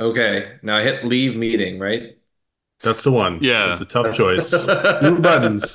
Okay, 0.00 0.58
now 0.62 0.76
I 0.76 0.82
hit 0.82 1.04
leave 1.04 1.36
meeting, 1.36 1.78
right? 1.80 2.18
That's 2.82 3.02
the 3.02 3.10
one. 3.10 3.38
Yeah. 3.42 3.72
It's 3.72 3.80
a 3.80 3.84
tough 3.84 4.14
choice. 4.16 4.52
New 5.02 5.18
buttons. 5.18 5.74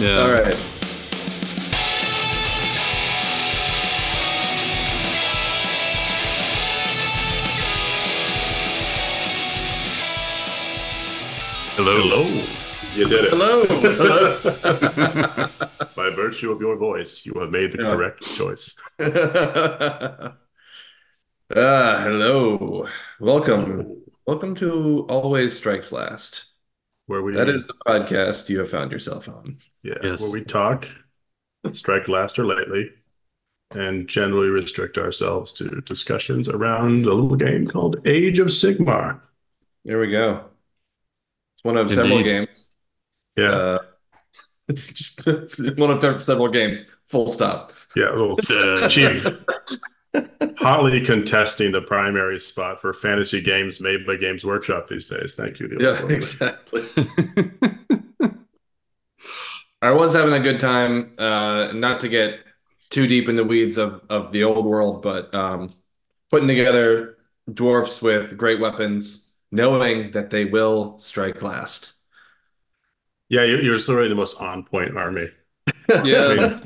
Yeah. 0.00 0.18
All 0.20 0.32
right. 0.32 0.56
Hello. 11.76 11.96
Hello. 12.02 12.22
You 12.94 13.08
did 13.08 13.24
it. 13.24 13.30
Hello. 13.32 13.64
Hello. 13.68 15.48
By 15.96 16.10
virtue 16.14 16.52
of 16.52 16.60
your 16.60 16.76
voice, 16.76 17.24
you 17.24 17.32
have 17.40 17.50
made 17.50 17.72
the 17.72 17.82
Yeah. 17.82 17.94
correct 17.94 18.22
choice. 18.36 18.74
Ah, 21.54 22.00
hello. 22.04 22.86
Welcome. 23.18 24.02
Welcome 24.26 24.54
to 24.56 25.06
Always 25.08 25.56
Strikes 25.56 25.90
Last. 25.92 26.46
Where 27.06 27.22
we 27.22 27.32
That 27.32 27.48
is 27.48 27.66
the 27.66 27.74
podcast 27.86 28.48
you 28.48 28.60
have 28.60 28.70
found 28.70 28.92
yourself 28.92 29.28
on. 29.28 29.58
yeah, 29.82 29.94
Yes. 30.02 30.20
where 30.20 30.30
we 30.30 30.44
talk, 30.44 30.88
strike 31.72 32.06
last 32.06 32.38
or 32.38 32.46
lately, 32.46 32.90
and 33.72 34.06
generally 34.08 34.48
restrict 34.48 34.96
ourselves 34.96 35.52
to 35.54 35.80
discussions 35.80 36.48
around 36.48 37.06
a 37.06 37.12
little 37.14 37.36
game 37.36 37.66
called 37.66 38.06
Age 38.06 38.38
of 38.38 38.48
Sigmar. 38.48 39.20
There 39.84 39.98
we 39.98 40.10
go. 40.10 40.44
It's 41.54 41.64
one 41.64 41.76
of 41.76 41.88
several 41.88 42.18
Indeed. 42.18 42.24
games. 42.30 42.70
Yeah, 43.36 43.50
Uh, 43.50 43.78
it's 44.68 44.86
just 44.86 45.26
one 45.78 45.90
of 45.90 46.24
several 46.24 46.48
games. 46.48 46.84
Full 47.08 47.28
stop. 47.28 47.72
yeah, 47.96 48.10
a 48.10 48.14
little 48.14 48.38
Uh, 48.50 48.88
cheap. 48.88 49.24
Hotly 50.58 51.00
contesting 51.00 51.72
the 51.72 51.80
primary 51.82 52.38
spot 52.38 52.80
for 52.80 52.92
fantasy 52.92 53.40
games 53.40 53.80
made 53.80 54.06
by 54.06 54.16
Games 54.16 54.44
Workshop 54.44 54.88
these 54.88 55.08
days. 55.08 55.34
Thank 55.34 55.58
you. 55.60 55.76
Yeah, 55.80 56.04
exactly. 56.08 56.82
I 59.82 59.92
was 59.92 60.12
having 60.12 60.34
a 60.34 60.40
good 60.40 60.60
time. 60.60 61.12
Uh, 61.18 61.72
not 61.74 62.00
to 62.00 62.08
get 62.08 62.40
too 62.90 63.06
deep 63.06 63.28
in 63.28 63.36
the 63.36 63.44
weeds 63.44 63.78
of 63.78 64.02
of 64.10 64.30
the 64.32 64.44
old 64.44 64.66
world, 64.66 65.02
but 65.02 65.34
um, 65.34 65.72
putting 66.30 66.48
together 66.48 67.16
dwarfs 67.52 68.02
with 68.02 68.36
great 68.36 68.60
weapons, 68.60 69.36
knowing 69.50 70.10
that 70.10 70.30
they 70.30 70.44
will 70.44 70.98
strike 70.98 71.40
last. 71.42 71.94
Yeah, 73.28 73.44
you- 73.44 73.58
you're 73.60 73.78
literally 73.78 74.08
the 74.08 74.14
most 74.14 74.40
on 74.40 74.64
point 74.64 74.96
army. 74.96 75.28
Yeah, 76.04 76.60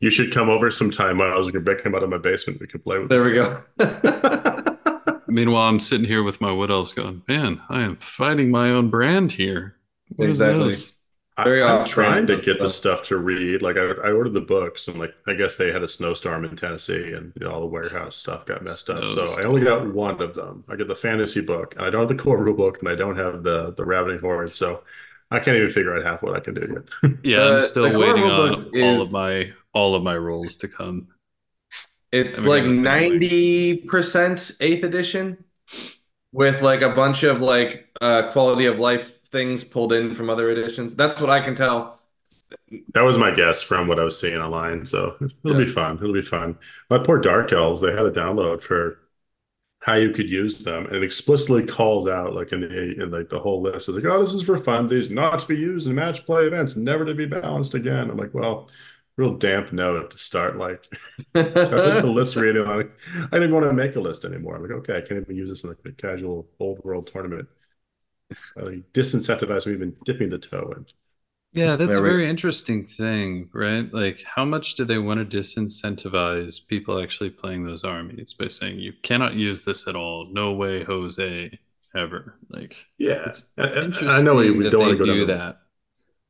You 0.00 0.10
should 0.10 0.32
come 0.32 0.48
over 0.48 0.70
sometime, 0.70 1.18
Miles. 1.18 1.46
We 1.46 1.52
can 1.52 1.62
break 1.62 1.82
him 1.82 1.94
out 1.94 2.02
of 2.02 2.08
my 2.10 2.16
basement. 2.18 2.60
We 2.60 2.66
could 2.66 2.82
play 2.82 2.98
with 2.98 3.08
there 3.10 3.22
we 3.22 3.34
go. 3.34 3.62
Meanwhile, 5.28 5.68
I'm 5.68 5.78
sitting 5.78 6.06
here 6.06 6.22
with 6.22 6.40
my 6.40 6.50
wood 6.50 6.70
elves 6.70 6.92
going, 6.92 7.22
man, 7.28 7.60
I 7.68 7.82
am 7.82 7.96
fighting 7.96 8.50
my 8.50 8.70
own 8.70 8.90
brand 8.90 9.30
here. 9.32 9.76
What 10.16 10.28
is 10.28 10.40
Exactly. 10.40 10.68
this? 10.68 10.92
I- 11.36 11.44
Very 11.44 11.62
I'm 11.62 11.86
trying 11.86 12.26
to 12.26 12.36
get 12.38 12.58
the 12.60 12.68
stuff 12.68 13.04
to 13.04 13.16
read. 13.16 13.62
Like 13.62 13.76
I, 13.76 13.80
I 13.82 14.10
ordered 14.12 14.32
the 14.34 14.40
books, 14.40 14.88
and 14.88 14.98
like 14.98 15.14
I 15.26 15.32
guess 15.34 15.56
they 15.56 15.72
had 15.72 15.82
a 15.82 15.88
snowstorm 15.88 16.44
in 16.44 16.54
Tennessee, 16.56 17.12
and 17.12 17.32
you 17.38 17.46
know, 17.46 17.52
all 17.52 17.60
the 17.60 17.66
warehouse 17.66 18.16
stuff 18.16 18.44
got 18.44 18.62
messed 18.64 18.90
up. 18.90 19.08
So 19.10 19.26
I 19.40 19.44
only 19.44 19.62
got 19.62 19.94
one 19.94 20.20
of 20.20 20.34
them. 20.34 20.64
I 20.68 20.76
get 20.76 20.88
the 20.88 20.94
fantasy 20.96 21.40
book, 21.40 21.74
and 21.76 21.84
I 21.86 21.90
don't 21.90 22.00
have 22.00 22.08
the 22.14 22.22
core 22.22 22.36
rule 22.36 22.54
book, 22.56 22.80
and 22.80 22.88
I 22.88 22.94
don't 22.94 23.16
have 23.16 23.42
the 23.42 23.72
the 23.74 23.84
ravening 23.86 24.18
horde. 24.18 24.52
So 24.52 24.82
I 25.30 25.38
can't 25.38 25.56
even 25.56 25.70
figure 25.70 25.96
out 25.96 26.04
half 26.04 26.22
what 26.22 26.36
I 26.36 26.40
can 26.40 26.54
do 26.54 26.82
yet. 27.02 27.14
Yeah, 27.22 27.38
Uh, 27.38 27.56
I'm 27.58 27.62
still 27.62 27.90
the 27.90 27.98
waiting 27.98 28.24
rulebook 28.24 28.74
on 28.74 28.82
all 28.82 29.00
is- 29.00 29.06
of 29.06 29.12
my 29.14 29.52
all 29.72 29.94
of 29.94 30.02
my 30.02 30.16
rolls 30.16 30.56
to 30.58 30.68
come. 30.68 31.08
It's 32.12 32.44
like 32.44 32.64
ninety 32.64 33.76
percent 33.76 34.52
eighth 34.60 34.84
edition, 34.84 35.44
with 36.32 36.62
like 36.62 36.82
a 36.82 36.90
bunch 36.90 37.22
of 37.22 37.40
like 37.40 37.88
uh, 38.00 38.30
quality 38.32 38.66
of 38.66 38.78
life 38.78 39.22
things 39.26 39.64
pulled 39.64 39.92
in 39.92 40.12
from 40.14 40.28
other 40.30 40.50
editions. 40.50 40.96
That's 40.96 41.20
what 41.20 41.30
I 41.30 41.40
can 41.40 41.54
tell. 41.54 42.00
that 42.94 43.02
was 43.02 43.18
my 43.18 43.30
guess 43.30 43.62
from 43.62 43.88
what 43.88 43.98
I 44.00 44.04
was 44.04 44.18
seeing 44.20 44.38
online. 44.38 44.84
So 44.84 45.16
it'll 45.44 45.58
be 45.58 45.64
fun. 45.64 45.96
It'll 45.96 46.12
be 46.12 46.22
fun. 46.22 46.58
My 46.88 46.98
poor 46.98 47.18
Dark 47.20 47.52
Elves, 47.52 47.80
they 47.80 47.92
had 47.92 48.06
a 48.06 48.10
download 48.10 48.62
for 48.62 48.98
how 49.80 49.94
you 49.94 50.10
could 50.10 50.28
use 50.28 50.62
them, 50.62 50.86
and 50.86 50.96
it 50.96 51.02
explicitly 51.02 51.64
calls 51.66 52.06
out 52.06 52.34
like 52.34 52.52
in 52.52 52.60
the 52.60 53.02
in 53.02 53.10
like 53.10 53.28
the 53.30 53.40
whole 53.40 53.62
list 53.62 53.88
is 53.88 53.94
like, 53.96 54.04
oh, 54.04 54.20
this 54.20 54.34
is 54.34 54.42
for 54.42 54.60
funsies, 54.60 55.10
not 55.10 55.40
to 55.40 55.46
be 55.46 55.56
used 55.56 55.86
in 55.88 55.94
match 55.94 56.26
play 56.26 56.44
events, 56.44 56.76
never 56.76 57.04
to 57.04 57.14
be 57.14 57.26
balanced 57.26 57.74
again. 57.74 58.10
I'm 58.10 58.16
like, 58.18 58.34
well, 58.34 58.68
real 59.20 59.34
damp 59.34 59.72
note 59.72 60.10
to 60.10 60.18
start 60.18 60.56
like 60.56 60.88
the 61.34 62.02
list 62.12 62.36
reading. 62.36 62.64
Like, 62.66 62.90
I 63.32 63.38
didn't 63.38 63.52
want 63.52 63.66
to 63.66 63.72
make 63.72 63.96
a 63.96 64.00
list 64.00 64.24
anymore. 64.24 64.56
I'm 64.56 64.62
like, 64.62 64.70
okay, 64.72 64.96
I 64.96 65.00
can't 65.00 65.20
even 65.20 65.36
use 65.36 65.48
this 65.50 65.62
in 65.64 65.70
like 65.70 65.78
a 65.84 65.92
casual 65.92 66.48
old 66.58 66.82
world 66.84 67.06
tournament. 67.06 67.48
I 68.56 68.60
like, 68.62 68.92
disincentivize 68.92 69.66
me 69.66 69.72
even 69.74 69.96
dipping 70.04 70.30
the 70.30 70.38
toe 70.38 70.72
in. 70.76 70.86
Yeah, 71.52 71.74
that's 71.76 71.90
a 71.90 71.94
There 71.94 72.02
we- 72.04 72.08
very 72.10 72.28
interesting 72.28 72.86
thing, 72.86 73.50
right? 73.52 73.92
Like, 73.92 74.22
how 74.24 74.44
much 74.44 74.76
do 74.76 74.84
they 74.84 74.98
want 74.98 75.18
to 75.28 75.36
disincentivize 75.38 76.64
people 76.66 77.02
actually 77.02 77.30
playing 77.30 77.64
those 77.64 77.82
armies 77.84 78.34
by 78.34 78.46
saying 78.48 78.78
you 78.78 78.92
cannot 79.02 79.34
use 79.34 79.64
this 79.64 79.88
at 79.88 79.96
all? 79.96 80.28
No 80.32 80.52
way, 80.52 80.84
Jose, 80.84 81.58
ever. 81.94 82.36
Like, 82.50 82.86
Yeah, 82.98 83.24
it's 83.26 83.46
I- 83.58 83.62
I- 83.62 83.82
interesting 83.82 84.08
I 84.08 84.22
know 84.22 84.36
we, 84.36 84.50
we 84.52 84.62
that 84.64 84.70
don't 84.70 84.80
want 84.80 84.92
they 84.92 84.98
to 84.98 85.04
go 85.04 85.12
do 85.12 85.26
down 85.26 85.26
the- 85.26 85.34
that. 85.34 85.60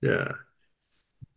Yeah. 0.02 0.32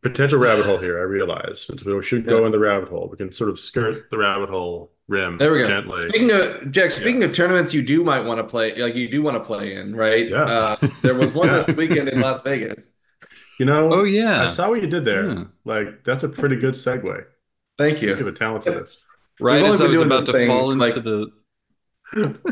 Potential 0.03 0.38
rabbit 0.38 0.66
hole 0.66 0.78
here, 0.78 1.00
I 1.00 1.03
realize. 1.03 1.69
We 1.86 2.03
should 2.03 2.25
go 2.28 2.41
Yeah. 2.41 2.46
in 2.47 2.52
the 2.52 2.59
rabbit 2.59 2.90
hole. 2.90 3.08
We 3.09 3.18
can 3.18 3.31
sort 3.31 3.50
of 3.50 3.59
skirt 3.59 4.09
the 4.12 4.18
rabbit 4.18 4.50
hole 4.50 4.91
rim 5.08 5.38
There 5.38 5.52
we 5.53 5.59
go. 5.59 5.68
gently. 5.68 6.02
Speaking 6.09 6.31
of 6.31 6.72
Jack, 6.72 6.91
speaking 6.91 7.24
of 7.24 7.34
tournaments, 7.34 7.74
you 7.74 7.81
do 7.81 8.03
might 8.03 8.24
want 8.25 8.40
to 8.40 8.44
play, 8.44 8.75
like 8.75 8.96
you 8.96 9.08
do 9.09 9.22
want 9.22 9.36
to 9.38 9.44
play 9.44 9.75
in, 9.75 9.96
right? 9.96 10.28
Yeah. 10.30 10.44
Uh, 10.44 10.75
there 11.02 11.16
was 11.16 11.34
one 11.34 11.47
Yeah. 11.52 11.62
this 11.62 11.75
weekend 11.75 12.09
in 12.09 12.19
Las 12.22 12.41
Vegas. 12.41 12.91
You 13.59 13.66
know, 13.66 13.94
Oh 13.94 14.03
yeah, 14.03 14.44
I 14.44 14.47
saw 14.47 14.69
what 14.69 14.81
you 14.81 14.88
did 14.88 15.06
there. 15.06 15.25
Yeah. 15.25 15.44
Like, 15.64 16.03
that's 16.03 16.24
a 16.24 16.30
pretty 16.30 16.56
good 16.58 16.74
segue. 16.74 17.24
Thank 17.78 18.02
You 18.02 18.09
have 18.09 18.20
you. 18.20 18.28
a 18.28 18.31
talent 18.31 18.64
for 18.66 18.72
this. 18.72 19.00
right 19.40 19.62
We've 19.62 19.72
as 19.72 19.80
only 19.81 19.85
I 19.85 19.88
been 19.88 19.90
was 19.90 19.97
doing 20.00 20.06
about 20.08 20.16
this 20.18 20.25
to 20.25 20.31
thing, 20.34 20.47
fall 20.47 20.72
into 20.72 20.85
like- 20.85 21.03
the 21.03 21.31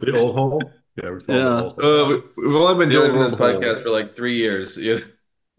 The 0.00 0.18
old 0.18 0.34
hole? 0.36 0.62
Yeah, 0.96 1.10
we're 1.10 1.20
calling 1.20 1.40
Yeah. 1.40 1.48
the 1.48 1.62
old 1.64 1.80
hole. 1.82 1.84
Uh, 1.84 2.08
we- 2.36 2.46
we've 2.46 2.56
only 2.56 2.78
been 2.86 2.88
The 2.88 2.94
doing 3.06 3.12
this 3.20 3.32
world 3.32 3.52
hole. 3.52 3.60
podcast 3.62 3.82
for 3.82 3.90
like 3.90 4.14
three 4.16 4.34
years. 4.34 4.76
You 4.76 5.02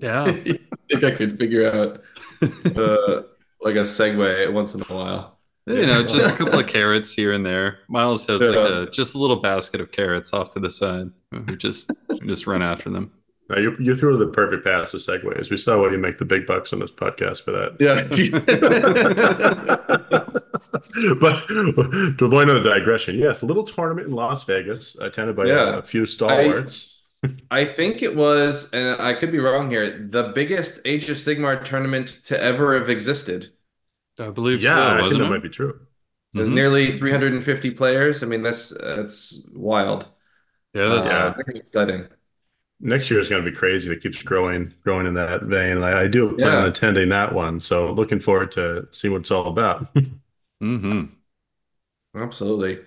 yeah. 0.02 0.24
I 0.26 0.58
think 0.90 1.04
I 1.04 1.12
could 1.12 1.38
figure 1.38 1.72
out 1.72 2.02
uh, 2.42 3.22
like 3.62 3.76
a 3.76 3.84
segue 3.84 4.52
once 4.54 4.76
in 4.76 4.82
a 4.82 4.86
while. 4.86 5.38
You 5.68 5.86
know, 5.86 6.04
just 6.04 6.28
a 6.28 6.36
couple 6.36 6.60
of 6.60 6.68
carrots 6.68 7.14
here 7.14 7.32
and 7.32 7.46
there. 7.46 7.80
Miles 7.88 8.26
has 8.26 8.42
like 8.42 8.56
a 8.56 8.90
just 8.92 9.14
a 9.14 9.20
little 9.20 9.38
basket 9.38 9.80
of 9.80 9.92
carrots 9.92 10.34
off 10.34 10.50
to 10.52 10.60
the 10.60 10.72
side. 10.72 11.12
We 11.32 11.56
just 11.56 11.92
we 12.10 12.28
just 12.28 12.48
run 12.48 12.64
after 12.64 12.90
them. 12.90 13.12
Now, 13.52 13.58
you, 13.58 13.76
you 13.80 13.96
threw 13.96 14.18
the 14.18 14.28
perfect 14.28 14.64
pass 14.64 14.94
with 14.94 15.06
segues. 15.06 15.52
We 15.52 15.58
saw 15.58 15.78
what 15.80 15.92
you 15.92 15.98
make 15.98 16.18
the 16.18 16.26
big 16.26 16.48
bucks 16.48 16.72
on 16.72 16.80
this 16.80 16.92
podcast 16.92 17.44
for 17.44 17.52
that. 17.52 17.76
Yeah. 17.82 18.06
but 21.20 21.48
to 22.18 22.26
avoid 22.26 22.50
another 22.50 22.64
digression, 22.64 23.18
yes, 23.18 23.42
a 23.42 23.46
little 23.46 23.66
tournament 23.66 24.08
in 24.08 24.14
Las 24.14 24.46
Vegas 24.46 24.96
attended 24.96 25.36
by 25.36 25.48
Yeah. 25.48 25.76
a, 25.76 25.80
a 25.80 25.82
few 25.82 26.06
stalwarts. 26.06 26.98
I 26.98 27.01
think 27.66 28.02
it 28.02 28.16
was, 28.16 28.72
and 28.74 29.02
I 29.02 29.14
could 29.14 29.32
be 29.32 29.40
wrong 29.40 29.70
here, 29.70 30.08
the 30.08 30.32
biggest 30.34 30.80
Age 30.86 31.10
of 31.10 31.18
Sigmar 31.18 31.64
tournament 31.64 32.08
to 32.26 32.42
ever 32.42 32.78
have 32.80 32.90
existed. 32.90 33.50
I 34.20 34.30
believe 34.30 34.62
yeah, 34.62 34.70
so, 34.70 34.82
I 34.82 34.90
think 34.90 35.02
wasn't 35.02 35.20
that 35.20 35.26
it? 35.26 35.30
might 35.30 35.44
be 35.44 35.50
true. 35.50 35.80
There's 36.34 36.50
Mhm. 36.50 36.54
nearly 36.54 36.92
350 36.92 37.72
players. 37.72 38.24
I 38.24 38.28
mean, 38.28 38.42
that's 38.44 38.70
that's 38.70 39.50
wild. 39.54 40.08
Yeah, 40.74 40.86
that- 40.90 41.06
Uh, 41.08 41.10
Yeah. 41.10 41.34
very 41.46 41.60
exciting. 41.60 42.08
Next 42.80 43.12
year 43.12 43.20
is 43.20 43.30
going 43.30 43.44
to 43.44 43.50
be 43.52 43.56
crazy. 43.56 43.92
It 43.92 44.02
keeps 44.02 44.24
growing, 44.24 44.74
growing 44.84 45.06
in 45.06 45.14
that 45.14 45.44
vein. 45.44 45.84
I, 45.84 46.04
I 46.04 46.08
do 46.08 46.36
plan 46.36 46.58
on 46.58 46.68
attending 46.68 47.10
that 47.10 47.34
one, 47.34 47.60
so 47.60 47.92
looking 47.94 48.20
forward 48.20 48.52
to 48.54 48.88
see 48.92 49.08
what 49.10 49.22
it's 49.22 49.32
all 49.32 49.48
about. 49.48 49.88
mm-hmm. 50.64 51.04
Absolutely. 52.16 52.80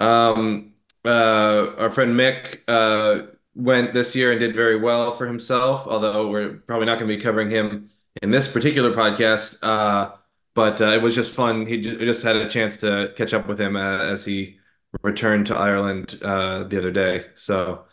Um, 0.00 0.74
uh, 1.04 1.74
our 1.78 1.90
friend 1.90 2.18
Mick 2.18 2.60
uh, 2.68 3.26
went 3.54 3.92
this 3.92 4.14
year 4.16 4.30
and 4.30 4.40
did 4.40 4.54
very 4.54 4.76
well 4.76 5.10
for 5.12 5.26
himself, 5.26 5.86
although 5.86 6.28
we're 6.28 6.54
probably 6.66 6.86
not 6.86 6.98
going 6.98 7.10
to 7.10 7.16
be 7.16 7.22
covering 7.22 7.50
him 7.50 7.90
in 8.22 8.30
this 8.30 8.48
particular 8.48 8.92
podcast. 8.92 9.58
Uh, 9.62 10.12
but 10.54 10.80
uh, 10.80 10.90
it 10.90 11.02
was 11.02 11.14
just 11.14 11.32
fun. 11.32 11.66
He 11.66 11.80
just, 11.80 11.98
just 12.00 12.22
had 12.22 12.36
a 12.36 12.48
chance 12.48 12.76
to 12.78 13.12
catch 13.16 13.32
up 13.34 13.46
with 13.46 13.60
him 13.60 13.76
uh, 13.76 13.98
as 14.02 14.24
he 14.24 14.58
returned 15.02 15.46
to 15.46 15.56
Ireland 15.56 16.18
uh, 16.22 16.64
the 16.64 16.78
other 16.78 16.90
day. 16.90 17.26
So 17.34 17.84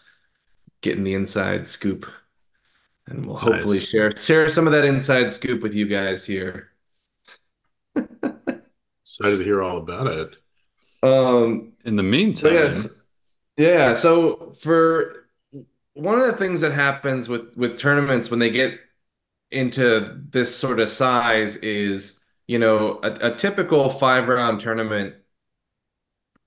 getting 0.82 1.04
the 1.04 1.14
inside 1.14 1.66
scoop. 1.68 2.06
And 3.08 3.26
we'll 3.26 3.38
hopefully 3.38 3.78
Nice. 3.78 3.88
share 3.90 4.16
share 4.18 4.48
some 4.50 4.68
of 4.68 4.74
that 4.74 4.86
inside 4.86 5.32
scoop 5.32 5.64
with 5.64 5.74
you 5.74 5.88
guys 5.88 6.26
here. 6.26 6.70
Excited 7.96 9.38
to 9.38 9.44
hear 9.44 9.64
all 9.64 9.78
about 9.78 10.08
it. 10.08 10.36
Um, 11.02 11.74
In 11.86 11.96
the 11.96 12.04
meantime, 12.04 12.54
yes, 12.54 13.04
yeah. 13.58 13.94
So 13.94 14.54
for 14.62 15.19
one 15.94 16.20
of 16.20 16.28
the 16.28 16.34
things 16.38 16.62
that 16.62 16.72
happens 16.74 17.28
with 17.30 17.56
with 17.58 17.78
tournaments 17.78 18.30
when 18.30 18.40
they 18.40 18.50
get 18.50 18.80
into 19.52 20.22
this 20.32 20.56
sort 20.56 20.80
of 20.80 20.90
size 20.90 21.58
is, 21.58 22.22
you 22.48 22.60
know, 22.60 23.00
a, 23.04 23.34
a 23.34 23.36
typical 23.36 23.90
five 23.90 24.28
round 24.28 24.60
tournament 24.62 25.16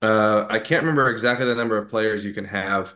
Uh, 0.01 0.45
I 0.49 0.59
can't 0.59 0.83
remember 0.83 1.09
exactly 1.09 1.45
the 1.45 1.55
number 1.55 1.77
of 1.77 1.89
players 1.89 2.25
you 2.25 2.33
can 2.33 2.45
have, 2.45 2.93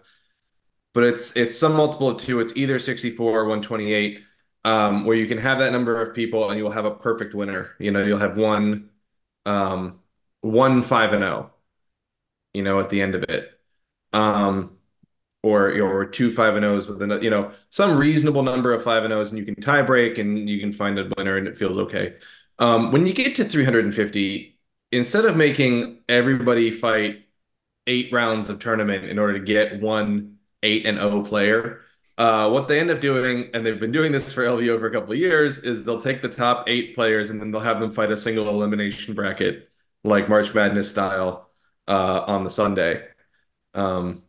but 0.94 1.04
it's 1.04 1.36
it's 1.38 1.58
some 1.60 1.74
multiple 1.76 2.10
of 2.10 2.18
two. 2.18 2.40
It's 2.42 2.54
either 2.58 2.80
64 2.80 3.42
or 3.42 3.46
128, 3.48 4.24
um, 4.66 5.06
where 5.06 5.18
you 5.18 5.28
can 5.28 5.38
have 5.40 5.60
that 5.60 5.72
number 5.74 6.02
of 6.02 6.16
people 6.16 6.50
and 6.50 6.60
you'll 6.60 6.72
have 6.72 6.86
a 6.86 6.92
perfect 6.96 7.36
winner. 7.36 7.72
You 7.80 7.92
know, 7.92 8.04
you'll 8.06 8.20
have 8.20 8.38
one 8.38 8.90
um, 9.46 10.02
one 10.42 10.82
five 10.84 11.14
and 11.14 11.24
zero. 11.24 11.54
You 12.54 12.64
know, 12.64 12.80
at 12.80 12.90
the 12.90 13.02
end 13.02 13.16
of 13.16 13.24
it. 13.24 13.52
Um, 14.14 14.77
or 15.44 15.72
or 15.80 16.06
two 16.06 16.32
five 16.32 16.56
and 16.56 16.66
O's 16.66 16.88
with 16.90 17.02
a 17.02 17.20
you 17.22 17.30
know 17.30 17.52
some 17.70 17.98
reasonable 17.98 18.44
number 18.44 18.74
of 18.74 18.84
five 18.84 19.04
and 19.04 19.14
O's, 19.14 19.30
and 19.32 19.40
you 19.40 19.46
can 19.46 19.56
tie 19.62 19.82
break 19.82 20.18
and 20.18 20.50
you 20.50 20.60
can 20.60 20.74
find 20.74 21.00
a 21.00 21.10
winner, 21.18 21.38
and 21.38 21.48
it 21.48 21.58
feels 21.58 21.78
okay. 21.78 22.16
Um, 22.60 22.92
when 22.92 23.06
you 23.06 23.14
get 23.14 23.36
to 23.36 23.46
350, 23.46 24.60
instead 24.92 25.26
of 25.26 25.38
making 25.38 26.00
everybody 26.10 26.72
fight 26.72 27.26
eight 27.86 28.12
rounds 28.12 28.50
of 28.50 28.60
tournament 28.60 29.06
in 29.06 29.20
order 29.20 29.34
to 29.34 29.46
get 29.46 29.80
one 29.82 30.38
eight 30.64 30.86
and 30.86 31.00
O 31.00 31.22
player, 31.24 31.82
uh, 32.18 32.50
what 32.50 32.68
they 32.68 32.80
end 32.80 32.90
up 32.90 33.00
doing, 33.00 33.50
and 33.54 33.66
they've 33.66 33.80
been 33.80 33.92
doing 33.92 34.12
this 34.12 34.34
for 34.34 34.44
LVO 34.44 34.80
for 34.80 34.88
a 34.88 34.92
couple 34.92 35.14
of 35.14 35.20
years, 35.20 35.60
is 35.60 35.84
they'll 35.84 36.02
take 36.02 36.22
the 36.22 36.30
top 36.30 36.68
eight 36.68 36.96
players 36.96 37.30
and 37.30 37.40
then 37.40 37.52
they'll 37.52 37.62
have 37.62 37.80
them 37.80 37.92
fight 37.92 38.12
a 38.12 38.18
single 38.18 38.50
elimination 38.50 39.14
bracket, 39.14 39.70
like 40.04 40.28
March 40.28 40.54
Madness 40.54 40.90
style, 40.90 41.52
uh, 41.88 42.24
on 42.28 42.44
the 42.44 42.50
Sunday. 42.50 43.08
Um, 43.76 44.24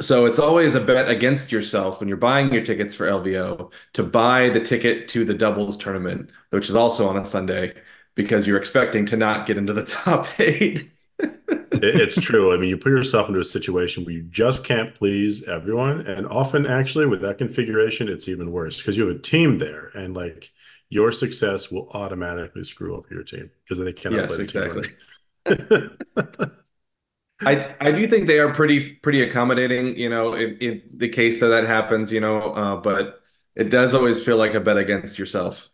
so 0.00 0.26
it's 0.26 0.38
always 0.38 0.74
a 0.74 0.80
bet 0.80 1.08
against 1.08 1.52
yourself 1.52 2.00
when 2.00 2.08
you're 2.08 2.16
buying 2.16 2.52
your 2.52 2.64
tickets 2.64 2.94
for 2.94 3.06
LVO 3.06 3.72
to 3.94 4.02
buy 4.02 4.48
the 4.48 4.60
ticket 4.60 5.08
to 5.08 5.24
the 5.24 5.34
doubles 5.34 5.76
tournament, 5.76 6.30
which 6.50 6.68
is 6.68 6.74
also 6.74 7.08
on 7.08 7.16
a 7.16 7.24
Sunday, 7.24 7.74
because 8.14 8.46
you're 8.46 8.58
expecting 8.58 9.06
to 9.06 9.16
not 9.16 9.46
get 9.46 9.58
into 9.58 9.72
the 9.72 9.84
top 9.84 10.26
eight. 10.40 10.90
it's 11.18 12.20
true. 12.20 12.52
I 12.52 12.56
mean, 12.56 12.70
you 12.70 12.76
put 12.76 12.90
yourself 12.90 13.28
into 13.28 13.40
a 13.40 13.44
situation 13.44 14.04
where 14.04 14.14
you 14.14 14.22
just 14.22 14.64
can't 14.64 14.94
please 14.94 15.46
everyone. 15.46 16.06
And 16.06 16.26
often, 16.26 16.66
actually, 16.66 17.06
with 17.06 17.20
that 17.22 17.38
configuration, 17.38 18.08
it's 18.08 18.28
even 18.28 18.52
worse 18.52 18.78
because 18.78 18.96
you 18.96 19.06
have 19.06 19.16
a 19.16 19.20
team 19.20 19.58
there 19.58 19.88
and 19.94 20.14
like 20.14 20.50
your 20.88 21.12
success 21.12 21.70
will 21.70 21.88
automatically 21.94 22.64
screw 22.64 22.96
over 22.96 23.06
your 23.10 23.22
team 23.22 23.50
because 23.62 23.82
they 23.82 23.92
cannot 23.92 24.20
yes, 24.20 24.34
play 24.34 24.44
exactly. 24.44 24.88
I 27.44 27.74
I 27.80 27.92
do 27.92 28.06
think 28.06 28.26
they 28.26 28.38
are 28.38 28.52
pretty 28.52 28.94
pretty 28.96 29.22
accommodating, 29.22 29.96
you 29.96 30.08
know, 30.08 30.34
in, 30.34 30.82
the 30.94 31.08
case 31.08 31.40
that 31.40 31.48
that 31.48 31.64
happens, 31.66 32.12
you 32.12 32.20
know, 32.20 32.40
uh, 32.54 32.76
but 32.76 33.20
it 33.56 33.70
does 33.70 33.94
always 33.94 34.24
feel 34.24 34.36
like 34.36 34.54
a 34.54 34.60
bet 34.60 34.76
against 34.78 35.18
yourself 35.18 35.70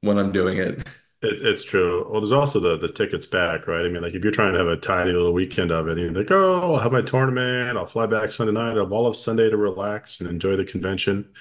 when 0.00 0.18
I'm 0.18 0.32
doing 0.32 0.58
it. 0.58 0.88
It's 1.24 1.40
it's 1.42 1.62
true. 1.64 2.10
Well, 2.10 2.20
there's 2.20 2.32
also 2.32 2.58
the 2.58 2.76
the 2.78 2.92
tickets 2.92 3.26
back, 3.26 3.68
right? 3.68 3.86
I 3.86 3.88
mean, 3.88 4.02
like 4.02 4.14
if 4.14 4.24
you're 4.24 4.32
trying 4.32 4.54
to 4.54 4.58
have 4.58 4.68
a 4.68 4.76
tiny 4.76 5.12
little 5.12 5.32
weekend 5.32 5.70
of 5.70 5.86
it, 5.86 5.98
and 5.98 6.00
you 6.00 6.12
think, 6.12 6.30
oh, 6.32 6.74
I'll 6.74 6.80
have 6.80 6.90
my 6.92 7.02
tournament, 7.02 7.78
I'll 7.78 7.86
fly 7.86 8.06
back 8.06 8.32
Sunday 8.32 8.52
night, 8.52 8.72
I'll 8.72 8.84
have 8.84 8.92
all 8.92 9.06
of 9.06 9.16
Sunday 9.16 9.48
to 9.48 9.56
relax 9.56 10.20
and 10.20 10.28
enjoy 10.28 10.56
the 10.56 10.64
convention. 10.64 11.32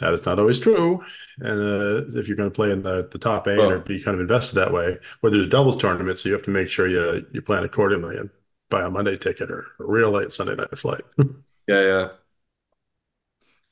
That 0.00 0.12
is 0.12 0.26
not 0.26 0.38
always 0.38 0.58
true. 0.58 1.04
And 1.38 1.60
uh, 1.60 2.18
if 2.18 2.28
you're 2.28 2.36
going 2.36 2.50
to 2.50 2.54
play 2.54 2.70
in 2.70 2.82
the, 2.82 3.08
the 3.10 3.18
top 3.18 3.48
eight 3.48 3.58
well, 3.58 3.70
or 3.70 3.78
be 3.78 4.02
kind 4.02 4.14
of 4.16 4.20
invested 4.20 4.56
that 4.56 4.72
way, 4.72 4.98
whether 5.20 5.36
it's 5.36 5.46
a 5.46 5.50
doubles 5.50 5.76
tournament, 5.76 6.18
so 6.18 6.28
you 6.28 6.34
have 6.34 6.44
to 6.44 6.50
make 6.50 6.68
sure 6.68 6.88
you 6.88 7.24
you 7.32 7.42
plan 7.42 7.64
accordingly. 7.64 8.16
And 8.16 8.30
buy 8.70 8.82
a 8.82 8.90
Monday 8.90 9.16
ticket 9.16 9.50
or 9.50 9.66
a 9.80 9.84
real 9.84 10.10
late 10.10 10.32
Sunday 10.32 10.54
night 10.54 10.76
flight. 10.78 11.02
yeah, 11.68 11.82
yeah. 11.82 12.08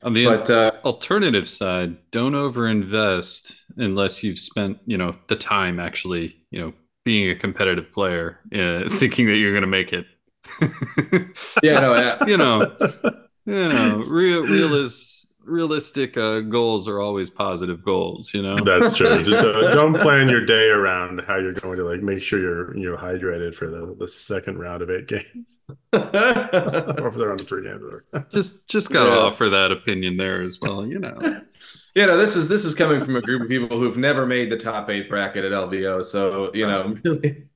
On 0.02 0.12
the 0.12 0.26
but, 0.26 0.50
uh, 0.50 0.72
alternative 0.84 1.48
side, 1.48 1.96
don't 2.10 2.32
overinvest 2.32 3.58
unless 3.78 4.22
you've 4.22 4.38
spent, 4.38 4.78
you 4.84 4.98
know, 4.98 5.16
the 5.28 5.36
time 5.36 5.80
actually, 5.80 6.36
you 6.50 6.60
know, 6.60 6.74
being 7.04 7.30
a 7.30 7.34
competitive 7.34 7.90
player, 7.90 8.38
uh, 8.54 8.88
thinking 8.88 9.26
that 9.26 9.36
you're 9.36 9.52
going 9.52 9.62
to 9.62 9.66
make 9.66 9.92
it. 9.92 10.06
yeah, 11.62 11.80
no, 11.80 11.96
yeah. 11.96 12.26
you 12.26 12.36
know, 12.36 12.76
you 13.46 13.68
know, 13.68 14.04
real, 14.06 14.46
real 14.46 14.74
is 14.74 15.32
realistic 15.44 16.16
uh, 16.16 16.40
goals 16.40 16.88
are 16.88 17.00
always 17.00 17.30
positive 17.30 17.84
goals 17.84 18.32
you 18.34 18.42
know? 18.42 18.56
That's 18.64 18.94
true. 18.94 19.24
Don't 19.24 19.94
plan 19.94 20.28
your 20.28 20.44
day 20.44 20.68
around 20.68 21.22
how 21.26 21.38
you're 21.38 21.52
going 21.52 21.76
to 21.78 21.84
like 21.84 22.00
make 22.02 22.22
sure 22.22 22.40
you're 22.40 22.76
you 22.76 22.90
know 22.90 22.96
hydrated 22.96 23.54
for 23.54 23.68
the, 23.68 23.94
the 23.98 24.08
second 24.08 24.58
round 24.58 24.82
of 24.82 24.90
eight 24.90 25.06
games. 25.06 25.58
Or 25.94 27.12
for 27.12 27.18
the 27.18 27.26
round 27.28 27.40
of 27.40 27.46
three 27.48 27.62
games 27.62 27.82
just 28.30 28.68
just 28.68 28.92
gotta 28.92 29.10
yeah. 29.10 29.16
offer 29.16 29.48
that 29.48 29.70
opinion 29.70 30.16
there 30.16 30.42
as 30.42 30.60
well 30.60 30.86
you 30.86 30.98
know? 30.98 31.18
You 31.94 32.06
know 32.06 32.16
this 32.16 32.34
is 32.34 32.48
this 32.48 32.64
is 32.64 32.74
coming 32.74 33.04
from 33.04 33.14
a 33.14 33.20
group 33.20 33.42
of 33.42 33.48
people 33.48 33.78
who've 33.78 33.96
never 33.96 34.26
made 34.26 34.50
the 34.50 34.56
top 34.56 34.90
eight 34.90 35.08
bracket 35.08 35.44
at 35.44 35.52
lvo 35.52 36.04
so 36.04 36.52
you 36.52 36.66
know 36.66 36.96
really 37.04 37.46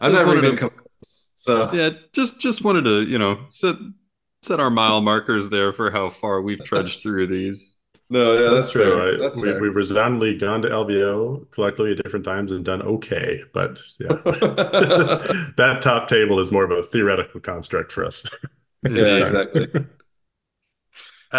i'm 0.00 0.12
not 0.12 0.26
even 0.34 0.56
to, 0.56 0.70
so. 1.02 1.70
Yeah 1.72 1.90
just 2.14 2.40
just 2.40 2.64
wanted 2.64 2.86
to 2.86 3.02
you 3.02 3.18
know 3.18 3.44
set 3.48 3.76
set 4.42 4.60
our 4.60 4.70
mile 4.70 5.00
markers 5.00 5.48
there 5.48 5.72
for 5.72 5.90
how 5.90 6.10
far 6.10 6.42
we've 6.42 6.62
trudged 6.64 7.00
through 7.00 7.28
these. 7.28 7.76
No, 8.10 8.34
yeah, 8.34 8.50
that's, 8.50 8.54
that's 8.54 8.72
true. 8.72 8.94
Right? 8.94 9.18
That's 9.18 9.40
we, 9.40 9.58
we've 9.58 9.74
resoundingly 9.74 10.36
gone 10.36 10.60
to 10.62 10.68
LVO 10.68 11.50
collectively 11.50 11.92
at 11.92 12.02
different 12.02 12.26
times 12.26 12.52
and 12.52 12.62
done 12.62 12.82
okay, 12.82 13.42
but 13.54 13.78
yeah, 13.98 14.08
that 15.56 15.78
top 15.80 16.08
table 16.08 16.38
is 16.38 16.52
more 16.52 16.64
of 16.64 16.70
a 16.70 16.82
theoretical 16.82 17.40
construct 17.40 17.90
for 17.90 18.04
us. 18.04 18.28
yeah, 18.82 19.16
exactly. 19.16 19.66
but 19.68 19.86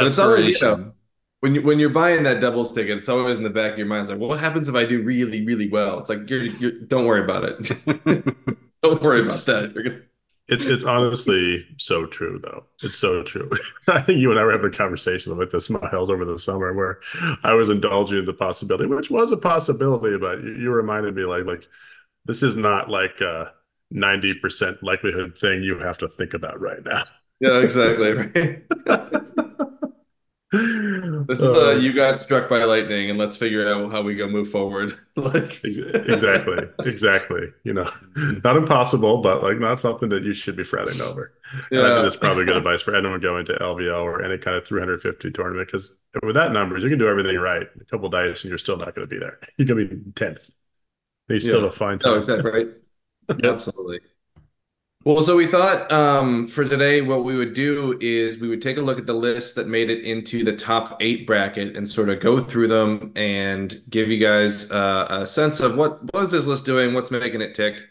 it's 0.04 0.18
always 0.18 0.48
you 0.48 0.56
know 0.62 0.94
when 1.42 1.54
you 1.54 1.62
when 1.62 1.78
you're 1.78 1.90
buying 1.90 2.24
that 2.24 2.40
doubles 2.40 2.74
ticket, 2.74 2.98
it's 2.98 3.10
always 3.10 3.38
in 3.38 3.44
the 3.44 3.52
back 3.52 3.74
of 3.74 3.78
your 3.78 3.86
mind. 3.86 4.02
It's 4.02 4.10
like, 4.10 4.20
well, 4.20 4.30
what 4.30 4.40
happens 4.40 4.68
if 4.68 4.74
I 4.74 4.86
do 4.86 5.04
really 5.04 5.46
really 5.46 5.70
well? 5.70 6.00
It's 6.00 6.10
like 6.10 6.28
you're, 6.28 6.44
you're 6.44 6.72
don't 6.72 7.06
worry 7.06 7.24
about 7.24 7.44
it. 7.44 7.58
don't 8.82 9.04
worry 9.04 9.20
about 9.20 9.46
that. 9.46 10.06
It's 10.50 10.66
it's 10.66 10.84
honestly 10.84 11.66
so 11.78 12.06
true 12.06 12.40
though. 12.44 12.66
It's 12.82 12.98
so 12.98 13.24
true. 13.24 13.50
I 13.88 14.02
think 14.02 14.20
you 14.20 14.30
and 14.30 14.40
I 14.40 14.44
were 14.44 14.52
having 14.52 14.68
a 14.68 14.78
conversation 14.78 15.32
about 15.32 15.52
the 15.52 15.62
smiles 15.62 16.10
over 16.10 16.26
the 16.26 16.38
summer 16.38 16.74
where 16.74 17.00
I 17.44 17.54
was 17.54 17.70
indulging 17.70 18.20
in 18.20 18.26
the 18.26 18.34
possibility, 18.34 18.86
which 18.88 19.10
was 19.10 19.32
a 19.32 19.38
possibility, 19.38 20.18
but 20.18 20.44
you, 20.44 20.56
you 20.56 20.72
reminded 20.72 21.16
me 21.16 21.24
like 21.24 21.46
like 21.46 21.68
this 22.26 22.44
is 22.44 22.58
not 22.58 22.90
like 22.90 23.22
a 23.22 23.54
90% 23.92 24.84
likelihood 24.84 25.38
thing 25.38 25.64
you 25.64 25.80
have 25.80 25.98
to 26.00 26.08
think 26.10 26.34
about 26.34 26.60
right 26.60 26.84
now. 26.84 27.04
Yeah, 27.40 27.60
exactly. 27.62 28.14
Right. 28.14 28.64
this 30.54 31.42
is 31.42 31.52
uh, 31.52 31.70
uh, 31.70 31.74
you 31.74 31.94
got 31.94 32.20
struck 32.20 32.48
by 32.48 32.64
lightning 32.64 33.10
and 33.10 33.18
let's 33.18 33.36
figure 33.36 33.68
out 33.68 33.92
how 33.92 34.04
we 34.04 34.14
go 34.16 34.28
move 34.28 34.50
forward. 34.50 34.94
Like 35.16 35.64
exactly 35.64 36.58
exactly 36.86 37.48
you 37.64 37.74
know. 37.74 37.90
Not 38.16 38.58
impossible 38.58 39.22
but 39.22 39.44
like 39.44 39.60
not 39.60 39.80
something 39.80 40.10
that 40.10 40.24
you 40.24 40.34
should 40.34 40.56
be 40.56 40.64
fretting 40.64 41.00
over. 41.02 41.34
Yeah. 41.72 41.80
and 41.80 41.88
i 41.88 41.96
think 41.96 42.08
it's 42.08 42.16
probably 42.16 42.46
good 42.46 42.58
advice 42.64 42.82
for 42.82 42.96
anyone 42.96 43.20
going 43.20 43.46
to 43.46 43.54
lvo 43.54 44.02
or 44.02 44.24
any 44.24 44.40
kind 44.40 44.58
of 44.58 44.66
350 44.66 45.32
tournament 45.32 45.68
because 45.68 45.94
with 46.24 46.34
that 46.34 46.52
numbers 46.52 46.84
you 46.84 46.90
can 46.90 46.98
do 46.98 47.08
everything 47.08 47.38
right. 47.38 47.68
A 47.80 47.86
couple 47.86 48.10
dice 48.10 48.44
and 48.44 48.50
you're 48.50 48.58
still 48.58 48.78
not 48.78 48.96
going 48.96 49.08
to 49.08 49.14
be 49.14 49.20
there. 49.20 49.40
You're 49.58 49.68
going 49.68 49.88
to 49.88 49.96
be 49.96 50.12
10th 50.12 50.54
you 51.30 51.40
still 51.40 51.56
yeah. 51.56 51.62
have 51.62 51.74
a 51.74 51.76
fine 51.76 52.00
time. 52.00 52.14
oh 52.14 52.18
exactly 52.18 52.52
right? 52.52 52.68
Absolutely 53.44 54.00
well, 55.06 55.22
so 55.22 55.36
we 55.36 55.48
thought 55.48 55.92
um, 55.92 56.48
for 56.48 56.64
today, 56.64 57.02
what 57.02 57.26
we 57.26 57.36
would 57.36 57.54
do 57.54 57.98
is 58.00 58.40
we 58.40 58.48
would 58.48 58.62
take 58.62 58.78
a 58.78 58.82
look 58.82 58.98
at 58.98 59.06
the 59.06 59.14
list 59.14 59.56
that 59.56 59.68
made 59.68 59.90
it 59.90 60.06
into 60.06 60.46
the 60.46 60.56
top 60.56 60.98
eight 61.02 61.28
bracket 61.28 61.76
and 61.76 61.88
sort 61.90 62.08
of 62.08 62.22
go 62.22 62.40
through 62.40 62.70
them 62.70 63.12
and 63.16 63.82
give 63.90 64.08
you 64.08 64.18
guys 64.18 64.72
uh, 64.72 65.08
a 65.10 65.28
sense 65.28 65.60
of 65.60 65.76
what 65.76 66.00
is 66.16 66.32
this 66.32 66.46
list 66.46 66.64
doing, 66.64 66.94
what's 66.94 67.12
making 67.12 67.42
it 67.42 67.54
tick, 67.54 67.84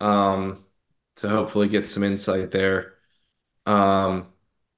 um, 0.00 0.64
to 1.16 1.28
hopefully 1.28 1.68
get 1.68 1.86
some 1.86 2.02
insight 2.02 2.50
there. 2.50 2.94
Um, 3.64 4.26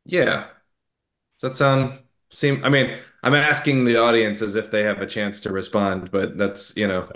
yeah, 0.04 0.48
does 1.40 1.50
that 1.50 1.54
sound 1.54 1.98
seem? 2.30 2.62
I 2.62 2.68
mean, 2.68 2.98
I'm 3.22 3.34
asking 3.34 3.84
the 3.84 3.96
audience 3.96 4.42
as 4.42 4.54
if 4.54 4.70
they 4.70 4.82
have 4.82 5.00
a 5.00 5.06
chance 5.06 5.40
to 5.42 5.52
respond, 5.52 6.10
but 6.10 6.36
that's 6.36 6.76
you 6.76 6.86
know, 6.86 7.08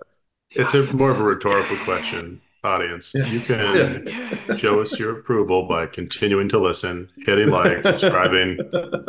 it's 0.53 0.73
a 0.73 0.85
more 0.95 1.11
of 1.11 1.21
a 1.21 1.25
rhetorical 1.25 1.77
question 1.85 2.41
audience, 2.65 3.13
yeah. 3.15 3.27
you 3.27 3.41
can 3.41 4.07
yeah. 4.07 4.57
show 4.57 4.81
us 4.81 4.99
your 4.99 5.19
approval 5.19 5.69
by 5.69 5.87
continuing 5.87 6.49
to 6.49 6.59
listen, 6.59 7.11
hitting 7.19 7.51
like, 7.51 7.83
subscribing, 7.87 8.59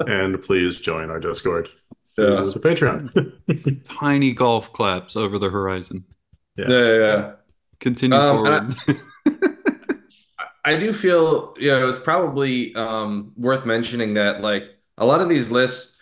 and 0.08 0.42
please 0.42 0.80
join 0.80 1.10
our 1.10 1.20
Discord. 1.20 1.70
Yeah. 2.18 2.26
The 2.26 2.62
Patreon. 2.64 3.84
Tiny 4.00 4.34
golf 4.34 4.72
claps 4.72 5.16
over 5.16 5.38
the 5.38 5.50
horizon. 5.50 6.06
Yeah, 6.58 6.70
yeah. 6.70 6.98
yeah. 6.98 7.32
Continue 7.80 8.18
um, 8.18 8.74
forward. 8.74 8.76
I, 10.40 10.74
I, 10.74 10.78
do 10.78 10.94
feel, 10.94 11.56
you 11.60 11.72
know, 11.72 11.90
it's 11.90 12.00
probably 12.00 12.74
um, 12.76 13.34
worth 13.36 13.66
mentioning 13.66 14.14
that, 14.14 14.42
like, 14.42 14.78
a 14.98 15.06
lot 15.06 15.20
of 15.20 15.28
these 15.28 15.52
lists, 15.52 15.98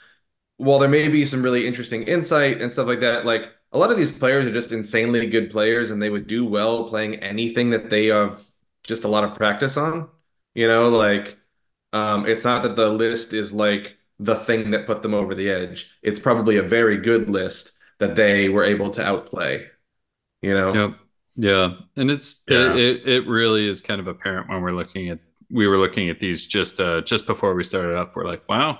while 0.58 0.78
there 0.78 0.90
may 0.90 1.08
be 1.08 1.26
some 1.26 1.42
really 1.42 1.66
interesting 1.66 2.04
insight 2.04 2.62
and 2.62 2.72
stuff 2.72 2.88
like 2.88 3.00
that, 3.00 3.26
like, 3.26 3.46
a 3.74 3.78
lot 3.78 3.92
of 3.92 3.98
these 3.98 4.12
players 4.12 4.46
are 4.48 4.54
just 4.54 4.72
insanely 4.72 5.28
good 5.28 5.50
players 5.50 5.92
and 5.92 6.02
they 6.02 6.10
would 6.10 6.28
do 6.28 6.46
well 6.46 6.88
playing 6.88 7.16
anything 7.16 7.72
that 7.72 7.90
they 7.90 8.06
have 8.08 8.42
just 8.84 9.04
a 9.04 9.08
lot 9.08 9.24
of 9.24 9.34
practice 9.34 9.78
on. 9.78 10.10
You 10.54 10.68
know, 10.68 10.90
like 10.90 11.38
um, 11.92 12.26
it's 12.28 12.46
not 12.46 12.62
that 12.64 12.76
the 12.76 12.90
list 12.90 13.34
is 13.34 13.54
like 13.54 13.98
the 14.20 14.36
thing 14.36 14.72
that 14.72 14.86
put 14.86 15.02
them 15.02 15.14
over 15.14 15.34
the 15.34 15.50
edge. 15.50 15.92
It's 16.04 16.20
probably 16.20 16.58
a 16.58 16.64
very 16.64 16.98
good 16.98 17.30
list 17.30 17.80
that 18.00 18.16
they 18.16 18.50
were 18.50 18.64
able 18.64 18.92
to 18.92 19.06
outplay. 19.06 19.68
You 20.42 20.54
know? 20.54 20.74
Yep. 20.74 21.00
Yeah, 21.36 21.74
and 21.96 22.12
it's 22.12 22.44
yeah. 22.48 22.76
It, 22.76 23.08
it 23.08 23.28
really 23.28 23.68
is 23.68 23.82
kind 23.82 24.00
of 24.00 24.08
apparent 24.08 24.50
when 24.50 24.62
we're 24.62 24.74
looking 24.74 25.10
at 25.10 25.20
we 25.50 25.68
were 25.68 25.80
looking 25.80 26.10
at 26.10 26.20
these 26.20 26.46
just 26.46 26.80
uh 26.80 27.02
just 27.02 27.26
before 27.26 27.56
we 27.56 27.64
started 27.64 27.98
up. 27.98 28.16
We're 28.16 28.26
like, 28.26 28.48
wow, 28.48 28.80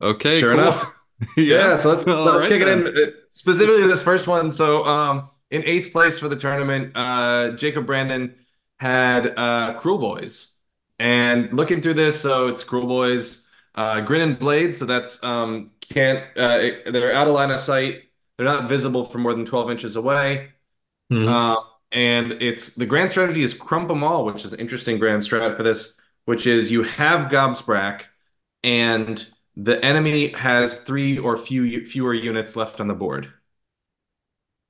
okay, 0.00 0.38
sure 0.38 0.54
cool. 0.54 0.60
enough. 0.60 1.04
yeah. 1.36 1.44
yeah. 1.44 1.76
so 1.76 1.88
let's 1.88 2.06
let's 2.06 2.44
right 2.44 2.48
kick 2.48 2.64
then. 2.64 2.86
it 2.86 2.96
in 2.96 3.14
specifically 3.38 3.86
this 3.86 4.02
first 4.02 4.26
one. 4.26 4.50
So 4.50 4.84
um 4.84 5.28
in 5.50 5.62
eighth 5.64 5.92
place 5.92 6.18
for 6.18 6.28
the 6.28 6.36
tournament, 6.36 6.92
uh 6.96 7.52
Jacob 7.52 7.86
Brandon 7.86 8.34
had 8.78 9.34
uh 9.38 9.80
boys. 9.80 10.54
And 10.98 11.52
looking 11.52 11.80
through 11.80 11.94
this, 11.94 12.20
so 12.20 12.48
it's 12.48 12.64
Kruleboyz, 12.64 13.46
uh 13.76 14.00
Grin 14.00 14.22
and 14.22 14.38
Blade, 14.38 14.76
so 14.76 14.84
that's 14.84 15.22
um 15.22 15.70
can't 15.80 16.24
uh 16.36 16.70
they're 16.86 17.14
out 17.14 17.28
of 17.28 17.34
line 17.34 17.50
of 17.50 17.60
sight. 17.60 18.02
They're 18.36 18.46
not 18.46 18.68
visible 18.68 19.04
for 19.04 19.18
more 19.18 19.34
than 19.34 19.44
12 19.44 19.70
inches 19.70 19.96
away. 19.96 20.50
Mm-hmm. 21.12 21.28
Uh, 21.28 21.56
and 21.90 22.32
it's 22.42 22.74
the 22.74 22.86
grand 22.86 23.10
strategy 23.10 23.42
is 23.42 23.54
crump 23.54 23.88
them 23.88 24.04
all, 24.04 24.24
which 24.24 24.44
is 24.44 24.52
an 24.52 24.60
interesting 24.60 24.98
grand 24.98 25.22
strat 25.22 25.56
for 25.56 25.62
this, 25.62 25.96
which 26.26 26.46
is 26.46 26.70
you 26.70 26.82
have 26.82 27.30
Gobsprakk 27.30 28.02
and 28.62 29.26
the 29.58 29.84
enemy 29.84 30.28
has 30.28 30.80
three 30.82 31.18
or 31.18 31.36
few 31.36 31.84
fewer 31.84 32.14
units 32.14 32.54
left 32.54 32.80
on 32.80 32.86
the 32.86 32.94
board. 32.94 33.32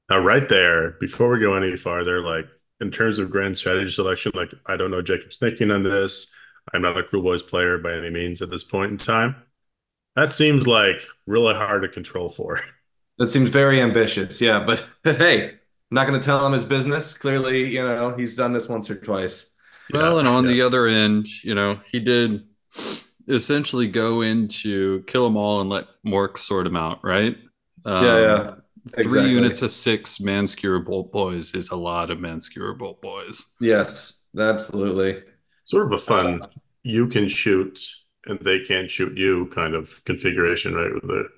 Now, 0.09 0.19
right 0.19 0.49
there, 0.49 0.93
before 0.93 1.29
we 1.31 1.41
go 1.41 1.55
any 1.55 1.77
farther, 1.77 2.23
like 2.23 2.47
in 2.81 2.91
terms 2.91 3.19
of 3.19 3.31
grand 3.31 3.59
strategy 3.59 3.91
selection, 3.91 4.33
like 4.35 4.51
I 4.67 4.77
don't 4.77 4.91
know 4.91 5.03
Jacob's 5.03 5.37
thinking 5.37 5.71
on 5.71 5.83
this. 5.83 6.33
I'm 6.73 6.83
not 6.83 6.99
a 6.99 7.03
Kruleboyz 7.03 7.47
player 7.47 7.77
by 7.79 7.93
any 7.93 8.11
means 8.11 8.41
at 8.41 8.49
this 8.49 8.65
point 8.65 8.91
in 8.91 8.97
time. 8.97 9.37
That 10.17 10.33
seems 10.33 10.67
like 10.67 11.03
really 11.27 11.55
hard 11.55 11.83
to 11.83 11.89
control 11.89 12.29
for. 12.29 12.61
That 13.21 13.31
seems 13.31 13.51
very 13.51 13.81
ambitious, 13.81 14.41
yeah. 14.41 14.61
But, 14.61 14.87
but 15.03 15.17
hey, 15.21 15.47
I'm 15.51 15.51
not 15.91 16.07
going 16.07 16.21
to 16.21 16.25
tell 16.25 16.47
him 16.47 16.53
his 16.53 16.65
business. 16.65 17.19
Clearly, 17.19 17.65
you 17.65 17.83
know, 17.83 18.15
he's 18.17 18.37
done 18.37 18.53
this 18.53 18.69
once 18.69 18.89
or 18.89 18.95
twice. 18.95 19.51
Well, 19.93 20.13
yeah. 20.13 20.19
and 20.21 20.29
on 20.29 20.45
yeah. 20.45 20.53
the 20.53 20.63
other 20.63 20.87
end, 20.87 21.27
you 21.43 21.53
know, 21.53 21.81
he 21.91 21.99
did 21.99 22.45
essentially 23.29 23.87
go 23.87 24.23
into 24.23 25.03
kill 25.03 25.25
them 25.25 25.37
all 25.37 25.61
and 25.61 25.71
let 25.71 25.87
Mork 26.05 26.39
sort 26.39 26.65
them 26.65 26.77
out, 26.77 27.05
right? 27.05 27.37
Um, 27.85 28.05
yeah, 28.05 28.19
yeah. 28.19 28.55
Exactly. 28.87 29.05
Three 29.05 29.31
units 29.31 29.61
of 29.63 29.71
six 29.71 30.19
Manskewer 30.19 30.85
Bolt 30.85 31.13
Boys 31.13 31.55
is 31.55 31.71
a 31.71 31.77
lot 31.77 32.11
of 32.11 32.19
Manskewer 32.19 32.77
Bolt 32.77 33.03
Boys. 33.03 33.45
Yes, 33.61 34.17
absolutely. 34.39 35.23
Sort 35.63 35.87
of 35.87 35.93
a 35.93 35.99
fun, 35.99 36.47
you 36.83 37.07
can 37.07 37.29
shoot 37.29 37.79
and 38.27 38.39
they 38.41 38.61
can't 38.61 38.91
shoot 38.91 39.17
you 39.17 39.47
kind 39.47 39.75
of 39.75 40.03
configuration, 40.05 40.75
right? 40.75 40.93
With 40.93 41.03
the 41.03 41.29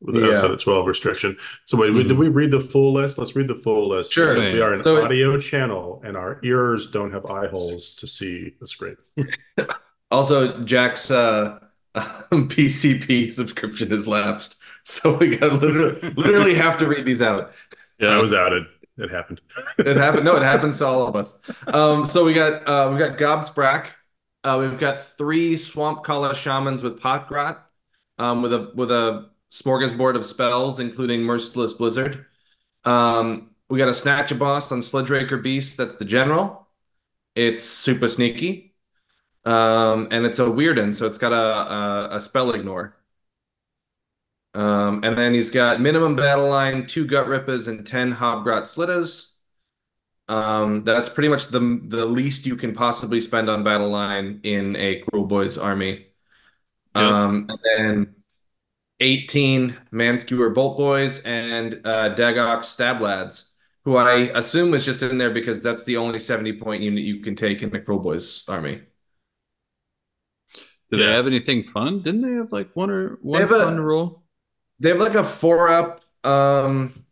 with 0.00 0.14
the 0.14 0.20
yeah. 0.20 0.34
outside 0.34 0.52
of 0.52 0.62
12 0.62 0.86
restriction. 0.86 1.36
So 1.66 1.76
wait, 1.76 1.90
mm-hmm. 1.90 2.08
did 2.08 2.18
we 2.18 2.28
read 2.28 2.52
the 2.52 2.60
full 2.60 2.92
list? 2.92 3.18
Let's 3.18 3.34
read 3.34 3.48
the 3.48 3.56
full 3.56 3.88
list. 3.88 4.12
Sure. 4.12 4.38
We 4.38 4.60
are 4.60 4.72
an 4.72 4.82
so 4.82 5.04
audio 5.04 5.34
it, 5.34 5.40
channel 5.40 6.00
and 6.04 6.16
our 6.16 6.40
ears 6.44 6.90
don't 6.90 7.12
have 7.12 7.26
eye 7.26 7.48
holes 7.48 7.94
to 7.96 8.06
see 8.06 8.54
the 8.60 8.66
screen. 8.66 8.96
also, 10.10 10.62
Jack's 10.64 11.10
uh, 11.10 11.58
BCP 11.94 13.32
subscription 13.32 13.90
has 13.90 14.06
lapsed. 14.06 14.56
So 14.84 15.18
we 15.18 15.36
got 15.36 15.60
literally, 15.60 16.00
literally 16.16 16.54
have 16.54 16.78
to 16.78 16.86
read 16.86 17.04
these 17.04 17.20
out. 17.20 17.52
Yeah, 18.00 18.08
I 18.08 18.22
was 18.22 18.32
outed. 18.32 18.64
It 18.96 19.10
happened. 19.10 19.42
it 19.78 19.96
happened. 19.96 20.24
No, 20.24 20.34
it 20.36 20.42
happens 20.54 20.78
to 20.78 20.86
all 20.86 21.06
of 21.06 21.14
us. 21.14 21.38
Um, 21.66 22.04
so 22.06 22.24
we 22.24 22.32
got 22.32 22.66
uh, 22.66 22.90
we 22.90 22.98
got 22.98 23.18
Gobsprakk. 23.18 23.88
Uh, 24.44 24.58
we've 24.60 24.78
got 24.78 24.98
three 24.98 25.56
swamp 25.56 26.04
Swampcalla 26.04 26.34
shamans 26.34 26.82
with 26.82 27.00
Potgrot, 27.00 27.58
um, 28.18 28.40
with 28.40 28.52
a 28.52 28.72
with 28.74 28.90
a 28.90 29.30
smorgasbord 29.50 30.16
of 30.16 30.24
spells, 30.24 30.80
including 30.80 31.22
Merciless 31.22 31.74
Blizzard. 31.74 32.26
Um, 32.84 33.50
we 33.68 33.78
got 33.78 33.88
a 33.88 33.92
Snatchaboss 33.92 34.72
on 34.72 34.80
Sludgeraker 34.80 35.42
Beast. 35.42 35.76
That's 35.76 35.96
the 35.96 36.04
general. 36.04 36.66
It's 37.34 37.62
super 37.62 38.08
sneaky. 38.08 38.67
Um, 39.48 40.08
and 40.10 40.26
it's 40.26 40.38
a 40.40 40.50
weird 40.50 40.76
Weirden, 40.76 40.94
so 40.94 41.06
it's 41.06 41.16
got 41.16 41.32
a, 41.32 41.36
a, 41.36 42.16
a 42.16 42.20
spell 42.20 42.50
ignore. 42.50 42.98
Um, 44.52 45.02
and 45.04 45.16
then 45.16 45.32
he's 45.32 45.50
got 45.50 45.80
minimum 45.80 46.16
battle 46.16 46.48
line, 46.48 46.86
two 46.86 47.06
Gutrippaz, 47.06 47.66
and 47.66 47.86
10 47.86 48.12
Hobgrot 48.12 48.64
Slittas. 48.64 49.32
Um, 50.28 50.84
that's 50.84 51.08
pretty 51.08 51.30
much 51.30 51.46
the 51.46 51.80
the 51.84 52.04
least 52.04 52.44
you 52.44 52.56
can 52.56 52.74
possibly 52.74 53.22
spend 53.22 53.48
on 53.48 53.64
battle 53.64 53.88
line 53.88 54.40
in 54.42 54.76
a 54.76 55.00
Kruleboyz 55.02 55.62
army. 55.62 56.08
Yep. 56.94 57.04
Um, 57.04 57.46
and 57.48 57.58
then 57.64 58.14
18 59.00 59.74
Manskewer 59.92 60.54
Bolt 60.54 60.76
Boys, 60.76 61.20
and 61.20 61.80
uh, 61.86 62.14
Dagox 62.14 62.64
Stab 62.64 63.00
Lads, 63.00 63.56
who 63.86 63.96
I 63.96 64.30
assume 64.34 64.72
was 64.72 64.84
just 64.84 65.02
in 65.02 65.16
there 65.16 65.30
because 65.30 65.62
that's 65.62 65.84
the 65.84 65.96
only 65.96 66.18
70 66.18 66.58
point 66.58 66.82
unit 66.82 67.04
you 67.04 67.20
can 67.20 67.34
take 67.34 67.62
in 67.62 67.70
the 67.70 67.78
boys 67.78 68.44
army. 68.46 68.82
Did 70.90 71.00
yeah. 71.00 71.06
they 71.06 71.12
have 71.12 71.26
anything 71.26 71.64
fun? 71.64 72.00
Didn't 72.00 72.22
they 72.22 72.32
have 72.32 72.52
like 72.52 72.70
one 72.74 72.90
or 72.90 73.18
one 73.22 73.46
fun 73.46 73.78
a, 73.78 73.82
roll? 73.82 74.22
They 74.80 74.88
have 74.88 74.98
like 74.98 75.14
a 75.14 75.24
four 75.24 75.68
up. 75.68 76.00
Um, 76.24 77.04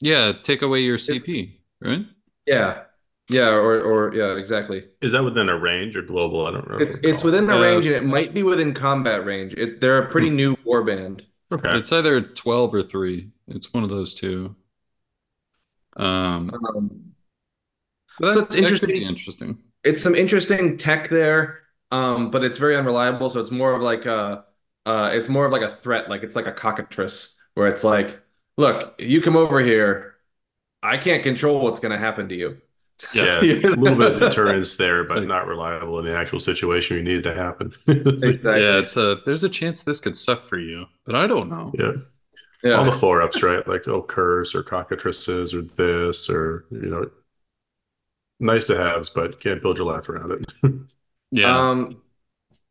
yeah, 0.00 0.32
take 0.32 0.62
away 0.62 0.80
your 0.80 0.98
CP, 0.98 1.52
right? 1.80 2.04
Yeah. 2.46 2.82
Yeah, 3.28 3.50
or 3.50 3.80
or 3.80 4.14
yeah, 4.14 4.36
exactly. 4.36 4.84
Is 5.00 5.12
that 5.12 5.22
within 5.22 5.48
a 5.48 5.56
range 5.56 5.96
or 5.96 6.02
global? 6.02 6.46
I 6.46 6.50
don't 6.50 6.68
know. 6.68 6.78
It's 6.78 6.96
it's 6.96 7.24
within 7.24 7.48
a 7.48 7.56
uh, 7.56 7.62
range, 7.62 7.86
and 7.86 7.94
it 7.94 8.04
might 8.04 8.34
be 8.34 8.42
within 8.42 8.74
combat 8.74 9.24
range. 9.24 9.54
It, 9.54 9.80
they're 9.80 9.98
a 9.98 10.10
pretty 10.10 10.28
hmm. 10.28 10.36
new 10.36 10.56
warband. 10.66 11.22
Okay, 11.50 11.76
it's 11.76 11.92
either 11.92 12.20
twelve 12.20 12.74
or 12.74 12.82
three. 12.82 13.30
It's 13.46 13.72
one 13.72 13.84
of 13.84 13.88
those 13.88 14.14
two. 14.14 14.54
Um, 15.96 16.50
um 16.50 17.12
so 18.20 18.40
it's 18.40 18.56
interesting. 18.56 19.02
Interesting. 19.02 19.62
It's 19.84 20.02
some 20.02 20.14
interesting 20.14 20.76
tech 20.76 21.08
there, 21.08 21.61
um, 21.92 22.30
but 22.30 22.42
it's 22.42 22.58
very 22.58 22.74
unreliable. 22.74 23.30
So 23.30 23.38
it's 23.38 23.50
more 23.50 23.74
of 23.74 23.82
like 23.82 24.06
a, 24.06 24.44
uh, 24.86 25.10
it's 25.12 25.28
more 25.28 25.46
of 25.46 25.52
like 25.52 25.62
a 25.62 25.70
threat. 25.70 26.08
Like 26.10 26.22
it's 26.22 26.34
like 26.34 26.46
a 26.46 26.52
cockatrice, 26.52 27.38
where 27.54 27.68
it's 27.68 27.84
like, 27.84 28.20
look, 28.56 28.94
you 28.98 29.20
come 29.20 29.36
over 29.36 29.60
here, 29.60 30.14
I 30.82 30.96
can't 30.96 31.22
control 31.22 31.60
what's 31.60 31.78
going 31.78 31.92
to 31.92 31.98
happen 31.98 32.28
to 32.30 32.34
you. 32.34 32.58
Yeah, 33.14 33.40
a 33.42 33.44
little 33.44 33.96
bit 33.96 34.12
of 34.12 34.20
deterrence 34.20 34.76
there, 34.76 35.04
but 35.04 35.24
not 35.26 35.46
reliable 35.46 35.98
in 35.98 36.06
the 36.06 36.16
actual 36.16 36.40
situation 36.40 36.96
we 36.96 37.02
needed 37.02 37.24
to 37.24 37.34
happen. 37.34 37.72
exactly. 37.88 38.62
Yeah, 38.62 38.78
it's 38.78 38.96
a 38.96 39.20
there's 39.26 39.44
a 39.44 39.48
chance 39.48 39.82
this 39.82 40.00
could 40.00 40.16
suck 40.16 40.48
for 40.48 40.58
you, 40.58 40.86
but 41.04 41.14
I 41.14 41.26
don't 41.26 41.48
know. 41.48 41.72
Yeah. 41.74 41.92
Yeah. 42.62 42.74
All 42.74 42.84
the 42.84 42.92
four 42.92 43.20
ups, 43.22 43.42
right? 43.42 43.66
Like 43.66 43.88
oh 43.88 44.02
curse 44.02 44.54
or 44.54 44.62
cockatrices 44.62 45.52
or 45.52 45.62
this 45.62 46.30
or 46.30 46.64
you 46.70 46.90
know 46.90 47.10
nice 48.38 48.66
to 48.66 48.76
haves, 48.76 49.10
but 49.10 49.40
can't 49.40 49.60
build 49.60 49.78
your 49.78 49.86
life 49.86 50.08
around 50.08 50.32
it. 50.32 50.52
yeah. 51.32 51.70
Um 51.70 52.02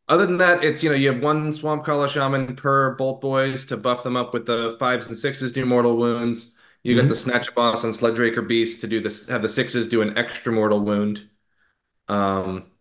other 0.07 0.25
than 0.25 0.37
that, 0.37 0.63
it's 0.63 0.83
you 0.83 0.89
know, 0.89 0.95
you 0.95 1.11
have 1.11 1.23
one 1.23 1.51
Swampcalla 1.51 2.09
Shaman 2.09 2.55
per 2.55 2.95
Bolt 2.95 3.21
Boys 3.21 3.65
to 3.67 3.77
buff 3.77 4.03
them 4.03 4.17
up 4.17 4.33
with 4.33 4.45
the 4.45 4.75
fives 4.77 5.07
and 5.07 5.17
sixes 5.17 5.53
do 5.53 5.65
mortal 5.65 5.95
wounds. 5.95 6.55
You 6.83 6.95
mm-hmm. 6.95 7.07
got 7.07 7.13
the 7.13 7.31
Snatchaboss 7.31 7.83
on 7.83 7.91
Sludgeraker 7.91 8.45
Beast 8.45 8.81
to 8.81 8.87
do 8.87 8.99
this, 8.99 9.29
have 9.29 9.41
the 9.41 9.49
sixes 9.49 9.87
do 9.87 10.01
an 10.01 10.17
extra 10.17 10.51
mortal 10.51 10.81
wound. 10.81 11.29
Um, 12.07 12.71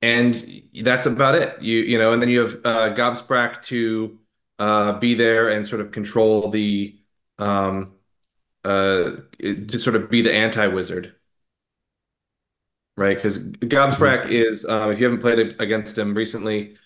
and 0.00 0.62
that's 0.82 1.06
about 1.06 1.34
it. 1.34 1.60
You 1.62 1.78
you 1.78 1.98
know, 1.98 2.12
and 2.12 2.22
then 2.22 2.28
you 2.28 2.40
have 2.40 2.54
uh, 2.64 2.94
Gobsprakk 2.94 3.62
to 3.62 4.18
uh, 4.58 4.98
be 4.98 5.14
there 5.14 5.48
and 5.48 5.66
sort 5.66 5.80
of 5.80 5.92
control 5.92 6.50
the 6.50 6.98
um, 7.38 7.94
uh, 8.64 9.12
to 9.40 9.78
sort 9.78 9.96
of 9.96 10.10
be 10.10 10.22
the 10.22 10.32
anti 10.32 10.66
wizard, 10.66 11.14
right? 12.96 13.16
Because 13.16 13.38
Gobsprakk 13.44 14.24
mm-hmm. 14.24 14.32
is 14.32 14.64
um, 14.64 14.90
if 14.90 15.00
you 15.00 15.06
haven't 15.06 15.20
played 15.20 15.56
against 15.60 15.96
him 15.96 16.14
recently, 16.14 16.76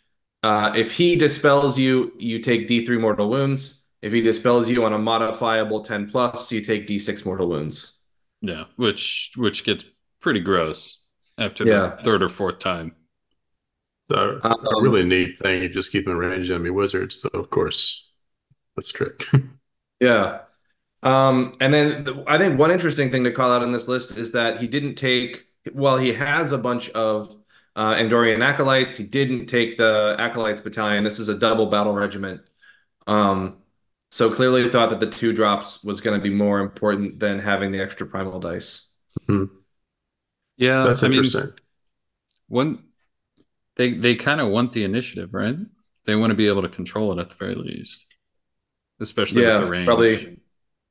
uh, 0.42 0.72
if 0.76 0.92
he 0.92 1.16
dispels 1.16 1.78
you, 1.78 2.12
you 2.18 2.40
take 2.40 2.66
D 2.66 2.84
three 2.84 2.98
mortal 2.98 3.28
wounds. 3.28 3.82
If 4.02 4.12
he 4.12 4.20
dispels 4.20 4.68
you 4.68 4.84
on 4.84 4.92
a 4.92 4.98
modifiable 4.98 5.80
10 5.80 6.08
plus, 6.08 6.52
you 6.52 6.60
take 6.60 6.86
d6 6.86 7.25
mortal 7.25 7.48
wounds. 7.48 7.98
Yeah, 8.40 8.64
which 8.76 9.32
which 9.36 9.64
gets 9.64 9.86
pretty 10.20 10.40
gross 10.40 11.02
after 11.38 11.64
the 11.64 11.98
third 12.04 12.22
or 12.22 12.28
fourth 12.28 12.58
time. 12.58 12.94
So 14.06 14.38
um, 14.44 14.66
a 14.66 14.82
really 14.82 15.04
neat 15.04 15.38
thing, 15.38 15.62
you 15.62 15.68
just 15.68 15.90
keep 15.90 16.06
in 16.06 16.16
range 16.16 16.50
enemy 16.50 16.70
wizards, 16.70 17.22
though, 17.22 17.40
of 17.40 17.50
course, 17.50 18.08
that's 18.76 18.90
a 18.90 18.92
trick. 18.92 19.25
yeah. 20.00 20.42
Um, 21.02 21.56
and 21.60 21.75
then 21.75 22.04
the, 22.04 22.25
I 22.28 22.38
think 22.38 22.58
one 22.58 22.70
interesting 22.70 23.10
thing 23.10 23.25
to 23.25 23.32
call 23.32 23.52
out 23.52 23.62
on 23.62 23.72
this 23.72 23.88
list 23.88 24.16
is 24.16 24.32
that 24.32 24.60
he 24.60 24.68
didn't 24.68 24.94
take, 24.94 25.45
well, 25.73 25.96
he 25.96 26.12
has 26.12 26.52
a 26.52 26.58
bunch 26.58 26.90
of 26.90 27.35
uh, 27.75 27.94
Andorian 27.94 28.42
acolytes. 28.42 28.96
He 28.96 29.04
didn't 29.04 29.46
take 29.46 29.76
the 29.76 30.16
acolytes 30.18 30.61
battalion. 30.61 31.04
This 31.04 31.18
is 31.18 31.28
a 31.28 31.35
double 31.35 31.66
battle 31.66 31.94
regiment. 31.94 32.40
Um, 33.06 33.58
so 34.11 34.30
clearly 34.30 34.68
thought 34.68 34.90
that 34.90 35.00
the 35.00 35.11
two 35.11 35.32
drops 35.32 35.85
was 35.85 36.00
going 36.00 36.18
to 36.18 36.23
be 36.23 36.35
more 36.35 36.61
important 36.61 37.18
than 37.20 37.38
having 37.38 37.73
the 37.73 37.80
extra 37.80 38.06
primal 38.06 38.40
dice. 38.40 38.88
Mm-hmm. 39.28 39.54
Yeah, 40.56 40.85
that's 40.85 41.02
I 41.02 41.08
interesting. 41.08 41.40
Mean, 41.42 41.52
one, 42.49 42.85
they 43.75 43.92
they 43.92 44.14
kind 44.14 44.40
of 44.40 44.49
want 44.49 44.73
the 44.73 44.85
initiative, 44.85 45.35
right? 45.35 45.56
They 46.06 46.14
want 46.14 46.30
to 46.30 46.35
be 46.35 46.49
able 46.49 46.62
to 46.62 46.68
control 46.68 47.12
it 47.12 47.20
at 47.20 47.28
the 47.28 47.35
very 47.35 47.54
least, 47.54 48.06
especially 49.00 49.42
yeah, 49.42 49.58
with 49.58 49.66
the 49.66 49.73
range. 49.73 49.87
Probably 49.87 50.38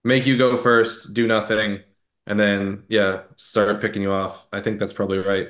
make 0.04 0.28
you 0.28 0.38
go 0.38 0.56
first, 0.56 1.14
do 1.14 1.26
nothing, 1.26 1.80
and 2.28 2.40
then 2.40 2.84
yeah, 2.90 3.24
start 3.38 3.82
picking 3.82 4.02
you 4.02 4.12
off. 4.12 4.48
I 4.52 4.62
think 4.62 4.80
that's 4.80 4.94
probably 4.94 5.20
right. 5.20 5.50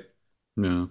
Yeah. 0.58 0.88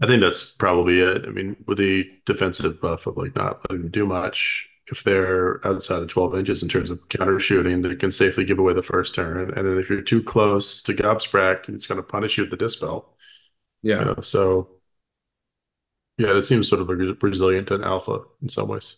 I 0.00 0.06
think 0.06 0.20
that's 0.20 0.54
probably 0.54 1.00
it. 1.00 1.26
I 1.26 1.30
mean, 1.30 1.56
with 1.66 1.78
the 1.78 2.10
defensive 2.26 2.80
buff 2.80 3.06
of 3.06 3.16
like 3.16 3.34
not 3.36 3.60
letting 3.70 3.82
them 3.82 3.90
do 3.90 4.06
much, 4.06 4.68
if 4.88 5.04
they're 5.04 5.64
outside 5.66 6.02
of 6.02 6.08
12 6.08 6.34
inches 6.36 6.62
in 6.62 6.68
terms 6.68 6.90
of 6.90 7.08
counter 7.08 7.38
shooting, 7.38 7.82
they 7.82 7.94
can 7.94 8.10
safely 8.10 8.44
give 8.44 8.58
away 8.58 8.72
the 8.74 8.82
first 8.82 9.14
turn. 9.14 9.52
And 9.52 9.66
then 9.66 9.78
if 9.78 9.88
you're 9.88 10.02
too 10.02 10.22
close 10.22 10.82
to 10.82 10.94
Gobsprakk, 10.94 11.68
it's 11.68 11.86
going 11.86 11.96
to 11.98 12.02
punish 12.02 12.36
you 12.36 12.44
with 12.44 12.50
the 12.50 12.56
dispel. 12.56 13.14
Yeah. 13.82 14.00
You 14.00 14.06
know, 14.06 14.20
so 14.22 14.70
yeah, 16.18 16.36
it 16.36 16.42
seems 16.42 16.68
sort 16.68 16.82
of 16.82 17.22
resilient 17.22 17.70
and 17.70 17.84
alpha 17.84 18.20
in 18.42 18.48
some 18.48 18.68
ways. 18.68 18.96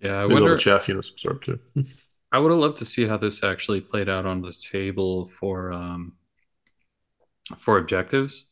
Yeah, 0.00 0.22
I 0.22 0.26
Maybe 0.26 0.40
wonder. 0.40 0.56
Chaff, 0.56 0.88
you 0.88 0.94
know, 0.94 1.00
some 1.00 1.18
sort 1.18 1.42
too. 1.42 1.58
I 2.36 2.38
would 2.38 2.50
have 2.50 2.60
loved 2.60 2.76
to 2.78 2.84
see 2.84 3.06
how 3.06 3.16
this 3.16 3.42
actually 3.42 3.80
played 3.80 4.10
out 4.10 4.26
on 4.26 4.42
the 4.42 4.52
table 4.52 5.24
for 5.24 5.72
um 5.72 6.12
for 7.56 7.78
objectives. 7.78 8.44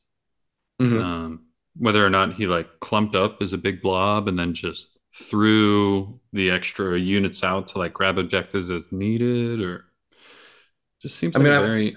Mm-hmm. 0.80 0.98
Um, 0.98 1.46
whether 1.76 2.04
or 2.04 2.08
not 2.08 2.32
he 2.32 2.46
like 2.46 2.80
clumped 2.80 3.14
up 3.14 3.42
as 3.42 3.52
a 3.52 3.58
big 3.58 3.82
blob 3.82 4.26
and 4.26 4.38
then 4.38 4.54
just 4.54 4.98
threw 5.14 6.18
the 6.32 6.50
extra 6.50 6.98
units 6.98 7.44
out 7.44 7.68
to 7.68 7.78
like 7.78 7.92
grab 7.92 8.16
objectives 8.16 8.70
as 8.70 8.90
needed, 8.90 9.60
or 9.60 9.84
just 11.02 11.16
seems 11.16 11.36
I 11.36 11.40
like 11.40 11.50
mean, 11.50 11.64
very. 11.64 11.96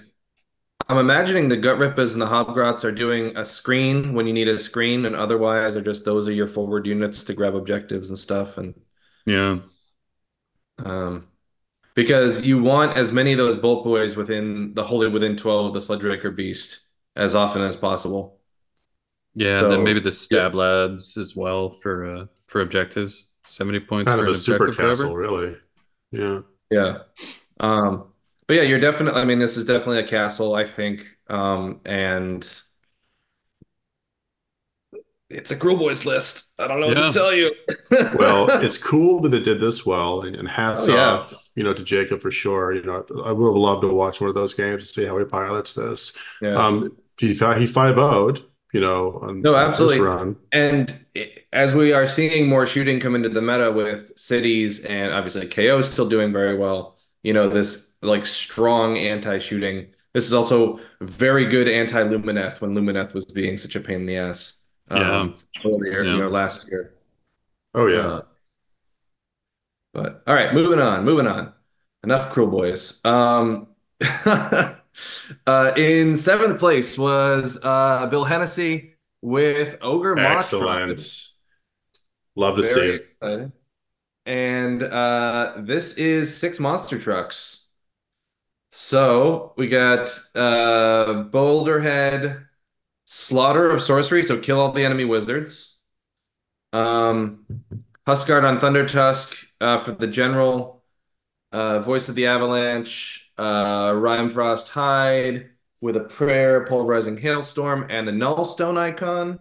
I'm 0.90 0.98
imagining 0.98 1.48
the 1.48 1.56
Gutrippaz 1.56 2.12
and 2.12 2.20
the 2.20 2.26
hobgrots 2.26 2.84
are 2.84 2.92
doing 2.92 3.34
a 3.34 3.46
screen 3.46 4.12
when 4.12 4.26
you 4.26 4.34
need 4.34 4.48
a 4.48 4.58
screen, 4.58 5.06
and 5.06 5.16
otherwise 5.16 5.74
are 5.74 5.80
just 5.80 6.04
those 6.04 6.28
are 6.28 6.32
your 6.32 6.48
forward 6.48 6.86
units 6.86 7.24
to 7.24 7.32
grab 7.32 7.54
objectives 7.54 8.10
and 8.10 8.18
stuff. 8.18 8.58
And 8.58 8.74
yeah, 9.24 9.60
um, 10.84 11.28
because 11.98 12.46
you 12.46 12.62
want 12.62 12.96
as 12.96 13.10
many 13.10 13.32
of 13.32 13.38
those 13.38 13.56
bolt 13.56 13.82
boys 13.82 14.14
within 14.14 14.72
the 14.74 14.84
holy 14.84 15.08
within 15.08 15.36
12 15.36 15.66
of 15.66 15.74
the 15.74 15.80
Sludge 15.80 16.36
beast 16.36 16.86
as 17.16 17.34
often 17.34 17.60
as 17.60 17.74
possible. 17.74 18.38
Yeah, 19.34 19.58
so, 19.58 19.64
and 19.64 19.72
then 19.72 19.82
maybe 19.82 19.98
the 19.98 20.12
stab 20.12 20.52
yeah. 20.52 20.60
lads 20.60 21.16
as 21.16 21.34
well 21.34 21.70
for 21.70 22.04
uh 22.04 22.26
for 22.46 22.60
objectives. 22.60 23.32
70 23.46 23.80
points 23.80 24.12
kind 24.12 24.20
for 24.20 24.28
of 24.28 24.36
a 24.36 24.38
super 24.38 24.72
castle, 24.72 25.12
forever. 25.12 25.16
really. 25.16 25.56
Yeah. 26.12 26.40
Yeah. 26.70 26.98
Um 27.58 28.12
but 28.46 28.54
yeah, 28.54 28.62
you're 28.62 28.78
definitely 28.78 29.20
I 29.20 29.24
mean 29.24 29.40
this 29.40 29.56
is 29.56 29.64
definitely 29.64 29.98
a 29.98 30.06
castle, 30.06 30.54
I 30.54 30.66
think. 30.66 31.04
Um 31.28 31.80
and 31.84 32.48
it's 35.30 35.50
a 35.50 35.56
Kruleboyz 35.56 36.04
list. 36.04 36.52
I 36.60 36.68
don't 36.68 36.80
know 36.80 36.90
yeah. 36.90 37.06
what 37.06 37.12
to 37.12 37.18
tell 37.18 37.34
you. 37.34 37.52
well, 38.18 38.46
it's 38.62 38.78
cool 38.78 39.20
that 39.22 39.34
it 39.34 39.40
did 39.40 39.60
this 39.60 39.84
well, 39.84 40.22
and, 40.22 40.36
and 40.36 40.48
hats 40.48 40.88
oh, 40.88 40.94
yeah. 40.94 41.10
off, 41.10 41.47
you 41.58 41.64
know, 41.64 41.74
to 41.74 41.82
Jacob 41.82 42.22
for 42.22 42.30
sure. 42.30 42.72
You 42.72 42.82
know, 42.82 43.04
I 43.24 43.32
would 43.32 43.46
have 43.48 43.56
loved 43.56 43.82
to 43.82 43.88
watch 43.88 44.20
one 44.20 44.28
of 44.28 44.34
those 44.34 44.54
games 44.54 44.84
to 44.84 44.88
see 44.88 45.04
how 45.04 45.18
he 45.18 45.24
pilots 45.24 45.74
this. 45.74 46.16
Yeah. 46.40 46.54
Um, 46.54 46.96
he 47.18 47.34
he 47.34 47.66
five 47.66 47.96
would 47.96 48.44
you 48.72 48.80
know, 48.80 49.18
on, 49.22 49.40
no, 49.40 49.56
absolutely. 49.56 50.00
Run. 50.00 50.36
And 50.52 50.94
as 51.52 51.74
we 51.74 51.92
are 51.92 52.06
seeing 52.06 52.48
more 52.48 52.66
shooting 52.66 53.00
come 53.00 53.14
into 53.14 53.30
the 53.30 53.40
meta 53.40 53.72
with 53.72 54.16
cities 54.18 54.84
and 54.84 55.12
obviously 55.12 55.46
KO 55.46 55.78
is 55.78 55.90
still 55.90 56.08
doing 56.08 56.32
very 56.32 56.56
well. 56.56 56.98
You 57.22 57.32
know, 57.32 57.48
this 57.48 57.92
like 58.02 58.26
strong 58.26 58.98
anti-shooting. 58.98 59.86
This 60.12 60.26
is 60.26 60.34
also 60.34 60.80
very 61.00 61.46
good 61.46 61.68
anti-Lumineth 61.68 62.60
when 62.60 62.74
Lumineth 62.74 63.14
was 63.14 63.24
being 63.24 63.56
such 63.56 63.74
a 63.74 63.80
pain 63.80 64.00
in 64.00 64.06
the 64.06 64.16
ass 64.16 64.60
yeah. 64.90 65.20
Um, 65.20 65.34
earlier, 65.64 66.02
yeah. 66.02 66.12
you 66.12 66.18
know, 66.18 66.28
last 66.28 66.68
year. 66.68 66.94
Oh 67.74 67.86
yeah. 67.86 68.06
Uh, 68.06 68.22
but 69.92 70.22
all 70.26 70.34
right, 70.34 70.54
moving 70.54 70.80
on, 70.80 71.04
moving 71.04 71.26
on. 71.26 71.52
Enough 72.04 72.32
Kruleboyz. 72.32 73.04
Um, 73.04 73.68
uh, 75.46 75.72
in 75.76 76.16
seventh 76.16 76.58
place 76.58 76.96
was 76.96 77.58
uh, 77.62 78.06
Bill 78.06 78.24
Hennessy 78.24 78.94
with 79.22 79.78
Ogre 79.80 80.14
Monster. 80.14 80.56
Excellent. 80.56 81.24
Love 82.36 82.56
to 82.56 82.62
Very 82.62 82.74
see 82.74 82.94
it. 82.94 83.06
Exciting. 83.20 83.52
And 84.26 84.82
uh, 84.82 85.54
this 85.58 85.94
is 85.94 86.36
six 86.36 86.60
monster 86.60 86.98
trucks. 86.98 87.68
So 88.70 89.54
we 89.56 89.68
got 89.68 90.10
uh, 90.34 91.24
Boulderhead, 91.30 92.44
Slaughter 93.06 93.70
of 93.70 93.80
Sorcery, 93.80 94.22
so 94.22 94.38
kill 94.38 94.60
all 94.60 94.72
the 94.72 94.84
enemy 94.84 95.06
wizards. 95.06 95.78
Um, 96.72 97.46
Huskard 98.08 98.42
on 98.42 98.58
Thunder 98.58 98.88
Tusk 98.88 99.36
uh, 99.60 99.76
for 99.76 99.92
the 99.92 100.06
general. 100.06 100.82
Uh, 101.52 101.80
Voice 101.80 102.08
of 102.08 102.14
the 102.14 102.26
Avalanche, 102.26 103.30
uh, 103.36 103.90
Rimefrost 103.92 104.68
Hide 104.68 105.50
with 105.82 105.94
a 105.94 106.04
prayer, 106.04 106.64
Pulverizing 106.64 107.18
Hailstorm, 107.18 107.86
and 107.90 108.08
the 108.08 108.12
Nullstone 108.12 108.78
icon. 108.78 109.38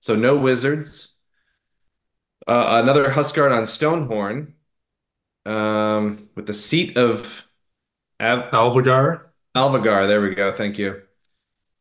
So 0.00 0.16
no 0.16 0.36
wizards. 0.36 1.16
Uh, 2.44 2.80
another 2.82 3.08
Huskard 3.08 3.52
on 3.52 3.62
Stonehorn 3.62 4.54
um, 5.46 6.28
with 6.34 6.48
the 6.48 6.54
seat 6.54 6.96
of 6.96 7.46
Av- 8.20 8.50
Alvagr. 8.50 9.24
Alvagr, 9.54 10.08
there 10.08 10.20
we 10.20 10.34
go. 10.34 10.50
Thank 10.50 10.76
you 10.76 11.02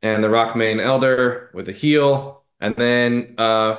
and 0.04 0.24
the 0.24 0.28
Rockmane 0.28 0.82
Elder 0.82 1.50
with 1.54 1.68
a 1.70 1.72
heal, 1.72 2.44
and 2.60 2.76
then 2.76 3.36
uh, 3.38 3.76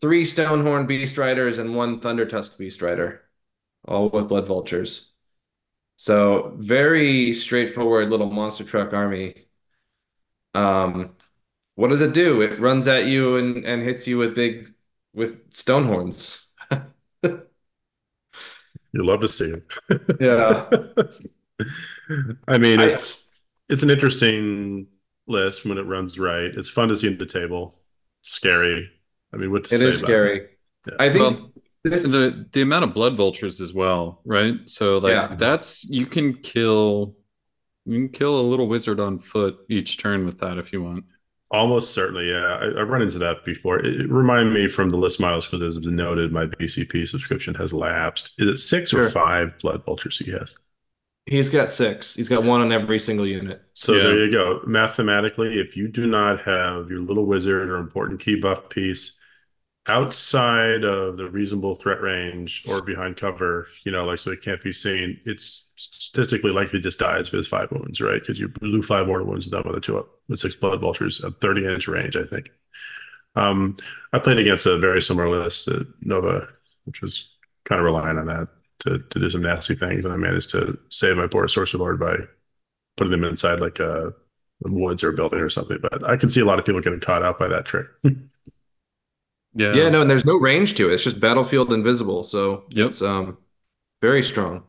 three 0.00 0.24
Stonehorn 0.24 0.86
Beast 0.86 1.18
Riders 1.18 1.58
and 1.58 1.74
one 1.76 2.00
Thunder 2.00 2.26
Tusk 2.26 2.58
Beast 2.58 2.82
Rider, 2.82 3.22
all 3.86 4.08
with 4.10 4.28
Blood 4.28 4.46
Vultures. 4.46 5.12
So 5.96 6.54
very 6.58 7.32
straightforward 7.34 8.10
little 8.10 8.30
monster 8.30 8.64
truck 8.64 8.92
army. 8.92 9.34
Um, 10.54 11.16
what 11.76 11.88
does 11.88 12.00
it 12.00 12.12
do? 12.12 12.42
It 12.42 12.60
runs 12.60 12.88
at 12.88 13.06
you 13.06 13.36
and, 13.36 13.64
and 13.64 13.82
hits 13.82 14.06
you 14.06 14.18
with 14.18 14.34
big 14.34 14.68
with 15.14 15.52
stone 15.52 15.86
horns. 15.86 16.48
you 17.22 17.40
love 18.94 19.20
to 19.20 19.28
see 19.28 19.52
it. 19.52 19.64
yeah. 20.20 20.68
I 22.46 22.58
mean, 22.58 22.80
it's 22.80 23.28
I, 23.28 23.72
it's 23.72 23.82
an 23.82 23.90
interesting 23.90 24.86
list 25.26 25.64
when 25.64 25.78
it 25.78 25.82
runs 25.82 26.18
right. 26.18 26.50
It's 26.54 26.70
fun 26.70 26.88
to 26.88 26.96
see 26.96 27.08
at 27.12 27.18
the 27.18 27.26
table. 27.26 27.78
scary. 28.22 28.90
I 29.32 29.36
mean, 29.36 29.52
what 29.52 29.64
to 29.64 29.74
it 29.74 29.78
say 29.78 29.88
is 29.88 29.98
scary. 29.98 30.48
Yeah. 30.86 30.94
I 30.98 31.10
think 31.10 31.22
well, 31.22 31.50
this... 31.84 32.04
the 32.04 32.46
the 32.52 32.62
amount 32.62 32.84
of 32.84 32.94
blood 32.94 33.16
vultures 33.16 33.60
as 33.60 33.72
well, 33.72 34.20
right? 34.24 34.54
So 34.66 34.98
like 34.98 35.12
yeah. 35.12 35.26
that's 35.28 35.84
you 35.84 36.06
can 36.06 36.34
kill 36.34 37.14
you 37.84 37.94
can 37.94 38.08
kill 38.08 38.38
a 38.38 38.42
little 38.42 38.68
wizard 38.68 39.00
on 39.00 39.18
foot 39.18 39.58
each 39.68 39.98
turn 39.98 40.26
with 40.26 40.38
that 40.38 40.58
if 40.58 40.72
you 40.72 40.82
want. 40.82 41.04
Almost 41.50 41.94
certainly, 41.94 42.28
yeah. 42.28 42.58
I, 42.60 42.80
have 42.80 42.88
run 42.90 43.00
into 43.00 43.18
that 43.20 43.42
before. 43.42 43.78
It, 43.78 44.02
it 44.02 44.10
reminded 44.10 44.52
me 44.52 44.68
from 44.68 44.90
the 44.90 44.98
list 44.98 45.18
miles 45.18 45.46
because 45.46 45.76
as 45.76 45.82
noted, 45.82 46.30
my 46.30 46.44
BCP 46.44 47.08
subscription 47.08 47.54
has 47.54 47.72
lapsed. 47.72 48.34
Is 48.36 48.48
it 48.48 48.58
six 48.58 48.90
sure. 48.90 49.04
or 49.04 49.10
five 49.10 49.58
blood 49.62 49.82
vultures 49.86 50.18
he 50.18 50.30
has? 50.32 50.58
He's 51.24 51.48
got 51.48 51.70
six. 51.70 52.14
He's 52.14 52.28
got 52.28 52.44
one 52.44 52.60
on 52.60 52.70
every 52.70 52.98
single 52.98 53.26
unit. 53.26 53.62
So 53.72 53.94
yeah. 53.94 54.02
there 54.02 54.26
you 54.26 54.32
go. 54.32 54.60
Mathematically, 54.66 55.58
if 55.58 55.74
you 55.74 55.88
do 55.88 56.06
not 56.06 56.42
have 56.42 56.90
your 56.90 57.00
little 57.00 57.24
wizard 57.24 57.70
or 57.70 57.76
important 57.76 58.20
key 58.20 58.38
buff 58.38 58.68
piece 58.68 59.17
outside 59.88 60.84
of 60.84 61.16
the 61.16 61.28
reasonable 61.28 61.74
threat 61.74 62.00
range 62.00 62.64
or 62.68 62.82
behind 62.82 63.16
cover, 63.16 63.68
you 63.84 63.92
know, 63.92 64.04
like 64.04 64.18
so 64.18 64.32
it 64.32 64.42
can't 64.42 64.62
be 64.62 64.72
seen, 64.72 65.20
it's 65.24 65.70
statistically 65.76 66.50
likely 66.50 66.80
just 66.80 66.98
dies 66.98 67.32
with 67.32 67.46
five 67.46 67.70
wounds, 67.70 68.00
right? 68.00 68.20
Because 68.20 68.38
you 68.38 68.48
blew 68.48 68.82
five 68.82 69.06
mortal 69.06 69.26
wounds 69.26 69.46
done 69.46 69.62
with 69.66 69.76
a 69.76 69.80
two 69.80 69.98
up 69.98 70.08
with 70.28 70.40
six 70.40 70.54
blood 70.54 70.80
vultures 70.80 71.22
at 71.24 71.40
30 71.40 71.66
inch 71.66 71.88
range, 71.88 72.16
I 72.16 72.24
think. 72.24 72.50
Um, 73.36 73.76
I 74.12 74.18
played 74.18 74.38
against 74.38 74.66
a 74.66 74.78
very 74.78 75.00
similar 75.00 75.28
list 75.28 75.68
at 75.68 75.86
Nova, 76.00 76.48
which 76.84 77.02
was 77.02 77.34
kind 77.64 77.78
of 77.78 77.84
relying 77.84 78.18
on 78.18 78.26
that 78.26 78.48
to 78.80 78.98
to 78.98 79.18
do 79.18 79.30
some 79.30 79.42
nasty 79.42 79.74
things, 79.74 80.04
and 80.04 80.12
I 80.12 80.16
managed 80.16 80.50
to 80.50 80.78
save 80.88 81.16
my 81.16 81.26
poor 81.26 81.46
sorcerer 81.48 81.80
lord 81.80 82.00
by 82.00 82.16
putting 82.96 83.10
them 83.12 83.24
inside 83.24 83.60
like 83.60 83.78
a, 83.78 84.08
a 84.64 84.70
woods 84.70 85.04
or 85.04 85.10
a 85.10 85.14
building 85.14 85.40
or 85.40 85.50
something. 85.50 85.78
But 85.80 86.08
I 86.08 86.16
can 86.16 86.28
see 86.28 86.40
a 86.40 86.44
lot 86.44 86.58
of 86.58 86.64
people 86.64 86.80
getting 86.80 87.00
caught 87.00 87.22
out 87.22 87.38
by 87.38 87.48
that 87.48 87.64
trick. 87.64 87.86
yeah, 89.54 89.72
yeah, 89.74 89.88
no, 89.88 90.02
and 90.02 90.10
there's 90.10 90.24
no 90.24 90.36
range 90.36 90.74
to 90.74 90.88
it. 90.88 90.94
It's 90.94 91.04
just 91.04 91.20
battlefield 91.20 91.72
invisible, 91.72 92.22
so 92.22 92.64
yep. 92.70 92.88
it's 92.88 93.02
um 93.02 93.38
very 94.00 94.22
strong. 94.22 94.64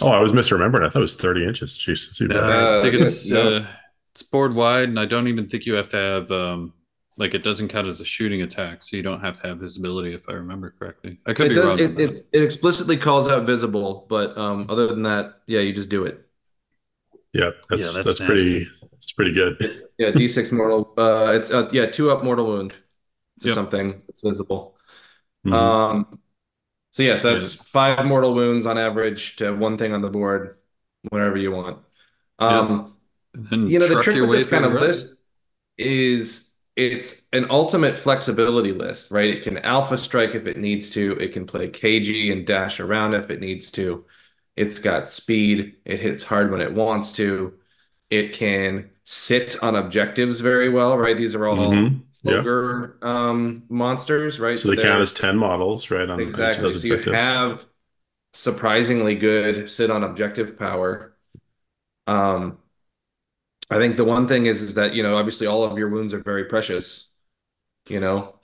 Oh, 0.00 0.10
I 0.10 0.20
was 0.20 0.32
misremembering. 0.32 0.86
I 0.86 0.90
thought 0.90 1.00
it 1.00 1.02
was 1.02 1.16
30 1.16 1.46
inches. 1.46 1.72
Jeez, 1.76 2.20
uh, 2.30 2.78
I 2.78 2.82
think 2.82 2.94
it's 2.94 3.30
uh, 3.30 3.66
it's 4.12 4.22
board 4.22 4.54
wide, 4.54 4.88
and 4.88 4.98
I 4.98 5.04
don't 5.04 5.28
even 5.28 5.48
think 5.48 5.66
you 5.66 5.74
have 5.74 5.88
to 5.90 5.96
have 5.96 6.30
um 6.30 6.72
like 7.16 7.34
it 7.34 7.42
doesn't 7.42 7.68
count 7.68 7.86
as 7.86 8.00
a 8.00 8.04
shooting 8.04 8.42
attack, 8.42 8.82
so 8.82 8.96
you 8.96 9.02
don't 9.02 9.20
have 9.20 9.40
to 9.42 9.48
have 9.48 9.58
visibility, 9.58 10.14
if 10.14 10.28
I 10.28 10.32
remember 10.32 10.74
correctly. 10.78 11.18
I 11.26 11.34
could 11.34 11.46
it 11.46 11.48
be 11.50 11.54
does, 11.56 11.68
wrong. 11.68 11.78
It, 11.78 12.00
it's 12.00 12.20
it 12.32 12.42
explicitly 12.42 12.96
calls 12.96 13.28
out 13.28 13.44
visible, 13.44 14.06
but 14.08 14.36
um, 14.38 14.66
other 14.68 14.86
than 14.86 15.02
that, 15.02 15.40
yeah, 15.46 15.60
you 15.60 15.72
just 15.72 15.88
do 15.88 16.04
it. 16.04 16.26
Yeah, 17.32 17.50
that's 17.68 17.82
yeah, 17.82 18.02
that's, 18.02 18.18
that's 18.18 18.20
pretty. 18.20 18.66
It's 18.92 19.12
pretty 19.12 19.32
good. 19.32 19.56
It's, 19.60 19.88
yeah, 19.98 20.10
D 20.10 20.28
six 20.28 20.52
mortal. 20.52 20.92
Uh, 20.96 21.32
it's 21.36 21.50
uh, 21.50 21.68
yeah, 21.72 21.86
two 21.86 22.10
up 22.10 22.24
mortal 22.24 22.46
wound 22.46 22.74
to 23.42 23.48
yep. 23.48 23.54
something 23.54 24.02
that's 24.06 24.22
visible. 24.22 24.76
Mm-hmm. 25.46 25.54
Um, 25.54 26.18
so 26.92 27.02
yes, 27.02 27.18
yeah, 27.18 27.22
so 27.22 27.32
that's 27.32 27.56
yeah. 27.56 27.62
five 27.66 28.06
mortal 28.06 28.34
wounds 28.34 28.66
on 28.66 28.78
average 28.78 29.36
to 29.36 29.52
one 29.52 29.78
thing 29.78 29.92
on 29.92 30.02
the 30.02 30.10
board, 30.10 30.58
whenever 31.10 31.36
you 31.36 31.52
want. 31.52 31.78
Um, 32.38 32.96
you 33.50 33.78
know, 33.78 33.88
the 33.88 34.02
trick 34.02 34.20
with 34.20 34.30
this 34.30 34.48
kind 34.48 34.64
of 34.64 34.72
list 34.72 35.14
is 35.78 36.52
it's 36.76 37.22
an 37.32 37.46
ultimate 37.50 37.96
flexibility 37.96 38.72
list, 38.72 39.10
right? 39.10 39.30
It 39.30 39.42
can 39.42 39.58
alpha 39.58 39.96
strike 39.96 40.34
if 40.34 40.46
it 40.46 40.56
needs 40.56 40.90
to. 40.90 41.12
It 41.18 41.32
can 41.32 41.46
play 41.46 41.68
cagey 41.68 42.30
and 42.30 42.46
dash 42.46 42.80
around 42.80 43.14
if 43.14 43.30
it 43.30 43.40
needs 43.40 43.70
to. 43.72 44.04
It's 44.56 44.78
got 44.78 45.08
speed. 45.08 45.76
It 45.84 46.00
hits 46.00 46.22
hard 46.22 46.50
when 46.50 46.60
it 46.60 46.72
wants 46.72 47.12
to. 47.14 47.54
It 48.10 48.32
can 48.32 48.90
sit 49.04 49.62
on 49.62 49.76
objectives 49.76 50.40
very 50.40 50.68
well, 50.68 50.96
right? 50.98 51.16
These 51.16 51.34
are 51.34 51.46
all 51.46 51.56
mm-hmm. 51.56 51.98
Ogre 52.26 52.98
um, 53.02 53.64
monsters, 53.68 54.38
right? 54.40 54.58
So, 54.58 54.68
so 54.68 54.74
they 54.74 54.82
count 54.82 55.00
as 55.00 55.12
10 55.12 55.36
models, 55.36 55.90
right? 55.90 56.08
On 56.08 56.20
exactly. 56.20 56.72
So 56.72 56.86
you 56.88 57.12
have 57.12 57.66
surprisingly 58.32 59.14
good 59.14 59.68
sit 59.68 59.90
on 59.90 60.04
objective 60.04 60.58
power. 60.58 61.14
Um, 62.06 62.58
I 63.70 63.78
think 63.78 63.96
the 63.96 64.04
one 64.04 64.28
thing 64.28 64.46
is 64.46 64.62
is 64.62 64.74
that 64.74 64.94
you 64.94 65.02
know 65.02 65.16
obviously 65.16 65.46
all 65.46 65.64
of 65.64 65.78
your 65.78 65.88
wounds 65.88 66.12
are 66.14 66.22
very 66.22 66.44
precious, 66.44 67.08
you 67.88 68.00
know. 68.00 68.36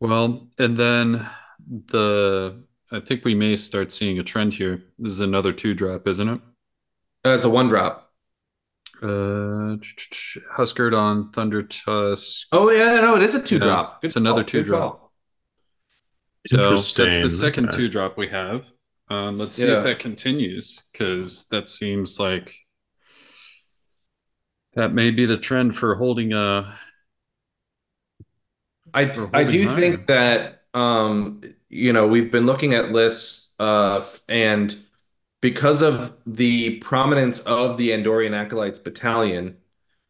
Well, 0.00 0.48
and 0.58 0.76
then 0.76 1.28
the 1.68 2.62
I 2.90 3.00
think 3.00 3.24
we 3.24 3.34
may 3.34 3.56
start 3.56 3.92
seeing 3.92 4.18
a 4.18 4.24
trend 4.24 4.54
here. 4.54 4.82
This 4.98 5.12
is 5.12 5.20
another 5.20 5.52
two 5.52 5.74
drop, 5.74 6.06
isn't 6.06 6.28
it? 6.28 6.40
Uh, 7.24 7.30
it's 7.30 7.44
a 7.44 7.50
one 7.50 7.68
drop. 7.68 8.05
Uh, 9.02 9.76
Huskard 10.52 10.94
on 10.94 11.30
Thunder 11.30 11.62
Tusk. 11.62 12.46
Oh 12.52 12.70
yeah, 12.70 13.00
no, 13.00 13.16
it 13.16 13.22
is 13.22 13.34
a 13.34 13.42
two 13.42 13.56
yeah, 13.56 13.62
drop. 13.62 14.00
Good 14.00 14.08
it's 14.08 14.16
another 14.16 14.42
two 14.42 14.60
Good 14.60 14.66
drop. 14.66 14.98
Call. 14.98 15.12
So 16.46 16.70
that's 16.70 16.94
the 16.94 17.28
second 17.28 17.68
okay. 17.68 17.76
two 17.76 17.88
drop 17.88 18.16
we 18.16 18.28
have. 18.28 18.66
Um, 19.08 19.38
let's 19.38 19.56
see 19.56 19.68
yeah. 19.68 19.78
if 19.78 19.84
that 19.84 19.98
continues 19.98 20.82
because 20.92 21.46
that 21.48 21.68
seems 21.68 22.18
like 22.18 22.54
that 24.74 24.92
may 24.92 25.10
be 25.10 25.26
the 25.26 25.36
trend 25.36 25.76
for 25.76 25.94
holding 25.94 26.32
a. 26.32 26.74
I 28.94 29.12
I 29.32 29.44
do 29.44 29.68
higher. 29.68 29.76
think 29.76 30.06
that 30.06 30.62
um 30.72 31.42
you 31.68 31.92
know 31.92 32.06
we've 32.06 32.30
been 32.30 32.46
looking 32.46 32.74
at 32.74 32.92
lists 32.92 33.50
uh 33.58 34.04
and 34.28 34.76
because 35.46 35.80
of 35.80 36.12
the 36.26 36.76
prominence 36.78 37.38
of 37.42 37.76
the 37.76 37.90
Andorian 37.90 38.34
Acolytes 38.34 38.80
battalion, 38.80 39.56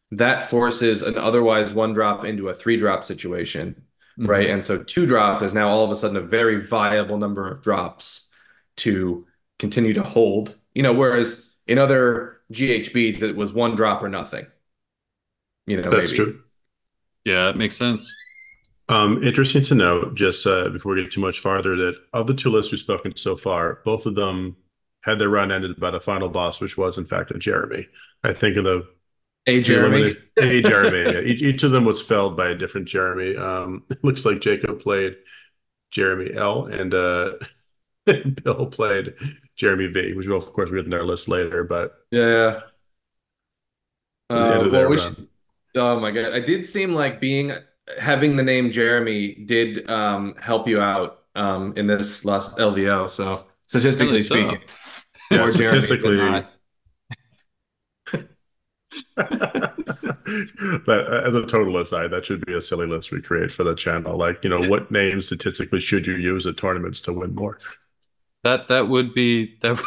that 0.09 0.49
forces 0.49 1.03
an 1.03 1.15
otherwise 1.15 1.75
one 1.75 1.93
drop 1.93 2.25
into 2.25 2.49
a 2.49 2.55
three 2.55 2.75
drop 2.75 3.03
situation, 3.03 3.79
mm-hmm. 4.17 4.25
right? 4.25 4.49
And 4.49 4.63
so 4.63 4.81
two 4.81 5.05
drop 5.05 5.43
is 5.43 5.53
now 5.53 5.69
all 5.69 5.85
of 5.85 5.91
a 5.91 5.95
sudden 5.95 6.17
a 6.17 6.21
very 6.21 6.59
viable 6.59 7.19
number 7.19 7.47
of 7.47 7.61
drops 7.61 8.31
to 8.77 9.27
continue 9.59 9.93
to 9.93 10.01
hold. 10.01 10.55
You 10.73 10.81
know, 10.81 10.91
whereas 10.93 11.53
in 11.67 11.77
other 11.77 12.39
GHBs 12.51 13.21
it 13.21 13.35
was 13.35 13.53
one 13.53 13.75
drop 13.75 14.01
or 14.01 14.09
nothing. 14.09 14.47
You 15.67 15.79
know, 15.79 15.91
that's 15.91 16.13
maybe. 16.13 16.23
true. 16.23 16.41
Yeah, 17.25 17.49
it 17.49 17.57
makes 17.57 17.77
sense. 17.77 18.11
Um, 18.89 19.21
interesting 19.21 19.61
to 19.61 19.75
note, 19.75 20.15
just 20.15 20.47
uh, 20.47 20.69
before 20.69 20.95
we 20.95 21.03
get 21.03 21.11
too 21.11 21.21
much 21.21 21.41
farther, 21.41 21.75
that 21.75 21.95
of 22.11 22.25
the 22.25 22.33
two 22.33 22.49
lists 22.49 22.71
we've 22.71 22.79
spoken 22.79 23.15
so 23.15 23.35
far, 23.37 23.81
both 23.85 24.07
of 24.07 24.15
them 24.15 24.55
had 25.07 25.19
their 25.19 25.29
run 25.29 25.51
ended 25.51 25.79
by 25.79 25.89
the 25.89 26.01
final 26.01 26.29
boss, 26.29 26.59
which 26.59 26.77
was 26.77 26.97
in 26.97 27.05
fact 27.05 27.31
a 27.31 27.39
Jeremy. 27.39 27.87
I 28.23 28.33
think 28.33 28.57
of 28.57 28.65
the 28.65 28.87
a 29.47 29.61
Jeremy, 29.61 30.11
a 30.39 30.61
Jeremy. 30.61 31.13
yeah. 31.13 31.21
each, 31.21 31.41
each 31.41 31.63
of 31.63 31.71
them 31.71 31.85
was 31.85 32.01
felled 32.01 32.35
by 32.35 32.49
a 32.49 32.55
different 32.55 32.87
Jeremy. 32.87 33.37
Um, 33.37 33.83
it 33.89 33.99
looks 34.03 34.25
like 34.25 34.41
Jacob 34.41 34.81
played 34.81 35.15
Jeremy 35.91 36.35
L, 36.35 36.65
and 36.65 36.93
uh, 36.93 37.31
Bill 38.43 38.65
played 38.65 39.13
Jeremy 39.55 39.87
V, 39.87 40.13
which 40.13 40.27
will 40.27 40.37
of 40.37 40.51
course 40.51 40.69
read 40.69 40.85
in 40.85 40.93
our 40.93 41.05
list 41.05 41.29
later. 41.29 41.63
But 41.63 41.93
yeah, 42.11 42.59
uh, 44.29 44.67
well, 44.69 44.89
we 44.89 44.97
should, 44.97 45.27
Oh 45.75 45.99
my 45.99 46.11
god, 46.11 46.33
I 46.33 46.39
did 46.39 46.65
seem 46.65 46.93
like 46.93 47.21
being 47.21 47.53
having 47.99 48.35
the 48.35 48.43
name 48.43 48.71
Jeremy 48.71 49.35
did 49.45 49.89
um, 49.89 50.35
help 50.41 50.67
you 50.67 50.81
out 50.81 51.23
um, 51.35 51.73
in 51.77 51.87
this 51.87 52.25
last 52.25 52.57
LVO. 52.57 53.09
So 53.09 53.45
statistically 53.67 54.19
so. 54.19 54.35
speaking, 54.35 54.59
yeah, 55.31 55.49
statistically. 55.49 56.45
but 59.15 61.13
as 61.13 61.35
a 61.35 61.45
total 61.45 61.77
aside, 61.77 62.11
that 62.11 62.25
should 62.25 62.45
be 62.45 62.53
a 62.53 62.61
silly 62.61 62.87
list 62.87 63.11
we 63.11 63.21
create 63.21 63.51
for 63.51 63.63
the 63.63 63.75
channel. 63.75 64.17
Like, 64.17 64.43
you 64.43 64.49
know, 64.49 64.61
what 64.67 64.91
name 64.91 65.21
statistically 65.21 65.79
should 65.79 66.07
you 66.07 66.15
use 66.15 66.47
at 66.47 66.57
tournaments 66.57 67.01
to 67.01 67.13
win 67.13 67.35
more? 67.35 67.57
That 68.43 68.67
that 68.69 68.87
would 68.87 69.13
be 69.13 69.57
that 69.61 69.81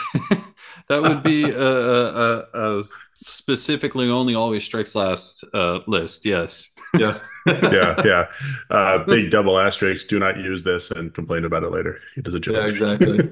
that 0.89 1.03
would 1.03 1.23
be 1.23 1.45
a, 1.45 1.61
a, 1.61 2.47
a, 2.53 2.85
specifically 3.15 4.11
only 4.11 4.35
always 4.35 4.65
strikes 4.65 4.95
last 4.95 5.45
uh, 5.55 5.79
list. 5.87 6.27
Yes. 6.27 6.69
Yeah. 6.99 7.19
yeah. 7.47 7.95
Yeah. 8.05 8.25
Uh, 8.69 9.05
big 9.05 9.31
double 9.31 9.59
asterisks. 9.59 10.05
Do 10.09 10.19
not 10.19 10.37
use 10.37 10.65
this 10.65 10.91
and 10.91 11.15
complain 11.15 11.45
about 11.45 11.63
it 11.63 11.71
later. 11.71 12.01
It 12.17 12.25
does 12.25 12.35
a 12.35 12.41
joke. 12.41 12.57
Yeah, 12.57 12.67
exactly. 12.67 13.31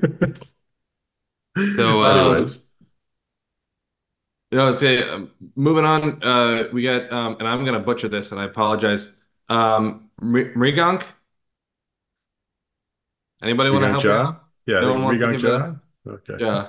So, 1.76 2.02
uh, 2.04 2.30
anyways. 2.32 2.64
You 4.50 4.58
know, 4.58 4.72
say, 4.72 5.02
um, 5.02 5.30
moving 5.56 5.84
on, 5.84 6.22
uh, 6.22 6.68
we 6.72 6.82
got, 6.82 7.12
um, 7.12 7.36
and 7.38 7.46
I'm 7.46 7.64
to 7.78 7.84
butcher 7.84 8.08
this 8.08 8.32
and 8.32 8.40
I 8.40 8.44
apologize. 8.44 9.12
Um, 9.48 10.08
Rigonk? 10.22 11.02
Anybody 13.42 13.70
want 13.70 13.84
to 13.84 13.90
help 13.90 14.04
Ja? 14.04 14.36
Yeah, 14.66 14.80
no 14.80 14.94
Rigonk 14.94 15.80
Okay. 16.06 16.36
Yeah. 16.38 16.68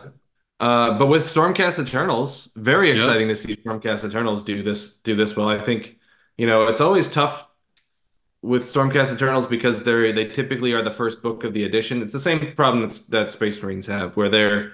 Uh, 0.59 0.97
but 0.97 1.07
with 1.07 1.23
Stormcast 1.23 1.85
Eternals, 1.85 2.51
very 2.55 2.89
exciting 2.91 3.29
to 3.29 3.35
see 3.35 3.55
Stormcast 3.55 4.03
Eternals 4.03 4.43
do 4.43 4.61
this 4.61 4.97
do 4.97 5.15
this 5.15 5.35
well. 5.35 5.47
I 5.47 5.57
think 5.57 5.97
you 6.37 6.47
know 6.47 6.65
it's 6.65 6.81
always 6.81 7.09
tough 7.09 7.48
with 8.41 8.61
Stormcast 8.63 9.13
Eternals 9.13 9.45
because 9.45 9.83
they're 9.83 10.11
they 10.13 10.25
typically 10.25 10.73
are 10.73 10.81
the 10.81 10.91
first 10.91 11.21
book 11.21 11.43
of 11.43 11.53
the 11.53 11.65
edition. 11.65 12.01
It's 12.01 12.13
the 12.13 12.19
same 12.19 12.51
problem 12.55 12.89
that 13.09 13.31
Space 13.31 13.61
Marines 13.61 13.87
have, 13.87 14.15
where 14.15 14.29
they're 14.29 14.73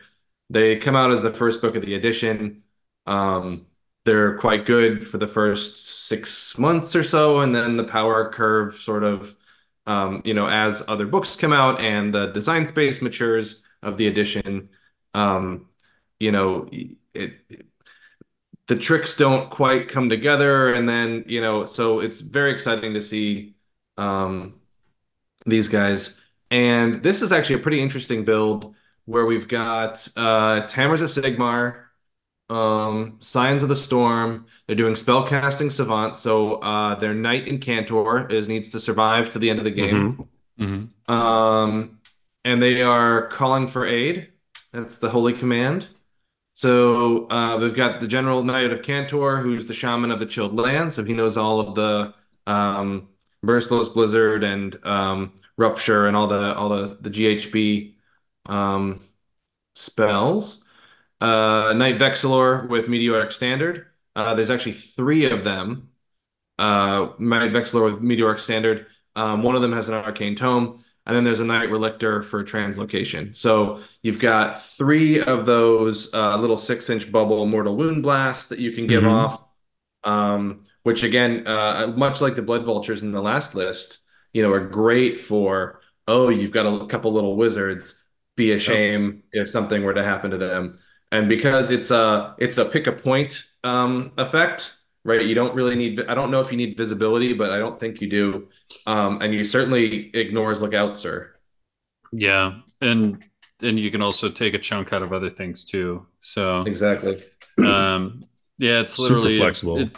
they 0.49 0.77
come 0.77 0.95
out 0.95 1.11
as 1.11 1.21
the 1.21 1.33
first 1.33 1.61
book 1.61 1.75
of 1.75 1.83
the 1.85 1.95
edition. 1.95 2.63
Um, 3.07 3.67
they're 4.05 4.37
quite 4.37 4.65
good 4.65 5.05
for 5.05 5.17
the 5.17 5.27
first 5.27 6.05
six 6.07 6.57
months 6.57 6.95
or 6.95 7.03
so, 7.03 7.39
and 7.41 7.55
then 7.55 7.75
the 7.77 7.83
power 7.83 8.31
curve 8.31 8.75
sort 8.75 9.03
of, 9.03 9.35
um, 9.87 10.21
you 10.25 10.33
know, 10.35 10.47
as 10.47 10.83
other 10.87 11.07
books 11.07 11.35
come 11.35 11.53
out 11.53 11.81
and 11.81 12.13
the 12.13 12.27
design 12.27 12.67
space 12.67 13.01
matures 13.01 13.63
of 13.81 13.97
the 13.97 14.07
edition. 14.07 14.69
Um, 15.15 15.69
you 16.19 16.31
know, 16.31 16.67
it, 16.71 16.97
it, 17.15 17.65
the 18.67 18.75
tricks 18.75 19.15
don't 19.17 19.49
quite 19.49 19.87
come 19.89 20.09
together, 20.09 20.73
and 20.73 20.87
then 20.87 21.23
you 21.27 21.41
know, 21.41 21.65
so 21.65 21.99
it's 21.99 22.21
very 22.21 22.51
exciting 22.51 22.93
to 22.93 23.01
see 23.01 23.54
um, 23.97 24.59
these 25.45 25.69
guys. 25.69 26.21
And 26.51 27.03
this 27.03 27.21
is 27.21 27.31
actually 27.31 27.55
a 27.55 27.59
pretty 27.59 27.81
interesting 27.81 28.23
build 28.23 28.75
where 29.05 29.25
we've 29.25 29.47
got 29.47 30.07
uh, 30.15 30.61
it's 30.63 30.73
Hammers 30.73 31.01
of 31.01 31.09
Sigmar, 31.09 31.83
um, 32.49 33.17
Signs 33.19 33.63
of 33.63 33.69
the 33.69 33.75
Storm. 33.75 34.45
They're 34.67 34.75
doing 34.75 34.93
spellcasting 34.93 35.71
savant, 35.71 36.17
so 36.17 36.55
uh, 36.55 36.95
their 36.95 37.13
Knight-Incantor 37.13 38.31
is 38.31 38.47
needs 38.47 38.69
to 38.71 38.79
survive 38.79 39.29
to 39.31 39.39
the 39.39 39.49
end 39.49 39.59
of 39.59 39.65
the 39.65 39.71
game. 39.71 40.27
Mm-hmm. 40.59 40.63
Mm-hmm. 40.63 41.11
Um, 41.11 41.99
and 42.43 42.61
they 42.61 42.81
are 42.81 43.27
calling 43.27 43.67
for 43.67 43.85
aid. 43.85 44.31
That's 44.71 44.97
the 44.97 45.09
holy 45.09 45.33
command. 45.33 45.87
So 46.53 47.27
uh, 47.29 47.57
we've 47.57 47.75
got 47.75 47.99
the 47.99 48.07
General 48.07 48.43
Knight-Incantor, 48.43 49.41
who's 49.41 49.65
the 49.65 49.73
shaman 49.73 50.11
of 50.11 50.19
the 50.19 50.25
Chilled 50.25 50.55
Land. 50.55 50.93
So 50.93 51.03
he 51.03 51.13
knows 51.13 51.37
all 51.37 51.59
of 51.59 51.75
the 51.75 52.13
um, 52.47 53.09
Merciless 53.45 53.89
Blizzard 53.89 54.43
and 54.43 54.77
um, 54.85 55.33
Rupture 55.57 56.07
and 56.07 56.17
all 56.17 56.27
the 56.27 56.55
all 56.55 56.69
the 56.69 56.97
the 56.99 57.09
GHB 57.09 57.95
um, 58.47 59.01
spells. 59.75 60.63
Uh, 61.21 61.73
Knight 61.75 61.97
Vexillor 61.97 62.67
with 62.67 62.89
Meteoric 62.89 63.31
Standard. 63.31 63.87
Uh, 64.15 64.33
there's 64.33 64.49
actually 64.49 64.73
three 64.73 65.29
of 65.29 65.43
them. 65.43 65.89
Uh, 66.59 67.09
Knight 67.19 67.51
Vexillor 67.51 67.91
with 67.91 68.01
Meteoric 68.01 68.39
Standard. 68.39 68.87
Um, 69.15 69.43
one 69.43 69.55
of 69.55 69.61
them 69.61 69.71
has 69.71 69.87
an 69.87 69.95
Arcane 69.95 70.35
Tome 70.35 70.83
and 71.05 71.15
then 71.15 71.23
there's 71.23 71.39
a 71.39 71.45
Knight 71.45 71.69
Relictor 71.69 72.23
for 72.23 72.43
translocation. 72.43 73.35
So 73.35 73.79
you've 74.01 74.19
got 74.19 74.61
three 74.61 75.21
of 75.21 75.45
those 75.45 76.13
uh, 76.13 76.37
little 76.37 76.57
six 76.57 76.89
inch 76.89 77.11
bubble 77.11 77.45
mortal 77.45 77.75
wound 77.75 78.01
blasts 78.01 78.47
that 78.47 78.59
you 78.59 78.71
can 78.71 78.87
give 78.87 79.03
mm-hmm. 79.03 79.11
off. 79.11 79.43
Um, 80.03 80.65
which 80.85 81.01
again, 81.01 81.47
uh, 81.47 81.91
much 81.97 82.21
like 82.21 82.35
the 82.35 82.43
blood 82.43 82.63
vultures 82.63 83.01
in 83.01 83.11
the 83.11 83.19
last 83.19 83.55
list, 83.55 84.01
you 84.33 84.43
know, 84.43 84.53
are 84.53 84.59
great 84.59 85.19
for 85.19 85.81
oh, 86.07 86.29
you've 86.29 86.51
got 86.51 86.67
a 86.67 86.85
couple 86.85 87.11
little 87.11 87.35
wizards. 87.35 88.07
Be 88.35 88.51
a 88.51 88.59
shame 88.59 89.23
oh. 89.23 89.41
if 89.41 89.49
something 89.49 89.83
were 89.83 89.95
to 89.95 90.03
happen 90.03 90.29
to 90.29 90.37
them. 90.37 90.77
And 91.11 91.27
because 91.27 91.71
it's 91.71 91.89
a 91.89 92.35
it's 92.37 92.59
a 92.59 92.65
pick 92.65 92.85
a 92.85 92.91
point 92.91 93.43
um, 93.63 94.11
effect, 94.19 94.77
right? 95.03 95.25
You 95.25 95.33
don't 95.33 95.55
really 95.55 95.75
need, 95.75 96.05
I 96.07 96.13
don't 96.13 96.29
know 96.29 96.39
if 96.39 96.51
you 96.51 96.57
need 96.57 96.77
visibility, 96.77 97.33
but 97.33 97.49
I 97.49 97.57
don't 97.57 97.79
think 97.79 97.99
you 97.99 98.07
do. 98.07 98.49
Um, 98.85 99.23
and 99.23 99.33
you 99.33 99.43
certainly 99.43 100.15
ignores 100.15 100.61
lookout, 100.61 100.99
sir. 100.99 101.33
Yeah. 102.11 102.59
And, 102.81 103.23
and 103.59 103.79
you 103.79 103.89
can 103.89 104.03
also 104.03 104.29
take 104.29 104.53
a 104.53 104.59
chunk 104.59 104.93
out 104.93 105.01
of 105.01 105.13
other 105.13 105.31
things 105.31 105.65
too. 105.65 106.05
So 106.19 106.61
exactly. 106.61 107.23
um, 107.57 108.25
Yeah, 108.57 108.79
it's 108.79 108.97
literally 108.99 109.35
super 109.35 109.45
flexible. 109.45 109.79
It, 109.79 109.97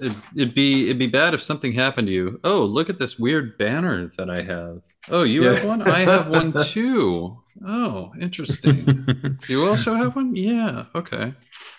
it, 0.00 0.16
it'd 0.36 0.54
be 0.54 0.84
it'd 0.84 0.98
be 0.98 1.06
bad 1.06 1.34
if 1.34 1.42
something 1.42 1.72
happened 1.72 2.08
to 2.08 2.12
you. 2.12 2.40
Oh, 2.44 2.64
look 2.64 2.90
at 2.90 2.98
this 2.98 3.18
weird 3.18 3.58
banner 3.58 4.08
that 4.16 4.30
I 4.30 4.40
have. 4.42 4.82
Oh, 5.10 5.22
you 5.22 5.44
yeah. 5.44 5.54
have 5.54 5.64
one? 5.64 5.82
I 5.82 6.00
have 6.00 6.28
one 6.30 6.52
too. 6.64 7.38
Oh, 7.66 8.12
interesting. 8.20 9.38
you 9.48 9.66
also 9.66 9.94
have 9.94 10.16
one? 10.16 10.34
Yeah. 10.34 10.86
Okay. 10.94 11.34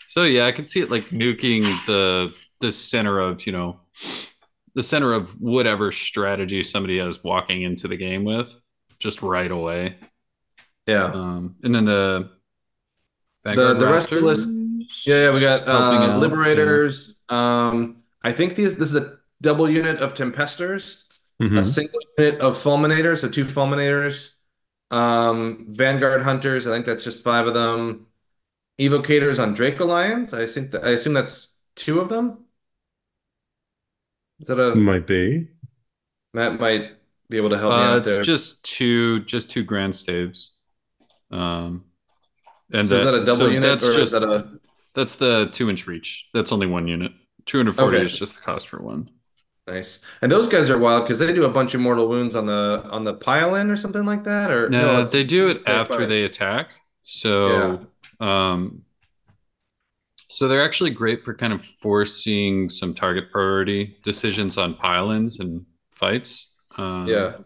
So 0.07 0.23
yeah, 0.23 0.45
I 0.45 0.51
can 0.51 0.67
see 0.67 0.81
it 0.81 0.89
like 0.89 1.05
nuking 1.05 1.63
the 1.85 2.35
the 2.59 2.71
center 2.71 3.19
of, 3.19 3.45
you 3.45 3.53
know, 3.53 3.79
the 4.75 4.83
center 4.83 5.13
of 5.13 5.39
whatever 5.39 5.91
strategy 5.91 6.63
somebody 6.63 6.99
is 6.99 7.23
walking 7.23 7.61
into 7.61 7.87
the 7.87 7.95
game 7.95 8.23
with 8.23 8.59
just 8.99 9.21
right 9.21 9.49
away. 9.49 9.97
Yeah. 10.85 11.05
Um, 11.05 11.55
and 11.63 11.73
then 11.73 11.85
the 11.85 12.31
the, 13.43 13.73
the 13.73 13.87
rest 13.87 14.11
of 14.11 14.19
the 14.19 14.25
list. 14.25 14.49
Yeah, 15.05 15.25
yeah 15.25 15.33
we 15.33 15.39
got 15.39 15.67
uh. 15.67 15.91
Yeah. 15.95 16.15
Um, 17.29 17.98
I 18.21 18.31
think 18.31 18.55
these 18.55 18.75
this 18.77 18.89
is 18.89 18.95
a 18.95 19.17
double 19.41 19.69
unit 19.69 19.99
of 19.99 20.13
Tempestors, 20.13 21.07
mm-hmm. 21.41 21.57
a 21.57 21.63
single 21.63 21.99
unit 22.17 22.41
of 22.41 22.55
Fulminators, 22.55 23.21
so 23.21 23.29
two 23.29 23.45
Fulminators. 23.45 24.33
Um, 24.91 25.67
Vanguard 25.69 26.23
Hunters, 26.23 26.65
I 26.65 26.71
think 26.71 26.85
that's 26.85 27.03
just 27.03 27.23
five 27.23 27.47
of 27.47 27.53
them. 27.53 28.07
Evocators 28.79 29.41
on 29.41 29.55
Dracolines. 29.55 30.33
I 30.33 30.47
think 30.47 30.71
that, 30.71 30.83
I 30.83 30.91
assume 30.91 31.13
that's 31.13 31.55
two 31.75 31.99
of 31.99 32.09
them. 32.09 32.45
Is 34.39 34.47
that 34.47 34.59
a 34.59 34.73
might 34.73 35.05
be? 35.05 35.49
Matt 36.33 36.59
might 36.59 36.91
be 37.29 37.37
able 37.37 37.49
to 37.49 37.57
help 37.57 37.73
uh, 37.73 37.77
me 37.77 37.83
out 37.83 37.97
it's 37.99 38.09
there. 38.09 38.23
just 38.23 38.63
two, 38.63 39.19
just 39.25 39.49
two 39.49 39.63
grand 39.63 39.95
staves. 39.95 40.53
Um, 41.29 41.85
and 42.71 42.87
so 42.87 42.97
that, 42.97 42.99
is 42.99 43.05
that 43.05 43.13
a 43.13 43.25
double 43.25 43.47
so 43.47 43.53
unit 43.53 43.61
that's 43.61 43.83
or 43.83 43.93
just, 43.93 44.01
is 44.01 44.11
that 44.11 44.23
a? 44.23 44.49
That's 44.95 45.17
the 45.17 45.49
two 45.51 45.69
inch 45.69 45.85
reach. 45.85 46.29
That's 46.33 46.51
only 46.51 46.67
one 46.67 46.87
unit. 46.87 47.11
Two 47.49 47.57
hundred 47.57 47.75
forty 47.77 47.97
okay. 47.97 48.05
is 48.05 48.15
just 48.15 48.35
the 48.35 48.41
cost 48.41 48.67
for 48.67 48.79
one. 48.79 49.09
Nice. 49.65 50.01
And 50.21 50.31
those 50.31 50.47
guys 50.47 50.69
are 50.69 50.77
wild 50.77 51.05
because 51.05 51.17
they 51.17 51.33
do 51.33 51.45
a 51.45 51.49
bunch 51.49 51.73
of 51.73 51.81
mortal 51.81 52.07
wounds 52.07 52.35
on 52.35 52.45
the 52.45 52.83
on 52.91 53.03
the 53.03 53.15
pile 53.15 53.55
in 53.55 53.71
or 53.71 53.75
something 53.75 54.05
like 54.05 54.23
that. 54.25 54.51
Or 54.51 54.69
no, 54.69 54.97
no 54.97 55.03
they 55.03 55.23
do 55.23 55.47
it 55.47 55.63
after 55.65 55.95
fire. 55.95 56.05
they 56.05 56.25
attack. 56.25 56.69
So, 57.01 57.87
yeah. 58.21 58.51
um, 58.51 58.83
so 60.27 60.47
they're 60.47 60.63
actually 60.63 60.91
great 60.91 61.23
for 61.23 61.33
kind 61.33 61.51
of 61.51 61.65
forcing 61.65 62.69
some 62.69 62.93
target 62.93 63.31
priority 63.31 63.97
decisions 64.03 64.59
on 64.59 64.75
pile-ins 64.75 65.39
and 65.39 65.65
fights. 65.89 66.51
Um, 66.77 67.07
yeah. 67.07 67.37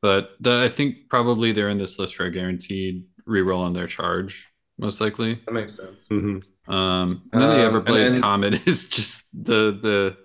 But 0.00 0.30
the, 0.40 0.62
I 0.62 0.70
think 0.70 1.10
probably 1.10 1.52
they're 1.52 1.68
in 1.68 1.76
this 1.76 1.98
list 1.98 2.16
for 2.16 2.24
a 2.24 2.30
guaranteed 2.30 3.04
reroll 3.28 3.60
on 3.60 3.74
their 3.74 3.86
charge, 3.86 4.50
most 4.78 5.02
likely. 5.02 5.42
That 5.44 5.52
makes 5.52 5.76
sense. 5.76 6.08
Mm-hmm. 6.08 6.38
Um, 6.66 7.22
and 7.32 7.42
then 7.42 7.50
the 7.50 7.66
um, 7.66 7.74
Everblaze 7.74 8.12
then... 8.12 8.20
Comet 8.20 8.66
is 8.66 8.88
just 8.88 9.28
the 9.32 9.78
the 9.82 10.16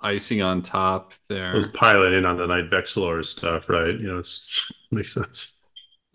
icing 0.00 0.42
on 0.42 0.62
top 0.62 1.14
there. 1.28 1.52
It 1.52 1.56
was 1.56 1.68
piling 1.68 2.14
in 2.14 2.26
on 2.26 2.36
the 2.36 2.46
Knight 2.46 2.70
Vexillor 2.70 3.24
stuff, 3.24 3.68
right? 3.68 3.94
You 3.94 4.08
know, 4.08 4.18
it 4.18 4.28
makes 4.90 5.14
sense. 5.14 5.60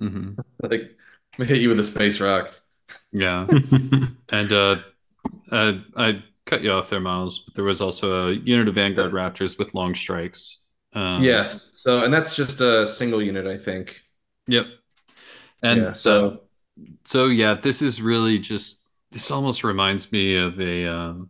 Mm-hmm. 0.02 0.40
Like 0.62 0.98
hit 1.38 1.58
you 1.62 1.70
with 1.70 1.80
a 1.80 1.84
space 1.84 2.20
rock. 2.20 2.54
Yeah, 3.12 3.48
and 4.30 4.52
uh, 4.52 4.78
I, 5.52 5.82
I 5.96 6.24
cut 6.46 6.62
you 6.62 6.72
off 6.72 6.90
there, 6.90 7.00
Miles. 7.00 7.40
But 7.40 7.56
there 7.56 7.66
was 7.66 7.82
also 7.82 8.30
a 8.30 8.32
unit 8.34 8.68
of 8.68 8.76
Vanguard 8.76 9.12
Raptors 9.12 9.58
with 9.58 9.74
long 9.74 9.96
strikes. 9.96 10.66
Um, 10.94 11.24
yes, 11.24 11.72
so 11.74 12.04
and 12.04 12.14
that's 12.14 12.36
just 12.36 12.62
a 12.62 12.88
single 12.88 13.22
unit, 13.22 13.46
I 13.46 13.58
think. 13.58 14.02
Yep. 14.48 14.66
And 15.64 15.82
yeah, 15.82 15.92
so, 15.92 16.28
uh, 16.28 16.36
so 17.04 17.26
yeah, 17.28 17.56
this 17.56 17.82
is 17.82 18.02
really 18.02 18.40
just 18.40 18.87
this 19.12 19.32
almost 19.32 19.64
reminds 19.64 20.12
me 20.12 20.36
of 20.36 20.60
a 20.60 20.86
um, 20.86 21.30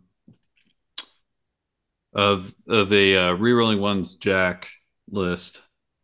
of 2.12 2.54
of 2.68 2.92
a 2.92 3.16
uh, 3.16 3.36
rerolling 3.36 3.80
ones 3.80 4.16
Jack 4.16 4.68
list. 5.10 5.62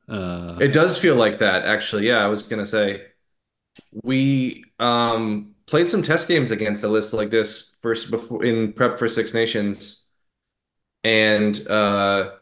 Uh, 0.08 0.56
it 0.60 0.72
does 0.72 0.98
feel 0.98 1.16
like 1.16 1.38
that, 1.38 1.64
actually. 1.64 2.06
Yeah, 2.06 2.24
I 2.24 2.28
was 2.28 2.42
gonna 2.42 2.66
say 2.66 3.02
we 4.02 4.64
um, 4.78 5.54
played 5.66 5.88
some 5.88 6.02
test 6.02 6.28
games 6.28 6.50
against 6.50 6.84
a 6.84 6.88
list 6.88 7.12
like 7.12 7.30
this 7.30 7.74
first 7.82 8.10
before 8.10 8.44
in 8.44 8.72
prep 8.72 8.98
for 8.98 9.08
Six 9.08 9.34
Nations, 9.34 10.04
and 11.02 11.66
uh, 11.68 12.32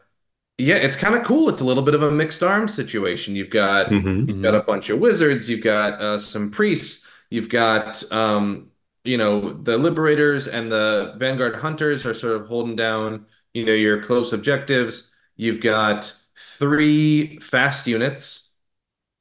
yeah, 0.58 0.76
it's 0.76 0.96
kind 0.96 1.14
of 1.14 1.24
cool. 1.24 1.48
It's 1.48 1.60
a 1.60 1.64
little 1.64 1.82
bit 1.82 1.94
of 1.94 2.02
a 2.02 2.10
mixed 2.10 2.42
arm 2.42 2.68
situation. 2.68 3.34
You've 3.36 3.50
got 3.50 3.86
mm-hmm, 3.88 4.28
you've 4.28 4.42
got 4.42 4.54
a 4.54 4.62
bunch 4.62 4.90
of 4.90 4.98
wizards, 4.98 5.48
you've 5.48 5.64
got 5.64 5.94
uh, 5.94 6.18
some 6.18 6.50
priests, 6.50 7.08
you've 7.30 7.48
got 7.48 8.02
um, 8.12 8.71
you 9.04 9.18
know 9.18 9.52
the 9.52 9.76
liberators 9.78 10.46
and 10.48 10.70
the 10.70 11.14
vanguard 11.18 11.56
hunters 11.56 12.06
are 12.06 12.14
sort 12.14 12.36
of 12.40 12.48
holding 12.48 12.76
down 12.76 13.26
you 13.54 13.64
know 13.64 13.72
your 13.72 14.02
close 14.02 14.32
objectives. 14.32 15.14
You've 15.36 15.60
got 15.60 16.14
three 16.58 17.38
fast 17.38 17.86
units, 17.86 18.52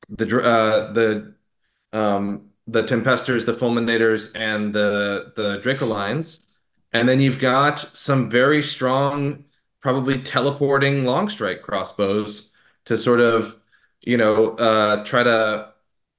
the 0.09 0.41
uh, 0.43 0.93
the 0.93 1.35
um, 1.93 2.49
the 2.67 2.83
Tempestors, 2.83 3.45
the 3.45 3.53
Fulminators, 3.53 4.31
and 4.35 4.73
the 4.73 5.33
the 5.35 5.59
Dracolines, 5.59 6.59
and 6.93 7.07
then 7.07 7.19
you've 7.21 7.39
got 7.39 7.79
some 7.79 8.29
very 8.29 8.61
strong, 8.61 9.45
probably 9.81 10.21
teleporting 10.21 11.05
long 11.05 11.29
strike 11.29 11.61
crossbows 11.61 12.51
to 12.85 12.97
sort 12.97 13.19
of, 13.19 13.57
you 14.01 14.17
know, 14.17 14.55
uh, 14.57 15.03
try 15.05 15.23
to 15.23 15.73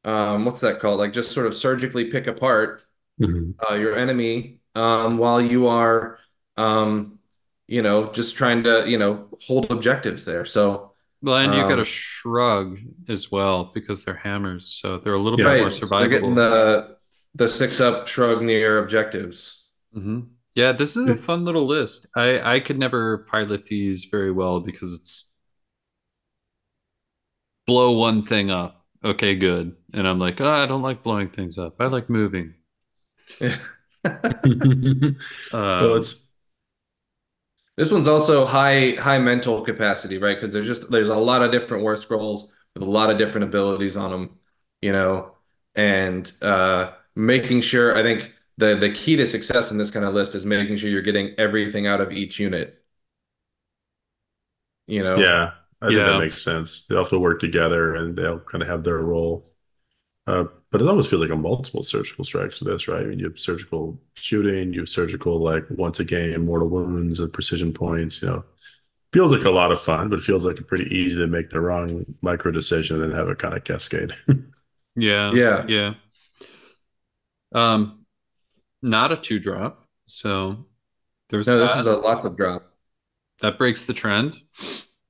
um, 0.04 0.44
what's 0.44 0.60
that 0.60 0.80
called? 0.80 0.98
Like 0.98 1.12
just 1.12 1.32
sort 1.32 1.46
of 1.46 1.54
surgically 1.54 2.06
pick 2.10 2.26
apart 2.26 2.82
mm-hmm. 3.20 3.50
uh, 3.68 3.74
your 3.74 3.96
enemy 3.96 4.60
um, 4.74 5.18
while 5.18 5.40
you 5.40 5.66
are, 5.66 6.18
um, 6.56 7.18
you 7.66 7.82
know, 7.82 8.10
just 8.12 8.36
trying 8.36 8.62
to, 8.64 8.84
you 8.88 8.98
know, 8.98 9.28
hold 9.46 9.70
objectives 9.70 10.24
there. 10.24 10.44
So 10.44 10.92
well, 11.22 11.36
and 11.36 11.54
you 11.54 11.60
got 11.62 11.78
a 11.78 11.78
um, 11.78 11.84
shrug 11.84 12.78
as 13.08 13.30
well 13.30 13.70
because 13.72 14.04
they're 14.04 14.14
hammers, 14.14 14.66
so 14.80 14.98
they're 14.98 15.14
a 15.14 15.18
little 15.20 15.36
bit 15.36 15.44
more 15.44 15.68
survivable. 15.68 16.00
They're 16.00 16.08
getting 16.08 16.34
the 16.34 16.96
the 17.34 17.48
six 17.48 17.80
up 17.80 18.08
shrug 18.08 18.42
near 18.42 18.78
objectives. 18.78 19.68
Mm-hmm. 19.96 20.20
Yeah, 20.54 20.72
this 20.72 20.96
is 20.96 21.08
a 21.08 21.16
fun 21.16 21.44
little 21.44 21.64
list. 21.64 22.06
I 22.16 22.56
I 22.56 22.60
could 22.60 22.78
never 22.78 23.18
pilot 23.30 23.66
these 23.66 24.06
very 24.06 24.32
well 24.32 24.60
because 24.60 24.92
it's 24.94 25.32
blow 27.66 27.92
one 27.92 28.22
thing 28.22 28.50
up. 28.50 28.84
Okay, 29.04 29.34
good. 29.36 29.76
And 29.94 30.06
I'm 30.06 30.18
like, 30.18 30.40
oh, 30.40 30.48
I 30.48 30.66
don't 30.66 30.82
like 30.82 31.02
blowing 31.02 31.28
things 31.28 31.56
up. 31.56 31.76
I 31.80 31.86
like 31.86 32.10
moving. 32.10 32.54
Yeah. 33.40 33.56
um, 34.04 35.16
well, 35.52 35.96
it's 35.96 36.28
this 37.76 37.90
one's 37.90 38.08
also 38.08 38.44
high 38.44 38.92
high 38.92 39.18
mental 39.18 39.62
capacity, 39.62 40.18
right? 40.18 40.36
Because 40.36 40.52
there's 40.52 40.66
just 40.66 40.90
there's 40.90 41.08
a 41.08 41.16
lot 41.16 41.42
of 41.42 41.50
different 41.50 41.82
war 41.82 41.96
scrolls 41.96 42.52
with 42.74 42.82
a 42.82 42.90
lot 42.90 43.10
of 43.10 43.18
different 43.18 43.44
abilities 43.44 43.96
on 43.96 44.10
them, 44.10 44.38
you 44.82 44.92
know, 44.92 45.36
and 45.74 46.30
uh, 46.42 46.92
making 47.14 47.62
sure. 47.62 47.96
I 47.96 48.02
think 48.02 48.32
the 48.58 48.74
the 48.76 48.92
key 48.92 49.16
to 49.16 49.26
success 49.26 49.70
in 49.72 49.78
this 49.78 49.90
kind 49.90 50.04
of 50.04 50.14
list 50.14 50.34
is 50.34 50.44
making 50.44 50.76
sure 50.76 50.90
you're 50.90 51.02
getting 51.02 51.34
everything 51.38 51.86
out 51.86 52.00
of 52.00 52.12
each 52.12 52.38
unit. 52.38 52.82
You 54.86 55.02
know. 55.02 55.20
Yeah, 55.20 55.52
I 55.80 55.86
think 55.86 55.98
that 55.98 56.20
makes 56.20 56.42
sense. 56.42 56.84
They 56.88 56.96
have 56.96 57.08
to 57.10 57.18
work 57.18 57.40
together, 57.40 57.94
and 57.94 58.16
they'll 58.16 58.40
kind 58.40 58.62
of 58.62 58.68
have 58.68 58.84
their 58.84 58.98
role. 58.98 59.50
Uh, 60.26 60.44
but 60.72 60.80
it 60.80 60.88
almost 60.88 61.10
feels 61.10 61.20
like 61.20 61.30
a 61.30 61.36
multiple 61.36 61.82
surgical 61.82 62.24
strikes 62.24 62.58
to 62.58 62.64
this, 62.64 62.88
right? 62.88 63.02
I 63.02 63.04
mean, 63.04 63.18
you 63.18 63.26
have 63.26 63.38
surgical 63.38 64.00
shooting, 64.14 64.72
you 64.72 64.80
have 64.80 64.88
surgical 64.88 65.38
like 65.38 65.64
once 65.68 66.00
a 66.00 66.04
game, 66.04 66.46
mortal 66.46 66.68
wounds 66.68 67.20
and 67.20 67.30
precision 67.30 67.74
points. 67.74 68.22
You 68.22 68.28
know, 68.28 68.44
feels 69.12 69.32
like 69.32 69.44
a 69.44 69.50
lot 69.50 69.70
of 69.70 69.82
fun, 69.82 70.08
but 70.08 70.18
it 70.18 70.22
feels 70.22 70.46
like 70.46 70.66
pretty 70.66 70.84
easy 70.84 71.18
to 71.18 71.26
make 71.26 71.50
the 71.50 71.60
wrong 71.60 72.06
micro 72.22 72.50
decision 72.50 73.02
and 73.02 73.12
have 73.12 73.28
it 73.28 73.38
kind 73.38 73.54
of 73.54 73.64
cascade. 73.64 74.16
yeah, 74.96 75.30
yeah, 75.32 75.66
yeah. 75.68 75.94
Um, 77.54 78.06
not 78.80 79.12
a 79.12 79.16
two 79.18 79.38
drop, 79.38 79.84
so 80.06 80.64
there's 81.28 81.48
no. 81.48 81.58
That. 81.58 81.66
This 81.66 81.76
is 81.76 81.86
a 81.86 81.96
lots 81.96 82.24
of 82.24 82.34
drop. 82.34 82.72
That 83.42 83.58
breaks 83.58 83.84
the 83.84 83.92
trend. 83.92 84.42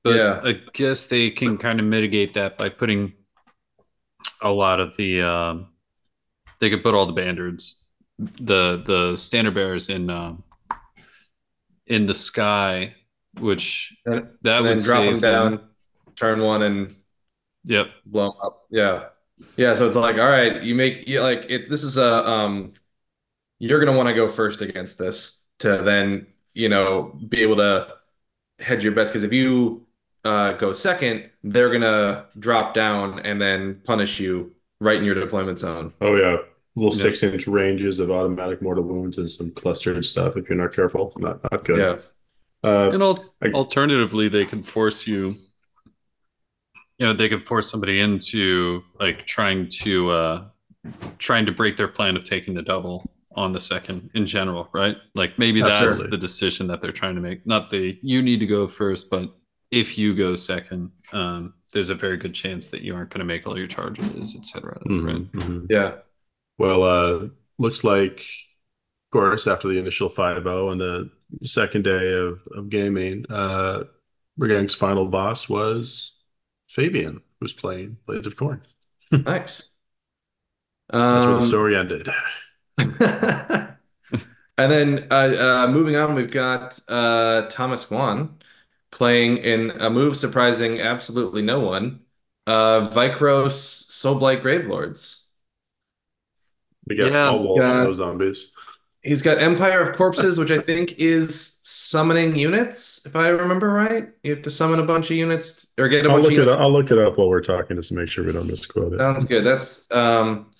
But 0.03 0.15
yeah. 0.17 0.41
I 0.43 0.59
guess 0.73 1.05
they 1.05 1.31
can 1.31 1.57
kind 1.57 1.79
of 1.79 1.85
mitigate 1.85 2.33
that 2.33 2.57
by 2.57 2.67
putting 2.67 3.13
a 4.41 4.49
lot 4.49 4.79
of 4.79 4.95
the 4.97 5.21
um, 5.21 5.67
they 6.59 6.69
could 6.69 6.83
put 6.83 6.93
all 6.93 7.05
the 7.05 7.13
bandards, 7.13 7.73
the 8.17 8.81
the 8.85 9.17
standard 9.17 9.53
bearers 9.53 9.89
in 9.89 10.09
um, 10.09 10.43
in 11.87 12.05
the 12.05 12.15
sky, 12.15 12.95
which 13.39 13.95
and, 14.05 14.29
that 14.41 14.59
and 14.59 14.67
would 14.67 14.77
drop 14.79 15.05
them 15.05 15.19
down, 15.19 15.51
them. 15.51 15.69
turn 16.15 16.41
one, 16.41 16.63
and 16.63 16.95
yep, 17.65 17.87
blow 18.05 18.31
them 18.31 18.39
up. 18.43 18.65
Yeah, 18.69 19.05
yeah. 19.57 19.75
So 19.75 19.87
it's 19.87 19.95
like, 19.95 20.17
all 20.17 20.29
right, 20.29 20.61
you 20.61 20.75
make 20.75 21.07
you 21.07 21.21
like 21.21 21.45
it. 21.49 21.69
This 21.69 21.83
is 21.83 21.97
a 21.97 22.27
um, 22.27 22.73
you're 23.59 23.83
gonna 23.83 23.97
want 23.97 24.09
to 24.09 24.15
go 24.15 24.27
first 24.27 24.61
against 24.61 24.97
this 24.97 25.41
to 25.59 25.77
then 25.79 26.27
you 26.53 26.69
know 26.69 27.17
be 27.29 27.41
able 27.41 27.57
to 27.57 27.87
hedge 28.59 28.83
your 28.83 28.93
bets 28.93 29.09
because 29.09 29.23
if 29.23 29.33
you 29.33 29.85
uh, 30.23 30.53
go 30.53 30.73
second, 30.73 31.29
they're 31.43 31.71
gonna 31.71 32.25
drop 32.39 32.73
down 32.73 33.19
and 33.19 33.41
then 33.41 33.81
punish 33.83 34.19
you 34.19 34.53
right 34.79 34.97
in 34.97 35.03
your 35.03 35.15
deployment 35.15 35.59
zone. 35.59 35.93
Oh 36.01 36.15
yeah, 36.15 36.37
little 36.75 36.95
yeah. 36.95 37.03
six 37.03 37.23
inch 37.23 37.47
ranges 37.47 37.99
of 37.99 38.11
automatic 38.11 38.61
mortal 38.61 38.83
wounds 38.83 39.17
and 39.17 39.29
some 39.29 39.51
clustered 39.51 40.03
stuff 40.05 40.37
if 40.37 40.49
you're 40.49 40.57
not 40.57 40.73
careful. 40.73 41.13
Not 41.17 41.39
not 41.51 41.65
good. 41.65 41.79
Yeah. 41.79 41.97
Uh, 42.63 42.91
and 42.93 43.03
al- 43.03 43.33
I, 43.41 43.47
alternatively, 43.47 44.29
they 44.29 44.45
can 44.45 44.63
force 44.63 45.05
you. 45.05 45.35
You 46.97 47.07
know, 47.07 47.13
they 47.13 47.27
can 47.27 47.41
force 47.41 47.69
somebody 47.69 47.99
into 47.99 48.83
like 48.99 49.25
trying 49.25 49.67
to 49.81 50.09
uh 50.11 50.45
trying 51.17 51.45
to 51.45 51.51
break 51.51 51.75
their 51.75 51.87
plan 51.87 52.15
of 52.15 52.23
taking 52.23 52.53
the 52.53 52.61
double 52.61 53.09
on 53.35 53.51
the 53.51 53.59
second 53.59 54.09
in 54.13 54.25
general, 54.25 54.69
right? 54.73 54.95
Like 55.15 55.37
maybe 55.39 55.61
Absolutely. 55.61 55.87
that's 55.87 56.09
the 56.11 56.17
decision 56.17 56.67
that 56.67 56.81
they're 56.81 56.91
trying 56.91 57.15
to 57.15 57.21
make. 57.21 57.45
Not 57.45 57.69
the 57.69 57.99
you 58.01 58.21
need 58.21 58.39
to 58.39 58.45
go 58.45 58.67
first, 58.67 59.09
but 59.09 59.33
if 59.73 59.97
you 59.97 60.15
go 60.15 60.35
second, 60.35 60.91
um, 61.13 61.55
there's 61.73 61.89
a 61.89 61.95
very 61.95 62.17
good 62.17 62.35
chance 62.35 62.69
that 62.69 62.83
you 62.83 62.95
aren't 62.95 63.09
going 63.09 63.19
to 63.19 63.25
make 63.25 63.47
all 63.47 63.57
your 63.57 63.67
charges, 63.67 64.35
etc. 64.35 64.79
Mm-hmm, 64.85 65.05
right? 65.05 65.31
Mm-hmm. 65.31 65.65
Yeah. 65.69 65.95
Well, 66.59 66.83
uh, 66.83 67.27
looks 67.57 67.83
like, 67.83 68.19
of 68.19 69.11
course, 69.11 69.47
after 69.47 69.67
the 69.67 69.79
initial 69.79 70.11
5-0 70.11 70.71
and 70.71 70.79
the 70.79 71.09
second 71.43 71.83
day 71.83 72.13
of, 72.13 72.41
of 72.55 72.69
gaming, 72.69 73.25
uh, 73.31 73.85
Brigang's 74.37 74.75
final 74.75 75.07
boss 75.07 75.49
was 75.49 76.13
Fabian, 76.69 77.13
who 77.15 77.21
was 77.41 77.53
playing 77.53 77.97
Blades 78.05 78.27
of 78.27 78.35
Khorne. 78.35 78.61
nice. 79.11 79.69
That's 80.89 81.25
where 81.25 81.33
the 81.33 81.39
um, 81.39 81.45
story 81.45 81.75
ended. 81.75 82.09
and 82.77 83.77
then 84.57 85.07
uh, 85.09 85.13
uh, 85.13 85.67
moving 85.71 85.95
on, 85.95 86.13
we've 86.13 86.29
got 86.29 86.79
uh, 86.87 87.47
Thomas 87.49 87.85
Guan 87.85 88.29
playing 88.93 89.37
in 89.37 89.71
a 89.71 89.89
move 89.89 90.15
surprising 90.15 90.79
absolutely 90.79 91.41
no 91.41 91.59
one. 91.59 92.01
Uh, 92.45 92.89
Vyrkos 92.89 93.89
Soulblight 93.89 94.41
Gravelords. 94.41 95.27
I 96.89 96.93
guess 96.93 97.13
yeah, 97.13 97.27
all 97.27 97.43
wolves, 97.43 97.61
got, 97.61 97.83
no 97.83 97.93
zombies. 97.93 98.51
He's 99.01 99.21
got 99.21 99.39
Empire 99.39 99.81
of 99.81 99.95
Corpses, 99.95 100.37
which 100.37 100.51
I 100.51 100.59
think 100.59 100.99
is 100.99 101.59
summoning 101.63 102.35
units, 102.35 103.05
if 103.05 103.15
I 103.15 103.29
remember 103.29 103.69
right. 103.69 104.09
You 104.23 104.31
have 104.31 104.43
to 104.43 104.51
summon 104.51 104.79
a 104.79 104.83
bunch 104.83 105.09
of 105.09 105.17
units 105.17 105.71
or 105.77 105.87
get 105.87 106.05
a 106.05 106.09
I'll 106.09 106.21
bunch 106.21 106.35
look 106.35 106.47
of 106.47 106.47
it 106.47 106.51
I'll 106.51 106.71
look 106.71 106.91
it 106.91 106.99
up 106.99 107.17
while 107.17 107.29
we're 107.29 107.41
talking 107.41 107.77
just 107.77 107.89
to 107.89 107.95
make 107.95 108.09
sure 108.09 108.25
we 108.25 108.33
don't 108.33 108.47
misquote 108.47 108.93
it. 108.93 108.99
Sounds 108.99 109.25
good. 109.25 109.43
That's 109.43 109.89
um 109.91 110.51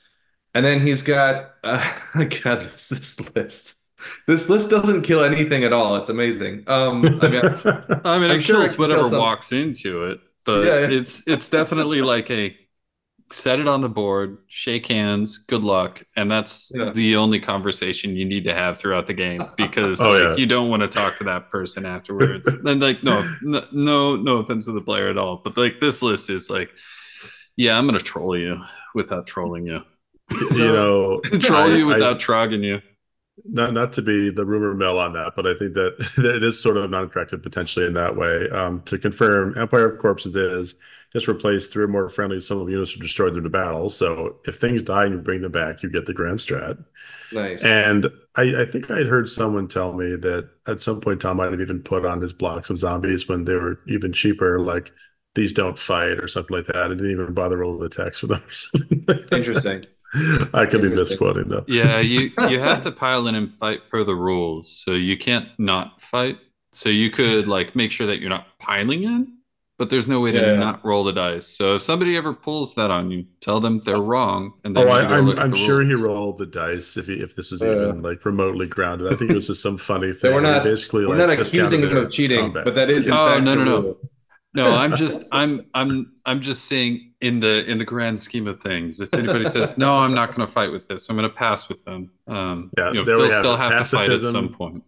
and 0.53 0.65
then 0.65 0.79
he's 0.79 1.01
got 1.01 1.55
uh, 1.63 1.83
God, 2.15 2.63
this, 2.63 2.89
this 2.89 3.35
list. 3.35 3.82
This 4.27 4.49
list 4.49 4.69
doesn't 4.69 5.03
kill 5.03 5.23
anything 5.23 5.63
at 5.63 5.73
all. 5.73 5.95
It's 5.95 6.09
amazing. 6.09 6.63
Um, 6.67 7.05
I 7.21 7.27
mean, 7.27 7.41
I 8.05 8.19
mean, 8.19 8.31
it 8.31 8.41
sure 8.41 8.61
kills 8.61 8.77
whatever 8.77 9.09
kill 9.09 9.19
walks 9.19 9.51
into 9.51 10.05
it, 10.05 10.19
but 10.45 10.65
yeah, 10.65 10.79
yeah. 10.79 10.97
it's 10.99 11.27
it's 11.27 11.49
definitely 11.49 12.01
like 12.01 12.29
a 12.31 12.55
set 13.31 13.59
it 13.59 13.67
on 13.67 13.81
the 13.81 13.89
board, 13.89 14.37
shake 14.47 14.85
hands, 14.87 15.39
good 15.39 15.63
luck, 15.63 16.03
and 16.15 16.29
that's 16.29 16.71
yeah. 16.75 16.91
the 16.93 17.15
only 17.15 17.39
conversation 17.39 18.15
you 18.15 18.25
need 18.25 18.43
to 18.45 18.53
have 18.53 18.77
throughout 18.77 19.07
the 19.07 19.13
game 19.13 19.43
because 19.57 19.99
oh, 20.01 20.11
like, 20.11 20.23
yeah. 20.23 20.35
you 20.35 20.45
don't 20.45 20.69
want 20.69 20.83
to 20.83 20.87
talk 20.87 21.17
to 21.17 21.23
that 21.23 21.49
person 21.49 21.85
afterwards. 21.85 22.47
and 22.65 22.81
like, 22.81 23.03
no, 23.03 23.27
no, 23.41 24.15
no 24.15 24.37
offense 24.37 24.65
to 24.65 24.71
the 24.71 24.81
player 24.81 25.09
at 25.09 25.17
all, 25.17 25.37
but 25.43 25.57
like 25.57 25.79
this 25.79 26.01
list 26.01 26.29
is 26.29 26.49
like, 26.49 26.69
yeah, 27.55 27.77
I'm 27.77 27.85
gonna 27.85 27.99
troll 27.99 28.37
you 28.37 28.55
without 28.95 29.25
trolling 29.27 29.65
you 29.65 29.81
you 30.29 30.67
know, 30.67 31.19
control 31.23 31.71
I, 31.71 31.75
you 31.75 31.87
without 31.87 32.15
I, 32.15 32.19
trogging 32.19 32.63
you. 32.63 32.81
Not 33.45 33.73
not 33.73 33.93
to 33.93 34.01
be 34.01 34.29
the 34.29 34.45
rumor 34.45 34.75
mill 34.75 34.99
on 34.99 35.13
that, 35.13 35.33
but 35.35 35.47
I 35.47 35.57
think 35.57 35.73
that, 35.73 35.97
that 36.17 36.35
it 36.35 36.43
is 36.43 36.61
sort 36.61 36.77
of 36.77 36.89
non-attractive 36.89 37.41
potentially 37.41 37.85
in 37.85 37.93
that 37.93 38.15
way. 38.15 38.49
Um, 38.49 38.81
to 38.83 38.97
confirm, 38.97 39.57
Empire 39.57 39.91
of 39.91 39.99
Corpses 39.99 40.35
is 40.35 40.75
just 41.13 41.27
replace 41.27 41.67
three 41.67 41.83
or 41.83 41.87
more 41.87 42.09
friendly 42.09 42.41
some 42.41 42.67
units 42.69 42.95
are 42.95 42.99
destroyed 42.99 43.33
through 43.33 43.43
the 43.43 43.49
battle. 43.49 43.89
So 43.89 44.37
if 44.45 44.59
things 44.59 44.81
die 44.81 45.05
and 45.05 45.13
you 45.13 45.19
bring 45.19 45.41
them 45.41 45.51
back, 45.51 45.83
you 45.83 45.89
get 45.89 46.05
the 46.05 46.13
grand 46.13 46.39
strat. 46.39 46.83
Nice. 47.31 47.63
And 47.63 48.07
I, 48.35 48.61
I 48.61 48.65
think 48.65 48.89
I'd 48.91 49.07
heard 49.07 49.29
someone 49.29 49.67
tell 49.67 49.93
me 49.93 50.15
that 50.15 50.49
at 50.67 50.81
some 50.81 51.01
point 51.01 51.21
Tom 51.21 51.37
might 51.37 51.51
have 51.51 51.61
even 51.61 51.81
put 51.81 52.05
on 52.05 52.21
his 52.21 52.33
blocks 52.33 52.69
of 52.69 52.77
zombies 52.77 53.27
when 53.27 53.45
they 53.45 53.53
were 53.53 53.79
even 53.87 54.13
cheaper, 54.13 54.59
like 54.59 54.91
these 55.35 55.53
don't 55.53 55.77
fight 55.77 56.19
or 56.19 56.27
something 56.27 56.55
like 56.55 56.67
that. 56.67 56.77
I 56.77 56.87
didn't 56.89 57.11
even 57.11 57.33
bother 57.33 57.57
rolling 57.57 57.81
the 57.81 57.89
text 57.89 58.21
for 58.21 58.27
them. 58.27 58.43
Interesting. 59.31 59.85
I 60.53 60.65
could 60.65 60.81
be 60.81 60.89
misquoting 60.89 61.49
though. 61.49 61.65
yeah, 61.67 61.99
you 61.99 62.31
you 62.49 62.59
have 62.59 62.83
to 62.83 62.91
pile 62.91 63.27
in 63.27 63.35
and 63.35 63.51
fight 63.51 63.89
per 63.89 64.03
the 64.03 64.15
rules, 64.15 64.71
so 64.71 64.91
you 64.91 65.17
can't 65.17 65.47
not 65.57 66.01
fight. 66.01 66.37
So 66.71 66.89
you 66.89 67.11
could 67.11 67.47
like 67.47 67.75
make 67.75 67.91
sure 67.91 68.07
that 68.07 68.19
you're 68.19 68.29
not 68.29 68.47
piling 68.59 69.03
in, 69.03 69.37
but 69.77 69.89
there's 69.89 70.07
no 70.07 70.21
way 70.21 70.31
to 70.31 70.39
yeah. 70.39 70.55
not 70.55 70.83
roll 70.85 71.03
the 71.03 71.13
dice. 71.13 71.47
So 71.47 71.75
if 71.75 71.81
somebody 71.81 72.15
ever 72.15 72.33
pulls 72.33 72.75
that 72.75 72.91
on 72.91 73.11
you, 73.11 73.25
tell 73.41 73.59
them 73.59 73.81
they're 73.85 73.97
wrong. 73.97 74.53
And 74.63 74.75
then 74.75 74.87
oh, 74.87 74.91
I, 74.91 75.01
am 75.17 75.29
I'm, 75.29 75.39
I'm 75.39 75.55
sure 75.55 75.79
rules. 75.79 75.99
he 75.99 76.05
rolled 76.05 76.37
the 76.37 76.45
dice 76.45 76.95
if 76.97 77.07
he, 77.07 77.13
if 77.13 77.35
this 77.35 77.51
was 77.51 77.61
even 77.61 78.01
like 78.01 78.23
remotely 78.25 78.67
grounded. 78.67 79.11
I 79.11 79.15
think 79.15 79.31
it 79.31 79.35
was 79.35 79.47
just 79.47 79.61
some 79.61 79.77
funny 79.77 80.13
thing. 80.13 80.33
we're 80.33 80.41
not 80.41 80.63
basically 80.63 81.05
we're 81.05 81.15
like, 81.15 81.37
not 81.37 81.39
accusing 81.39 81.81
him 81.81 81.95
of 81.97 82.11
cheating, 82.11 82.39
combat. 82.39 82.65
but 82.65 82.75
that 82.75 82.89
is 82.89 83.09
oh 83.09 83.39
no 83.39 83.55
no 83.55 83.63
no. 83.63 83.97
No, 84.55 84.75
I'm 84.75 84.95
just 84.95 85.25
I'm 85.31 85.65
I'm 85.73 86.13
I'm 86.25 86.39
just 86.39 86.65
saying 86.65 87.13
in 87.21 87.39
the 87.39 87.65
in 87.69 87.79
the 87.79 87.85
grand 87.85 88.19
scheme 88.19 88.47
of 88.47 88.61
things. 88.61 88.99
If 88.99 89.13
anybody 89.13 89.45
says 89.45 89.77
no, 89.77 89.95
I'm 89.95 90.13
not 90.13 90.35
going 90.35 90.47
to 90.47 90.53
fight 90.53 90.71
with 90.71 90.87
this. 90.87 91.09
I'm 91.09 91.15
going 91.15 91.29
to 91.29 91.35
pass 91.35 91.69
with 91.69 91.83
them. 91.83 92.11
Um, 92.27 92.71
yeah, 92.77 92.89
you 92.91 93.03
know, 93.03 93.05
they'll 93.05 93.29
still 93.29 93.57
have 93.57 93.77
to 93.77 93.85
fight 93.85 94.11
at 94.11 94.19
some 94.19 94.49
point. 94.49 94.83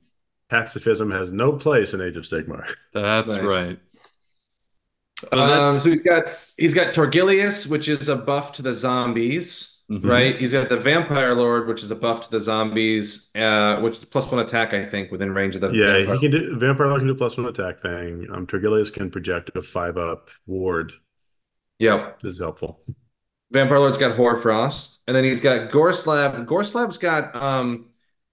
Pacifism 0.50 1.10
has 1.12 1.34
no 1.34 1.54
place 1.54 1.94
in 1.96 2.02
Age 2.02 2.18
of 2.18 2.24
Sigmar. 2.24 2.72
That's 2.94 3.36
nice. 3.38 3.42
right. 3.42 3.80
Um, 5.32 5.76
so 5.76 5.90
he's 5.90 6.04
got 6.04 6.54
he's 6.58 6.74
got 6.74 6.94
Torgillius, 6.94 7.68
which 7.68 7.90
is 7.90 8.10
a 8.10 8.16
buff 8.16 8.52
to 8.54 8.62
the 8.62 8.74
zombies. 8.74 9.75
Mm-hmm. 9.90 10.10
Right, 10.10 10.36
he's 10.36 10.54
got 10.54 10.68
the 10.68 10.78
Vampire 10.78 11.36
Lord, 11.36 11.68
which 11.68 11.84
is 11.84 11.92
a 11.92 11.96
buff 11.96 12.22
to 12.22 12.32
the 12.32 12.40
zombies, 12.40 13.30
uh, 13.36 13.80
which 13.82 14.00
is 14.00 14.06
plus 14.06 14.32
one 14.32 14.42
attack, 14.44 14.74
I 14.74 14.84
think, 14.84 15.12
within 15.12 15.32
range 15.32 15.54
of 15.54 15.62
the. 15.62 15.72
Yeah, 15.72 15.94
Vampire. 15.94 16.16
he 16.16 16.22
can 16.22 16.32
do 16.32 16.58
Vampire 16.58 16.88
Lord 16.88 17.02
can 17.02 17.08
do 17.08 17.14
plus 17.14 17.38
one 17.38 17.46
attack 17.46 17.84
thing. 17.84 18.28
Um, 18.32 18.48
Torgillius 18.48 18.92
can 18.92 19.12
project 19.12 19.52
a 19.56 19.62
five 19.62 19.98
up 19.98 20.32
ward 20.48 20.94
Yep. 21.80 22.22
This 22.22 22.36
is 22.36 22.40
helpful. 22.40 22.80
Vampire 23.52 23.80
Lord's 23.80 23.98
got 23.98 24.16
Hoarfrost. 24.16 25.02
And 25.08 25.16
then 25.16 25.24
he's 25.24 25.42
got 25.42 25.72
Gorslav. 25.72 26.46
Gorslav's 26.46 26.98
got 26.98 27.36
um, 27.36 27.88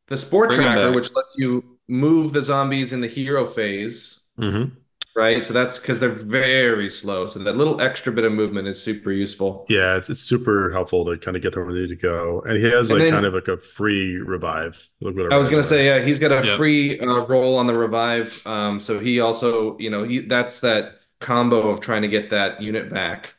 the 0.09 0.17
Sport 0.17 0.51
Bring 0.51 0.63
Tracker, 0.63 0.93
which 0.93 1.13
lets 1.15 1.35
you 1.39 1.79
move 1.89 2.33
the 2.33 2.43
zombies 2.43 2.93
in 2.93 3.01
the 3.01 3.09
hero 3.09 3.45
phase. 3.45 4.25
Mm-hmm. 4.39 4.75
Right. 5.15 5.45
So 5.45 5.53
that's 5.53 5.79
because 5.79 6.01
they're 6.01 6.09
very 6.09 6.89
slow. 6.89 7.27
So 7.27 7.39
that 7.41 7.57
little 7.57 7.81
extra 7.83 8.11
bit 8.13 8.25
of 8.25 8.33
movement 8.33 8.67
is 8.67 8.83
super 8.83 9.13
useful. 9.13 9.67
Yeah, 9.69 9.97
it's, 9.97 10.09
it's 10.09 10.23
super 10.23 10.71
helpful 10.73 11.05
to 11.05 11.19
kind 11.19 11.37
of 11.37 11.43
get 11.43 11.53
them 11.53 11.65
ready 11.65 11.87
to 11.87 11.97
go. 11.97 12.43
And 12.47 12.57
he 12.57 12.71
has 12.71 12.91
like 12.91 13.01
then, 13.01 13.13
kind 13.13 13.27
of 13.27 13.35
like 13.35 13.49
a 13.49 13.59
free 13.59 14.17
revive. 14.17 14.89
Look 15.01 15.17
what 15.17 15.31
I 15.31 15.37
was 15.37 15.51
gonna 15.51 15.63
say, 15.63 15.85
yeah, 15.85 16.03
he's 16.03 16.19
got 16.19 16.33
a 16.33 16.47
yep. 16.47 16.57
free 16.57 16.99
uh, 16.99 17.27
roll 17.27 17.59
on 17.59 17.67
the 17.67 17.75
revive. 17.75 18.43
Um, 18.47 18.81
so 18.81 18.99
he 18.99 19.21
also, 19.21 19.77
you 19.79 19.91
know, 19.91 20.03
he 20.03 20.21
that's 20.21 20.61
that 20.61 21.01
combo 21.21 21.69
of 21.69 21.81
trying 21.81 22.03
to 22.03 22.09
get 22.09 22.31
that 22.31 22.63
unit 22.63 22.89
back. 22.89 23.35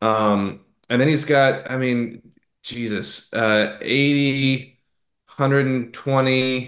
Um, 0.00 0.60
and 0.88 1.00
then 1.00 1.08
he's 1.08 1.24
got, 1.24 1.70
I 1.70 1.78
mean, 1.78 2.32
Jesus, 2.62 3.32
uh, 3.32 3.78
80, 3.80 4.78
120, 5.36 6.60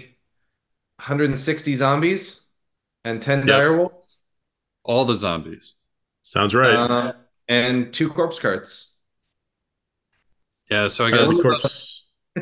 160 0.97 1.75
zombies 1.75 2.47
and 3.03 3.21
10 3.21 3.39
yep. 3.39 3.47
dire 3.47 3.77
wolves. 3.77 4.04
All 4.85 5.03
the 5.03 5.15
zombies. 5.15 5.73
Sounds 6.21 6.55
right. 6.55 6.75
Uh, 6.75 7.13
and 7.47 7.93
two 7.93 8.09
corpse 8.09 8.39
carts. 8.39 8.95
Yeah, 10.71 10.87
so 10.87 11.05
I 11.05 11.11
guess 11.11 11.41
corpse. 11.41 12.05
I 12.37 12.39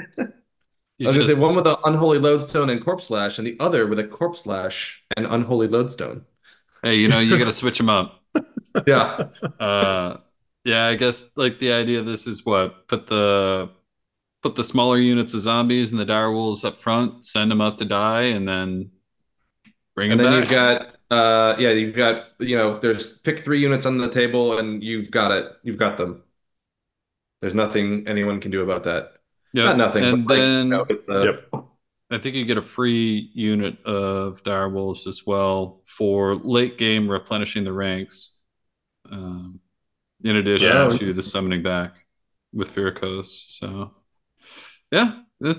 was 0.99 1.17
gonna 1.17 1.25
say 1.25 1.33
one 1.33 1.55
with 1.55 1.67
an 1.67 1.75
unholy 1.83 2.19
lodestone 2.19 2.69
and 2.69 2.83
corpse 2.83 3.05
slash, 3.05 3.37
and 3.37 3.47
the 3.47 3.57
other 3.59 3.87
with 3.87 3.99
a 3.99 4.07
corpse 4.07 4.41
slash 4.41 5.03
and 5.17 5.25
unholy 5.25 5.67
lodestone. 5.67 6.25
Hey, 6.83 6.95
you 6.95 7.07
know, 7.07 7.19
you 7.19 7.37
got 7.37 7.45
to 7.45 7.51
switch 7.51 7.77
them 7.77 7.89
up. 7.89 8.21
Yeah. 8.87 9.29
Uh, 9.59 10.17
yeah, 10.65 10.87
I 10.87 10.95
guess 10.95 11.25
like 11.35 11.59
the 11.59 11.71
idea 11.73 11.99
of 11.99 12.07
this 12.07 12.25
is 12.25 12.43
what 12.43 12.87
put 12.87 13.05
the 13.05 13.69
put 14.41 14.55
the 14.55 14.63
smaller 14.63 14.97
units 14.97 15.35
of 15.35 15.41
zombies 15.41 15.91
and 15.91 15.99
the 15.99 16.05
dire 16.05 16.31
wolves 16.31 16.63
up 16.65 16.79
front, 16.79 17.23
send 17.23 17.51
them 17.51 17.61
out 17.61 17.77
to 17.77 17.85
die, 17.85 18.23
and 18.23 18.47
then 18.47 18.89
bring 19.93 20.11
and 20.11 20.19
them. 20.19 20.25
And 20.25 20.35
then 20.35 20.41
back. 20.41 20.49
you've 20.49 20.89
got 20.89 20.95
uh, 21.09 21.55
yeah, 21.59 21.71
you've 21.71 21.95
got 21.95 22.25
you 22.39 22.57
know, 22.57 22.79
there's 22.79 23.17
pick 23.19 23.39
three 23.39 23.59
units 23.59 23.85
on 23.85 23.97
the 23.97 24.09
table, 24.09 24.57
and 24.57 24.83
you've 24.83 25.11
got 25.11 25.31
it. 25.31 25.51
You've 25.63 25.77
got 25.77 25.97
them. 25.97 26.23
There's 27.41 27.55
nothing 27.55 28.07
anyone 28.07 28.39
can 28.39 28.51
do 28.51 28.61
about 28.61 28.85
that. 28.85 29.13
Yeah, 29.53 29.65
not 29.65 29.77
nothing. 29.77 30.03
And 30.05 30.27
then 30.27 30.69
like, 30.69 30.89
you 30.89 30.99
know, 31.07 31.21
a, 31.21 31.25
yep. 31.25 31.65
I 32.11 32.17
think 32.17 32.35
you 32.35 32.45
get 32.45 32.57
a 32.57 32.61
free 32.61 33.31
unit 33.33 33.83
of 33.85 34.43
dire 34.43 34.69
wolves 34.69 35.07
as 35.07 35.25
well 35.25 35.81
for 35.85 36.35
late 36.35 36.77
game 36.77 37.09
replenishing 37.09 37.63
the 37.63 37.73
ranks. 37.73 38.39
Um, 39.11 39.59
in 40.23 40.37
addition 40.37 40.75
yeah. 40.75 40.89
to 40.89 41.13
the 41.13 41.23
summoning 41.23 41.63
back 41.63 42.05
with 42.53 42.73
Vyrkos. 42.73 43.59
So, 43.59 43.91
yeah, 44.91 45.21
this, 45.39 45.57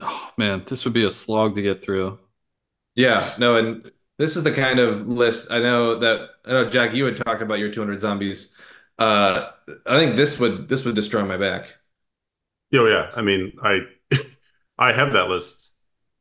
oh 0.00 0.30
man, 0.36 0.62
this 0.66 0.84
would 0.84 0.94
be 0.94 1.04
a 1.04 1.10
slog 1.10 1.54
to 1.56 1.62
get 1.62 1.84
through. 1.84 2.18
Yeah, 2.94 3.28
no, 3.38 3.56
and 3.56 3.90
this 4.18 4.36
is 4.36 4.42
the 4.42 4.52
kind 4.52 4.78
of 4.78 5.08
list 5.08 5.50
I 5.50 5.60
know 5.60 5.94
that 5.94 6.28
I 6.44 6.50
know 6.50 6.68
Jack, 6.68 6.92
you 6.92 7.04
had 7.04 7.16
talked 7.16 7.40
about 7.40 7.58
your 7.58 7.70
200 7.70 8.00
zombies. 8.00 8.56
Uh, 8.98 9.50
I 9.86 9.98
think 9.98 10.16
this 10.16 10.38
would 10.38 10.68
this 10.68 10.84
would 10.84 10.96
destroy 10.96 11.24
my 11.24 11.36
back. 11.36 11.74
Oh 12.74 12.86
yeah, 12.86 13.10
I 13.16 13.22
mean, 13.22 13.52
I 13.62 13.80
I 14.78 14.92
have 14.92 15.12
that 15.12 15.28
list 15.28 15.70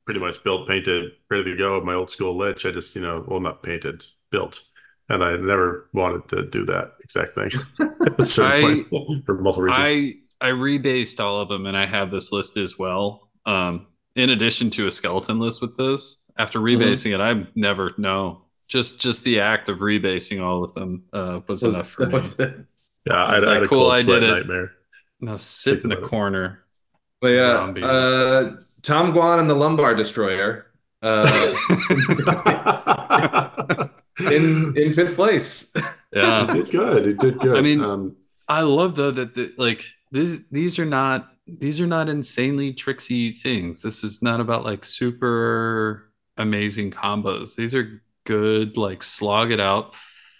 pretty 0.06 0.20
much 0.20 0.43
built, 0.43 0.68
painted, 0.68 1.12
ready 1.30 1.52
to 1.52 1.58
go. 1.58 1.76
Of 1.76 1.84
my 1.84 1.95
old 1.95 2.10
school 2.10 2.38
lich. 2.38 2.66
I 2.66 2.72
just 2.72 2.95
you 2.95 3.02
know, 3.02 3.26
well, 3.28 3.39
not 3.39 3.64
painted, 3.64 4.06
built, 4.30 4.64
and 5.10 5.24
I 5.24 5.36
never 5.36 5.89
wanted 5.93 6.28
to 6.30 6.45
do 6.45 6.66
that 6.66 6.93
exact 7.04 7.34
thing. 7.34 7.50
I, 8.39 8.86
for 9.26 9.41
multiple 9.41 9.64
reasons. 9.64 9.80
I 9.80 10.14
I 10.39 10.52
rebased 10.52 11.20
all 11.20 11.41
of 11.41 11.50
them, 11.50 11.66
and 11.66 11.76
I 11.76 11.88
have 11.88 12.12
this 12.12 12.32
list 12.32 12.58
as 12.58 12.78
well. 12.78 13.30
Um, 13.48 13.88
in 14.16 14.30
addition 14.30 14.70
to 14.72 14.88
a 14.88 14.91
skeleton 14.91 15.39
list 15.39 15.62
with 15.62 15.78
this, 15.78 16.24
after 16.38 16.60
mm-hmm. 16.60 16.82
rebasing 16.82 17.12
mm-hmm. 17.12 17.40
it, 17.40 17.46
I 17.46 17.48
never 17.56 17.94
know. 17.98 18.42
Just 18.68 19.00
just 19.00 19.24
the 19.24 19.40
act 19.40 19.70
of 19.70 19.80
rebasing 19.80 20.42
all 20.42 20.64
of 20.64 20.74
them 20.74 21.04
uh, 21.14 21.42
was, 21.48 21.64
was 21.64 21.74
enough 21.74 21.90
for 21.90 22.06
me. 22.06 22.22
Yeah, 23.06 23.14
I, 23.14 23.38
I, 23.38 23.54
had 23.54 23.64
a 23.64 23.68
cool. 23.68 23.90
I 23.90 24.04
did 24.04 24.24
it. 24.24 24.32
Nightmare. 24.32 24.72
Now 25.22 25.38
sit 25.38 25.84
in 25.84 25.92
a 25.92 26.02
corner. 26.02 26.66
But 27.22 27.30
yeah, 27.30 27.74
uh, 27.86 28.58
Tom 28.84 29.14
Guan 29.14 29.40
and 29.40 29.50
the 29.50 29.56
Lumbar 29.56 29.96
Destroyer 29.96 30.68
uh, 31.02 31.56
in 34.32 34.78
in 34.78 34.94
fifth 34.94 35.16
place. 35.16 35.74
Yeah, 36.14 36.44
it 36.44 36.54
did 36.54 36.72
good. 36.72 37.08
It 37.08 37.20
did 37.20 37.40
good. 37.40 37.58
I 37.58 37.62
mean, 37.62 37.82
um, 37.82 38.16
I 38.48 38.62
love 38.62 38.96
though 38.96 39.12
that 39.12 39.34
the, 39.34 39.52
like 39.58 39.84
these 40.12 40.48
these 40.50 40.78
are 40.80 40.86
not 40.86 41.30
these 41.48 41.80
are 41.82 41.88
not 41.88 42.10
insanely 42.10 42.74
tricksy 42.74 43.32
things. 43.32 43.82
This 43.82 44.04
is 44.04 44.22
not 44.22 44.40
about 44.40 44.64
like 44.64 44.86
super 44.86 46.07
amazing 46.38 46.92
combos. 46.92 47.56
These 47.56 47.76
are 47.76 48.02
good, 48.26 48.78
like 48.78 49.04
slog 49.04 49.52
it 49.52 49.60
out, 49.60 49.96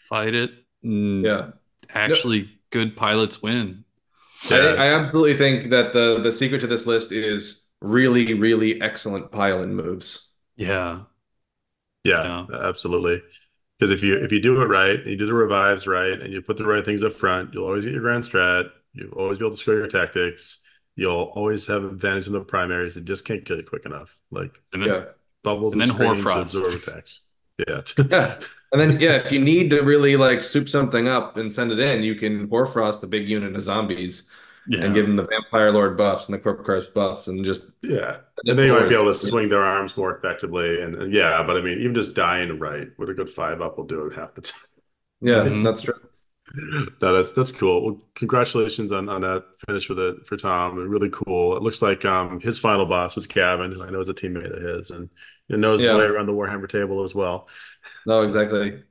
fight 0.10 0.34
it. 0.34 0.52
yeah, 0.82 1.52
actually, 1.90 2.44
no. 2.44 2.48
good 2.70 2.96
pilots 2.96 3.42
win. 3.42 3.84
I, 4.52 4.56
I, 4.56 4.88
absolutely 4.94 5.36
think 5.36 5.72
that 5.72 5.94
the 5.94 6.20
the 6.20 6.32
secret 6.32 6.62
to 6.62 6.68
this 6.68 6.86
list 6.86 7.12
is 7.12 7.64
really, 7.82 8.34
really 8.34 8.82
excellent 8.82 9.32
pile-in 9.32 9.74
moves. 9.74 10.32
Yeah. 10.56 11.02
Yeah, 12.04 12.46
yeah. 12.50 12.68
absolutely. 12.68 13.22
Because 13.78 13.92
if 13.92 14.04
you 14.04 14.16
if 14.18 14.32
you 14.32 14.40
do 14.40 14.62
it 14.62 14.66
right, 14.66 15.06
you 15.06 15.18
do 15.18 15.26
the 15.26 15.34
revives 15.34 15.86
right, 15.86 16.20
and 16.20 16.34
you 16.34 16.42
put 16.42 16.58
the 16.58 16.66
right 16.66 16.84
things 16.84 17.04
up 17.04 17.14
front, 17.14 17.54
you'll 17.54 17.66
always 17.66 17.86
get 17.86 17.94
your 17.94 18.02
grand 18.02 18.24
strat. 18.24 18.70
You'll 18.94 19.12
always 19.12 19.38
be 19.38 19.46
able 19.46 19.56
to 19.56 19.62
score 19.62 19.76
your 19.76 19.88
tactics. 19.88 20.60
You'll 20.96 21.32
always 21.36 21.68
have 21.68 21.84
advantage 21.84 22.26
in 22.26 22.34
the 22.34 22.40
primaries. 22.40 22.98
It 22.98 23.06
just 23.06 23.26
can't 23.26 23.46
get 23.46 23.60
it 23.60 23.70
quick 23.70 23.86
enough. 23.86 24.18
Like 24.32 24.60
and 24.74 24.82
then, 24.82 24.90
yeah. 24.90 25.04
Bubbles 25.48 25.74
and, 25.74 25.82
and 25.82 25.92
then 25.92 25.98
hoarfrost 25.98 26.56
absorb 26.56 26.74
attacks. 26.74 27.24
Yeah. 27.68 27.82
yeah. 28.12 28.40
And 28.72 28.80
then 28.80 29.00
yeah, 29.00 29.16
if 29.16 29.32
you 29.32 29.40
need 29.40 29.72
to 29.72 29.82
really 29.82 30.16
like 30.16 30.44
soup 30.44 30.70
something 30.70 31.08
up 31.08 31.38
and 31.38 31.52
send 31.52 31.72
it 31.72 31.80
in, 31.80 32.04
you 32.04 32.14
can 32.14 32.48
hoarfrost 32.50 33.02
the 33.02 33.08
big 33.08 33.28
unit 33.28 33.56
of 33.56 33.64
zombies 33.64 34.30
yeah. 34.68 34.84
and 34.84 34.94
give 34.94 35.08
them 35.08 35.16
the 35.16 35.26
vampire 35.26 35.72
lord 35.72 35.98
buffs 35.98 36.28
and 36.28 36.36
the 36.36 36.40
corp 36.40 36.64
curse 36.64 36.88
buffs 36.88 37.28
and 37.30 37.44
just 37.44 37.72
yeah. 37.82 38.18
And 38.46 38.60
then 38.60 38.68
you 38.68 38.74
might 38.74 38.90
be 38.90 38.94
able 38.94 39.12
to 39.12 39.16
swing 39.16 39.50
their 39.50 39.64
arms 39.64 39.98
more 39.98 40.16
effectively. 40.16 40.84
And, 40.84 40.94
and, 40.96 41.12
yeah, 41.12 41.42
but 41.42 41.58
I 41.58 41.62
mean, 41.62 41.80
even 41.80 41.96
just 41.96 42.14
dying 42.14 42.60
right 42.60 42.90
with 43.00 43.10
a 43.10 43.14
good 43.16 43.30
five 43.30 43.60
up 43.60 43.78
will 43.78 43.86
do 43.86 44.06
it 44.06 44.16
half 44.16 44.36
the 44.36 44.42
time. 44.42 44.62
Yeah, 45.22 45.46
mm-hmm. 45.46 45.64
that's 45.64 45.82
true. 45.82 45.96
No, 47.02 47.14
that's 47.14 47.34
that's 47.34 47.52
cool. 47.52 47.86
Well, 47.86 48.02
congratulations 48.16 48.92
on, 48.92 49.10
on 49.10 49.22
that 49.22 49.44
finish 49.68 49.90
with 49.90 50.00
it 50.00 50.26
for 50.26 50.38
Tom. 50.38 50.76
Really 50.78 51.10
cool. 51.12 51.56
It 51.58 51.62
looks 51.62 51.82
like 51.82 52.06
um 52.06 52.40
his 52.40 52.58
final 52.58 52.86
boss 52.86 53.16
was 53.16 53.28
Kevin, 53.28 53.72
who 53.72 53.84
I 53.84 53.90
know 53.90 54.00
is 54.00 54.10
a 54.10 54.14
teammate 54.14 54.56
of 54.56 54.64
his, 54.64 54.92
and 54.92 55.10
knows 55.50 55.82
yeah. 55.82 55.90
his 55.90 55.98
way 55.98 56.06
around 56.06 56.26
the 56.26 56.34
Warhammer 56.34 56.70
table 56.70 57.04
as 57.04 57.14
well. 57.14 57.48
No, 58.06 58.20
exactly. 58.20 58.84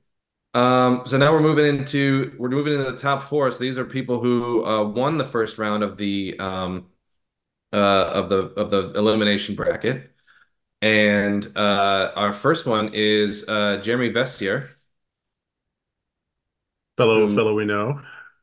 Um, 0.54 1.02
so 1.04 1.18
now 1.18 1.32
we're 1.32 1.40
moving 1.40 1.66
into 1.66 2.34
we're 2.38 2.48
moving 2.48 2.74
into 2.74 2.90
the 2.90 2.96
top 2.96 3.22
four. 3.24 3.50
So 3.50 3.58
these 3.58 3.78
are 3.78 3.84
people 3.84 4.20
who 4.20 4.64
uh, 4.64 4.84
won 4.84 5.18
the 5.18 5.24
first 5.24 5.58
round 5.58 5.82
of 5.82 5.96
the 5.96 6.38
um, 6.38 6.86
uh, 7.72 8.10
of 8.14 8.30
the 8.30 8.44
of 8.56 8.70
the 8.70 8.92
elimination 8.94 9.54
bracket, 9.54 10.12
and 10.80 11.46
uh, 11.56 12.12
our 12.16 12.32
first 12.32 12.66
one 12.66 12.90
is 12.94 13.46
uh, 13.48 13.78
Jeremy 13.78 14.10
Vestier, 14.10 14.68
fellow 16.96 17.28
who, 17.28 17.34
fellow 17.34 17.54
we 17.54 17.64
know. 17.64 18.00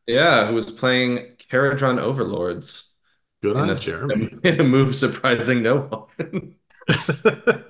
Yeah, 0.07 0.47
who 0.47 0.55
was 0.55 0.71
playing 0.71 1.35
Kharadron 1.49 1.99
Overlords. 1.99 2.95
Good 3.41 3.57
on 3.57 3.69
a, 3.69 3.75
Jeremy. 3.75 4.33
In 4.43 4.59
a 4.59 4.63
move 4.63 4.95
surprising 4.95 5.63
no 5.63 5.81
one. 5.81 6.55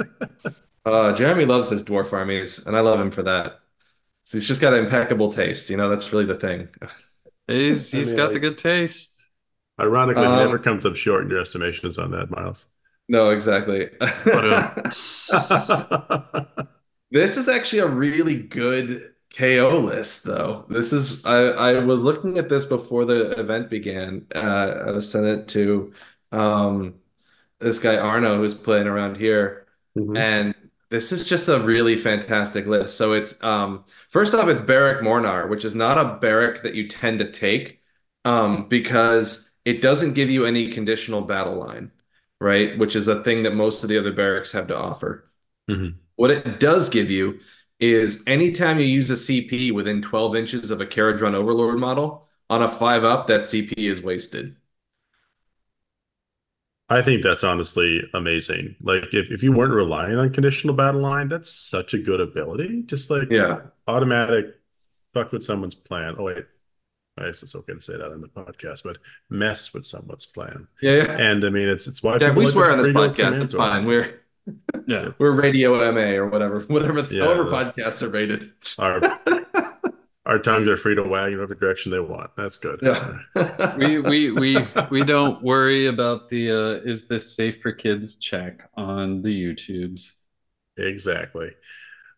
uh, 0.86 1.14
Jeremy 1.14 1.46
loves 1.46 1.70
his 1.70 1.84
dwarf 1.84 2.14
armies, 2.14 2.66
and 2.66 2.76
I 2.76 2.82
love 2.82 3.00
him 3.00 3.12
for 3.12 3.24
that 3.24 3.60
he's 4.32 4.48
just 4.48 4.62
got 4.62 4.74
impeccable 4.74 5.32
taste. 5.32 5.70
You 5.70 5.78
know, 5.78 5.90
that's 5.90 6.12
really 6.14 6.26
the 6.26 6.36
thing. 6.36 6.70
He's 7.48 7.92
he's 7.92 8.10
I 8.10 8.16
mean, 8.16 8.18
got 8.18 8.24
like, 8.26 8.34
the 8.34 8.40
good 8.40 8.58
taste. 8.58 9.30
Ironically, 9.80 10.26
um, 10.26 10.38
never 10.38 10.60
comes 10.60 10.86
up 10.86 10.96
short 10.96 11.24
in 11.24 11.30
your 11.30 11.42
estimations 11.42 11.98
on 11.98 12.12
that, 12.12 12.30
Miles. 12.30 12.68
No, 13.10 13.32
exactly. 13.32 13.90
this 17.12 17.38
is 17.38 17.50
actually 17.50 17.80
a 17.80 17.88
really 17.88 18.44
good 18.44 19.13
KO 19.34 19.80
list, 19.80 20.24
though. 20.24 20.66
This 20.70 20.94
is 20.94 21.26
I 21.26 21.40
I 21.48 21.80
was 21.80 22.04
looking 22.04 22.38
at 22.38 22.50
this 22.50 22.66
before 22.66 23.06
the 23.06 23.32
event 23.40 23.70
began. 23.70 24.28
Uh, 24.34 24.84
I 24.88 24.92
was 24.92 25.10
sent 25.10 25.26
it 25.26 25.48
to 25.50 25.94
um, 26.32 26.96
this 27.60 27.80
guy 27.80 27.98
Arno 27.98 28.38
who's 28.38 28.54
playing 28.54 28.88
around 28.88 29.18
here, 29.18 29.66
mm-hmm. 29.98 30.16
and 30.16 30.56
this 30.92 31.12
is 31.12 31.28
just 31.28 31.50
a 31.50 31.60
really 31.60 31.98
fantastic 31.98 32.68
list. 32.68 32.96
So 32.96 33.14
it's 33.14 33.44
um, 33.44 33.86
first 34.10 34.36
off, 34.36 34.48
it's 34.50 34.62
Barak 34.62 35.04
Mornar, 35.04 35.50
which 35.50 35.66
is 35.66 35.74
not 35.74 35.98
a 35.98 36.20
barrack 36.20 36.62
that 36.62 36.76
you 36.76 36.88
tend 36.88 37.18
to 37.18 37.32
take 37.32 37.82
um, 38.26 38.70
because 38.70 39.50
it 39.66 39.82
doesn't 39.82 40.14
give 40.14 40.30
you 40.30 40.46
any 40.46 40.70
conditional 40.72 41.22
battle 41.22 41.56
line, 41.56 41.92
right? 42.40 42.78
Which 42.78 42.96
is 42.96 43.08
a 43.08 43.24
thing 43.24 43.42
that 43.44 43.56
most 43.56 43.82
of 43.82 43.90
the 43.90 43.98
other 43.98 44.12
barracks 44.12 44.52
have 44.52 44.68
to 44.68 44.78
offer. 44.78 45.28
Mm-hmm. 45.68 45.98
What 46.16 46.30
it 46.30 46.60
does 46.60 46.90
give 46.90 47.10
you 47.10 47.40
is 47.84 48.24
anytime 48.28 48.80
you 48.80 48.86
use 48.86 49.10
a 49.10 49.16
CP 49.16 49.72
within 49.72 50.02
12 50.02 50.36
inches 50.36 50.72
of 50.72 50.82
a 50.82 50.86
Kharadron 50.86 51.34
Overlord 51.34 51.80
model 51.80 52.28
on 52.50 52.64
a 52.64 52.70
five 52.70 53.04
up, 53.04 53.28
that 53.28 53.42
CP 53.42 53.74
is 53.78 54.02
wasted. 54.02 54.56
I 56.90 57.02
think 57.02 57.24
that's 57.24 57.44
honestly 57.44 58.02
amazing. 58.14 58.76
Like 58.82 59.14
if, 59.14 59.32
if 59.32 59.42
you 59.42 59.52
weren't 59.52 59.74
relying 59.74 60.16
on 60.16 60.32
conditional 60.32 60.76
battle 60.76 61.02
line, 61.02 61.30
that's 61.30 61.52
such 61.52 61.94
a 61.94 61.98
good 61.98 62.20
ability. 62.20 62.84
Just 62.86 63.10
like 63.10 63.30
yeah, 63.32 63.62
automatic 63.88 64.46
fuck 65.14 65.32
with 65.32 65.44
someone's 65.44 65.76
plan. 65.76 66.16
Oh 66.20 66.24
wait, 66.24 66.46
I 67.18 67.26
guess 67.26 67.42
it's 67.42 67.56
okay 67.56 67.74
to 67.74 67.82
say 67.82 67.98
that 67.98 68.12
in 68.12 68.22
the 68.22 68.28
podcast, 68.28 68.84
but 68.84 68.98
mess 69.30 69.74
with 69.74 69.88
someone's 69.88 70.26
plan. 70.26 70.68
Yeah, 70.82 70.98
yeah. 70.98 71.18
And 71.18 71.44
I 71.46 71.50
mean 71.50 71.70
it's 71.70 71.88
it's 71.88 72.04
why 72.04 72.18
yeah, 72.20 72.32
we 72.32 72.46
swear 72.46 72.72
on 72.72 72.78
this 72.78 72.90
podcast. 72.90 73.42
It's 73.42 73.54
fine. 73.54 73.86
We're 73.86 74.23
yeah, 74.88 75.10
we're 75.18 75.32
radio 75.32 75.92
MA 75.92 76.12
or 76.12 76.28
whatever, 76.28 76.62
whatever 76.62 77.02
the 77.02 77.16
yeah, 77.16 77.24
however 77.24 77.46
podcasts 77.46 78.02
are 78.02 78.10
rated. 78.10 78.52
Our 78.78 79.02
our 80.26 80.40
tongues 80.40 80.68
are 80.68 80.78
free 80.78 80.96
to 80.96 81.04
wag 81.04 81.34
in 81.34 81.40
whatever 81.40 81.56
direction 81.56 81.92
they 81.92 82.00
want. 82.00 82.32
That's 82.38 82.58
good. 82.58 82.80
Yeah. 82.82 83.76
we 83.78 84.00
we 84.00 84.32
we 84.32 84.58
we 84.90 85.04
don't 85.04 85.42
worry 85.44 85.88
about 85.88 86.30
the 86.30 86.52
uh, 86.52 86.90
is 86.90 87.08
this 87.08 87.36
safe 87.36 87.62
for 87.62 87.72
kids 87.72 88.18
check 88.18 88.70
on 88.76 89.22
the 89.22 89.30
YouTubes. 89.30 90.12
Exactly. 90.78 91.50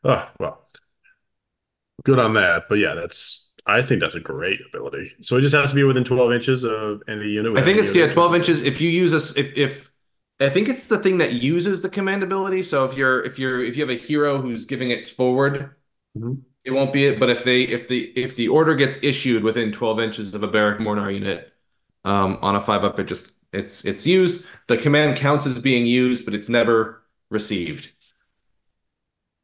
Oh 0.03 0.29
well, 0.39 0.67
good 2.03 2.19
on 2.19 2.33
that. 2.35 2.63
But 2.69 2.75
yeah, 2.75 2.95
that's 2.95 3.49
I 3.65 3.81
think 3.81 4.01
that's 4.01 4.15
a 4.15 4.19
great 4.19 4.59
ability. 4.67 5.13
So 5.21 5.37
it 5.37 5.41
just 5.41 5.55
has 5.55 5.71
to 5.71 5.75
be 5.75 5.83
within 5.83 6.03
12 6.03 6.31
inches 6.33 6.63
of 6.63 7.01
any 7.07 7.29
unit. 7.29 7.57
I 7.57 7.63
think 7.63 7.79
it's 7.79 7.95
yeah 7.95 8.09
12 8.09 8.35
inches. 8.35 8.61
If 8.61 8.79
you 8.79 8.89
use 8.89 9.13
a 9.13 9.39
if 9.39 9.57
if 9.57 9.91
I 10.39 10.49
think 10.49 10.67
it's 10.67 10.87
the 10.87 10.99
thing 10.99 11.17
that 11.19 11.33
uses 11.33 11.81
the 11.81 11.89
command 11.89 12.23
ability. 12.23 12.63
So 12.63 12.85
if 12.85 12.97
you're 12.97 13.23
if 13.23 13.39
you're 13.39 13.63
if 13.63 13.77
you 13.77 13.83
have 13.83 13.89
a 13.89 13.99
hero 13.99 14.41
who's 14.41 14.65
giving 14.65 14.91
its 14.91 15.09
forward. 15.09 15.75
Mm-hmm 16.17 16.33
it 16.65 16.71
won't 16.71 16.91
be 16.91 17.05
it. 17.05 17.19
But 17.19 17.29
if 17.29 17.43
they 17.43 17.61
if 17.61 17.87
the 17.87 18.11
if 18.15 18.35
the 18.35 18.47
order 18.49 18.75
gets 18.75 18.99
issued 19.01 19.43
within 19.43 19.71
12 19.71 19.99
inches 19.99 20.35
of 20.35 20.43
a 20.43 20.47
Barak 20.47 20.79
Mornar 20.79 21.13
unit 21.13 21.53
um, 22.03 22.39
on 22.41 22.55
a 22.55 22.61
five 22.61 22.83
up, 22.83 22.99
it 22.99 23.05
just 23.05 23.31
it's 23.53 23.85
it's 23.85 24.05
used. 24.05 24.45
The 24.67 24.77
command 24.77 25.17
counts 25.17 25.45
as 25.45 25.59
being 25.59 25.85
used, 25.85 26.25
but 26.25 26.33
it's 26.33 26.49
never 26.49 27.03
received. 27.29 27.91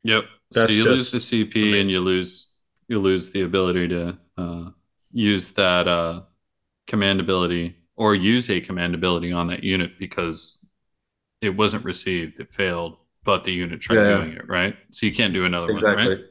Yep. 0.03 0.23
That's 0.51 0.73
so 0.73 0.77
you 0.77 0.83
lose 0.83 1.11
the 1.11 1.19
CP 1.19 1.55
amazing. 1.55 1.79
and 1.79 1.91
you 1.91 2.01
lose 2.01 2.49
you 2.87 2.99
lose 2.99 3.31
the 3.31 3.43
ability 3.43 3.87
to 3.89 4.17
uh, 4.37 4.69
use 5.13 5.51
that 5.53 5.87
uh, 5.87 6.23
command 6.87 7.19
ability 7.19 7.77
or 7.95 8.15
use 8.15 8.49
a 8.49 8.59
command 8.59 8.95
ability 8.95 9.31
on 9.31 9.47
that 9.47 9.63
unit 9.63 9.97
because 9.99 10.60
it 11.41 11.57
wasn't 11.57 11.83
received, 11.85 12.39
it 12.39 12.53
failed, 12.53 12.97
but 13.23 13.43
the 13.43 13.51
unit 13.51 13.81
tried 13.81 13.95
yeah, 13.95 14.17
doing 14.17 14.33
it, 14.33 14.47
right? 14.47 14.75
So 14.91 15.05
you 15.05 15.13
can't 15.13 15.33
do 15.33 15.45
another 15.45 15.71
exactly. 15.71 16.07
one, 16.07 16.23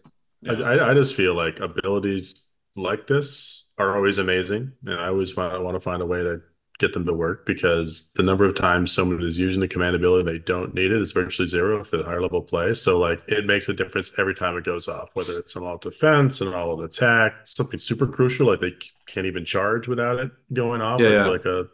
right? 0.47 0.81
I, 0.81 0.91
I 0.91 0.95
just 0.95 1.15
feel 1.15 1.35
like 1.35 1.61
abilities 1.61 2.49
like 2.77 3.07
this 3.07 3.69
are 3.79 3.97
always 3.97 4.19
amazing, 4.19 4.73
and 4.87 4.99
I 4.99 5.09
always 5.09 5.37
want, 5.37 5.53
I 5.53 5.59
want 5.59 5.77
to 5.77 5.81
find 5.81 6.01
a 6.01 6.07
way 6.07 6.23
to 6.23 6.41
get 6.79 6.95
them 6.95 7.05
to 7.05 7.13
work 7.13 7.45
because 7.45 8.11
the 8.17 8.23
number 8.23 8.47
of 8.47 8.55
times 8.55 8.91
someone 8.91 9.23
is 9.23 9.39
using 9.39 9.61
the 9.61 9.69
command 9.69 9.95
ability 9.95 10.25
they 10.25 10.39
don't 10.39 10.73
need 10.73 10.91
it 10.91 11.03
is 11.03 11.13
virtually 11.13 11.47
zero 11.47 11.79
if 11.79 11.91
they're 11.91 12.03
higher 12.03 12.23
level 12.23 12.41
play. 12.41 12.73
So 12.73 12.99
like 12.99 13.21
it 13.29 13.45
makes 13.45 13.69
a 13.69 13.75
difference 13.75 14.13
every 14.17 14.35
time 14.35 14.57
it 14.57 14.65
goes 14.65 14.89
off, 14.89 15.11
whether 15.13 15.35
it's 15.39 15.55
an 15.57 15.63
all 15.63 15.77
defense, 15.77 16.41
an 16.41 16.55
all 16.55 16.83
attack, 16.83 17.33
something 17.45 17.79
super 17.79 18.07
crucial 18.07 18.47
like 18.47 18.61
they 18.61 18.73
can't 19.07 19.27
even 19.27 19.45
charge 19.45 19.89
without 19.89 20.19
it 20.21 20.31
going 20.55 20.81
off. 20.81 21.01
Yeah, 21.01 21.09
like, 21.09 21.15
yeah. 21.15 21.27
like 21.27 21.45
a 21.45 21.69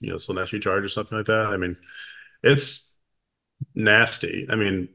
you 0.00 0.10
know, 0.10 0.16
Slaaneshi 0.16 0.60
charge 0.60 0.84
or 0.84 0.88
something 0.88 1.16
like 1.16 1.26
that. 1.26 1.46
I 1.46 1.56
mean, 1.56 1.76
it's 2.44 2.90
nasty. 3.74 4.46
I 4.50 4.56
mean, 4.56 4.88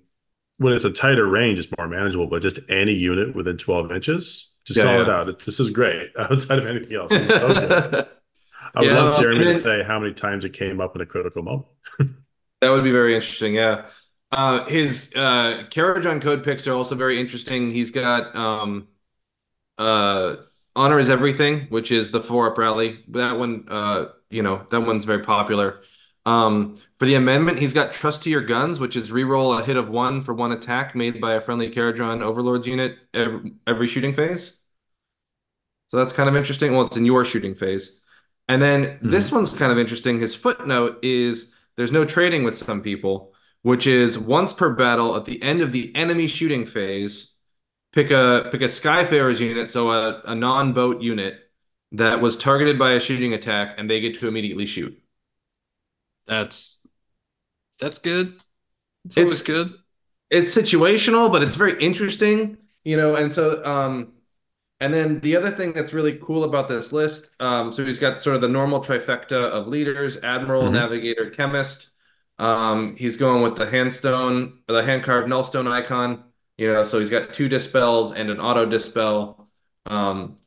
when 0.57 0.73
it's 0.73 0.85
a 0.85 0.91
tighter 0.91 1.25
range, 1.25 1.59
it's 1.59 1.69
more 1.77 1.87
manageable, 1.87 2.27
but 2.27 2.41
just 2.41 2.59
any 2.69 2.93
unit 2.93 3.35
within 3.35 3.57
12 3.57 3.91
inches, 3.91 4.51
just 4.65 4.77
yeah, 4.77 4.83
call 4.85 4.95
yeah. 4.95 5.01
it 5.01 5.09
out. 5.09 5.29
It, 5.29 5.39
this 5.39 5.59
is 5.59 5.69
great 5.69 6.11
outside 6.17 6.59
of 6.59 6.67
anything 6.67 6.95
else. 6.95 7.11
So. 7.11 8.07
I 8.75 8.81
would 8.81 8.91
love 8.91 9.19
Jeremy 9.19 9.45
to 9.45 9.55
say 9.55 9.83
how 9.83 9.99
many 9.99 10.13
times 10.13 10.45
it 10.45 10.53
came 10.53 10.79
up 10.79 10.95
in 10.95 11.01
a 11.01 11.05
critical 11.05 11.41
moment. 11.41 11.67
that 12.61 12.69
would 12.69 12.83
be 12.83 12.91
very 12.91 13.15
interesting. 13.15 13.55
Yeah. 13.55 13.87
Uh, 14.31 14.65
his 14.67 15.11
uh, 15.15 15.63
on 15.75 16.21
code 16.21 16.43
picks 16.43 16.67
are 16.67 16.75
also 16.75 16.93
very 16.93 17.19
interesting. 17.19 17.71
He's 17.71 17.89
got 17.89 18.35
um, 18.35 18.87
uh, 19.79 20.35
Honor 20.75 20.99
is 20.99 21.09
Everything, 21.09 21.65
which 21.69 21.91
is 21.91 22.11
the 22.11 22.21
four 22.21 22.51
up 22.51 22.57
rally. 22.57 23.03
That 23.07 23.39
one, 23.39 23.65
uh, 23.69 24.05
you 24.29 24.43
know, 24.43 24.67
that 24.69 24.81
one's 24.81 25.05
very 25.05 25.23
popular. 25.23 25.81
Um, 26.27 26.79
for 26.99 27.05
the 27.05 27.15
amendment, 27.15 27.59
he's 27.59 27.73
got 27.73 27.93
Trust 27.93 28.23
to 28.23 28.29
Your 28.29 28.41
Guns, 28.41 28.79
which 28.79 28.97
is 28.97 29.09
reroll 29.09 29.57
a 29.57 29.63
hit 29.63 29.77
of 29.77 29.89
one 29.89 30.21
for 30.21 30.33
one 30.33 30.51
attack 30.51 30.95
made 30.95 31.21
by 31.21 31.35
a 31.35 31.41
friendly 31.41 31.71
Kharadron 31.71 32.21
Overlords 32.21 32.67
unit 32.67 32.97
every, 33.13 33.53
every 33.65 33.87
shooting 33.87 34.13
phase. 34.13 34.59
So 35.87 35.97
that's 35.97 36.11
kind 36.11 36.27
of 36.27 36.35
interesting. 36.35 36.73
Well, 36.73 36.85
it's 36.85 36.97
in 36.97 37.05
your 37.05 37.23
shooting 37.23 37.55
phase. 37.55 38.01
And 38.49 38.61
then 38.61 38.83
mm-hmm. 38.83 39.09
this 39.09 39.31
one's 39.31 39.53
kind 39.53 39.71
of 39.71 39.77
interesting. 39.77 40.19
His 40.19 40.35
footnote 40.35 40.99
is 41.01 41.53
there's 41.77 41.93
no 41.93 42.03
trading 42.03 42.43
with 42.43 42.57
some 42.57 42.81
people, 42.81 43.33
which 43.61 43.87
is 43.87 44.19
once 44.19 44.51
per 44.51 44.73
battle 44.73 45.15
at 45.15 45.23
the 45.23 45.41
end 45.41 45.61
of 45.61 45.71
the 45.71 45.95
enemy 45.95 46.27
shooting 46.27 46.65
phase, 46.65 47.33
pick 47.93 48.11
a 48.11 48.49
pick 48.51 48.61
a 48.61 48.65
Skyfarer's 48.65 49.39
unit, 49.39 49.69
so 49.69 49.89
a, 49.89 50.21
a 50.25 50.35
non-boat 50.35 51.01
unit 51.01 51.39
that 51.93 52.19
was 52.21 52.35
targeted 52.35 52.77
by 52.77 52.91
a 52.91 52.99
shooting 52.99 53.33
attack, 53.33 53.75
and 53.77 53.89
they 53.89 54.01
get 54.01 54.19
to 54.19 54.27
immediately 54.27 54.65
shoot. 54.65 55.01
That's 56.27 56.78
that's 57.79 57.99
good. 57.99 58.39
It's, 59.05 59.17
it's 59.17 59.41
good. 59.41 59.71
It's 60.29 60.55
situational, 60.55 61.31
but 61.31 61.41
it's 61.41 61.55
very 61.55 61.81
interesting, 61.81 62.57
you 62.83 62.97
know. 62.97 63.15
And 63.15 63.33
so, 63.33 63.63
um, 63.65 64.13
and 64.79 64.93
then 64.93 65.19
the 65.21 65.35
other 65.35 65.51
thing 65.51 65.73
that's 65.73 65.93
really 65.93 66.17
cool 66.17 66.43
about 66.43 66.67
this 66.67 66.93
list, 66.93 67.35
um, 67.39 67.71
so 67.71 67.83
he's 67.83 67.99
got 67.99 68.21
sort 68.21 68.35
of 68.35 68.41
the 68.41 68.47
normal 68.47 68.79
trifecta 68.79 69.31
of 69.31 69.67
leaders: 69.67 70.17
admiral, 70.17 70.63
mm-hmm. 70.63 70.73
navigator, 70.73 71.29
chemist. 71.29 71.89
Um, 72.37 72.95
he's 72.95 73.17
going 73.17 73.41
with 73.41 73.57
the 73.57 73.65
handstone, 73.65 74.59
the 74.67 74.83
hand 74.83 75.03
carved 75.03 75.29
nullstone 75.29 75.69
icon. 75.69 76.23
You 76.57 76.67
know, 76.67 76.83
so 76.83 76.99
he's 76.99 77.09
got 77.09 77.33
two 77.33 77.47
dispels 77.47 78.11
and 78.11 78.29
an 78.29 78.39
auto 78.39 78.65
dispel. 78.65 79.47
Um, 79.85 80.37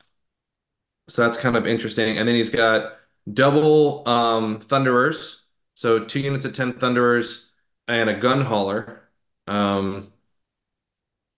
so 1.08 1.22
that's 1.22 1.36
kind 1.36 1.56
of 1.56 1.66
interesting. 1.66 2.18
And 2.18 2.28
then 2.28 2.34
he's 2.34 2.50
got 2.50 2.96
double 3.32 4.06
um, 4.08 4.60
thunderers, 4.60 5.41
so 5.74 6.04
two 6.04 6.20
units 6.20 6.44
of 6.44 6.54
ten 6.54 6.74
thunderers 6.74 7.50
and 7.88 8.10
a 8.10 8.14
gun 8.18 8.42
hauler. 8.42 9.08
Um, 9.46 10.12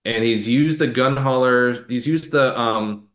and 0.03 0.23
he's 0.23 0.47
used 0.47 0.79
the 0.79 0.87
gun 0.87 1.17
hauler. 1.17 1.85
He's 1.87 2.05
used 2.07 2.31
the 2.31 2.57
um, 2.59 3.09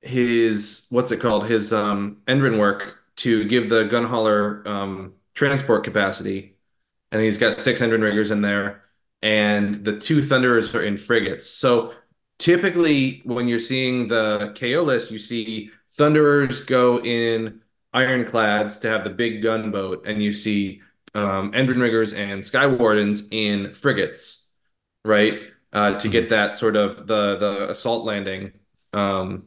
his 0.00 0.86
what's 0.90 1.10
it 1.10 1.20
called? 1.20 1.46
His 1.46 1.72
um, 1.72 2.18
Endrin 2.26 2.58
work 2.58 2.98
to 3.16 3.44
give 3.44 3.68
the 3.68 3.84
gun 3.84 4.04
hauler 4.04 4.62
um, 4.66 5.14
transport 5.34 5.84
capacity, 5.84 6.56
and 7.12 7.20
he's 7.22 7.38
got 7.38 7.54
six 7.54 7.80
Endrinriggers 7.80 8.30
in 8.30 8.42
there 8.42 8.84
and 9.22 9.74
the 9.84 9.98
two 9.98 10.22
Thunderers 10.22 10.74
are 10.74 10.82
in 10.82 10.96
frigates. 10.96 11.46
So 11.46 11.92
typically, 12.38 13.22
when 13.24 13.48
you're 13.48 13.58
seeing 13.58 14.08
the 14.08 14.54
KO 14.58 14.82
list, 14.82 15.10
you 15.10 15.18
see 15.18 15.70
Thunderers 15.92 16.60
go 16.62 17.00
in 17.00 17.60
ironclads 17.98 18.78
to 18.80 18.88
have 18.88 19.04
the 19.04 19.10
big 19.10 19.42
gunboat, 19.42 20.06
and 20.06 20.22
you 20.22 20.32
see 20.32 20.82
um, 21.14 21.52
Endrinriggers 21.52 22.16
and 22.16 22.42
Skywardens 22.42 23.28
in 23.30 23.72
frigates, 23.72 24.48
right? 25.04 25.40
Uh, 25.72 25.98
to 25.98 26.08
get 26.08 26.24
mm-hmm. 26.24 26.30
that 26.30 26.54
sort 26.56 26.76
of 26.76 27.06
the 27.06 27.36
the 27.36 27.70
assault 27.70 28.04
landing 28.04 28.52
um, 28.92 29.44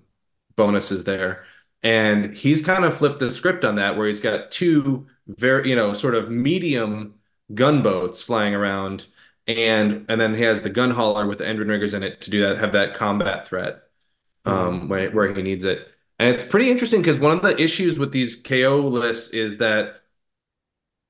bonuses 0.56 1.04
there. 1.04 1.45
And 1.84 2.38
he's 2.38 2.62
kind 2.62 2.86
of 2.86 2.95
flipped 2.95 3.20
the 3.20 3.32
script 3.32 3.66
on 3.66 3.76
that, 3.76 3.97
where 3.97 4.08
he's 4.08 4.20
got 4.20 4.52
two 4.52 5.08
very, 5.28 5.70
you 5.70 5.76
know, 5.76 5.93
sort 5.93 6.16
of 6.16 6.30
medium 6.30 7.16
gunboats 7.54 8.22
flying 8.22 8.54
around 8.54 9.08
and 9.47 10.06
and 10.10 10.22
then 10.22 10.34
he 10.34 10.43
has 10.43 10.62
the 10.62 10.70
gun 10.70 10.91
hauler 10.91 11.28
with 11.28 11.39
the 11.39 11.43
Endrinriggers 11.45 11.93
in 11.93 12.04
it 12.04 12.22
to 12.22 12.32
do 12.32 12.41
that, 12.41 12.58
have 12.58 12.74
that 12.74 12.95
combat 12.95 13.47
threat 13.47 13.84
um, 14.45 14.82
mm-hmm. 14.82 14.88
where 14.88 15.12
where 15.12 15.34
he 15.34 15.41
needs 15.41 15.64
it. 15.64 15.88
And 16.22 16.30
it's 16.30 16.44
pretty 16.44 16.70
interesting 16.70 17.02
because 17.02 17.18
one 17.18 17.36
of 17.36 17.42
the 17.42 17.60
issues 17.60 17.98
with 17.98 18.12
these 18.12 18.36
KO 18.36 18.78
lists 18.78 19.30
is 19.34 19.58
that 19.58 20.02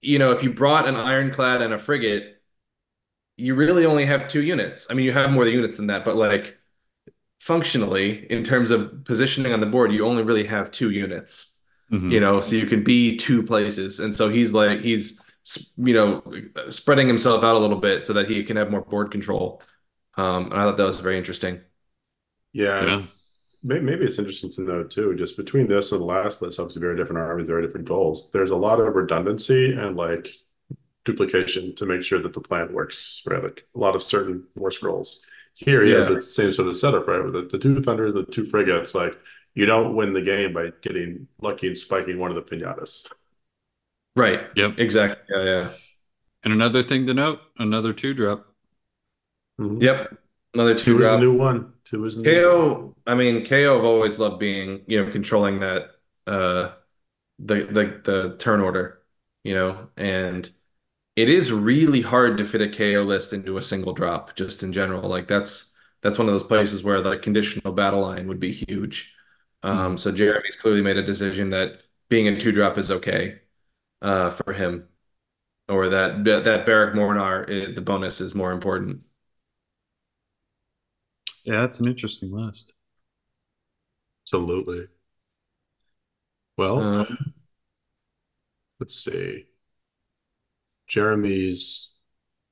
you 0.01 0.17
know 0.17 0.31
if 0.31 0.41
you 0.41 0.53
brought 0.53 0.87
an 0.87 0.95
ironclad 0.95 1.61
and 1.61 1.73
a 1.73 1.77
frigate, 1.77 2.41
you 3.35 3.55
really 3.55 3.85
only 3.85 4.05
have 4.05 4.29
two 4.29 4.41
units. 4.41 4.87
I 4.89 4.93
mean, 4.93 5.05
you 5.05 5.11
have 5.11 5.31
more 5.31 5.45
units 5.45 5.75
than 5.75 5.87
that, 5.87 6.05
but 6.05 6.15
like 6.15 6.57
functionally, 7.41 8.25
in 8.31 8.45
terms 8.45 8.71
of 8.71 9.03
positioning 9.03 9.51
on 9.51 9.59
the 9.59 9.65
board, 9.65 9.91
you 9.91 10.05
only 10.05 10.23
really 10.23 10.45
have 10.45 10.71
two 10.71 10.91
units. 10.91 11.61
Mm-hmm. 11.91 12.09
You 12.09 12.21
know, 12.21 12.39
so 12.39 12.55
you 12.55 12.65
can 12.65 12.81
be 12.81 13.17
two 13.17 13.43
places, 13.43 13.99
and 13.99 14.15
so 14.15 14.29
he's 14.29 14.53
like 14.53 14.79
he's 14.79 15.21
you 15.75 15.93
know, 15.93 16.23
spreading 16.69 17.07
himself 17.07 17.43
out 17.43 17.57
a 17.57 17.59
little 17.59 17.79
bit 17.79 18.05
so 18.05 18.13
that 18.13 18.29
he 18.29 18.43
can 18.43 18.55
have 18.55 18.71
more 18.71 18.81
board 18.81 19.11
control. 19.11 19.61
Um, 20.15 20.45
and 20.45 20.53
I 20.53 20.63
thought 20.63 20.77
that 20.77 20.85
was 20.85 21.01
very 21.01 21.17
interesting. 21.17 21.59
Yeah. 22.53 22.85
yeah. 22.85 23.01
Maybe 23.63 24.05
it's 24.05 24.17
interesting 24.17 24.51
to 24.53 24.61
know 24.61 24.83
too, 24.83 25.15
just 25.15 25.37
between 25.37 25.67
this 25.67 25.91
and 25.91 26.01
the 26.01 26.05
last 26.05 26.41
list, 26.41 26.59
obviously 26.59 26.81
very 26.81 26.97
different 26.97 27.19
armies, 27.19 27.47
very 27.47 27.65
different 27.65 27.87
goals. 27.87 28.31
There's 28.31 28.49
a 28.49 28.55
lot 28.55 28.79
of 28.79 28.95
redundancy 28.95 29.73
and 29.73 29.95
like 29.95 30.29
duplication 31.05 31.75
to 31.75 31.85
make 31.85 32.03
sure 32.03 32.21
that 32.21 32.33
the 32.33 32.41
plan 32.41 32.73
works, 32.73 33.21
right? 33.27 33.43
Like 33.43 33.67
a 33.75 33.79
lot 33.79 33.95
of 33.95 34.01
certain 34.01 34.45
war 34.55 34.71
scrolls. 34.71 35.25
Here 35.53 35.83
he 35.83 35.91
yeah. 35.91 35.97
has 35.97 36.07
the 36.07 36.21
same 36.21 36.53
sort 36.53 36.69
of 36.69 36.77
setup, 36.77 37.07
right? 37.07 37.23
With 37.23 37.33
the, 37.33 37.41
the 37.51 37.59
two 37.59 37.81
thunders, 37.83 38.15
the 38.15 38.25
two 38.25 38.45
frigates, 38.45 38.95
like 38.95 39.13
you 39.53 39.67
don't 39.67 39.95
win 39.95 40.13
the 40.13 40.21
game 40.21 40.53
by 40.53 40.71
getting 40.81 41.27
lucky 41.39 41.67
and 41.67 41.77
spiking 41.77 42.17
one 42.17 42.31
of 42.31 42.35
the 42.35 42.41
pinatas. 42.41 43.11
Right. 44.15 44.41
Yep. 44.55 44.79
Exactly. 44.79 45.23
Yeah. 45.29 45.43
Yeah. 45.43 45.69
And 46.43 46.53
another 46.53 46.81
thing 46.81 47.05
to 47.07 47.13
note: 47.13 47.41
another 47.59 47.93
two 47.93 48.13
drop. 48.13 48.47
Mm-hmm. 49.59 49.81
Yep. 49.81 50.17
Another 50.53 50.75
two, 50.75 50.93
two 50.93 50.97
drop. 50.97 51.19
new 51.19 51.33
one. 51.33 51.73
Two 51.85 52.05
is 52.05 52.17
KO. 52.17 52.95
I 53.07 53.15
mean, 53.15 53.45
KO. 53.45 53.77
I've 53.77 53.85
always 53.85 54.19
loved 54.19 54.39
being 54.39 54.81
you 54.87 55.03
know 55.03 55.11
controlling 55.11 55.59
that 55.59 55.91
uh 56.27 56.71
the 57.39 57.63
the 57.63 58.01
the 58.03 58.35
turn 58.37 58.61
order, 58.61 59.01
you 59.43 59.53
know, 59.53 59.89
and 59.97 60.49
it 61.15 61.29
is 61.29 61.51
really 61.51 62.01
hard 62.01 62.37
to 62.37 62.45
fit 62.45 62.61
a 62.61 62.69
KO 62.69 63.01
list 63.01 63.33
into 63.33 63.57
a 63.57 63.61
single 63.61 63.93
drop. 63.93 64.35
Just 64.35 64.63
in 64.63 64.73
general, 64.73 65.09
like 65.09 65.27
that's 65.27 65.73
that's 66.01 66.17
one 66.17 66.27
of 66.27 66.33
those 66.33 66.43
places 66.43 66.83
where 66.83 67.01
the 67.01 67.17
conditional 67.17 67.73
battle 67.73 68.01
line 68.01 68.27
would 68.27 68.39
be 68.39 68.51
huge. 68.51 69.13
Um, 69.63 69.77
mm-hmm. 69.77 69.97
So 69.97 70.11
Jeremy's 70.11 70.55
clearly 70.55 70.81
made 70.81 70.97
a 70.97 71.03
decision 71.03 71.49
that 71.51 71.81
being 72.09 72.27
a 72.27 72.39
two 72.39 72.51
drop 72.51 72.77
is 72.77 72.91
okay 72.91 73.39
uh, 74.01 74.31
for 74.31 74.53
him, 74.53 74.87
or 75.67 75.89
that 75.89 76.23
that 76.25 76.65
Barak 76.65 76.95
Mornar 76.95 77.75
the 77.75 77.81
bonus 77.81 78.21
is 78.21 78.35
more 78.35 78.51
important. 78.51 79.01
Yeah, 81.43 81.61
that's 81.61 81.79
an 81.79 81.87
interesting 81.87 82.31
list. 82.31 82.73
Absolutely. 84.25 84.87
Well, 86.57 86.79
um, 86.79 87.33
let's 88.79 88.95
see. 88.95 89.45
Jeremy's 90.87 91.89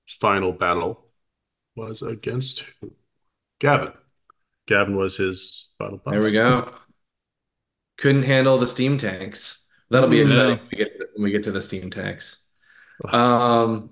final 0.08 0.52
battle 0.52 1.06
was 1.76 2.02
against 2.02 2.66
Gavin. 3.60 3.94
Gavin 4.68 4.96
was 4.96 5.18
his 5.18 5.68
final 5.78 5.98
boss. 5.98 6.14
There 6.14 6.22
we 6.22 6.32
go. 6.32 6.72
Couldn't 7.98 8.24
handle 8.24 8.58
the 8.58 8.68
steam 8.68 8.98
tanks. 8.98 9.66
That'll 9.90 10.10
be 10.10 10.22
exciting 10.22 10.58
when 10.58 10.68
we 10.72 10.78
get 10.78 11.00
to, 11.00 11.08
when 11.16 11.24
we 11.24 11.32
get 11.32 11.44
to 11.44 11.52
the 11.52 11.62
steam 11.62 11.90
tanks. 11.90 12.50
Um, 13.06 13.92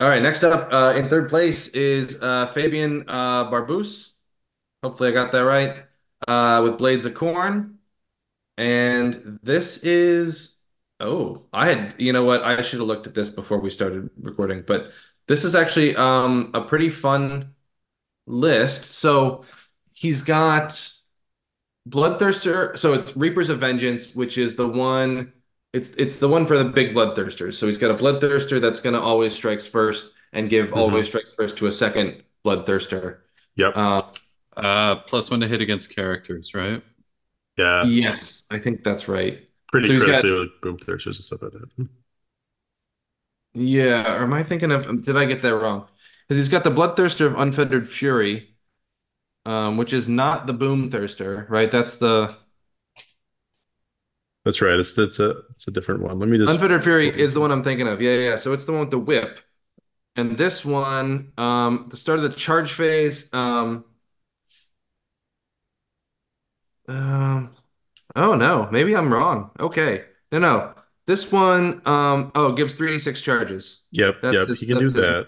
all 0.00 0.08
right, 0.08 0.22
next 0.22 0.42
up 0.42 0.68
uh, 0.72 0.94
in 0.96 1.08
third 1.08 1.28
place 1.28 1.68
is 1.68 2.18
uh, 2.20 2.46
Fabian 2.46 3.04
uh, 3.06 3.50
Barbus. 3.50 4.13
Hopefully, 4.84 5.08
I 5.08 5.12
got 5.12 5.32
that 5.32 5.40
right. 5.40 5.86
Uh, 6.28 6.60
with 6.62 6.76
Blades 6.76 7.06
of 7.06 7.14
Khorne. 7.14 7.76
and 8.58 9.40
this 9.42 9.78
is 9.78 10.58
oh, 11.00 11.46
I 11.52 11.70
had 11.70 11.94
you 11.98 12.12
know 12.12 12.24
what 12.24 12.42
I 12.42 12.60
should 12.60 12.80
have 12.80 12.88
looked 12.88 13.06
at 13.06 13.14
this 13.14 13.30
before 13.30 13.58
we 13.58 13.70
started 13.70 14.10
recording, 14.20 14.62
but 14.66 14.92
this 15.26 15.42
is 15.44 15.54
actually 15.54 15.96
um, 15.96 16.50
a 16.52 16.60
pretty 16.60 16.90
fun 16.90 17.54
list. 18.26 18.84
So 18.94 19.44
he's 19.94 20.22
got 20.22 20.70
Bloodthirster. 21.88 22.76
So 22.76 22.92
it's 22.92 23.16
Reapers 23.16 23.50
of 23.50 23.60
Vengeance, 23.60 24.14
which 24.14 24.36
is 24.36 24.56
the 24.56 24.68
one. 24.68 25.32
It's 25.72 25.90
it's 25.92 26.18
the 26.18 26.28
one 26.28 26.46
for 26.46 26.58
the 26.58 26.64
big 26.64 26.94
bloodthirsters. 26.94 27.54
So 27.54 27.66
he's 27.66 27.78
got 27.78 27.90
a 27.90 27.94
bloodthirster 27.94 28.60
that's 28.60 28.80
going 28.80 28.94
to 28.94 29.00
always 29.00 29.34
strikes 29.34 29.66
first 29.66 30.12
and 30.34 30.50
give 30.50 30.66
mm-hmm. 30.66 30.78
always 30.78 31.06
strikes 31.06 31.34
first 31.34 31.56
to 31.58 31.66
a 31.66 31.72
second 31.72 32.22
bloodthirster. 32.44 33.20
Yep. 33.56 33.72
Uh, 33.76 34.02
uh, 34.56 34.96
plus 34.96 35.30
one 35.30 35.40
to 35.40 35.48
hit 35.48 35.60
against 35.60 35.94
characters, 35.94 36.54
right? 36.54 36.82
Yeah. 37.56 37.84
Yes, 37.84 38.46
I 38.50 38.58
think 38.58 38.82
that's 38.82 39.08
right. 39.08 39.48
pretty 39.74 39.88
so 39.88 40.04
critically 40.04 40.30
got, 40.30 40.38
like 40.38 40.60
boom 40.62 40.78
thirsters 40.78 41.16
and 41.16 41.24
stuff 41.24 41.42
like 41.42 41.52
that. 41.52 41.88
Yeah, 43.54 44.14
or 44.14 44.22
am 44.22 44.32
I 44.32 44.42
thinking 44.42 44.70
of? 44.70 45.02
Did 45.02 45.16
I 45.16 45.24
get 45.24 45.42
that 45.42 45.56
wrong? 45.56 45.86
Because 46.28 46.38
he's 46.38 46.48
got 46.48 46.64
the 46.64 46.70
Bloodthirster 46.70 47.26
of 47.26 47.38
Unfettered 47.38 47.88
Fury, 47.88 48.54
um, 49.44 49.76
which 49.76 49.92
is 49.92 50.08
not 50.08 50.46
the 50.46 50.52
Boom 50.52 50.90
Thirster, 50.90 51.48
right? 51.50 51.70
That's 51.70 51.96
the. 51.96 52.36
That's 54.44 54.60
right. 54.60 54.78
It's 54.78 54.96
it's 54.96 55.18
a 55.18 55.34
it's 55.50 55.66
a 55.66 55.70
different 55.70 56.02
one. 56.02 56.18
Let 56.18 56.28
me 56.28 56.38
just. 56.38 56.52
Unfettered 56.52 56.82
Fury 56.82 57.08
is 57.08 57.34
the 57.34 57.40
one 57.40 57.50
I'm 57.50 57.64
thinking 57.64 57.88
of. 57.88 58.00
Yeah, 58.00 58.16
yeah. 58.16 58.36
So 58.36 58.52
it's 58.52 58.64
the 58.64 58.72
one 58.72 58.82
with 58.82 58.90
the 58.90 58.98
whip, 58.98 59.40
and 60.16 60.36
this 60.38 60.64
one, 60.64 61.32
um, 61.36 61.86
the 61.90 61.96
start 61.96 62.18
of 62.18 62.22
the 62.22 62.36
charge 62.36 62.72
phase, 62.72 63.32
um, 63.32 63.84
um, 66.88 67.54
oh 68.16 68.34
no, 68.34 68.68
maybe 68.70 68.94
I'm 68.94 69.12
wrong. 69.12 69.50
Okay, 69.58 70.04
no, 70.32 70.38
no. 70.38 70.74
This 71.06 71.30
one, 71.30 71.82
um, 71.86 72.32
oh, 72.34 72.52
gives 72.52 72.74
three 72.74 72.98
six 72.98 73.20
charges. 73.20 73.82
Yep, 73.90 74.22
that's 74.22 74.34
yep, 74.34 74.48
his, 74.48 74.60
he 74.60 74.66
can 74.66 74.76
do 74.76 74.84
his, 74.84 74.92
that. 74.94 75.26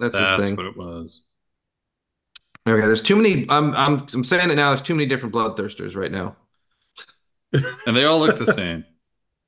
That's, 0.00 0.18
that's 0.18 0.30
his 0.30 0.40
thing. 0.40 0.56
what 0.56 0.66
it 0.66 0.76
was. 0.76 1.22
Okay, 2.66 2.86
there's 2.86 3.02
too 3.02 3.16
many. 3.16 3.46
I'm 3.48 3.74
I'm 3.74 4.06
I'm 4.12 4.24
saying 4.24 4.50
it 4.50 4.56
now. 4.56 4.70
There's 4.70 4.82
too 4.82 4.94
many 4.94 5.06
different 5.06 5.34
bloodthirsters 5.34 5.96
right 5.96 6.10
now, 6.10 6.36
and 7.86 7.96
they 7.96 8.04
all 8.04 8.18
look 8.18 8.38
the 8.38 8.52
same. 8.52 8.84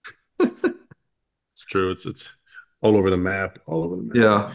it's 0.41 1.65
true. 1.69 1.91
It's 1.91 2.07
it's 2.07 2.33
all 2.83 2.97
over 2.97 3.11
the 3.11 3.17
map. 3.17 3.59
All 3.67 3.85
over 3.85 3.97
the 3.97 4.03
map. 4.03 4.17
Yeah. 4.17 4.53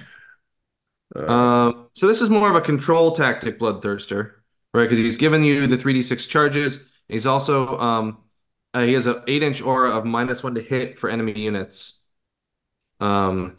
Uh, 1.15 1.31
um, 1.31 1.87
so 1.93 2.07
this 2.07 2.21
is 2.21 2.29
more 2.29 2.49
of 2.49 2.55
a 2.55 2.61
control 2.61 3.13
tactic 3.13 3.59
bloodthirster, 3.59 4.33
right? 4.73 4.83
Because 4.83 4.99
he's 4.99 5.17
given 5.17 5.43
you 5.43 5.65
the 5.65 5.77
3d6 5.77 6.27
charges. 6.29 6.88
He's 7.09 7.25
also 7.25 7.77
um, 7.79 8.19
uh, 8.73 8.83
he 8.83 8.93
has 8.93 9.07
an 9.07 9.23
eight 9.27 9.43
inch 9.43 9.61
aura 9.61 9.91
of 9.91 10.05
minus 10.05 10.43
one 10.43 10.55
to 10.55 10.61
hit 10.61 10.99
for 10.99 11.09
enemy 11.09 11.33
units. 11.39 12.01
Um, 12.99 13.55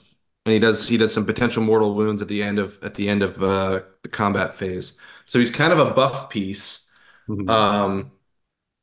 and 0.47 0.53
he 0.53 0.59
does 0.59 0.89
he 0.89 0.97
does 0.97 1.13
some 1.13 1.27
potential 1.27 1.63
mortal 1.63 1.95
wounds 1.95 2.23
at 2.23 2.29
the 2.29 2.43
end 2.43 2.59
of 2.59 2.79
at 2.83 2.95
the 2.95 3.09
end 3.09 3.23
of 3.23 3.43
uh, 3.43 3.83
the 4.03 4.09
combat 4.09 4.55
phase. 4.55 4.99
So 5.27 5.39
he's 5.39 5.51
kind 5.51 5.73
of 5.73 5.79
a 5.79 5.93
buff 5.93 6.31
piece. 6.31 6.87
Mm-hmm. 7.29 7.49
Um, 7.51 8.13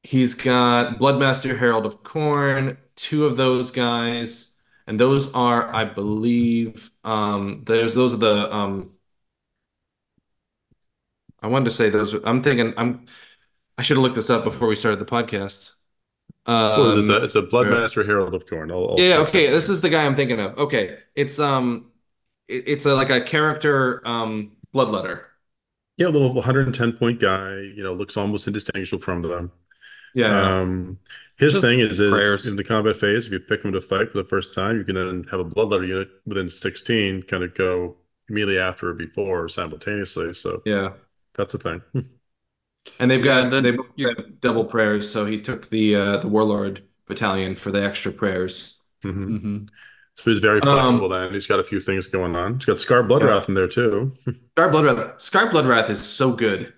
he's 0.03 0.33
got 0.33 0.99
Bloodmaster 0.99 1.57
Herald 1.57 1.85
of 1.85 2.03
Khorne, 2.03 2.77
two 2.95 3.25
of 3.25 3.37
those 3.37 3.71
guys, 3.71 4.55
and 4.87 4.99
those 4.99 5.33
are, 5.33 5.73
I 5.73 5.85
believe, 5.85 6.91
um, 7.03 7.63
there's 7.65 7.93
those 7.93 8.13
are 8.13 8.17
the 8.17 8.53
um, 8.53 8.91
I 11.41 11.47
wanted 11.47 11.65
to 11.65 11.71
say 11.71 11.89
those. 11.89 12.13
I'm 12.23 12.43
thinking 12.43 12.73
I'm. 12.77 13.05
I 13.77 13.83
should 13.83 13.97
have 13.97 14.03
looked 14.03 14.15
this 14.15 14.29
up 14.29 14.43
before 14.43 14.67
we 14.67 14.75
started 14.75 14.99
the 14.99 15.05
podcast. 15.05 15.73
Um, 16.45 16.97
is 16.97 17.09
It's 17.09 17.35
a 17.35 17.41
Bloodmaster 17.41 18.05
Herald 18.05 18.33
of 18.33 18.45
Khorne. 18.45 18.71
I'll, 18.71 18.91
I'll 18.91 18.99
yeah, 18.99 19.17
okay. 19.27 19.49
This 19.49 19.69
is 19.69 19.81
the 19.81 19.89
guy 19.89 20.05
I'm 20.05 20.15
thinking 20.15 20.39
of. 20.39 20.57
Okay, 20.57 20.97
it's 21.15 21.39
um, 21.39 21.91
it, 22.47 22.63
it's 22.67 22.85
a 22.85 22.95
like 22.95 23.09
a 23.09 23.21
character 23.21 24.01
um 24.05 24.53
bloodletter. 24.73 25.23
Yeah, 25.97 26.07
a 26.07 26.09
little 26.09 26.33
110 26.33 26.93
point 26.93 27.19
guy. 27.19 27.55
You 27.55 27.83
know, 27.83 27.93
looks 27.93 28.17
almost 28.17 28.47
indistinguishable 28.47 29.01
from 29.01 29.21
them. 29.23 29.51
Yeah. 30.13 30.61
Um, 30.61 30.99
his 31.37 31.53
Just 31.53 31.63
thing 31.63 31.79
is 31.79 31.99
in 31.99 32.55
the 32.55 32.63
combat 32.63 32.95
phase, 32.95 33.27
if 33.27 33.31
you 33.31 33.39
pick 33.39 33.63
him 33.63 33.71
to 33.73 33.81
fight 33.81 34.11
for 34.11 34.17
the 34.17 34.27
first 34.27 34.53
time, 34.53 34.77
you 34.77 34.83
can 34.83 34.95
then 34.95 35.25
have 35.29 35.39
a 35.39 35.45
bloodletter 35.45 35.87
unit 35.87 36.09
within 36.25 36.49
16 36.49 37.23
kind 37.23 37.43
of 37.43 37.53
go 37.53 37.95
immediately 38.29 38.57
after 38.57 38.89
or 38.89 38.93
before 38.93 39.43
or 39.43 39.49
simultaneously. 39.49 40.33
So 40.33 40.63
yeah, 40.65 40.93
that's 41.35 41.53
a 41.53 41.59
thing. 41.59 41.81
And 42.99 43.09
they've 43.09 43.23
got 43.23 43.51
yeah, 43.51 43.59
they 43.61 43.77
you, 43.95 44.15
double 44.39 44.65
prayers, 44.65 45.09
so 45.09 45.25
he 45.25 45.39
took 45.41 45.69
the 45.69 45.95
uh, 45.95 46.17
the 46.17 46.27
warlord 46.27 46.83
battalion 47.07 47.55
for 47.55 47.71
the 47.71 47.83
extra 47.83 48.11
prayers. 48.11 48.77
Mm-hmm. 49.03 49.35
Mm-hmm. 49.35 49.65
So 50.15 50.31
he's 50.31 50.39
very 50.39 50.59
flexible. 50.61 51.13
Um, 51.13 51.23
then 51.23 51.33
he's 51.33 51.45
got 51.45 51.59
a 51.59 51.63
few 51.63 51.79
things 51.79 52.07
going 52.07 52.35
on. 52.35 52.55
He's 52.55 52.65
got 52.65 52.77
Skarr 52.77 53.07
Bloodwrath 53.07 53.41
yeah. 53.41 53.45
in 53.49 53.53
there 53.53 53.67
too. 53.67 54.11
Skarr 54.27 54.71
Bloodwrath, 54.71 55.15
Skarr 55.17 55.51
Bloodwrath 55.51 55.89
is 55.91 56.03
so 56.03 56.31
good. 56.33 56.73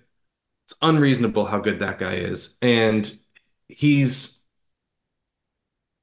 It's 0.66 0.74
unreasonable 0.82 1.46
how 1.46 1.58
good 1.58 1.78
that 1.78 1.98
guy 1.98 2.14
is, 2.14 2.58
and 2.60 3.10
he's 3.68 4.42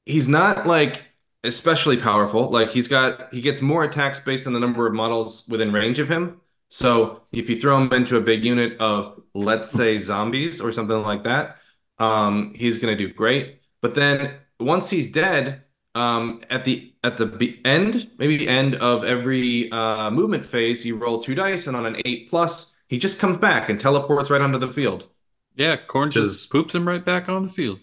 he's 0.05 0.27
not 0.27 0.65
like 0.65 1.03
especially 1.43 1.97
powerful. 1.97 2.49
Like 2.49 2.71
he's 2.71 2.87
got 2.87 3.33
he 3.33 3.41
gets 3.41 3.61
more 3.61 3.83
attacks 3.83 4.19
based 4.19 4.47
on 4.47 4.53
the 4.53 4.59
number 4.59 4.87
of 4.87 4.93
models 4.93 5.47
within 5.47 5.71
range 5.71 5.99
of 5.99 6.09
him. 6.09 6.41
So 6.69 7.23
if 7.31 7.49
you 7.49 7.59
throw 7.59 7.77
him 7.81 7.93
into 7.93 8.17
a 8.17 8.21
big 8.21 8.43
unit 8.43 8.77
of, 8.79 9.21
let's 9.33 9.71
say, 9.71 9.99
zombies 9.99 10.59
or 10.59 10.71
something 10.71 11.01
like 11.01 11.23
that, 11.23 11.57
um, 11.97 12.53
he's 12.55 12.79
going 12.79 12.95
to 12.95 13.07
do 13.07 13.13
great. 13.13 13.61
But 13.81 13.95
then 13.95 14.35
once 14.59 14.89
he's 14.89 15.09
dead, 15.09 15.63
um, 15.95 16.41
at 16.49 16.63
the 16.63 16.93
at 17.03 17.17
the 17.17 17.59
end, 17.65 18.11
maybe 18.19 18.37
the 18.37 18.47
end 18.47 18.75
of 18.75 19.03
every 19.03 19.71
uh, 19.71 20.11
movement 20.11 20.45
phase, 20.45 20.85
you 20.85 20.95
roll 20.95 21.19
two 21.19 21.33
dice, 21.33 21.67
and 21.67 21.75
on 21.75 21.85
an 21.85 21.99
eight 22.05 22.29
plus, 22.29 22.77
he 22.87 22.97
just 22.97 23.17
comes 23.17 23.37
back 23.37 23.69
and 23.69 23.79
teleports 23.79 24.29
right 24.29 24.41
onto 24.41 24.59
the 24.59 24.71
field. 24.71 25.09
Yeah, 25.55 25.75
Khorne 25.75 26.11
just 26.11 26.51
poops 26.51 26.75
him 26.75 26.87
right 26.87 27.03
back 27.03 27.29
on 27.29 27.41
the 27.41 27.49
field. 27.49 27.79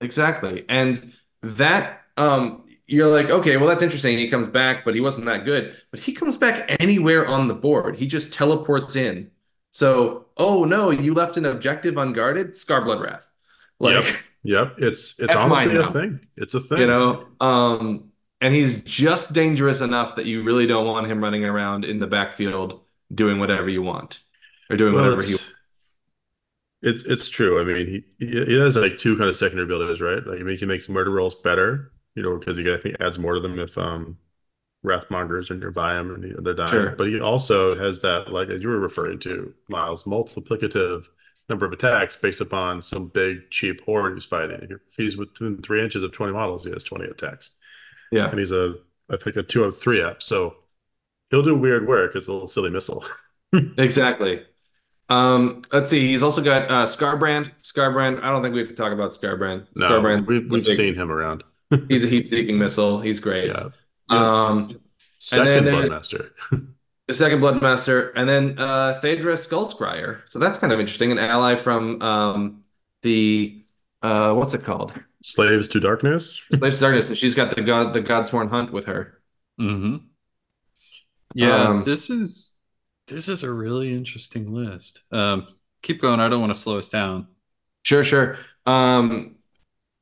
Exactly, 0.00 0.64
and 0.70 1.12
that 1.42 2.00
um, 2.16 2.64
you're 2.90 3.08
like, 3.08 3.30
okay, 3.30 3.56
well, 3.56 3.68
that's 3.68 3.82
interesting. 3.82 4.18
He 4.18 4.28
comes 4.28 4.48
back, 4.48 4.84
but 4.84 4.94
he 4.94 5.00
wasn't 5.00 5.26
that 5.26 5.44
good. 5.44 5.76
But 5.92 6.00
he 6.00 6.12
comes 6.12 6.36
back 6.36 6.76
anywhere 6.80 7.24
on 7.26 7.46
the 7.46 7.54
board. 7.54 7.96
He 7.96 8.06
just 8.06 8.32
teleports 8.32 8.96
in. 8.96 9.30
So, 9.70 10.26
oh 10.36 10.64
no, 10.64 10.90
you 10.90 11.14
left 11.14 11.36
an 11.36 11.46
objective 11.46 11.96
unguarded. 11.96 12.54
Skarr 12.54 12.84
Bloodwrath. 12.84 13.26
Like, 13.78 14.04
yep, 14.04 14.14
yep. 14.42 14.74
It's 14.78 15.20
it's 15.20 15.34
honestly 15.34 15.76
a 15.76 15.86
thing. 15.86 16.26
It's 16.36 16.54
a 16.54 16.60
thing. 16.60 16.80
You 16.80 16.86
know, 16.88 17.26
um, 17.40 18.10
and 18.40 18.52
he's 18.52 18.82
just 18.82 19.32
dangerous 19.34 19.80
enough 19.80 20.16
that 20.16 20.26
you 20.26 20.42
really 20.42 20.66
don't 20.66 20.86
want 20.86 21.06
him 21.06 21.22
running 21.22 21.44
around 21.44 21.84
in 21.84 22.00
the 22.00 22.08
backfield 22.08 22.80
doing 23.14 23.38
whatever 23.38 23.68
you 23.68 23.82
want 23.82 24.20
or 24.68 24.76
doing 24.76 24.94
well, 24.94 25.04
whatever 25.04 25.22
he. 25.22 25.36
It's 26.82 27.04
it's 27.04 27.28
true. 27.28 27.60
I 27.60 27.64
mean, 27.64 28.04
he 28.18 28.26
he 28.26 28.58
has 28.58 28.76
like 28.76 28.98
two 28.98 29.16
kind 29.16 29.30
of 29.30 29.36
secondary 29.36 29.66
abilities, 29.66 30.00
right? 30.00 30.26
Like, 30.26 30.40
I 30.40 30.42
mean, 30.42 30.58
he 30.58 30.66
makes 30.66 30.88
murder 30.88 31.12
rolls 31.12 31.36
better 31.36 31.92
you 32.14 32.22
know, 32.22 32.38
because 32.38 32.56
he 32.56 32.72
I 32.72 32.76
think 32.76 32.96
adds 33.00 33.18
more 33.18 33.34
to 33.34 33.40
them 33.40 33.58
if 33.58 33.76
um 33.78 34.18
Wrathmongers 34.84 35.50
are 35.50 35.56
nearby 35.56 35.98
him 35.98 36.14
and 36.14 36.44
they're 36.44 36.54
dying. 36.54 36.70
Sure. 36.70 36.90
But 36.96 37.08
he 37.08 37.20
also 37.20 37.76
has 37.76 38.00
that, 38.00 38.32
like 38.32 38.48
as 38.48 38.62
you 38.62 38.68
were 38.68 38.78
referring 38.78 39.18
to, 39.20 39.52
Miles, 39.68 40.04
multiplicative 40.04 41.06
number 41.48 41.66
of 41.66 41.72
attacks 41.72 42.16
based 42.16 42.40
upon 42.40 42.80
some 42.80 43.08
big 43.08 43.50
cheap 43.50 43.82
horde 43.84 44.14
he's 44.14 44.24
fighting. 44.24 44.68
If 44.70 44.80
he's 44.96 45.18
within 45.18 45.60
three 45.60 45.82
inches 45.84 46.02
of 46.02 46.12
20 46.12 46.32
models, 46.32 46.64
he 46.64 46.70
has 46.70 46.84
20 46.84 47.06
attacks. 47.06 47.56
Yeah. 48.10 48.30
And 48.30 48.38
he's 48.38 48.52
a 48.52 48.74
I 49.10 49.16
think 49.16 49.36
a 49.36 49.42
two 49.42 49.64
of 49.64 49.78
three 49.78 50.00
up. 50.00 50.22
So 50.22 50.56
he'll 51.30 51.42
do 51.42 51.54
weird 51.54 51.86
work. 51.86 52.14
It's 52.14 52.28
a 52.28 52.32
little 52.32 52.48
silly 52.48 52.70
missile. 52.70 53.04
exactly. 53.78 54.44
Um, 55.10 55.62
let's 55.72 55.90
see. 55.90 56.06
He's 56.06 56.22
also 56.22 56.40
got 56.40 56.70
uh, 56.70 56.86
Scarbrand. 56.86 57.50
Skarbrand. 57.62 58.22
I 58.22 58.30
don't 58.30 58.42
think 58.42 58.54
we 58.54 58.60
have 58.60 58.68
to 58.68 58.74
talk 58.74 58.92
about 58.92 59.10
Skarbrand. 59.10 59.66
No, 59.76 59.90
Skarbrand. 59.90 60.26
We've, 60.26 60.48
we've 60.48 60.64
seen 60.64 60.94
him 60.94 61.10
around 61.10 61.42
he's 61.88 62.04
a 62.04 62.08
heat-seeking 62.08 62.58
missile. 62.58 63.00
He's 63.00 63.20
great. 63.20 63.48
Yeah. 63.48 63.68
Um, 64.08 64.80
second 65.18 65.64
then, 65.64 65.74
Bloodmaster. 65.74 66.30
the 67.06 67.14
second 67.14 67.40
Bloodmaster, 67.40 68.12
and 68.16 68.28
then 68.28 68.58
uh, 68.58 69.00
Theddra 69.02 69.36
Skull-Scryer. 69.36 70.22
So 70.28 70.38
that's 70.38 70.58
kind 70.58 70.72
of 70.72 70.80
interesting. 70.80 71.12
An 71.12 71.18
ally 71.18 71.56
from 71.56 72.00
um, 72.02 72.64
the 73.02 73.62
uh, 74.02 74.34
what's 74.34 74.54
it 74.54 74.64
called? 74.64 74.94
Slaves 75.22 75.68
to 75.68 75.80
Darkness. 75.80 76.42
Slaves 76.52 76.78
to 76.78 76.80
Darkness, 76.82 77.08
and 77.10 77.18
she's 77.18 77.34
got 77.34 77.54
the 77.54 77.62
god 77.62 77.92
the 77.92 78.00
Godsworn 78.00 78.48
Hunt 78.48 78.72
with 78.72 78.86
her. 78.86 79.20
Mm-hmm. 79.60 79.96
Yeah, 81.34 81.62
um, 81.64 81.84
this 81.84 82.10
is 82.10 82.56
this 83.06 83.28
is 83.28 83.42
a 83.42 83.50
really 83.50 83.92
interesting 83.92 84.52
list. 84.52 85.02
Um, 85.12 85.48
keep 85.82 86.00
going. 86.00 86.20
I 86.20 86.28
don't 86.28 86.40
want 86.40 86.54
to 86.54 86.58
slow 86.58 86.78
us 86.78 86.88
down. 86.88 87.28
Sure, 87.82 88.04
sure. 88.04 88.38
Um, 88.66 89.36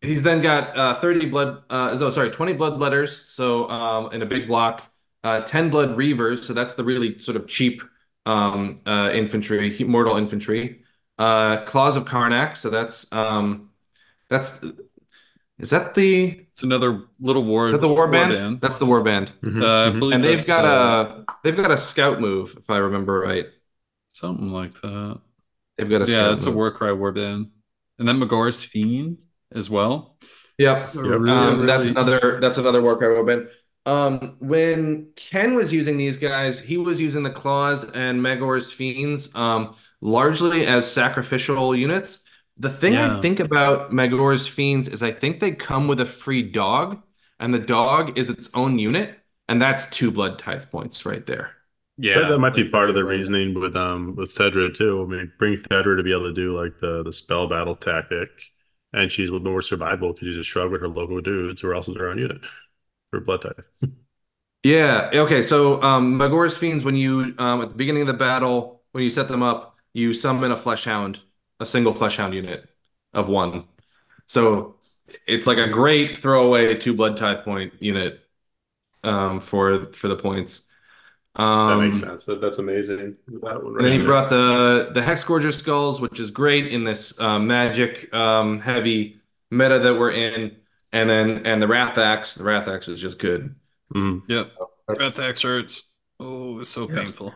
He's 0.01 0.23
then 0.23 0.41
got 0.41 0.77
uh, 0.77 0.95
30 0.95 1.27
blood, 1.27 1.63
uh, 1.71 1.97
oh, 2.01 2.11
sorry, 2.11 2.31
20 2.31 2.53
blood 2.53 2.79
letters. 2.79 3.17
So 3.27 3.69
um, 3.69 4.13
in 4.13 4.23
a 4.23 4.27
big 4.27 4.47
block, 4.47 4.83
uh, 5.25 5.41
10 5.41 5.71
blood 5.71 5.97
reavers. 5.97 6.45
So 6.45 6.53
that's 6.53 6.75
the 6.75 6.85
really 6.85 7.19
sort 7.19 7.37
of 7.37 7.49
cheap 7.49 7.83
um, 8.25 8.77
uh, 8.87 9.11
infantry, 9.13 9.77
mortal 9.87 10.17
infantry. 10.17 10.83
Uh, 11.19 11.65
Claws 11.65 11.97
of 11.97 12.05
Karanak. 12.05 12.57
So 12.57 12.71
that's 12.71 13.13
um, 13.13 13.71
that's 14.29 14.65
is 15.59 15.71
that 15.71 15.95
the? 15.95 16.47
It's 16.51 16.63
another 16.63 17.05
little 17.19 17.45
war. 17.45 17.71
Is 17.71 17.81
the 17.81 17.89
war, 17.89 17.97
war 17.97 18.09
band? 18.09 18.33
band? 18.33 18.61
That's 18.61 18.79
the 18.79 18.87
war 18.87 19.03
band. 19.03 19.33
Mm-hmm. 19.43 19.63
Uh, 19.63 19.91
mm-hmm. 19.91 20.13
and 20.13 20.23
they've 20.23 20.47
got 20.47 20.65
a 20.65 21.25
they've 21.43 21.57
got 21.57 21.73
a 21.73 21.77
scout 21.77 22.21
move, 22.21 22.55
if 22.57 22.71
I 22.71 22.79
remember 22.79 23.19
right. 23.21 23.47
Something 24.13 24.51
like 24.51 24.73
that. 24.81 25.21
They've 25.77 25.91
got 25.91 26.09
a 26.09 26.11
yeah. 26.11 26.33
It's 26.33 26.47
move. 26.47 26.55
a 26.55 26.57
Warcry 26.57 26.93
war 26.93 27.11
band, 27.11 27.51
and 27.99 28.07
then 28.07 28.19
Magore's 28.19 28.63
fiend 28.63 29.25
as 29.55 29.71
well. 29.71 30.17
Yep. 30.59 30.79
yep. 30.79 30.95
Really, 30.95 31.31
um, 31.31 31.55
really... 31.55 31.67
That's 31.67 31.89
another 31.89 32.39
that's 32.41 32.59
another 32.59 32.83
work 32.83 33.03
I 33.03 33.07
open. 33.07 33.49
Um, 33.87 34.37
when 34.39 35.13
Ken 35.17 35.55
was 35.55 35.73
using 35.73 35.97
these 35.97 36.19
guys, 36.19 36.61
he 36.61 36.77
was 36.77 37.01
using 37.01 37.23
the 37.23 37.31
claws 37.31 37.85
and 37.85 38.21
Magore's 38.21 38.71
fiends 38.71 39.35
um, 39.35 39.75
largely 40.01 40.67
as 40.67 40.91
sacrificial 40.91 41.75
units. 41.75 42.25
The 42.59 42.71
thing 42.71 42.95
yeah. 42.95 43.17
I 43.17 43.21
think 43.21 43.41
about 43.41 43.93
Magore's 43.93 44.49
Fiends 44.49 44.89
is 44.89 45.03
I 45.03 45.13
think 45.13 45.41
they 45.41 45.53
come 45.53 45.87
with 45.87 46.01
a 46.01 46.07
free 46.07 46.43
dog, 46.43 47.01
and 47.39 47.55
the 47.55 47.61
dog 47.61 48.19
is 48.19 48.31
its 48.31 48.51
own 48.53 48.81
unit, 48.81 49.17
and 49.49 49.63
that's 49.63 49.89
two 49.89 50.11
blood 50.11 50.41
tithe 50.41 50.69
points 50.71 51.07
right 51.07 51.25
there. 51.25 51.53
Yeah, 51.99 52.19
that, 52.19 52.29
that 52.31 52.39
might 52.41 52.55
be 52.55 52.69
part 52.69 52.89
of 52.89 52.97
the 52.97 53.05
reasoning 53.05 53.59
with 53.59 53.77
um 53.77 54.17
with 54.17 54.35
Theddra 54.35 54.75
too. 54.75 55.05
I 55.05 55.07
mean, 55.11 55.33
bring 55.39 55.57
Theddra 55.57 55.97
to 55.97 56.03
be 56.03 56.13
able 56.13 56.25
to 56.25 56.33
do 56.33 56.61
like 56.61 56.79
the 56.81 57.05
the 57.05 57.13
spell 57.13 57.49
battle 57.49 57.77
tactic, 57.77 58.29
and 58.93 59.11
she's 59.13 59.31
a 59.31 59.33
little 59.33 59.51
more 59.51 59.61
survivable 59.61 60.15
because 60.15 60.29
she's 60.29 60.37
a 60.37 60.43
shrug 60.45 60.71
with 60.73 60.81
her 60.81 60.89
local 60.89 61.21
dudes, 61.21 61.65
or 61.65 61.75
else 61.75 61.89
it's 61.89 61.99
her 61.99 62.09
own 62.09 62.19
unit 62.19 62.45
for 63.11 63.21
blood 63.21 63.43
tithe. 63.43 63.91
yeah. 64.63 65.11
Okay. 65.15 65.43
So 65.43 65.81
um, 65.83 66.19
Magore's 66.19 66.57
fiends, 66.57 66.85
when 66.85 66.97
you 66.97 67.35
um 67.39 67.63
at 67.63 67.71
the 67.71 67.75
beginning 67.75 68.03
of 68.03 68.09
the 68.09 68.15
battle, 68.15 68.83
when 68.93 69.05
you 69.05 69.11
set 69.11 69.29
them 69.29 69.43
up, 69.43 69.77
you 69.93 70.13
summon 70.15 70.51
a 70.53 70.57
flesh 70.57 70.85
hound, 70.85 71.21
a 71.61 71.67
single 71.67 71.93
flesh 71.93 72.17
hound 72.17 72.35
unit 72.35 72.69
of 73.13 73.29
one. 73.29 73.67
So 74.29 74.77
it's 75.27 75.47
like 75.47 75.59
a 75.59 75.69
great 75.69 76.19
throwaway 76.19 76.77
two 76.77 76.95
blood 76.95 77.17
tithe 77.19 77.45
point 77.45 77.75
unit 77.81 78.23
um 79.05 79.41
for 79.41 79.93
for 79.95 80.09
the 80.09 80.17
points. 80.17 80.68
Um, 81.39 81.69
that 81.69 81.87
makes 81.87 82.01
sense. 82.01 82.25
That, 82.27 82.41
that's 82.41 82.59
amazing. 82.59 83.17
That 83.29 83.41
right 83.43 83.63
and 83.63 83.81
then 83.81 84.01
he 84.01 84.05
brought 84.05 84.29
the 84.29 84.91
the 84.93 85.01
Hexgorger 85.01 85.55
skulls, 85.55 86.01
which 86.01 86.19
is 86.19 86.31
great 86.31 86.67
in 86.67 86.85
this 86.85 87.19
um, 87.21 87.47
magic 87.47 88.13
um, 88.13 88.61
heavy 88.61 89.21
meta 89.51 89.79
that 89.79 89.95
we're 89.95 90.11
in. 90.11 90.57
And 90.93 91.09
then 91.09 91.47
and 91.47 91.63
the 91.63 91.69
Wrath 91.69 91.97
Axe. 91.99 92.35
The 92.35 92.45
Wrath 92.45 92.67
Axe 92.67 92.89
is 92.89 93.01
just 93.01 93.19
good. 93.19 93.55
Mm. 93.95 94.23
Yep. 94.29 94.53
Wrath 94.89 95.21
Axe 95.21 95.43
hurts. 95.43 95.93
Oh, 96.19 96.61
it's 96.61 96.71
so 96.71 96.89
yeah. 96.89 96.97
painful. 96.97 97.35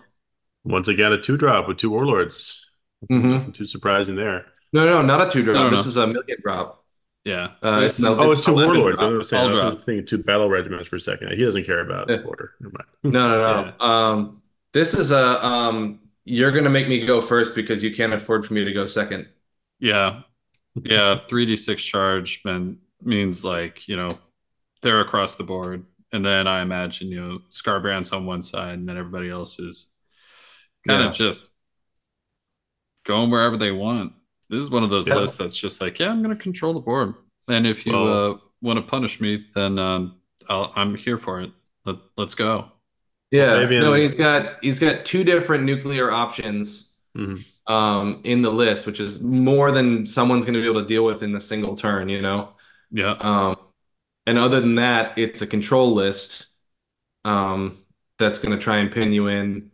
Once 0.64 0.88
again, 0.88 1.12
a 1.12 1.20
two 1.20 1.36
drop 1.36 1.68
with 1.68 1.76
two 1.76 1.90
warlords. 1.90 2.70
Mm-hmm. 3.10 3.52
Too 3.52 3.66
surprising 3.66 4.16
there. 4.16 4.46
No, 4.72 4.86
no, 4.86 5.02
not 5.02 5.28
a 5.28 5.30
two 5.30 5.44
drop. 5.44 5.70
This 5.70 5.86
is 5.86 5.96
a 5.96 6.06
million 6.06 6.38
drop. 6.42 6.81
Yeah. 7.24 7.50
Uh, 7.62 7.82
it's, 7.84 8.02
oh, 8.02 8.32
it's 8.32 8.44
two 8.44 8.54
warlords. 8.54 9.00
I 9.00 9.06
was 9.06 9.28
saying, 9.28 9.52
I 9.52 9.68
was 9.68 9.82
thinking 9.84 10.04
two 10.04 10.18
battle 10.18 10.48
regiments 10.48 10.88
for 10.88 10.96
a 10.96 11.00
second. 11.00 11.32
He 11.32 11.44
doesn't 11.44 11.64
care 11.64 11.80
about 11.80 12.10
yeah. 12.10 12.18
order. 12.24 12.52
no, 12.60 12.78
no, 13.10 13.38
no. 13.38 13.64
Yeah. 13.64 13.72
Um, 13.78 14.42
this 14.72 14.94
is 14.94 15.12
a 15.12 15.44
um, 15.44 16.00
you're 16.24 16.50
gonna 16.50 16.70
make 16.70 16.88
me 16.88 17.04
go 17.06 17.20
first 17.20 17.54
because 17.54 17.82
you 17.82 17.94
can't 17.94 18.12
afford 18.12 18.44
for 18.44 18.54
me 18.54 18.64
to 18.64 18.72
go 18.72 18.86
second. 18.86 19.28
Yeah, 19.78 20.22
yeah. 20.74 21.16
Three 21.16 21.46
d 21.46 21.56
six 21.56 21.82
charge 21.82 22.40
man, 22.44 22.78
means 23.02 23.44
like 23.44 23.86
you 23.86 23.96
know 23.96 24.10
they're 24.80 25.00
across 25.00 25.36
the 25.36 25.44
board, 25.44 25.84
and 26.12 26.24
then 26.24 26.46
I 26.46 26.62
imagine 26.62 27.08
you 27.08 27.20
know 27.20 27.38
Skarbrand's 27.50 28.12
on 28.12 28.26
one 28.26 28.42
side, 28.42 28.74
and 28.74 28.88
then 28.88 28.96
everybody 28.96 29.28
else 29.28 29.58
is 29.58 29.86
kind 30.86 31.04
of 31.04 31.12
just 31.12 31.50
going 33.04 33.30
wherever 33.30 33.56
they 33.56 33.70
want. 33.70 34.12
This 34.52 34.62
is 34.62 34.70
one 34.70 34.84
of 34.84 34.90
those 34.90 35.08
yeah. 35.08 35.14
lists 35.14 35.36
that's 35.36 35.56
just 35.56 35.80
like, 35.80 35.98
yeah, 35.98 36.10
I'm 36.10 36.22
going 36.22 36.36
to 36.36 36.40
control 36.40 36.74
the 36.74 36.80
board, 36.80 37.14
and 37.48 37.66
if 37.66 37.86
you 37.86 37.94
well, 37.94 38.32
uh, 38.32 38.36
want 38.60 38.76
to 38.76 38.82
punish 38.82 39.18
me, 39.18 39.46
then 39.54 39.78
um, 39.78 40.16
i 40.46 40.70
am 40.76 40.94
here 40.94 41.16
for 41.16 41.40
it. 41.40 41.50
Let, 41.86 41.96
us 42.18 42.34
go. 42.34 42.70
Yeah, 43.30 43.54
Fabian. 43.54 43.82
no, 43.82 43.94
he's 43.94 44.14
got 44.14 44.62
he's 44.62 44.78
got 44.78 45.06
two 45.06 45.24
different 45.24 45.64
nuclear 45.64 46.10
options 46.10 46.98
mm-hmm. 47.16 47.72
um, 47.72 48.20
in 48.24 48.42
the 48.42 48.52
list, 48.52 48.86
which 48.86 49.00
is 49.00 49.22
more 49.22 49.70
than 49.70 50.04
someone's 50.04 50.44
going 50.44 50.52
to 50.54 50.60
be 50.60 50.66
able 50.66 50.82
to 50.82 50.86
deal 50.86 51.06
with 51.06 51.22
in 51.22 51.32
the 51.32 51.40
single 51.40 51.74
turn. 51.74 52.10
You 52.10 52.20
know. 52.20 52.50
Yeah. 52.90 53.16
Um, 53.20 53.56
and 54.26 54.36
other 54.36 54.60
than 54.60 54.74
that, 54.74 55.18
it's 55.18 55.40
a 55.40 55.46
control 55.46 55.94
list 55.94 56.48
um, 57.24 57.78
that's 58.18 58.38
going 58.38 58.52
to 58.52 58.62
try 58.62 58.76
and 58.76 58.92
pin 58.92 59.14
you 59.14 59.28
in, 59.28 59.70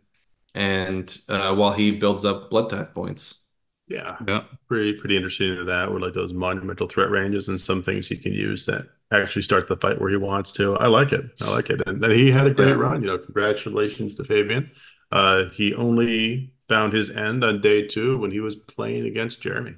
and 0.55 1.17
uh, 1.27 1.53
while 1.53 1.73
he 1.73 1.91
builds 1.91 2.23
up 2.23 2.49
blood 2.49 2.69
tithe 2.69 2.93
points. 2.93 3.47
Yeah, 3.89 4.17
yeah, 4.27 4.43
pretty 4.67 4.93
pretty 4.93 5.15
interesting 5.15 5.55
to 5.55 5.63
that. 5.65 5.91
With 5.91 6.03
like 6.03 6.13
those 6.13 6.31
monumental 6.31 6.87
threat 6.87 7.09
ranges 7.09 7.49
and 7.49 7.59
some 7.59 7.81
things 7.81 8.07
he 8.07 8.17
can 8.17 8.33
use 8.33 8.67
that 8.67 8.85
actually 9.11 9.41
start 9.41 9.67
the 9.67 9.77
fight 9.77 9.99
where 9.99 10.11
he 10.11 10.15
wants 10.15 10.51
to. 10.53 10.77
I 10.77 10.87
like 10.87 11.11
it. 11.11 11.25
I 11.41 11.49
like 11.49 11.71
it. 11.71 11.81
And 11.87 12.01
then 12.01 12.11
he 12.11 12.29
had 12.29 12.45
a 12.45 12.53
great 12.53 12.69
yeah. 12.69 12.75
run. 12.75 13.01
You 13.01 13.07
know, 13.07 13.17
congratulations 13.17 14.13
to 14.15 14.23
Fabian. 14.23 14.69
Uh, 15.11 15.45
he 15.53 15.73
only 15.73 16.53
found 16.67 16.93
his 16.93 17.09
end 17.09 17.43
on 17.43 17.61
day 17.61 17.87
two 17.87 18.19
when 18.19 18.29
he 18.29 18.39
was 18.39 18.55
playing 18.55 19.07
against 19.07 19.41
Jeremy, 19.41 19.75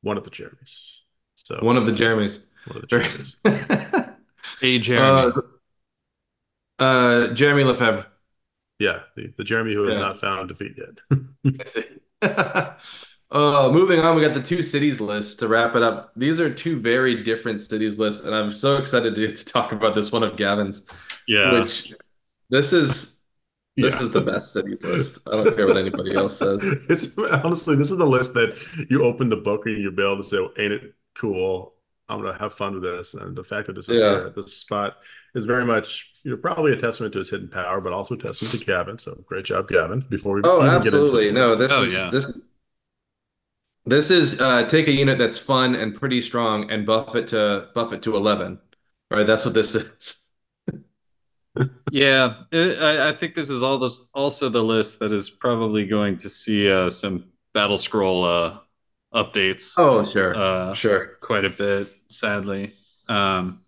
one 0.00 0.16
of 0.16 0.24
the 0.24 0.30
Jeremys. 0.30 0.80
So 1.34 1.58
one 1.60 1.76
of 1.76 1.84
the 1.84 1.92
Jeremys. 1.92 2.40
One 2.66 2.78
of 2.78 2.88
the 2.88 2.96
Jeremys. 2.96 4.16
hey, 4.62 4.78
Jeremy. 4.78 5.32
Uh, 6.78 6.82
uh, 6.82 7.34
Jeremy 7.34 7.64
Lefebvre. 7.64 8.06
Yeah, 8.78 9.00
the, 9.14 9.32
the 9.36 9.44
Jeremy 9.44 9.74
who 9.74 9.84
has 9.84 9.96
yeah. 9.96 10.02
not 10.02 10.20
found 10.20 10.48
defeat 10.48 10.76
yet. 10.78 11.20
I 11.60 11.64
see. 11.64 11.84
Uh, 13.32 13.70
moving 13.72 13.98
on, 13.98 14.14
we 14.14 14.20
got 14.20 14.34
the 14.34 14.42
two 14.42 14.62
cities 14.62 15.00
list 15.00 15.40
to 15.40 15.48
wrap 15.48 15.74
it 15.74 15.82
up. 15.82 16.12
These 16.16 16.38
are 16.38 16.52
two 16.52 16.78
very 16.78 17.22
different 17.22 17.62
cities 17.62 17.98
lists, 17.98 18.26
and 18.26 18.34
I'm 18.34 18.50
so 18.50 18.76
excited 18.76 19.14
to, 19.14 19.34
to 19.34 19.44
talk 19.44 19.72
about 19.72 19.94
this 19.94 20.12
one 20.12 20.22
of 20.22 20.36
Gavin's. 20.36 20.82
Yeah. 21.26 21.60
Which 21.60 21.94
this 22.50 22.74
is 22.74 23.22
this 23.78 23.94
yeah. 23.94 24.02
is 24.02 24.10
the 24.10 24.20
best 24.20 24.52
cities 24.52 24.84
list. 24.84 25.26
I 25.26 25.30
don't 25.42 25.56
care 25.56 25.66
what 25.66 25.78
anybody 25.78 26.14
else 26.14 26.36
says. 26.36 26.60
It's 26.90 27.16
honestly, 27.16 27.74
this 27.74 27.90
is 27.90 27.96
the 27.96 28.06
list 28.06 28.34
that 28.34 28.54
you 28.90 29.02
open 29.02 29.30
the 29.30 29.36
book 29.36 29.64
and 29.64 29.80
you'll 29.82 29.92
be 29.92 30.02
able 30.02 30.18
to 30.18 30.22
say, 30.22 30.38
well, 30.38 30.52
"Ain't 30.58 30.74
it 30.74 30.94
cool? 31.14 31.72
I'm 32.10 32.20
gonna 32.20 32.38
have 32.38 32.52
fun 32.52 32.74
with 32.74 32.82
this." 32.82 33.14
And 33.14 33.34
the 33.34 33.44
fact 33.44 33.66
that 33.68 33.76
this 33.76 33.88
is 33.88 33.98
yeah. 33.98 34.10
here 34.10 34.26
at 34.26 34.34
this 34.34 34.52
spot 34.52 34.98
is 35.34 35.46
very 35.46 35.64
much, 35.64 36.10
you 36.22 36.32
know, 36.32 36.36
probably 36.36 36.74
a 36.74 36.76
testament 36.76 37.14
to 37.14 37.20
his 37.20 37.30
hidden 37.30 37.48
power, 37.48 37.80
but 37.80 37.94
also 37.94 38.14
a 38.14 38.18
testament 38.18 38.58
to 38.58 38.62
Gavin. 38.62 38.98
So 38.98 39.24
great 39.24 39.46
job, 39.46 39.68
Gavin. 39.68 40.04
Before 40.10 40.34
we 40.34 40.42
oh, 40.44 40.60
absolutely 40.60 41.30
no, 41.30 41.54
this 41.54 41.72
oh, 41.72 41.84
is 41.84 41.94
yeah. 41.94 42.10
this 42.10 42.38
this 43.84 44.10
is 44.10 44.40
uh, 44.40 44.66
take 44.66 44.88
a 44.88 44.92
unit 44.92 45.18
that's 45.18 45.38
fun 45.38 45.74
and 45.74 45.94
pretty 45.94 46.20
strong 46.20 46.70
and 46.70 46.86
buff 46.86 47.14
it 47.16 47.28
to 47.28 47.68
buff 47.74 47.92
it 47.92 48.02
to 48.02 48.16
eleven. 48.16 48.58
Right, 49.10 49.26
that's 49.26 49.44
what 49.44 49.54
this 49.54 49.74
is. 49.74 50.18
yeah, 51.90 52.34
it, 52.50 52.80
I, 52.80 53.10
I, 53.10 53.12
think 53.12 53.34
this 53.34 53.50
is 53.50 53.62
all 53.62 53.78
this, 53.78 54.02
also 54.14 54.48
the 54.48 54.64
list 54.64 54.98
that 55.00 55.12
is 55.12 55.28
probably 55.28 55.86
going 55.86 56.16
to 56.18 56.30
see 56.30 56.70
uh, 56.70 56.88
some 56.88 57.26
battle 57.52 57.76
scroll 57.76 58.24
uh, 58.24 58.58
updates. 59.14 59.74
Oh, 59.76 60.02
sure, 60.04 60.34
uh, 60.34 60.74
sure, 60.74 61.18
quite 61.20 61.44
a 61.44 61.50
bit. 61.50 61.88
Sadly, 62.08 62.72
um, 63.08 63.60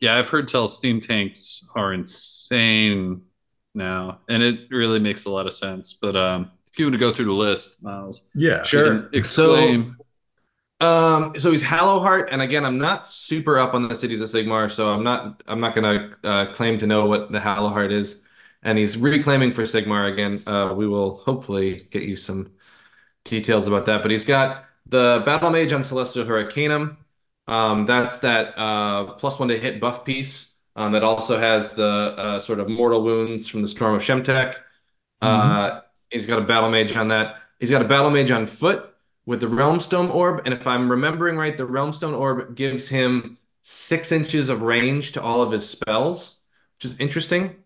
yeah, 0.00 0.18
I've 0.18 0.28
heard 0.28 0.48
tell 0.48 0.68
Steam 0.68 1.00
tanks 1.00 1.66
are 1.74 1.94
insane 1.94 3.22
now, 3.74 4.20
and 4.28 4.42
it 4.42 4.68
really 4.70 4.98
makes 4.98 5.24
a 5.24 5.30
lot 5.30 5.46
of 5.46 5.54
sense. 5.54 5.94
But 5.94 6.16
um, 6.16 6.50
if 6.72 6.78
you 6.78 6.86
want 6.86 6.94
to 6.94 6.98
go 6.98 7.12
through 7.12 7.26
the 7.26 7.32
list, 7.32 7.82
Miles. 7.82 8.24
Yeah, 8.34 8.62
sure. 8.64 9.08
Exclaim. 9.12 9.96
So, 10.80 10.86
um, 10.86 11.38
so 11.38 11.50
he's 11.50 11.62
Hallowheart, 11.62 12.28
and 12.30 12.40
again, 12.40 12.64
I'm 12.64 12.78
not 12.78 13.06
super 13.06 13.58
up 13.58 13.74
on 13.74 13.88
the 13.88 13.96
cities 13.96 14.20
of 14.20 14.28
Sigmar, 14.28 14.70
so 14.70 14.90
I'm 14.90 15.04
not 15.04 15.42
I'm 15.46 15.60
not 15.60 15.74
gonna 15.74 16.12
uh, 16.24 16.46
claim 16.52 16.78
to 16.78 16.86
know 16.86 17.06
what 17.06 17.30
the 17.30 17.38
Hallowheart 17.38 17.92
is. 17.92 18.18
And 18.62 18.76
he's 18.76 18.98
reclaiming 18.98 19.52
for 19.52 19.62
Sigmar 19.62 20.12
again. 20.12 20.42
Uh, 20.46 20.74
we 20.76 20.86
will 20.86 21.16
hopefully 21.16 21.80
get 21.90 22.02
you 22.02 22.14
some 22.14 22.52
details 23.24 23.66
about 23.66 23.86
that. 23.86 24.02
But 24.02 24.10
he's 24.10 24.24
got 24.24 24.66
the 24.86 25.22
Battle 25.24 25.50
Mage 25.50 25.72
on 25.72 25.82
Celestial 25.82 26.26
Hurricanum. 26.26 26.96
Um, 27.46 27.86
that's 27.86 28.18
that 28.18 28.54
uh, 28.58 29.14
plus 29.14 29.38
one 29.38 29.48
to 29.48 29.58
hit 29.58 29.80
buff 29.80 30.04
piece 30.04 30.58
um, 30.76 30.92
that 30.92 31.02
also 31.02 31.38
has 31.38 31.74
the 31.74 31.84
uh, 31.84 32.38
sort 32.38 32.60
of 32.60 32.68
mortal 32.68 33.02
wounds 33.02 33.48
from 33.48 33.62
the 33.62 33.68
Storm 33.68 33.94
of 33.94 34.02
Shemtek. 34.02 34.56
Uh, 35.20 35.70
mm-hmm. 35.70 35.78
He's 36.10 36.26
got 36.26 36.38
a 36.38 36.44
battle 36.44 36.70
mage 36.70 36.96
on 36.96 37.08
that. 37.08 37.36
He's 37.58 37.70
got 37.70 37.82
a 37.82 37.88
battle 37.88 38.10
mage 38.10 38.30
on 38.30 38.46
foot 38.46 38.94
with 39.26 39.40
the 39.40 39.46
Realmstone 39.46 40.12
orb, 40.12 40.42
and 40.44 40.54
if 40.54 40.66
I'm 40.66 40.90
remembering 40.90 41.36
right, 41.36 41.56
the 41.56 41.66
Realmstone 41.66 42.18
orb 42.18 42.56
gives 42.56 42.88
him 42.88 43.38
six 43.62 44.12
inches 44.12 44.48
of 44.48 44.62
range 44.62 45.12
to 45.12 45.22
all 45.22 45.42
of 45.42 45.52
his 45.52 45.68
spells, 45.68 46.40
which 46.76 46.86
is 46.86 46.96
interesting. 46.98 47.56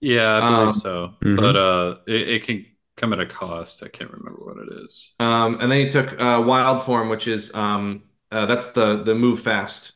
Yeah, 0.00 0.36
I 0.36 0.40
believe 0.40 0.68
um, 0.68 0.72
so. 0.74 1.14
Mm-hmm. 1.24 1.36
But 1.36 1.56
uh, 1.56 1.96
it, 2.06 2.28
it, 2.28 2.42
can 2.42 2.66
come 2.96 3.12
at 3.12 3.20
a 3.20 3.26
cost. 3.26 3.82
I 3.82 3.88
can't 3.88 4.10
remember 4.10 4.44
what 4.44 4.58
it 4.58 4.84
is. 4.84 5.14
Um, 5.18 5.58
and 5.60 5.72
then 5.72 5.80
he 5.80 5.88
took 5.88 6.12
uh, 6.20 6.42
Wild 6.44 6.82
Form, 6.82 7.08
which 7.08 7.28
is 7.28 7.54
um, 7.54 8.02
uh, 8.30 8.46
that's 8.46 8.68
the 8.68 9.02
the 9.02 9.14
move 9.14 9.40
fast 9.40 9.92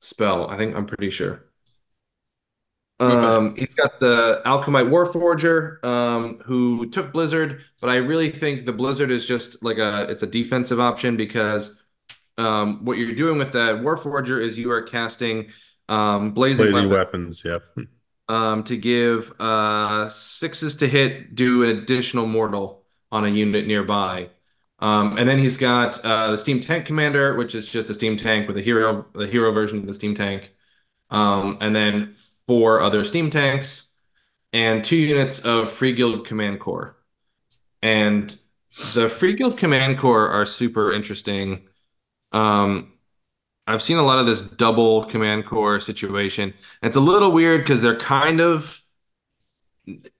spell. 0.00 0.48
I 0.48 0.56
think 0.56 0.74
I'm 0.74 0.86
pretty 0.86 1.10
sure. 1.10 1.45
Um, 2.98 3.54
he's 3.56 3.74
got 3.74 4.00
the 4.00 4.40
Alchemite 4.46 4.88
Warforger, 4.88 5.84
um, 5.84 6.38
who 6.38 6.88
took 6.88 7.12
Blizzard, 7.12 7.62
but 7.80 7.90
I 7.90 7.96
really 7.96 8.30
think 8.30 8.64
the 8.64 8.72
Blizzard 8.72 9.10
is 9.10 9.26
just 9.26 9.62
like 9.62 9.76
a 9.76 10.06
it's 10.08 10.22
a 10.22 10.26
defensive 10.26 10.80
option 10.80 11.16
because 11.16 11.78
um, 12.38 12.84
what 12.84 12.96
you're 12.96 13.14
doing 13.14 13.38
with 13.38 13.52
that 13.52 13.76
Warforger 13.76 14.40
is 14.40 14.56
you 14.58 14.70
are 14.70 14.82
casting 14.82 15.48
um, 15.88 16.32
blazing, 16.32 16.70
blazing 16.70 16.90
weapons, 16.90 17.44
weapons 17.44 17.64
yep. 17.76 17.86
um, 18.28 18.64
to 18.64 18.76
give 18.76 19.32
uh, 19.38 20.08
sixes 20.08 20.76
to 20.76 20.88
hit, 20.88 21.34
do 21.34 21.64
an 21.64 21.78
additional 21.78 22.26
mortal 22.26 22.84
on 23.12 23.24
a 23.24 23.28
unit 23.28 23.66
nearby. 23.66 24.30
Um, 24.78 25.16
and 25.16 25.28
then 25.28 25.38
he's 25.38 25.56
got 25.56 26.02
uh, 26.04 26.32
the 26.32 26.38
Steam 26.38 26.60
Tank 26.60 26.86
Commander, 26.86 27.34
which 27.36 27.54
is 27.54 27.70
just 27.70 27.88
a 27.88 27.94
Steam 27.94 28.16
Tank 28.16 28.46
with 28.46 28.56
a 28.56 28.62
hero, 28.62 29.06
the 29.14 29.26
hero 29.26 29.52
version 29.52 29.78
of 29.78 29.86
the 29.86 29.94
Steam 29.94 30.14
Tank. 30.14 30.52
Um, 31.08 31.58
and 31.60 31.74
then 31.74 32.14
four 32.46 32.80
other 32.80 33.04
steam 33.04 33.30
tanks, 33.30 33.90
and 34.52 34.84
two 34.84 34.96
units 34.96 35.40
of 35.40 35.70
Free 35.70 35.92
Guild 35.92 36.26
Command 36.26 36.60
Corps. 36.60 36.96
And 37.82 38.36
the 38.94 39.08
Free 39.08 39.34
Guild 39.34 39.58
Command 39.58 39.98
Corps 39.98 40.28
are 40.28 40.46
super 40.46 40.92
interesting. 40.92 41.68
Um, 42.32 42.92
I've 43.66 43.82
seen 43.82 43.96
a 43.96 44.02
lot 44.02 44.18
of 44.18 44.26
this 44.26 44.42
double 44.42 45.04
Command 45.06 45.46
Corps 45.46 45.80
situation. 45.80 46.54
It's 46.82 46.96
a 46.96 47.00
little 47.00 47.32
weird 47.32 47.62
because 47.62 47.82
they're 47.82 47.98
kind 47.98 48.40
of 48.40 48.80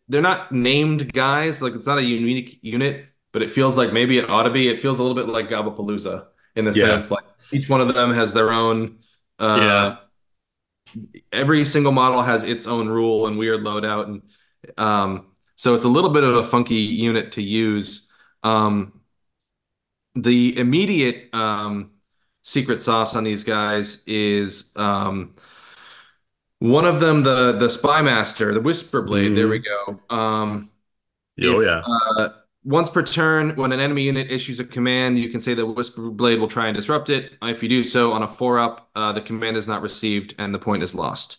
they're 0.09 0.21
not 0.21 0.53
named 0.53 1.13
guys. 1.13 1.63
Like 1.63 1.75
it's 1.75 1.87
not 1.87 1.99
a 1.99 2.03
unique 2.03 2.59
unit, 2.63 3.07
but 3.33 3.43
it 3.43 3.53
feels 3.53 3.77
like 3.77 3.93
maybe 3.93 4.19
it 4.19 4.29
ought 4.29 4.45
to 4.45 4.51
be. 4.51 4.69
It 4.69 4.81
feels 4.81 4.99
a 4.99 5.03
little 5.03 5.17
bit 5.17 5.29
like 5.29 5.49
Gobbapalooza 5.49 6.27
in 6.57 6.65
the 6.65 6.73
yeah. 6.73 6.87
sense 6.87 7.11
like 7.11 7.25
each 7.53 7.69
one 7.69 7.81
of 7.81 7.95
them 7.95 8.13
has 8.13 8.33
their 8.33 8.51
own. 8.51 8.99
Uh, 9.39 9.59
yeah. 9.61 9.97
Every 11.33 11.65
single 11.65 11.93
model 11.93 12.23
has 12.23 12.45
its 12.45 12.67
own 12.67 12.89
rule 12.89 13.27
and 13.27 13.39
weird 13.39 13.61
loadout, 13.61 14.07
and 14.07 14.23
um, 14.79 15.27
so 15.55 15.75
it's 15.75 15.85
a 15.85 15.89
little 15.89 16.11
bit 16.11 16.25
of 16.25 16.37
a 16.37 16.45
funky 16.45 16.75
unit 16.77 17.33
to 17.33 17.43
use. 17.43 18.09
Um, 18.43 19.01
the 20.15 20.59
immediate 20.59 21.35
um, 21.35 21.93
secret 22.43 22.81
sauce 22.81 23.17
on 23.17 23.25
these 23.25 23.45
guys 23.45 24.03
is 24.07 24.73
um, 24.77 25.35
one 26.59 26.87
of 26.87 27.01
them, 27.01 27.23
the 27.23 27.53
the 27.53 27.69
spy 27.69 28.03
master, 28.03 28.53
the 28.53 28.61
whisper 28.61 29.03
blade. 29.03 29.33
Mm. 29.33 29.35
There 29.35 29.49
we 29.49 29.61
mm-hmm. 29.61 29.93
go. 29.93 30.17
Um, 30.17 30.71
oh 31.43 31.61
if, 31.61 31.67
yeah. 31.67 31.83
Uh, 31.85 32.29
once 32.67 32.91
per 32.91 33.03
turn, 33.03 33.55
when 33.55 33.71
an 33.71 33.79
enemy 33.79 34.03
unit 34.03 34.29
issues 34.29 34.59
a 34.59 34.65
command, 34.65 35.21
you 35.21 35.29
can 35.29 35.41
say 35.41 35.55
that 35.55 35.65
Whisper 35.65 36.11
Blade 36.11 36.41
will 36.41 36.49
try 36.49 36.67
and 36.67 36.75
disrupt 36.75 37.09
it. 37.09 37.35
If 37.41 37.63
you 37.63 37.69
do 37.69 37.85
so 37.85 38.13
on 38.13 38.25
a 38.25 38.29
four 38.29 38.59
up, 38.59 38.91
uh, 38.97 39.13
the 39.13 39.21
command 39.21 39.57
is 39.57 39.69
not 39.69 39.83
received 39.83 40.35
and 40.37 40.53
the 40.53 40.59
point 40.59 40.83
is 40.83 40.93
lost. 40.93 41.39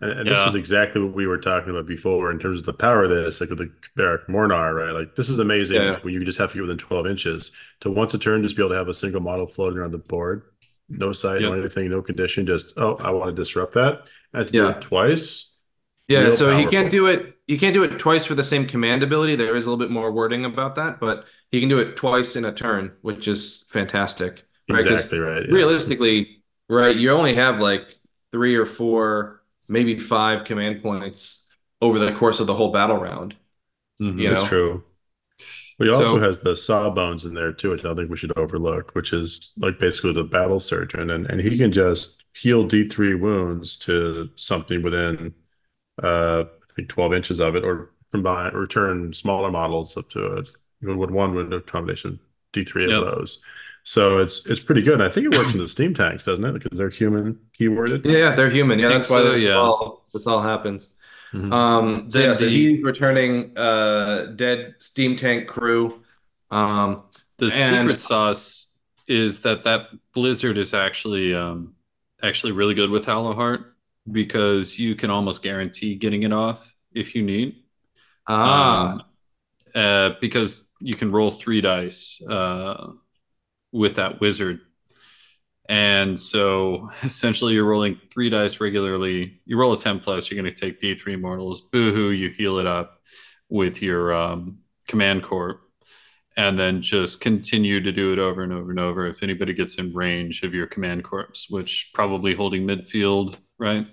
And, 0.00 0.12
and 0.12 0.26
yeah. 0.26 0.32
this 0.32 0.46
is 0.46 0.54
exactly 0.54 1.02
what 1.02 1.12
we 1.12 1.26
were 1.26 1.36
talking 1.36 1.68
about 1.68 1.86
before 1.86 2.30
in 2.30 2.38
terms 2.38 2.60
of 2.60 2.64
the 2.66 2.72
power 2.72 3.04
of 3.04 3.10
this, 3.10 3.38
like 3.38 3.50
with 3.50 3.58
the 3.58 3.70
Barak 3.96 4.28
Mornar, 4.28 4.74
right? 4.74 4.98
Like 4.98 5.14
this 5.14 5.28
is 5.28 5.38
amazing 5.38 5.76
yeah. 5.76 5.98
when 6.00 6.14
you 6.14 6.24
just 6.24 6.38
have 6.38 6.50
to 6.52 6.54
get 6.54 6.62
within 6.62 6.78
12 6.78 7.06
inches 7.06 7.52
to 7.80 7.90
once 7.90 8.14
a 8.14 8.18
turn 8.18 8.42
just 8.42 8.56
be 8.56 8.62
able 8.62 8.70
to 8.70 8.76
have 8.76 8.88
a 8.88 8.94
single 8.94 9.20
model 9.20 9.46
floating 9.46 9.78
around 9.78 9.92
the 9.92 9.98
board, 9.98 10.42
no 10.88 11.12
sight, 11.12 11.42
yep. 11.42 11.50
no 11.50 11.58
anything, 11.58 11.90
no 11.90 12.00
condition, 12.00 12.46
just 12.46 12.72
oh, 12.78 12.96
I 12.96 13.10
want 13.10 13.28
to 13.28 13.38
disrupt 13.38 13.74
that. 13.74 14.04
And 14.32 14.48
to 14.48 14.56
yeah. 14.56 14.62
do 14.62 14.68
it 14.70 14.80
twice. 14.80 15.50
Yeah, 16.12 16.30
so 16.30 16.50
powerful. 16.50 16.64
he 16.64 16.70
can't 16.70 16.90
do 16.90 17.06
it. 17.06 17.36
He 17.46 17.58
can't 17.58 17.74
do 17.74 17.82
it 17.82 17.98
twice 17.98 18.24
for 18.24 18.34
the 18.34 18.44
same 18.44 18.66
command 18.66 19.02
ability. 19.02 19.36
There 19.36 19.56
is 19.56 19.66
a 19.66 19.70
little 19.70 19.84
bit 19.84 19.90
more 19.90 20.12
wording 20.12 20.44
about 20.44 20.74
that, 20.76 21.00
but 21.00 21.24
he 21.50 21.60
can 21.60 21.68
do 21.68 21.78
it 21.78 21.96
twice 21.96 22.36
in 22.36 22.44
a 22.44 22.52
turn, 22.52 22.92
which 23.02 23.28
is 23.28 23.64
fantastic. 23.68 24.44
Right? 24.68 24.80
Exactly 24.80 25.18
right. 25.18 25.42
Yeah. 25.46 25.54
Realistically, 25.54 26.42
right, 26.68 26.94
you 26.94 27.10
only 27.12 27.34
have 27.34 27.58
like 27.58 27.98
three 28.30 28.54
or 28.56 28.66
four 28.66 29.42
maybe 29.68 29.98
five 29.98 30.44
command 30.44 30.82
points 30.82 31.48
over 31.80 31.98
the 31.98 32.12
course 32.12 32.40
of 32.40 32.46
the 32.46 32.54
whole 32.54 32.72
battle 32.72 32.96
round. 32.96 33.36
Mm-hmm, 34.00 34.18
you 34.18 34.30
that's 34.30 34.48
true. 34.48 34.84
But 35.78 35.88
he 35.88 35.94
also 35.94 36.16
so, 36.16 36.20
has 36.20 36.40
the 36.40 36.54
sawbones 36.54 37.24
in 37.24 37.34
there 37.34 37.52
too, 37.52 37.70
which 37.70 37.80
I 37.80 37.88
don't 37.88 37.96
think 37.96 38.10
we 38.10 38.16
should 38.16 38.36
overlook, 38.38 38.92
which 38.92 39.12
is 39.12 39.52
like 39.58 39.78
basically 39.78 40.12
the 40.12 40.24
battle 40.24 40.60
surgeon, 40.60 41.10
and 41.10 41.26
and 41.26 41.40
he 41.40 41.58
can 41.58 41.72
just 41.72 42.24
heal 42.34 42.64
D 42.64 42.88
three 42.88 43.14
wounds 43.14 43.76
to 43.78 44.30
something 44.36 44.82
within 44.82 45.34
uh 46.02 46.44
I 46.44 46.74
think 46.74 46.88
twelve 46.88 47.12
inches 47.12 47.40
of 47.40 47.56
it, 47.56 47.64
or 47.64 47.90
combine 48.12 48.54
return 48.54 49.12
smaller 49.12 49.50
models 49.50 49.96
up 49.96 50.08
to 50.10 50.24
a 50.26 50.44
even 50.82 50.98
with 50.98 51.10
one 51.10 51.34
with 51.34 51.52
a 51.52 51.60
combination 51.60 52.20
D 52.52 52.64
three 52.64 52.84
of 52.84 52.90
yep. 52.90 53.00
those. 53.02 53.42
So 53.84 54.18
it's 54.18 54.46
it's 54.46 54.60
pretty 54.60 54.82
good. 54.82 55.00
I 55.00 55.08
think 55.08 55.26
it 55.26 55.36
works 55.36 55.54
in 55.54 55.60
the 55.60 55.66
steam 55.66 55.92
tanks, 55.92 56.24
doesn't 56.24 56.44
it? 56.44 56.52
Because 56.52 56.78
they're 56.78 56.88
human 56.88 57.38
keyworded. 57.58 58.04
Yeah, 58.04 58.34
they're 58.34 58.50
human. 58.50 58.78
Yeah, 58.78 58.88
that's 58.88 59.10
why 59.10 59.22
this, 59.22 59.42
yeah. 59.42 59.54
all, 59.54 60.04
this 60.12 60.26
all 60.26 60.40
happens. 60.40 60.90
Mm-hmm. 61.32 61.52
Um, 61.52 62.10
so, 62.10 62.20
yeah, 62.20 62.34
so 62.34 62.48
he's 62.48 62.82
returning 62.82 63.56
uh, 63.56 64.26
dead 64.36 64.74
steam 64.78 65.16
tank 65.16 65.48
crew. 65.48 66.00
Um, 66.50 67.02
the 67.38 67.46
and... 67.46 67.52
secret 67.52 68.00
sauce 68.00 68.68
is 69.08 69.40
that 69.40 69.64
that 69.64 69.88
blizzard 70.12 70.58
is 70.58 70.74
actually 70.74 71.34
um, 71.34 71.74
actually 72.22 72.52
really 72.52 72.74
good 72.74 72.90
with 72.90 73.04
Hallowheart 73.04 73.64
because 74.10 74.78
you 74.78 74.94
can 74.94 75.10
almost 75.10 75.42
guarantee 75.42 75.94
getting 75.94 76.22
it 76.22 76.32
off 76.32 76.74
if 76.92 77.14
you 77.14 77.22
need. 77.22 77.62
Ah. 78.28 78.92
Um, 78.92 79.02
uh, 79.74 80.10
because 80.20 80.68
you 80.80 80.96
can 80.96 81.10
roll 81.10 81.30
three 81.30 81.60
dice. 81.60 82.20
Uh, 82.22 82.92
with 83.72 83.96
that 83.96 84.20
wizard. 84.20 84.60
And 85.68 86.18
so 86.18 86.90
essentially 87.02 87.54
you're 87.54 87.64
rolling 87.64 87.98
three 88.12 88.28
dice 88.28 88.60
regularly. 88.60 89.40
You 89.46 89.58
roll 89.58 89.72
a 89.72 89.78
10 89.78 90.00
plus, 90.00 90.30
you're 90.30 90.40
going 90.40 90.54
to 90.54 90.60
take 90.60 90.80
D3 90.80 91.20
mortals. 91.20 91.62
Boohoo, 91.62 92.10
you 92.10 92.28
heal 92.28 92.58
it 92.58 92.66
up 92.66 93.00
with 93.48 93.82
your 93.82 94.14
um, 94.14 94.58
command 94.86 95.22
corps. 95.22 95.60
And 96.36 96.58
then 96.58 96.80
just 96.80 97.20
continue 97.20 97.80
to 97.80 97.92
do 97.92 98.12
it 98.12 98.18
over 98.18 98.42
and 98.42 98.52
over 98.52 98.70
and 98.70 98.80
over. 98.80 99.06
If 99.06 99.22
anybody 99.22 99.52
gets 99.52 99.76
in 99.78 99.92
range 99.92 100.42
of 100.42 100.54
your 100.54 100.66
command 100.66 101.04
corps, 101.04 101.46
which 101.50 101.90
probably 101.92 102.34
holding 102.34 102.66
midfield, 102.66 103.36
right? 103.58 103.86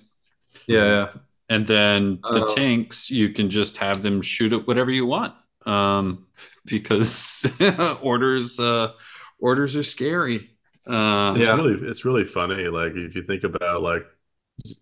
Yeah. 0.66 1.10
And 1.50 1.68
then 1.68 2.20
the 2.22 2.46
uh, 2.46 2.54
tanks, 2.54 3.10
you 3.10 3.30
can 3.30 3.50
just 3.50 3.78
have 3.78 4.02
them 4.02 4.22
shoot 4.22 4.54
at 4.54 4.68
whatever 4.68 4.92
you 4.92 5.06
want. 5.06 5.34
Um, 5.66 6.28
because 6.66 7.52
orders 8.02 8.60
uh, 8.60 8.94
orders 9.40 9.76
are 9.76 9.84
scary. 9.84 10.50
Uh, 10.88 11.34
it's 11.36 11.46
yeah. 11.46 11.56
really 11.56 11.88
it's 11.88 12.06
really 12.06 12.26
funny. 12.26 12.68
Like 12.68 12.94
if 12.96 13.16
you 13.16 13.24
think 13.24 13.44
about 13.44 13.82
like 13.82 14.06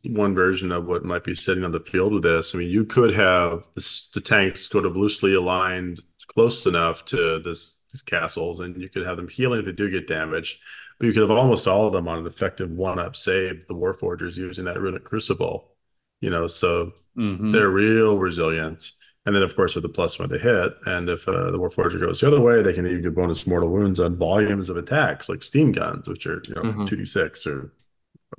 one 0.04 0.34
version 0.34 0.72
of 0.72 0.88
what 0.88 1.06
might 1.06 1.24
be 1.24 1.36
sitting 1.36 1.64
on 1.64 1.72
the 1.72 1.80
field 1.80 2.14
with 2.14 2.24
this. 2.24 2.54
I 2.54 2.58
mean, 2.58 2.70
you 2.70 2.86
could 2.86 3.14
have 3.14 3.64
this, 3.76 4.10
the 4.10 4.22
tanks 4.22 4.68
sort 4.68 4.86
of 4.86 4.96
loosely 4.96 5.34
aligned 5.36 6.02
close 6.38 6.68
enough 6.68 7.04
to 7.04 7.42
this 7.44 7.78
these 7.92 8.04
castles, 8.04 8.60
and 8.60 8.80
you 8.80 8.90
could 8.90 9.06
have 9.08 9.18
them 9.18 9.28
healing 9.28 9.60
if 9.60 9.66
they 9.66 9.72
do 9.72 9.90
get 9.90 10.08
damaged. 10.08 10.60
But 11.00 11.08
you 11.08 11.14
could 11.14 11.24
have 11.24 11.32
almost 11.32 11.68
all 11.68 11.88
of 11.88 11.94
them 11.94 12.08
on 12.08 12.20
an 12.20 12.28
effective 12.28 12.70
one-up 12.70 13.16
save. 13.16 13.66
The 13.68 13.74
Warforgers 13.74 14.38
using 14.38 14.66
that 14.66 14.80
runic 14.80 15.04
crucible, 15.04 15.72
you 16.22 16.30
know, 16.30 16.46
so 16.46 16.92
mm-hmm. 17.18 17.52
they're 17.52 17.70
real 17.70 18.18
resilient. 18.18 18.92
And 19.26 19.36
then, 19.36 19.42
of 19.42 19.56
course, 19.56 19.74
with 19.74 19.82
the 19.82 19.90
plus 19.90 20.20
one 20.20 20.30
to 20.30 20.38
hit, 20.38 20.74
and 20.86 21.10
if 21.10 21.28
uh, 21.28 21.50
the 21.52 21.58
Warforger 21.58 22.00
goes 22.00 22.22
the 22.22 22.28
other 22.28 22.40
way, 22.40 22.62
they 22.62 22.74
can 22.74 22.86
even 22.86 23.02
do 23.02 23.12
bonus 23.12 23.48
mortal 23.48 23.70
wounds 23.70 24.00
on 24.00 24.16
volumes 24.16 24.70
of 24.70 24.78
attacks, 24.78 25.30
like 25.30 25.42
steam 25.42 25.72
guns, 25.72 26.08
which 26.08 26.28
are 26.28 26.42
you 26.48 26.56
know 26.56 26.62
mm-hmm. 26.62 26.86
two 26.86 26.98
d 26.98 27.06
six 27.06 27.48
or. 27.48 27.74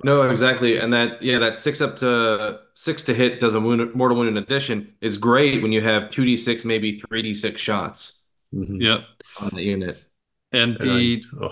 No, 0.03 0.21
exactly, 0.29 0.77
and 0.77 0.93
that 0.93 1.21
yeah, 1.21 1.39
that 1.39 1.57
six 1.57 1.81
up 1.81 1.95
to 1.97 2.59
six 2.73 3.03
to 3.03 3.13
hit 3.13 3.41
does 3.41 3.55
a 3.55 3.59
wound, 3.59 3.93
mortal 3.95 4.17
wound 4.17 4.29
in 4.29 4.37
addition 4.37 4.93
is 5.01 5.17
great 5.17 5.61
when 5.61 5.71
you 5.71 5.81
have 5.81 6.11
two 6.11 6.23
d 6.25 6.37
six, 6.37 6.63
maybe 6.63 6.99
three 6.99 7.21
d 7.21 7.33
six 7.33 7.59
shots. 7.59 8.25
Mm-hmm. 8.53 8.81
Yep, 8.81 9.01
on 9.41 9.49
the 9.53 9.63
unit. 9.63 10.05
And, 10.51 10.77
and 10.77 10.81
the 10.81 11.23
I, 11.41 11.49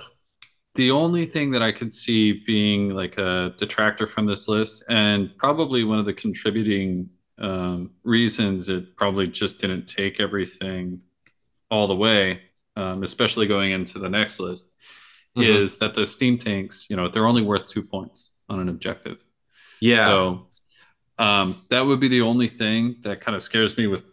the 0.76 0.92
only 0.92 1.26
thing 1.26 1.52
that 1.52 1.64
I 1.64 1.72
could 1.72 1.92
see 1.92 2.44
being 2.46 2.90
like 2.90 3.18
a 3.18 3.54
detractor 3.58 4.08
from 4.08 4.28
this 4.28 4.48
list, 4.48 4.84
and 4.88 5.36
probably 5.38 5.84
one 5.84 6.00
of 6.00 6.06
the 6.06 6.14
contributing 6.14 7.10
um, 7.40 7.92
reasons 8.04 8.70
it 8.70 8.96
probably 8.96 9.28
just 9.28 9.60
didn't 9.60 9.88
take 9.88 10.20
everything 10.20 11.02
all 11.70 11.88
the 11.88 11.96
way, 11.96 12.42
um, 12.76 13.04
especially 13.04 13.48
going 13.48 13.72
into 13.72 14.00
the 14.00 14.10
next 14.10 14.40
list, 14.40 14.74
mm-hmm. 15.36 15.44
is 15.44 15.78
that 15.78 15.94
those 15.94 16.14
steam 16.14 16.38
tanks, 16.38 16.88
you 16.90 16.96
know, 16.96 17.08
they're 17.08 17.28
only 17.28 17.42
worth 17.42 17.70
two 17.70 17.84
points 17.84 18.34
on 18.50 18.60
an 18.60 18.70
objective. 18.70 19.24
Yeah. 19.80 20.06
So 20.06 20.48
um, 21.20 21.56
that 21.70 21.86
would 21.86 22.00
be 22.00 22.08
the 22.08 22.22
only 22.22 22.48
thing 22.48 22.98
that 23.02 23.22
kind 23.22 23.36
of 23.36 23.42
scares 23.42 23.78
me 23.78 23.88
with 23.88 24.06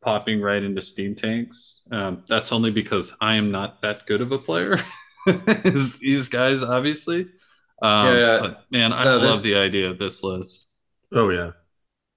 popping 0.00 0.40
right 0.40 0.62
into 0.62 0.80
steam 0.80 1.14
tanks. 1.14 1.82
Um, 1.90 2.24
that's 2.28 2.52
only 2.52 2.70
because 2.70 3.14
I 3.20 3.34
am 3.36 3.50
not 3.50 3.82
that 3.82 4.06
good 4.06 4.20
of 4.20 4.32
a 4.32 4.38
player 4.38 4.78
as 5.64 5.98
these 5.98 6.28
guys, 6.28 6.62
obviously. 6.62 7.28
Um, 7.80 8.16
yeah, 8.16 8.54
man, 8.70 8.92
I 8.92 9.04
no, 9.04 9.18
love 9.18 9.34
this... 9.34 9.42
the 9.42 9.56
idea 9.56 9.90
of 9.90 9.98
this 9.98 10.22
list. 10.22 10.68
Oh 11.12 11.30
yeah. 11.30 11.52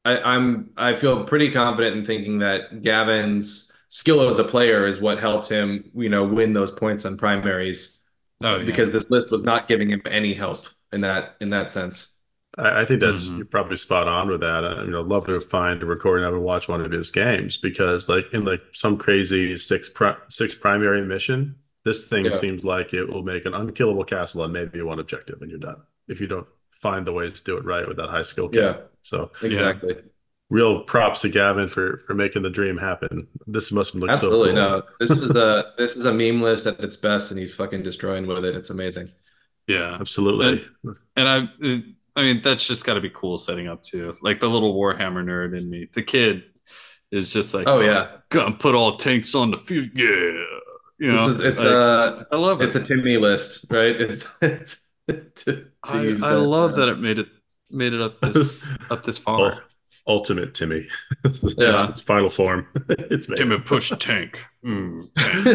I, 0.04 0.36
am 0.36 0.70
I 0.78 0.94
feel 0.94 1.24
pretty 1.24 1.50
confident 1.50 1.98
in 1.98 2.06
thinking 2.06 2.40
that 2.40 2.84
Gavin's 2.84 3.72
skill 3.88 4.28
as 4.28 4.38
a 4.38 4.44
player 4.44 4.86
is 4.86 5.02
what 5.02 5.20
helped 5.20 5.50
him, 5.50 5.90
you 5.96 6.10
know, 6.10 6.24
win 6.24 6.54
those 6.54 6.72
points 6.72 7.06
on 7.06 7.18
primaries. 7.18 8.02
Oh, 8.44 8.58
yeah. 8.58 8.66
because 8.66 8.92
this 8.92 9.10
list 9.10 9.32
was 9.32 9.44
not 9.44 9.68
giving 9.68 9.90
him 9.90 10.02
any 10.06 10.34
help 10.34 10.66
in 10.92 11.02
that 11.02 11.36
in 11.40 11.52
that 11.52 11.72
sense. 11.72 12.18
I, 12.58 12.82
I 12.82 12.86
think 12.86 13.02
that's 13.02 13.26
mm-hmm. 13.26 13.38
you're 13.38 13.46
probably 13.46 13.78
spot 13.78 14.08
on 14.08 14.30
with 14.30 14.42
that. 14.42 14.66
I, 14.66 14.84
you 14.84 14.92
know, 14.92 15.02
love 15.02 15.26
to 15.28 15.40
find 15.40 15.82
a 15.82 15.86
recording 15.86 16.26
of 16.26 16.34
and 16.34 16.44
watch 16.44 16.68
one 16.68 16.82
of 16.82 16.92
his 16.92 17.12
games 17.12 17.58
because, 17.58 18.10
like, 18.10 18.26
in 18.34 18.44
like 18.44 18.62
some 18.74 18.98
crazy 18.98 19.56
six 19.58 19.90
pri- 19.90 20.18
six 20.30 20.56
primary 20.56 21.06
mission, 21.06 21.56
this 21.86 22.08
thing 22.08 22.26
yeah. 22.26 22.32
seems 22.32 22.64
like 22.64 22.94
it 22.94 23.06
will 23.06 23.24
make 23.24 23.46
an 23.46 23.54
unkillable 23.54 24.04
castle 24.04 24.44
and 24.44 24.54
maybe 24.54 24.82
one 24.82 25.00
objective, 25.00 25.42
and 25.42 25.50
you're 25.50 25.60
done 25.60 25.82
if 26.08 26.20
you 26.20 26.28
don't 26.28 26.48
find 26.72 27.08
the 27.08 27.14
way 27.14 27.32
to 27.32 27.44
do 27.44 27.58
it 27.58 27.66
right 27.66 27.88
with 27.88 27.98
that 27.98 28.10
high 28.10 28.22
skill. 28.22 28.50
Yeah. 28.52 28.78
So 29.02 29.32
exactly. 29.42 29.96
Yeah. 29.96 30.02
Real 30.50 30.82
props 30.82 31.22
to 31.22 31.30
Gavin 31.30 31.68
for 31.68 32.04
for 32.06 32.14
making 32.14 32.44
the 32.44 32.50
dream 32.50 32.78
happen. 32.78 33.28
This 33.48 33.72
must 33.72 33.94
have 33.94 34.02
looked 34.02 34.14
Absolutely. 34.14 34.56
so 34.56 34.56
cool. 34.56 34.80
No, 34.80 34.84
this 35.00 35.12
is 35.12 35.36
a 35.36 35.74
this 35.78 35.98
is 35.98 36.06
a 36.06 36.14
meme 36.14 36.42
list 36.42 36.68
at 36.68 36.80
its 36.80 36.96
best, 36.96 37.32
and 37.32 37.40
he's 37.40 37.56
fucking 37.56 37.82
destroying 37.84 38.28
with 38.28 38.46
it. 38.46 38.56
It's 38.56 38.70
amazing. 38.70 39.12
Yeah, 39.68 39.98
absolutely. 40.00 40.64
And, 40.84 40.96
and 41.16 41.28
I, 41.28 41.84
I 42.16 42.24
mean, 42.24 42.42
that's 42.44 42.66
just 42.66 42.86
got 42.86 42.94
to 42.94 43.02
be 43.02 43.10
cool 43.10 43.38
setting 43.38 43.68
up 43.68 43.82
too. 43.82 44.14
Like 44.22 44.40
the 44.40 44.48
little 44.48 44.76
Warhammer 44.76 45.24
nerd 45.24 45.58
in 45.58 45.70
me, 45.70 45.90
the 45.92 46.04
kid 46.04 46.44
is 47.12 47.34
just 47.34 47.54
like, 47.54 47.68
oh 47.68 47.80
yeah, 47.80 48.18
gonna 48.30 48.56
put 48.56 48.76
all 48.76 48.98
tanks 48.98 49.36
on 49.36 49.52
the 49.52 49.58
field. 49.58 49.90
Yeah, 49.96 50.46
you 50.98 51.12
know, 51.12 51.30
is, 51.30 51.40
it's 51.42 51.60
like, 51.60 51.68
uh, 51.68 52.24
I 52.32 52.38
love 52.38 52.62
it. 52.62 52.66
It's 52.66 52.76
a 52.76 52.84
Timmy 52.84 53.18
list, 53.18 53.66
right? 53.70 54.00
It's, 54.00 54.30
it's 54.42 54.78
to, 55.08 55.24
to 55.24 55.68
I, 55.84 56.00
I 56.00 56.14
that, 56.14 56.40
love 56.40 56.74
uh, 56.74 56.76
that 56.78 56.90
it 56.90 57.00
made 57.00 57.20
it 57.20 57.28
made 57.70 57.94
it 57.94 58.02
up 58.02 58.20
this 58.22 58.66
up 58.90 59.04
this 59.04 59.18
far. 59.18 59.54
Oh, 59.54 59.60
ultimate 60.08 60.54
Timmy. 60.54 60.88
yeah, 61.58 61.90
it's 61.90 62.02
final 62.02 62.30
form. 62.30 62.68
it's 62.90 63.28
made. 63.30 63.38
Timmy 63.38 63.60
push 63.60 63.92
tank. 64.00 64.46
Mm, 64.64 65.10
tank. 65.18 65.46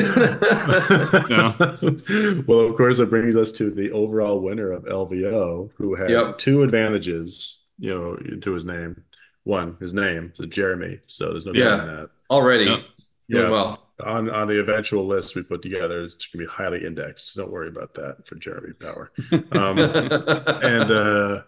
Well, 2.47 2.61
of 2.61 2.77
course, 2.77 2.99
it 2.99 3.11
brings 3.11 3.37
us 3.37 3.53
to 3.53 3.71
the 3.71 3.91
overall 3.93 4.41
winner 4.41 4.73
of 4.73 4.85
LVO, 4.85 5.71
who 5.75 5.95
had 5.95 6.11
yep. 6.11 6.39
two 6.39 6.63
advantages, 6.63 7.63
you 7.79 7.91
know, 7.91 8.17
to 8.41 8.53
his 8.53 8.65
name. 8.65 9.03
One, 9.45 9.77
his 9.81 9.95
name, 9.95 10.33
so 10.35 10.45
Jeremy. 10.47 11.01
So 11.07 11.31
there's 11.31 11.47
no 11.47 11.53
yeah. 11.55 11.65
doubt 11.65 11.81
in 11.81 11.87
that. 11.87 12.11
Already, 12.31 12.65
yep. 12.67 12.81
yeah. 13.29 13.49
well 13.49 13.91
on 14.05 14.31
on 14.31 14.49
the 14.49 14.61
eventual 14.61 15.07
list 15.07 15.37
we 15.37 15.43
put 15.43 15.63
together 15.63 16.03
it's 16.03 16.15
going 16.27 16.45
to 16.45 16.51
be 16.51 16.53
highly 16.53 16.85
indexed 16.85 17.37
don't 17.37 17.51
worry 17.51 17.69
about 17.69 17.95
that 17.95 18.27
for 18.27 18.37
jeremy 18.37 18.73
power 18.81 19.11
um, 19.53 19.79
and 19.79 20.91
uh, 20.91 21.43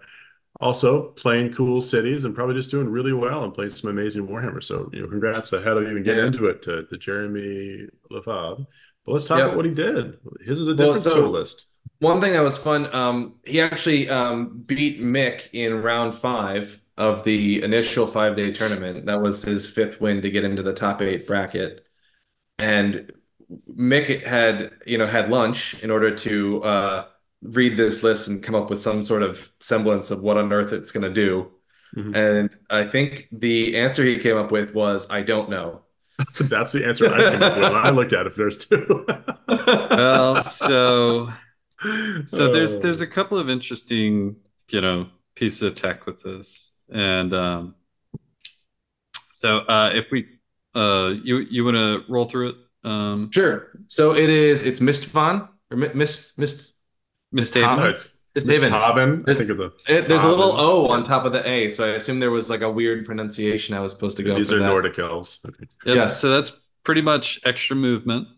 also 0.62 1.08
playing 1.08 1.52
cool 1.52 1.82
cities 1.82 2.24
and 2.24 2.34
probably 2.34 2.54
just 2.54 2.70
doing 2.70 2.88
really 2.88 3.12
well 3.12 3.42
and 3.42 3.52
playing 3.52 3.72
some 3.72 3.90
amazing 3.90 4.26
warhammer. 4.28 4.62
So 4.62 4.88
you 4.92 5.02
know 5.02 5.08
congrats 5.08 5.52
ahead 5.52 5.76
of 5.76 5.82
even 5.82 6.04
get 6.04 6.16
yeah. 6.16 6.26
into 6.26 6.46
it 6.46 6.62
to, 6.62 6.84
to 6.84 6.96
jeremy 6.96 7.88
lefebvre. 8.10 8.64
But 9.04 9.12
let's 9.12 9.26
talk 9.26 9.38
yep. 9.38 9.48
about 9.48 9.56
what 9.56 9.66
he 9.66 9.74
did. 9.74 10.18
His 10.44 10.60
is 10.60 10.68
a 10.68 10.74
different 10.74 11.04
well, 11.04 11.14
so, 11.14 11.28
list. 11.28 11.66
one 11.98 12.20
thing 12.20 12.32
that 12.34 12.42
was 12.42 12.56
fun 12.56 12.94
um, 12.94 13.34
he 13.44 13.60
actually 13.60 14.08
um, 14.08 14.62
beat 14.64 15.02
mick 15.02 15.48
in 15.52 15.82
round 15.82 16.14
five 16.14 16.80
of 16.96 17.24
the 17.24 17.62
initial 17.64 18.06
five 18.06 18.36
day 18.36 18.52
tournament. 18.52 19.06
That 19.06 19.20
was 19.20 19.42
his 19.42 19.68
fifth 19.68 20.00
win 20.00 20.22
to 20.22 20.30
get 20.30 20.44
into 20.44 20.62
the 20.62 20.72
top 20.72 21.02
eight 21.02 21.26
bracket. 21.26 21.88
And 22.58 23.12
Mick 23.68 24.24
had 24.24 24.70
you 24.86 24.96
know 24.96 25.06
had 25.06 25.28
lunch 25.28 25.82
in 25.82 25.90
order 25.90 26.14
to 26.14 26.62
uh, 26.62 27.06
read 27.43 27.76
this 27.76 28.03
list 28.03 28.28
and 28.28 28.43
come 28.43 28.55
up 28.55 28.70
with 28.70 28.80
some 28.80 29.03
sort 29.03 29.22
of 29.22 29.51
semblance 29.61 30.11
of 30.11 30.22
what 30.22 30.36
on 30.36 30.53
earth 30.53 30.72
it's 30.72 30.93
going 30.93 31.03
to 31.03 31.12
do. 31.12 31.51
Mm-hmm. 31.97 32.14
And 32.14 32.57
I 32.70 32.84
think 32.84 33.28
the 33.32 33.76
answer 33.76 34.05
he 34.05 34.18
came 34.18 34.36
up 34.36 34.51
with 34.51 34.74
was 34.74 35.07
I 35.11 35.22
don't 35.22 35.51
know. 35.51 35.82
That's 36.40 36.72
the 36.72 36.86
answer 36.86 37.12
I 37.12 37.30
came 37.32 37.43
up 37.43 37.57
with. 37.57 37.64
I 37.64 37.90
looked 37.90 38.12
at 38.12 38.26
it 38.26 38.32
first 38.32 38.68
too. 38.68 39.07
well, 39.49 40.43
so 40.43 41.28
so 42.24 42.53
there's 42.53 42.78
there's 42.78 43.01
a 43.01 43.07
couple 43.07 43.38
of 43.38 43.51
interesting 43.51 44.36
you 44.68 44.80
know 44.80 45.09
pieces 45.34 45.62
of 45.62 45.74
tech 45.74 46.07
with 46.07 46.22
this, 46.22 46.70
and 46.90 47.34
um, 47.34 47.74
so 49.32 49.59
uh, 49.59 49.90
if 49.95 50.12
we 50.12 50.26
uh, 50.74 51.14
you 51.22 51.38
you 51.38 51.64
want 51.64 51.76
to 51.76 52.05
roll 52.09 52.24
through 52.24 52.51
it? 52.51 52.57
Um, 52.84 53.30
sure. 53.30 53.70
So 53.88 54.14
it 54.14 54.30
is. 54.30 54.62
It's 54.62 54.80
Mistvan 54.80 55.49
or 55.70 55.76
Mist 55.76 56.38
Mist 56.38 56.74
Misthåvn. 57.33 58.09
Misthåvn. 58.37 59.28
I 59.28 59.35
think 59.35 59.51
of 59.51 59.59
the. 59.59 59.72
It, 59.89 60.09
there's 60.09 60.24
a 60.24 60.28
little 60.28 60.53
O 60.53 60.87
on 60.89 61.03
top 61.03 61.24
of 61.24 61.33
the 61.33 61.47
A, 61.49 61.68
so 61.68 61.85
I 61.85 61.95
assume 61.97 62.20
there 62.20 62.30
was 62.30 62.49
like 62.49 62.62
a 62.62 62.70
weird 62.70 63.05
pronunciation 63.05 63.74
I 63.74 63.80
was 63.80 63.93
supposed 63.93 64.16
to 64.18 64.22
go. 64.22 64.37
These 64.37 64.53
are 64.53 64.59
that. 64.59 64.66
Nordic 64.66 64.99
elves. 64.99 65.41
Yep. 65.45 65.68
Yeah. 65.85 66.09
So 66.09 66.30
that's 66.30 66.53
pretty 66.85 67.03
much 67.03 67.41
extra 67.45 67.76
movement. 67.76 68.28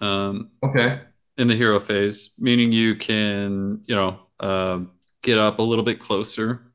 Um, 0.00 0.50
okay. 0.62 1.00
In 1.36 1.48
the 1.48 1.56
hero 1.56 1.80
phase, 1.80 2.30
meaning 2.38 2.72
you 2.72 2.96
can, 2.96 3.80
you 3.86 3.94
know, 3.94 4.20
uh, 4.38 4.80
get 5.22 5.38
up 5.38 5.58
a 5.58 5.62
little 5.62 5.84
bit 5.84 5.98
closer 5.98 6.72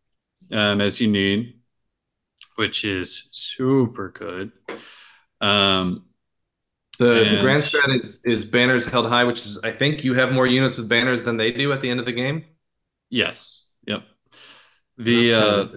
um, 0.51 0.81
as 0.81 0.99
you 0.99 1.07
need, 1.07 1.59
which 2.55 2.83
is 2.83 3.27
super 3.31 4.09
good. 4.09 4.51
Um, 5.39 6.04
the 6.97 7.27
the 7.29 7.37
grand 7.41 7.63
strat 7.63 7.93
is 7.93 8.21
is 8.25 8.45
banners 8.45 8.85
held 8.85 9.07
high, 9.07 9.23
which 9.23 9.45
is 9.45 9.59
I 9.63 9.71
think 9.71 10.03
you 10.03 10.13
have 10.13 10.31
more 10.31 10.47
units 10.47 10.77
with 10.77 10.87
banners 10.87 11.23
than 11.23 11.37
they 11.37 11.51
do 11.51 11.71
at 11.73 11.81
the 11.81 11.89
end 11.89 11.99
of 11.99 12.05
the 12.05 12.11
game. 12.11 12.45
Yes. 13.09 13.67
Yep. 13.85 14.03
The 14.97 15.33
uh, 15.33 15.67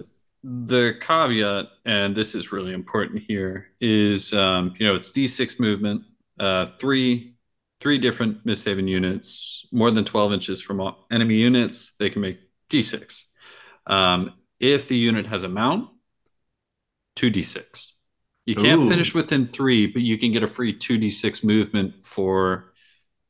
the 0.43 0.95
caveat, 1.01 1.67
and 1.85 2.15
this 2.15 2.35
is 2.35 2.51
really 2.51 2.73
important 2.73 3.23
here, 3.27 3.67
is 3.79 4.33
um, 4.33 4.73
you 4.79 4.87
know 4.87 4.95
it's 4.95 5.11
D6 5.11 5.59
movement, 5.59 6.03
uh, 6.39 6.67
three 6.79 7.35
three 7.79 7.97
different 7.97 8.45
Misthåvn 8.45 8.87
units, 8.87 9.65
more 9.71 9.91
than 9.91 10.03
12 10.03 10.33
inches 10.33 10.61
from 10.61 10.95
enemy 11.11 11.35
units, 11.35 11.93
they 11.93 12.09
can 12.09 12.21
make 12.21 12.39
D6. 12.69 13.23
Um, 13.87 14.33
if 14.59 14.87
the 14.87 14.97
unit 14.97 15.25
has 15.27 15.43
a 15.43 15.49
mount, 15.49 15.89
2D6. 17.15 17.91
You 18.49 18.55
can't 18.55 18.81
Ooh. 18.81 18.89
finish 18.89 19.13
within 19.13 19.45
three, 19.45 19.85
but 19.85 20.01
you 20.01 20.17
can 20.17 20.31
get 20.31 20.41
a 20.41 20.47
free 20.47 20.73
two 20.73 20.97
d 20.97 21.11
six 21.11 21.43
movement 21.43 22.03
for 22.03 22.73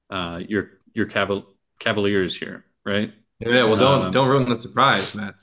uh, 0.10 0.42
your 0.48 0.80
your 0.94 1.08
caval- 1.08 1.46
Cavaliers 1.78 2.38
here, 2.38 2.64
right? 2.86 3.12
Yeah. 3.42 3.66
Well, 3.66 3.76
don't 3.76 4.06
um, 4.06 4.12
don't 4.12 4.30
ruin 4.30 4.48
the 4.48 4.56
surprise, 4.56 5.14
Matt. 5.14 5.36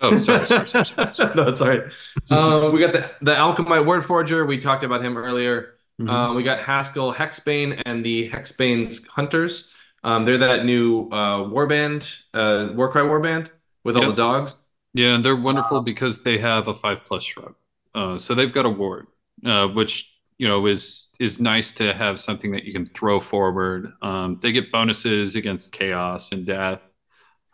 Oh, 0.00 0.16
sorry, 0.16 0.48
sorry, 0.48 0.66
sorry, 0.66 0.84
sorry, 0.84 1.14
sorry. 1.14 1.32
no, 1.36 1.54
sorry. 1.54 1.90
Uh, 2.28 2.70
we 2.74 2.80
got 2.80 2.92
the 2.92 3.08
the 3.20 3.34
Alchemite 3.34 3.86
Warforger. 3.86 4.48
We 4.48 4.58
talked 4.58 4.82
about 4.82 5.04
him 5.04 5.16
earlier. 5.16 5.74
Mm-hmm. 6.00 6.10
Um, 6.10 6.34
we 6.34 6.42
got 6.42 6.58
Haskel 6.58 7.14
Hexbane 7.14 7.82
and 7.86 8.04
the 8.04 8.28
Hexbane's 8.30 9.06
Hunters. 9.06 9.70
Um, 10.02 10.24
they're 10.24 10.38
that 10.38 10.64
new 10.64 11.08
uh, 11.12 11.44
warband, 11.44 12.20
uh, 12.34 12.72
Warcry 12.74 13.02
warband 13.02 13.50
with 13.84 13.94
yep. 13.94 14.04
all 14.04 14.10
the 14.10 14.16
dogs. 14.16 14.62
Yeah, 14.92 15.14
and 15.14 15.24
they're 15.24 15.36
wonderful 15.36 15.82
because 15.82 16.22
they 16.22 16.38
have 16.38 16.66
a 16.66 16.74
five 16.74 17.04
plus 17.04 17.22
shrug. 17.22 17.54
Uh, 17.94 18.18
so 18.18 18.34
they've 18.34 18.52
got 18.52 18.66
a 18.66 18.70
ward, 18.70 19.06
uh, 19.44 19.68
which 19.68 20.10
you 20.38 20.48
know 20.48 20.66
is 20.66 21.08
is 21.20 21.40
nice 21.40 21.72
to 21.72 21.94
have 21.94 22.18
something 22.18 22.52
that 22.52 22.64
you 22.64 22.72
can 22.72 22.86
throw 22.86 23.20
forward. 23.20 23.92
Um, 24.02 24.38
they 24.40 24.52
get 24.52 24.72
bonuses 24.72 25.36
against 25.36 25.72
chaos 25.72 26.32
and 26.32 26.44
death. 26.44 26.90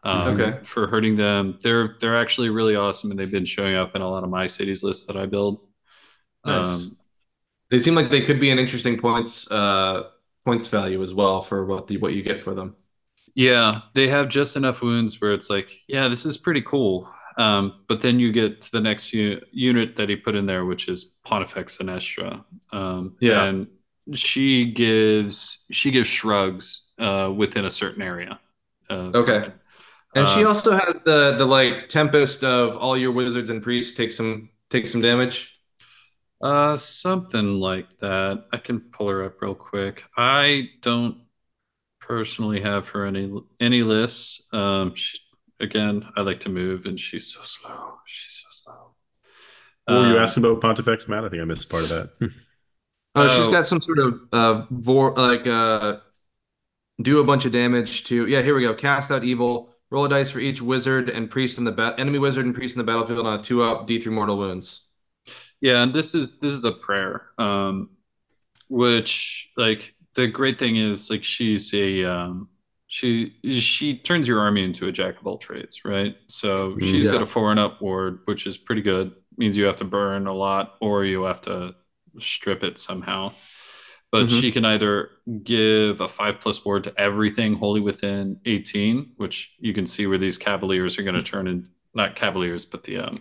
Um, 0.03 0.41
okay. 0.41 0.59
For 0.65 0.87
hurting 0.87 1.17
them, 1.17 1.59
they're 1.63 1.97
they're 2.01 2.17
actually 2.17 2.49
really 2.49 2.75
awesome, 2.75 3.11
and 3.11 3.21
they've 3.21 3.31
been 3.31 3.45
showing 3.45 3.75
up 3.75 3.95
in 3.95 4.03
a 4.03 4.09
lot 4.09 4.25
of 4.25 4.31
my 4.31 4.47
cities 4.47 4.83
lists 4.83 5.07
that 5.07 5.17
I 5.17 5.27
build. 5.27 5.61
Nice. 6.45 6.85
Um, 6.85 6.97
they 7.71 7.79
seem 7.79 7.95
like 7.95 8.11
they 8.11 8.23
could 8.23 8.41
be 8.41 8.51
an 8.51 8.59
interesting 8.59 8.99
points 8.99 9.51
uh, 9.51 10.05
points 10.45 10.69
value 10.69 11.03
as 11.03 11.13
well 11.15 11.43
for 11.43 11.67
what 11.67 11.87
the 11.87 11.99
what 11.99 12.15
you 12.15 12.23
get 12.23 12.43
for 12.43 12.55
them. 12.55 12.77
Yeah, 13.35 13.83
they 13.95 14.09
have 14.09 14.29
just 14.29 14.57
enough 14.57 14.83
wounds 14.83 15.21
where 15.21 15.33
it's 15.33 15.49
like, 15.49 15.71
yeah, 15.87 16.09
this 16.09 16.27
is 16.27 16.37
pretty 16.37 16.63
cool. 16.63 17.09
Um, 17.41 17.85
but 17.89 18.03
then 18.03 18.21
you 18.21 18.33
get 18.33 18.61
to 18.61 18.71
the 18.71 18.83
next 18.83 19.15
u- 19.15 19.41
unit 19.51 19.97
that 19.97 20.11
he 20.11 20.17
put 20.17 20.35
in 20.37 20.45
there, 20.45 20.67
which 20.67 20.89
is 20.89 21.05
Pontifex 21.25 21.79
Zenestra. 21.79 22.45
Um, 22.71 23.17
yeah, 23.19 23.45
and 23.45 23.67
she 24.13 24.73
gives 24.73 25.65
she 25.71 25.91
gives 25.91 26.07
shrugs 26.07 26.93
uh, 26.99 27.33
within 27.35 27.65
a 27.65 27.71
certain 27.71 28.03
area. 28.03 28.39
Uh, 28.91 29.11
okay, 29.15 29.53
and 30.15 30.29
she 30.29 30.45
uh, 30.45 30.49
also 30.49 30.73
has 30.73 30.97
the 31.07 31.37
the 31.39 31.47
like 31.47 31.89
tempest 31.89 32.45
of 32.45 32.77
all 32.77 32.95
your 32.95 33.13
wizards 33.13 33.49
and 33.49 33.63
priests 33.63 33.97
take 33.97 34.13
some 34.13 34.51
take 34.69 34.87
some 34.87 35.01
damage. 35.01 35.57
Uh, 36.43 36.77
something 36.77 37.55
like 37.55 37.97
that. 37.99 38.45
I 38.53 38.59
can 38.59 38.81
pull 38.81 39.09
her 39.09 39.25
up 39.25 39.41
real 39.41 39.55
quick. 39.55 40.05
I 40.15 40.71
don't 40.83 41.17
personally 42.01 42.61
have 42.61 42.89
her 42.89 43.07
any 43.07 43.33
any 43.61 43.83
lists. 43.83 44.43
Um, 44.53 44.95
she, 44.95 45.19
again, 45.61 46.05
I 46.17 46.23
like 46.23 46.41
to 46.41 46.49
move, 46.49 46.87
and 46.87 46.99
she's 46.99 47.27
so 47.27 47.41
slow. 47.43 47.95
She's 48.07 48.43
so 48.43 48.49
slow. 48.51 48.95
What 49.87 50.03
were 50.03 50.09
you 50.09 50.17
um, 50.17 50.23
asking 50.23 50.45
about 50.45 50.61
Pontifex, 50.61 51.09
Matt? 51.09 51.25
I 51.25 51.29
think 51.29 51.43
I 51.43 51.45
missed 51.45 51.69
part 51.69 51.85
of 51.85 51.89
that. 51.91 52.11
oh, 53.15 53.29
she's 53.29 53.49
got 53.49 53.67
some 53.67 53.81
sort 53.81 53.99
of 53.99 54.21
uh, 54.33 54.67
vor- 54.71 55.15
like 55.15 55.47
uh, 55.47 55.99
do 57.03 57.21
a 57.21 57.25
bunch 57.25 57.45
of 57.45 57.53
damage 57.53 58.05
to. 58.05 58.27
Yeah, 58.27 58.43
here 58.43 58.55
we 58.55 58.63
go. 58.63 58.75
Cast 58.75 59.11
out 59.11 59.25
evil. 59.25 59.75
Roll 59.91 60.05
a 60.05 60.09
dice 60.09 60.31
for 60.31 60.39
each 60.39 60.63
wizard 60.63 61.11
and 61.11 61.29
priest 61.29 61.59
in 61.59 61.65
the 61.65 61.73
ba- 61.73 61.97
enemy 61.99 62.21
wizard 62.21 62.47
and 62.47 62.55
priest 62.55 62.77
in 62.77 62.79
the 62.79 62.85
battlefield 62.85 63.27
on 63.27 63.41
a 63.41 63.43
two 63.43 63.63
up 63.63 63.87
D 63.87 64.01
three 64.01 64.13
mortal 64.13 64.39
wounds. 64.39 64.87
Yeah, 65.61 65.83
and 65.83 65.93
this 65.93 66.15
is 66.15 66.39
this 66.39 66.53
is 66.53 66.65
a 66.65 66.73
prayer, 66.73 67.31
um, 67.39 67.91
which 68.69 69.51
like 69.57 69.95
the 70.15 70.29
great 70.29 70.59
thing 70.59 70.77
is 70.77 71.11
like 71.11 71.25
she's 71.25 71.75
a 71.75 72.05
um, 72.05 72.49
she 72.91 73.37
she 73.49 73.97
turns 73.97 74.27
your 74.27 74.41
army 74.41 74.65
into 74.65 74.89
a 74.89 74.93
jack 74.93 75.21
of 75.21 75.27
all 75.27 75.39
trades, 75.39 75.85
right? 75.85 76.17
So 76.27 76.73
mm, 76.73 76.81
she's 76.81 77.05
yeah. 77.05 77.13
got 77.13 77.23
a 77.23 77.27
four 77.27 77.53
and 77.53 77.61
up 77.61 77.81
ward, 77.81 78.19
which 78.25 78.49
is 78.49 78.59
pretty 78.59 78.83
good. 78.83 79.13
Means 79.37 79.57
you 79.57 79.65
have 79.67 79.77
to 79.77 79.85
burn 79.85 80.27
a 80.27 80.35
lot 80.35 80.75
or 80.81 81.05
you 81.05 81.23
have 81.23 81.41
to 81.43 81.77
strip 82.19 82.65
it 82.65 82.81
somehow. 82.81 83.33
But 84.11 84.27
mm-hmm. 84.27 84.41
she 84.41 84.51
can 84.51 84.65
either 84.65 85.11
give 85.45 86.01
a 86.01 86.09
five 86.09 86.41
plus 86.41 86.65
ward 86.65 86.83
to 86.83 87.01
everything 87.01 87.55
wholly 87.55 87.81
within 87.81 88.41
18, 88.45 89.13
which 89.19 89.55
you 89.61 89.73
can 89.73 89.87
see 89.87 90.09
where 90.09 90.19
these 90.19 90.37
cavaliers 90.37 90.99
are 90.99 91.05
going 91.05 91.15
to 91.15 91.23
turn 91.23 91.47
in 91.47 91.69
not 91.95 92.17
cavaliers, 92.17 92.67
but 92.67 92.83
the 92.83 92.99
um, 92.99 93.19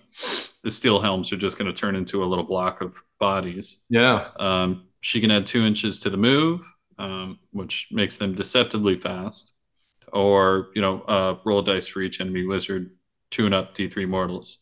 the 0.63 0.71
steel 0.71 0.99
helms 0.99 1.31
are 1.31 1.37
just 1.37 1.59
going 1.59 1.71
to 1.71 1.79
turn 1.79 1.95
into 1.95 2.23
a 2.23 2.25
little 2.25 2.43
block 2.43 2.81
of 2.81 2.97
bodies. 3.19 3.77
Yeah. 3.87 4.25
Um, 4.39 4.87
she 5.01 5.21
can 5.21 5.29
add 5.29 5.45
two 5.45 5.63
inches 5.63 5.99
to 5.99 6.09
the 6.09 6.17
move, 6.17 6.61
um, 6.97 7.37
which 7.51 7.89
makes 7.91 8.17
them 8.17 8.33
deceptively 8.33 8.99
fast 8.99 9.53
or 10.13 10.69
you 10.75 10.81
know 10.81 11.01
uh, 11.01 11.37
roll 11.45 11.59
a 11.59 11.63
dice 11.65 11.87
for 11.87 12.01
each 12.01 12.21
enemy 12.21 12.45
wizard, 12.45 12.91
tune 13.31 13.53
up 13.53 13.75
D3 13.75 14.07
mortals. 14.07 14.59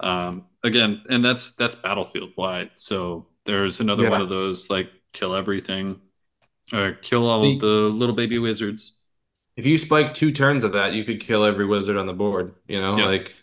Um, 0.00 0.46
again, 0.64 1.02
and 1.08 1.24
that's 1.24 1.52
that's 1.52 1.76
battlefield 1.76 2.30
wide. 2.36 2.70
So 2.74 3.26
there's 3.44 3.80
another 3.80 4.04
yeah. 4.04 4.10
one 4.10 4.20
of 4.20 4.28
those 4.28 4.70
like 4.70 4.90
kill 5.12 5.34
everything. 5.34 6.00
Or 6.72 6.92
kill 6.92 7.28
all 7.28 7.42
the, 7.42 7.54
of 7.54 7.60
the 7.60 7.66
little 7.66 8.14
baby 8.14 8.38
wizards. 8.38 8.96
If 9.56 9.66
you 9.66 9.76
spike 9.76 10.14
two 10.14 10.30
turns 10.30 10.62
of 10.62 10.72
that, 10.72 10.92
you 10.92 11.04
could 11.04 11.20
kill 11.20 11.44
every 11.44 11.66
wizard 11.66 11.96
on 11.96 12.06
the 12.06 12.12
board. 12.12 12.54
You 12.68 12.80
know, 12.80 12.96
yep. 12.96 13.06
like 13.06 13.42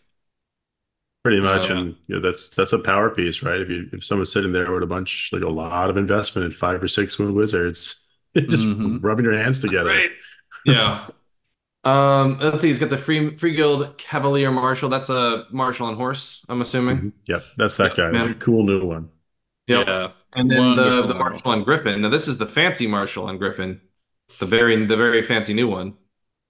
pretty 1.24 1.42
much, 1.42 1.70
uh, 1.70 1.76
and 1.76 1.96
you 2.08 2.16
know, 2.16 2.22
that's 2.22 2.50
that's 2.56 2.72
a 2.72 2.80
power 2.80 3.10
piece, 3.10 3.44
right? 3.44 3.60
If 3.60 3.70
you 3.70 3.90
if 3.92 4.04
someone's 4.04 4.32
sitting 4.32 4.54
there 4.54 4.72
with 4.72 4.84
a 4.84 4.88
bunch, 4.88 5.30
like 5.34 5.42
a 5.42 5.50
lot 5.50 5.90
of 5.90 5.98
investment 5.98 6.46
in 6.46 6.52
five 6.52 6.82
or 6.82 6.88
six 6.88 7.20
wizards, 7.20 8.08
just 8.38 8.66
mm-hmm. 8.66 9.00
rubbing 9.06 9.26
your 9.26 9.38
hands 9.38 9.60
together. 9.60 9.90
Right. 9.90 10.10
Yeah. 10.66 11.06
Um, 11.88 12.38
let's 12.40 12.62
see. 12.62 12.68
He's 12.68 12.80
got 12.80 12.90
the 12.90 12.98
free 12.98 13.36
free 13.38 13.54
guild 13.54 13.98
Cavalier 13.98 14.52
Marshal. 14.52 14.90
That's 14.90 15.10
a 15.10 15.46
Marshal 15.52 15.88
on 15.88 15.96
horse. 15.96 16.46
I'm 16.50 16.60
assuming. 16.60 16.98
Mm-hmm. 16.98 17.10
Yep, 17.28 17.44
that's 17.58 17.78
that 17.78 17.96
guy. 17.96 18.12
Yeah. 18.12 18.34
Cool 18.40 18.66
new 18.66 18.86
one. 18.86 19.10
Yep. 19.68 19.88
Yeah. 19.88 20.10
And 20.34 20.52
then 20.52 20.76
the 20.76 21.06
the 21.08 21.14
Marshal 21.14 21.52
on 21.52 21.64
Griffin. 21.64 22.02
Now 22.02 22.10
this 22.10 22.28
is 22.28 22.38
the 22.38 22.46
fancy 22.46 22.88
Marshal 22.88 23.26
on 23.26 23.38
Griffin, 23.38 23.80
the 24.40 24.46
very 24.46 24.86
the 24.86 24.98
very 24.98 25.24
fancy 25.24 25.54
new 25.54 25.70
one. 25.70 25.96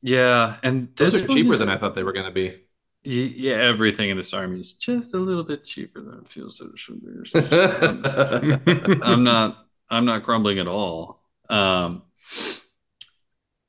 Yeah, 0.01 0.57
and 0.63 0.89
this 0.95 1.13
Those 1.13 1.23
are 1.23 1.27
cheaper 1.27 1.53
is, 1.53 1.59
than 1.59 1.69
I 1.69 1.77
thought 1.77 1.95
they 1.95 2.03
were 2.03 2.13
going 2.13 2.25
to 2.25 2.31
be. 2.31 2.59
Yeah, 3.03 3.55
everything 3.55 4.09
in 4.09 4.17
this 4.17 4.33
army 4.33 4.59
is 4.59 4.73
just 4.73 5.13
a 5.13 5.17
little 5.17 5.43
bit 5.43 5.63
cheaper 5.63 6.01
than 6.01 6.19
it 6.19 6.27
feels 6.27 6.61
it 6.61 6.77
should 6.77 7.01
be. 7.01 8.99
I'm 9.03 9.23
not 9.23 9.67
I'm 9.89 10.05
not 10.05 10.23
grumbling 10.23 10.59
at 10.59 10.67
all. 10.67 11.21
Um, 11.49 12.03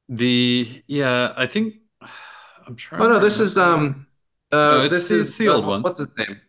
the 0.09 0.83
yeah, 0.87 1.33
I 1.37 1.47
think 1.47 1.75
I'm 2.67 2.77
trying. 2.77 3.03
Oh 3.03 3.09
no, 3.09 3.19
this 3.19 3.41
is 3.41 3.59
um, 3.59 4.07
uh, 4.53 4.57
no, 4.57 4.89
this 4.89 5.11
is 5.11 5.37
the 5.37 5.49
old 5.49 5.67
one. 5.67 5.83
What's 5.83 6.01
his 6.01 6.09
name? 6.17 6.41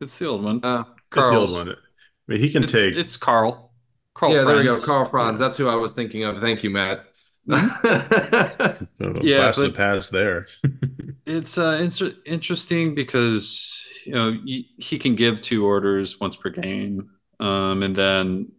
It's 0.00 0.18
the 0.18 0.26
old 0.26 0.44
one. 0.44 0.60
Uh, 0.62 0.84
Karl's. 1.10 1.30
the 1.30 1.38
old 1.38 1.66
one. 1.66 1.76
I 1.76 2.32
mean, 2.32 2.40
he 2.40 2.50
can 2.50 2.64
it's, 2.64 2.72
take. 2.72 2.94
It's 2.94 3.16
Karl. 3.16 3.72
Karl. 4.14 4.32
Yeah, 4.32 4.44
Franz. 4.44 4.64
there 4.64 4.72
we 4.72 4.78
go. 4.78 4.84
Karl 4.84 5.04
Franz. 5.04 5.38
That's 5.38 5.56
who 5.56 5.68
I 5.68 5.74
was 5.74 5.92
thinking 5.92 6.24
of. 6.24 6.40
Thank 6.40 6.62
you, 6.62 6.70
Matt. 6.70 7.06
Mm-hmm. 7.48 9.18
yeah, 9.26 9.52
but 9.54 9.56
the 9.56 9.72
pass 9.74 10.10
there. 10.10 10.46
it's 11.26 11.56
uh, 11.56 11.78
it's 11.80 12.02
interesting 12.26 12.94
because 12.94 13.84
you 14.04 14.12
know 14.12 14.38
he, 14.44 14.70
he, 14.76 14.98
can 14.98 15.16
give 15.16 15.40
two 15.40 15.64
orders 15.64 16.20
once 16.20 16.36
per 16.36 16.50
game, 16.50 17.10
um, 17.40 17.82
and 17.82 17.96
then 17.96 18.52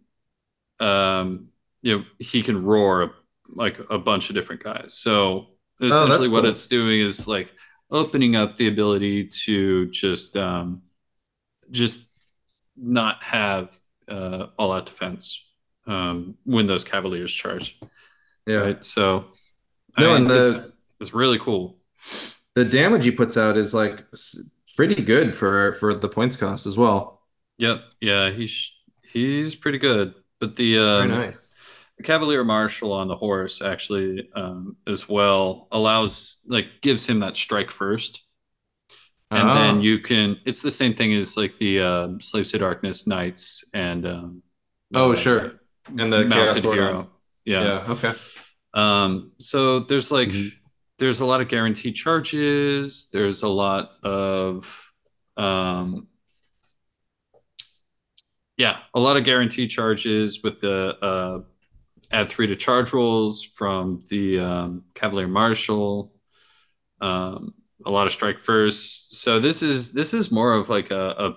um, 0.80 1.48
you 1.82 1.98
know 1.98 2.04
he 2.18 2.42
can 2.42 2.64
roar 2.64 3.14
like 3.54 3.78
a 3.90 3.98
bunch 3.98 4.28
of 4.28 4.34
different 4.34 4.62
guys. 4.62 4.94
So 4.94 5.48
oh, 5.80 5.86
essentially, 5.86 6.28
oh, 6.28 6.30
what 6.30 6.42
cool. 6.42 6.50
it's 6.50 6.66
doing 6.66 7.00
is 7.00 7.26
like 7.26 7.52
opening 7.90 8.36
up 8.36 8.56
the 8.56 8.68
ability 8.68 9.26
to 9.26 9.86
just 9.90 10.36
um, 10.36 10.82
just 11.70 12.02
not 12.76 13.22
have 13.22 13.76
uh, 14.08 14.46
all 14.58 14.72
out 14.72 14.86
defense 14.86 15.44
um, 15.86 16.36
when 16.44 16.66
those 16.66 16.84
Cavaliers 16.84 17.32
charge. 17.32 17.80
Yeah. 18.46 18.56
Right. 18.56 18.84
So, 18.84 19.26
no, 19.98 20.10
I 20.10 20.12
mean, 20.12 20.16
and 20.22 20.30
the 20.30 20.48
it's, 20.48 20.72
it's 21.00 21.14
really 21.14 21.38
cool. 21.38 21.78
The 22.54 22.64
damage 22.64 23.04
he 23.04 23.10
puts 23.10 23.36
out 23.36 23.56
is 23.56 23.74
like 23.74 24.04
pretty 24.76 25.02
good 25.02 25.34
for 25.34 25.74
for 25.74 25.94
the 25.94 26.08
points 26.08 26.36
cost 26.36 26.66
as 26.66 26.76
well. 26.76 27.22
Yep. 27.58 27.82
Yeah. 28.00 28.30
He's 28.30 28.72
he's 29.02 29.54
pretty 29.54 29.78
good. 29.78 30.14
But 30.40 30.56
the 30.56 30.78
um, 30.78 31.08
Very 31.10 31.26
nice. 31.26 31.54
Cavalier 32.02 32.44
Marshal 32.44 32.92
on 32.92 33.08
the 33.08 33.16
horse 33.16 33.62
actually 33.62 34.28
um, 34.34 34.76
as 34.86 35.08
well 35.08 35.68
allows 35.72 36.38
like 36.46 36.66
gives 36.82 37.06
him 37.06 37.20
that 37.20 37.36
strike 37.36 37.70
first, 37.70 38.24
and 39.30 39.48
oh. 39.48 39.54
then 39.54 39.80
you 39.80 39.98
can. 40.00 40.38
It's 40.44 40.62
the 40.62 40.70
same 40.70 40.94
thing 40.94 41.14
as 41.14 41.36
like 41.36 41.56
the 41.56 41.80
uh, 41.80 42.08
Slaves 42.20 42.52
to 42.52 42.58
Darkness 42.58 43.06
Knights 43.06 43.64
and. 43.74 44.06
Um, 44.06 44.42
oh 44.94 45.12
uh, 45.12 45.16
sure, 45.16 45.60
and 45.86 46.12
the 46.12 46.24
mounted 46.24 46.64
hero. 46.64 47.08
Yeah. 47.44 47.62
Yeah. 47.62 47.84
Okay. 47.88 48.12
Um, 48.74 49.32
so 49.38 49.80
there's 49.80 50.10
like 50.10 50.28
mm-hmm. 50.28 50.48
there's 50.98 51.20
a 51.20 51.26
lot 51.26 51.40
of 51.40 51.48
guaranteed 51.48 51.94
charges. 51.94 53.08
There's 53.12 53.42
a 53.42 53.48
lot 53.48 53.90
of 54.04 54.92
um, 55.36 56.08
yeah, 58.56 58.78
a 58.94 59.00
lot 59.00 59.16
of 59.16 59.24
guarantee 59.24 59.66
charges 59.66 60.42
with 60.42 60.60
the 60.60 60.96
uh, 61.02 61.40
add 62.10 62.28
three 62.28 62.46
to 62.48 62.56
charge 62.56 62.92
rolls 62.92 63.42
from 63.42 64.02
the 64.08 64.40
um, 64.40 64.84
Cavalier 64.94 65.28
Marshal. 65.28 66.12
Um, 67.00 67.54
a 67.86 67.90
lot 67.90 68.06
of 68.06 68.12
strike 68.12 68.40
first. 68.40 69.20
So 69.20 69.40
this 69.40 69.62
is 69.62 69.92
this 69.92 70.12
is 70.12 70.30
more 70.30 70.52
of 70.54 70.68
like 70.68 70.90
a, 70.90 71.36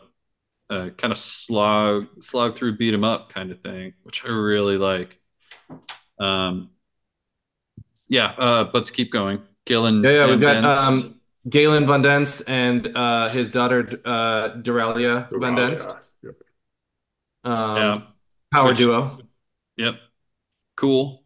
a, 0.70 0.76
a 0.76 0.92
kind 0.92 1.12
of 1.12 1.18
slog 1.18 2.08
slog 2.22 2.56
through 2.56 2.78
beat 2.78 2.94
'em 2.94 3.04
up 3.04 3.30
kind 3.30 3.52
of 3.52 3.62
thing, 3.62 3.94
which 4.04 4.26
I 4.26 4.30
really 4.30 4.78
like. 4.78 5.20
Um, 6.20 6.72
yeah, 8.08 8.34
uh, 8.38 8.66
but 8.66 8.88
to 8.88 8.92
keep 8.92 9.12
going, 9.12 9.42
Galen. 9.66 10.04
Yeah, 10.04 10.12
yeah, 10.12 10.28
we've 10.28 10.42
got 10.42 10.64
um, 10.64 11.20
Galen 11.50 11.86
ven 11.86 12.02
Denst 12.04 12.44
and 12.48 12.92
uh, 12.96 13.30
his 13.30 13.50
daughter 13.50 13.88
uh, 14.06 14.50
Doralia 14.62 15.30
ven 15.32 15.56
Denst. 15.56 15.98
Yep. 16.22 16.36
Um, 17.46 17.78
yeah. 17.78 18.02
Power 18.52 18.68
Which, 18.70 18.78
duo. 18.78 19.20
Yep. 19.78 19.96
Cool. 20.76 21.24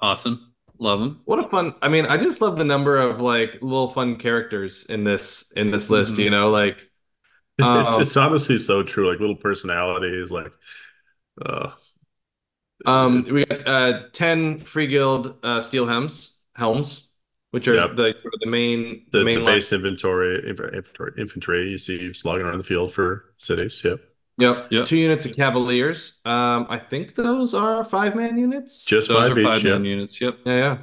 Awesome. 0.00 0.54
Love 0.78 1.00
them. 1.00 1.20
What 1.24 1.38
a 1.38 1.48
fun! 1.48 1.74
I 1.82 1.88
mean, 1.88 2.04
I 2.06 2.16
just 2.16 2.40
love 2.40 2.58
the 2.58 2.64
number 2.64 2.98
of 2.98 3.20
like 3.20 3.54
little 3.62 3.88
fun 3.88 4.16
characters 4.16 4.84
in 4.86 5.04
this 5.04 5.52
in 5.52 5.70
this 5.70 5.88
list. 5.88 6.14
Mm-hmm. 6.14 6.22
You 6.22 6.30
know, 6.30 6.50
like 6.50 6.90
um, 7.62 7.84
it's 7.84 7.96
it's 7.98 8.16
honestly 8.16 8.58
so 8.58 8.82
true. 8.82 9.08
Like 9.08 9.20
little 9.20 9.36
personalities, 9.36 10.32
like 10.32 10.52
uh, 11.44 11.70
um, 12.86 13.24
we 13.30 13.44
got 13.44 13.66
uh, 13.66 14.02
ten 14.12 14.58
free 14.58 14.88
guild 14.88 15.38
uh, 15.44 15.60
steel 15.60 15.86
helms, 15.86 16.40
helms, 16.56 17.08
which 17.52 17.68
are 17.68 17.74
yep. 17.74 17.94
the 17.94 18.14
the 18.40 18.50
main 18.50 19.06
the, 19.12 19.20
the 19.20 19.24
main 19.24 19.38
the 19.40 19.44
base 19.44 19.72
inventory, 19.72 20.48
infantry 20.48 21.12
infantry 21.16 21.70
you 21.70 21.78
see 21.78 22.12
slogging 22.12 22.46
around 22.46 22.58
the 22.58 22.64
field 22.64 22.92
for 22.92 23.26
cities. 23.36 23.80
Yep. 23.84 24.00
Yep. 24.38 24.68
Yep. 24.70 24.86
Two 24.86 24.96
units 24.96 25.24
of 25.26 25.36
Cavaliers. 25.36 26.20
Um, 26.24 26.66
I 26.68 26.78
think 26.78 27.14
those 27.14 27.54
are 27.54 27.84
five 27.84 28.16
man 28.16 28.36
units. 28.36 28.84
Just 28.84 29.08
those 29.08 29.28
five, 29.28 29.36
are 29.36 29.42
five 29.42 29.62
man 29.62 29.84
units. 29.84 30.20
Yep. 30.20 30.40
Yeah. 30.44 30.54
yeah. 30.54 30.78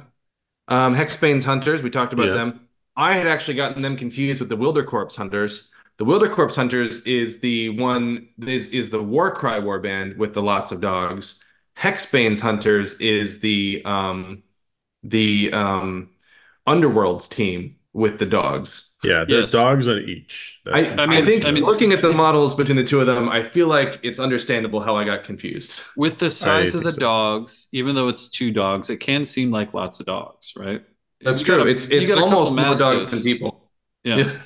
Um, 0.68 0.94
Hexbane's 0.94 1.44
Hunters. 1.44 1.82
We 1.82 1.90
talked 1.90 2.12
about 2.12 2.34
them. 2.34 2.68
I 2.96 3.14
had 3.14 3.26
actually 3.26 3.54
gotten 3.54 3.82
them 3.82 3.96
confused 3.96 4.40
with 4.40 4.48
the 4.48 4.56
Wildercorps 4.56 5.16
Hunters. 5.16 5.70
The 5.98 6.04
Wildercorps 6.04 6.56
Hunters 6.56 7.00
is 7.02 7.40
the 7.40 7.70
one 7.70 8.28
is 8.46 8.68
is 8.70 8.90
the 8.90 9.02
Warcry 9.02 9.60
warband 9.60 10.16
with 10.16 10.34
the 10.34 10.42
lots 10.42 10.72
of 10.72 10.80
dogs. 10.80 11.42
Hexbane's 11.76 12.40
Hunters 12.40 12.94
is 13.00 13.40
the 13.40 13.82
um, 13.84 14.42
the 15.02 15.52
um, 15.52 16.10
Underworld's 16.66 17.28
team 17.28 17.76
with 17.92 18.18
the 18.18 18.26
dogs. 18.26 18.92
Yeah, 19.02 19.24
there's 19.28 19.42
yes. 19.42 19.50
dogs 19.50 19.88
on 19.88 19.98
each. 19.98 20.60
I, 20.66 20.80
I, 20.80 21.06
mean, 21.06 21.18
I 21.18 21.24
think 21.24 21.44
I 21.44 21.50
mean, 21.50 21.64
looking 21.64 21.92
at 21.92 22.02
the 22.02 22.12
models 22.12 22.54
between 22.54 22.76
the 22.76 22.84
two 22.84 23.00
of 23.00 23.06
them, 23.06 23.28
I 23.28 23.42
feel 23.42 23.66
like 23.66 23.98
it's 24.02 24.20
understandable 24.20 24.80
how 24.80 24.96
I 24.96 25.04
got 25.04 25.24
confused. 25.24 25.82
With 25.96 26.18
the 26.18 26.30
size 26.30 26.74
of 26.74 26.84
the 26.84 26.92
so. 26.92 27.00
dogs, 27.00 27.68
even 27.72 27.94
though 27.94 28.08
it's 28.08 28.28
two 28.28 28.52
dogs, 28.52 28.90
it 28.90 28.98
can 28.98 29.24
seem 29.24 29.50
like 29.50 29.74
lots 29.74 29.98
of 30.00 30.06
dogs, 30.06 30.52
right? 30.56 30.84
That's 31.20 31.40
you 31.40 31.46
true. 31.46 31.62
A, 31.62 31.66
it's 31.66 31.86
it's 31.86 32.10
almost 32.10 32.54
more 32.54 32.74
dogs 32.74 33.10
than 33.10 33.20
people. 33.20 33.70
Yeah. 34.04 34.38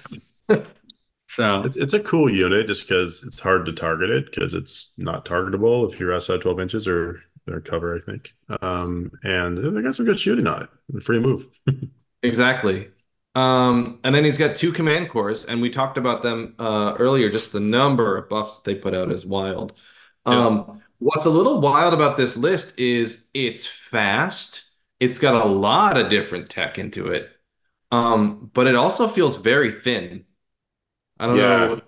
yeah. 0.49 0.57
so 1.29 1.63
it's, 1.63 1.77
it's 1.77 1.95
a 1.95 2.01
cool 2.01 2.33
unit 2.33 2.67
just 2.67 2.89
because 2.89 3.25
it's 3.25 3.39
hard 3.39 3.67
to 3.67 3.73
target 3.73 4.11
it 4.11 4.27
because 4.27 4.55
it's 4.55 4.93
not 4.97 5.25
targetable 5.25 5.91
if 5.91 5.99
you're 5.99 6.15
outside 6.15 6.41
12 6.41 6.61
inches 6.61 6.89
or 6.89 7.21
their 7.47 7.61
cover, 7.61 7.97
I 7.97 8.01
think. 8.01 8.35
Um, 8.61 9.11
and 9.23 9.77
they 9.77 9.83
got 9.83 9.95
some 9.95 10.07
good 10.07 10.21
shooting 10.21 10.47
on 10.47 10.63
it. 10.65 11.03
Free 11.03 11.21
move. 11.21 11.47
exactly. 12.23 12.89
Um, 13.37 14.01
and 14.03 14.15
then 14.15 14.25
he's 14.25 14.39
got 14.39 14.57
two 14.57 14.73
Command 14.73 15.11
Corps, 15.11 15.45
and 15.45 15.61
we 15.61 15.69
talked 15.69 15.99
about 15.99 16.23
them 16.23 16.55
uh, 16.59 16.95
earlier. 16.99 17.29
Just 17.29 17.53
the 17.53 17.61
number 17.61 18.17
of 18.17 18.31
buffs 18.31 18.57
that 18.57 18.65
they 18.65 18.75
put 18.75 18.95
out 18.95 19.13
is 19.13 19.27
wild. 19.27 19.75
Um, 20.25 20.65
yeah. 20.67 20.75
What's 20.99 21.27
a 21.27 21.31
little 21.31 21.61
wild 21.61 21.93
about 21.93 22.17
this 22.17 22.39
list 22.39 22.79
is 22.79 23.27
it's 23.35 23.67
fast. 23.67 24.65
It's 25.01 25.19
got 25.19 25.45
a 25.45 25.49
lot 25.49 25.99
of 25.99 26.09
different 26.09 26.49
tech 26.49 26.79
into 26.79 27.09
it, 27.09 27.29
um, 27.93 28.51
but 28.55 28.67
it 28.67 28.75
also 28.75 29.07
feels 29.07 29.37
very 29.37 29.71
thin. 29.71 30.25
I 31.21 31.27
don't 31.27 31.37
yeah. 31.37 31.45
know. 31.45 31.81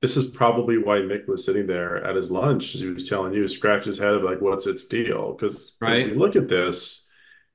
This 0.00 0.16
is 0.16 0.24
probably 0.24 0.78
why 0.78 0.98
Mick 1.00 1.28
was 1.28 1.44
sitting 1.44 1.66
there 1.66 2.02
at 2.04 2.16
his 2.16 2.30
lunch. 2.30 2.68
He 2.68 2.86
was 2.86 3.06
telling 3.06 3.34
you, 3.34 3.46
scratch 3.48 3.84
his 3.84 3.98
head 3.98 4.14
of 4.14 4.22
like, 4.22 4.40
what's 4.40 4.66
its 4.66 4.86
deal? 4.86 5.32
Because 5.32 5.74
right. 5.78 6.08
you 6.08 6.14
look 6.14 6.36
at 6.36 6.48
this, 6.48 7.05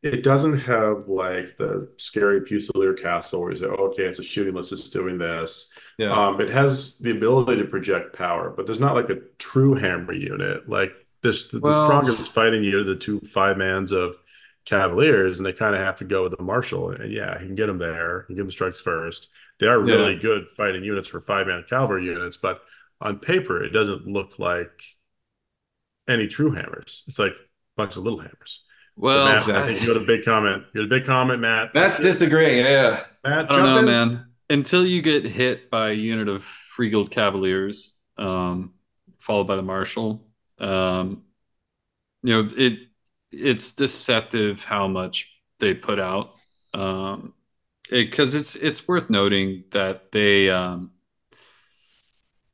it 0.03 0.23
doesn't 0.23 0.59
have 0.59 1.07
like 1.07 1.57
the 1.57 1.87
scary 1.97 2.41
Fusilier 2.41 2.99
castle 2.99 3.41
where 3.41 3.51
you 3.51 3.57
say, 3.57 3.67
oh, 3.67 3.89
okay, 3.89 4.03
it's 4.03 4.19
a 4.19 4.23
shooting 4.23 4.55
list, 4.55 4.71
it's 4.71 4.89
doing 4.89 5.17
this. 5.17 5.71
Yeah. 5.97 6.11
Um, 6.11 6.41
it 6.41 6.49
has 6.49 6.97
the 6.97 7.11
ability 7.11 7.61
to 7.61 7.67
project 7.67 8.15
power, 8.15 8.49
but 8.49 8.65
there's 8.65 8.79
not 8.79 8.95
like 8.95 9.09
a 9.09 9.19
true 9.37 9.75
hammer 9.75 10.13
unit. 10.13 10.67
Like 10.67 10.91
this, 11.21 11.49
the, 11.49 11.59
well, 11.59 11.71
the 11.71 11.85
strongest 11.85 12.31
fighting 12.31 12.63
unit, 12.63 12.87
the 12.87 12.95
two 12.95 13.19
five 13.21 13.57
mans 13.57 13.91
of 13.91 14.17
Cavaliers, 14.65 15.37
and 15.37 15.45
they 15.45 15.53
kind 15.53 15.75
of 15.75 15.81
have 15.81 15.97
to 15.97 16.05
go 16.05 16.23
with 16.23 16.35
the 16.35 16.43
Marshal. 16.43 16.89
And 16.89 17.11
yeah, 17.11 17.39
you 17.39 17.47
can 17.47 17.55
get 17.55 17.67
them 17.67 17.77
there, 17.77 18.25
you 18.27 18.35
get 18.35 18.41
them 18.41 18.51
strikes 18.51 18.81
first. 18.81 19.29
They 19.59 19.67
are 19.67 19.79
really 19.79 20.13
yeah. 20.13 20.21
good 20.21 20.47
fighting 20.57 20.83
units 20.83 21.07
for 21.07 21.21
five 21.21 21.45
man 21.45 21.63
cavalry 21.69 22.05
units, 22.05 22.37
but 22.37 22.61
on 22.99 23.19
paper, 23.19 23.63
it 23.63 23.69
doesn't 23.69 24.07
look 24.07 24.39
like 24.39 24.83
any 26.07 26.27
true 26.27 26.51
hammers. 26.51 27.03
It's 27.07 27.19
like 27.19 27.33
a 27.33 27.45
bunch 27.77 27.97
of 27.97 28.03
little 28.03 28.19
hammers. 28.19 28.63
Well, 29.01 29.25
Matt, 29.25 29.49
I 29.49 29.65
think 29.65 29.81
you 29.81 29.87
got 29.87 29.99
a 29.99 30.05
big 30.05 30.23
comment. 30.23 30.63
You 30.73 30.81
got 30.81 30.85
a 30.85 30.99
big 30.99 31.07
comment, 31.07 31.39
Matt. 31.39 31.73
Matt's 31.73 31.99
disagreeing. 31.99 32.63
Yeah, 32.63 33.03
Matt, 33.23 33.51
I 33.51 33.55
don't 33.55 33.65
know, 33.65 33.79
in. 33.79 33.85
man. 33.85 34.27
Until 34.47 34.85
you 34.85 35.01
get 35.01 35.25
hit 35.25 35.71
by 35.71 35.89
a 35.89 35.93
unit 35.93 36.27
of 36.27 36.43
Freeguild 36.43 37.09
Cavaliers, 37.09 37.97
um, 38.19 38.73
followed 39.17 39.45
by 39.45 39.55
the 39.55 39.63
Marshal, 39.63 40.23
um, 40.59 41.23
you 42.21 42.43
know 42.43 42.49
it. 42.55 42.77
It's 43.31 43.71
deceptive 43.71 44.63
how 44.63 44.87
much 44.87 45.31
they 45.57 45.73
put 45.73 45.99
out. 45.99 46.35
Um, 46.75 47.33
because 47.89 48.35
it, 48.35 48.41
it's 48.41 48.55
it's 48.55 48.87
worth 48.87 49.09
noting 49.09 49.63
that 49.71 50.11
they 50.11 50.51
um, 50.51 50.91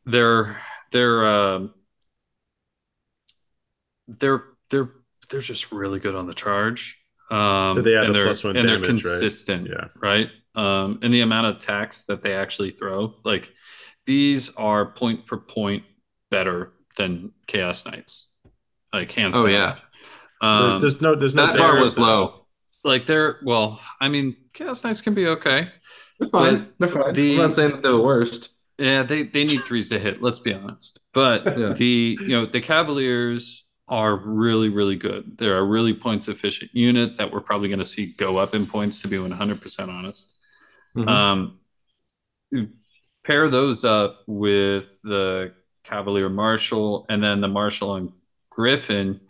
they're 0.06 0.56
they're 0.91 1.26
uh, 1.26 1.68
they're 4.07 4.44
they're 4.69 4.91
they're 5.30 5.41
just 5.41 5.72
really 5.72 5.99
good 5.99 6.16
on 6.16 6.28
the 6.28 6.34
charge. 6.34 6.98
Um, 7.30 7.84
they 7.84 7.95
and 7.95 8.16
they're 8.16 8.28
and 8.28 8.70
they're 8.70 8.82
consistent, 8.82 9.70
right? 9.70 9.78
Yeah. 9.78 9.88
right? 10.02 10.30
Um, 10.56 10.99
and 11.04 11.14
the 11.14 11.22
amount 11.22 11.48
of 11.48 11.56
attacks 11.56 12.04
that 12.06 12.22
they 12.22 12.34
actually 12.34 12.72
throw, 12.72 13.16
like 13.24 13.52
these 14.06 14.56
are 14.56 14.91
point 14.94 15.28
for 15.28 15.38
point 15.38 15.84
better 16.32 16.74
than 16.98 17.32
Chaos 17.45 17.86
Knights, 17.86 18.32
like 18.94 19.12
hands. 19.12 19.36
Oh 19.36 19.45
down. 19.45 19.52
yeah. 19.52 19.76
Um, 20.41 20.70
there's, 20.70 20.82
there's, 20.82 21.02
no 21.02 21.16
there's 21.16 21.36
no 21.36 21.48
that 21.48 21.58
bar 21.58 21.82
was 21.82 21.98
low. 21.98 22.45
Like 22.84 23.06
they're 23.06 23.40
well, 23.44 23.82
I 23.99 24.08
mean, 24.08 24.36
Chaos 24.54 24.84
Knights 24.84 25.02
can 25.02 25.14
be 25.14 25.28
okay. 25.28 25.70
They're 26.20 26.30
fine. 26.30 26.70
They're 26.80 26.88
fine. 26.88 27.14
The, 27.14 27.34
I'm 27.34 27.38
not 27.38 27.54
saying 27.54 27.72
that 27.72 27.84
they're 27.84 27.91
the 27.91 28.02
worst. 28.02 28.49
Yeah, 28.78 29.04
they, 29.04 29.24
they 29.24 29.44
need 29.44 29.64
threes 29.66 29.90
to 29.90 29.99
hit. 29.99 30.22
Let's 30.22 30.40
be 30.40 30.54
honest. 30.54 30.99
But 31.14 31.45
yeah. 31.58 31.74
the 31.74 32.18
you 32.22 32.30
know 32.30 32.45
the 32.45 32.62
Cavaliers 32.62 33.66
are 33.88 34.16
really 34.16 34.70
really 34.70 34.96
good. 34.96 35.38
They're 35.38 35.58
a 35.58 35.64
really 35.64 35.94
points 35.94 36.28
efficient 36.28 36.72
unit 36.74 37.18
that 37.18 37.32
we're 37.32 37.42
probably 37.42 37.70
going 37.70 37.80
to 37.80 37.86
see 37.86 38.08
go 38.18 38.38
up 38.38 38.54
in 38.54 38.66
points. 38.66 39.02
To 39.02 39.08
be 39.08 39.18
100 39.18 39.62
percent 39.62 39.90
honest, 39.90 40.38
mm-hmm. 40.96 41.08
um, 41.08 41.60
pair 43.24 43.50
those 43.50 43.86
up 43.86 44.24
with 44.28 45.02
the 45.04 45.54
Cavalier 45.84 46.30
Marshal 46.30 47.06
and 47.10 47.24
then 47.24 47.42
the 47.42 47.48
Marshal 47.48 47.96
and 47.96 48.12
Griffin. 48.50 49.22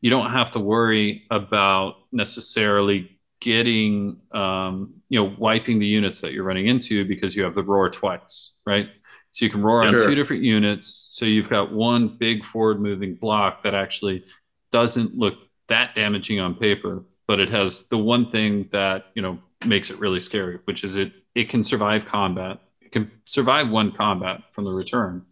You 0.00 0.10
don't 0.10 0.30
have 0.30 0.50
to 0.50 0.60
worry 0.60 1.24
about 1.30 1.94
necessarily 2.12 3.18
getting 3.40 4.16
um, 4.32 4.94
you 5.08 5.18
know 5.18 5.34
wiping 5.38 5.78
the 5.78 5.86
units 5.86 6.20
that 6.22 6.32
you're 6.32 6.44
running 6.44 6.66
into 6.66 7.04
because 7.04 7.36
you 7.36 7.44
have 7.44 7.54
the 7.54 7.62
roar 7.62 7.90
twice 7.90 8.58
right 8.66 8.88
so 9.34 9.44
you 9.44 9.50
can 9.50 9.62
roar 9.62 9.86
sure. 9.88 10.00
on 10.00 10.06
two 10.06 10.14
different 10.14 10.42
units 10.42 10.86
so 10.86 11.26
you've 11.26 11.50
got 11.50 11.72
one 11.72 12.08
big 12.08 12.44
forward 12.44 12.80
moving 12.80 13.14
block 13.14 13.62
that 13.62 13.74
actually 13.74 14.24
doesn't 14.72 15.14
look 15.16 15.34
that 15.68 15.94
damaging 15.94 16.40
on 16.40 16.54
paper 16.54 17.04
but 17.26 17.40
it 17.40 17.50
has 17.50 17.84
the 17.88 17.98
one 17.98 18.30
thing 18.30 18.68
that 18.72 19.06
you 19.14 19.22
know 19.22 19.38
makes 19.66 19.90
it 19.90 19.98
really 19.98 20.20
scary 20.20 20.58
which 20.64 20.84
is 20.84 20.96
it 20.96 21.12
it 21.34 21.48
can 21.48 21.62
survive 21.62 22.06
combat 22.06 22.60
it 22.80 22.92
can 22.92 23.10
survive 23.24 23.68
one 23.68 23.92
combat 23.92 24.40
from 24.50 24.64
the 24.64 24.72
return 24.72 25.24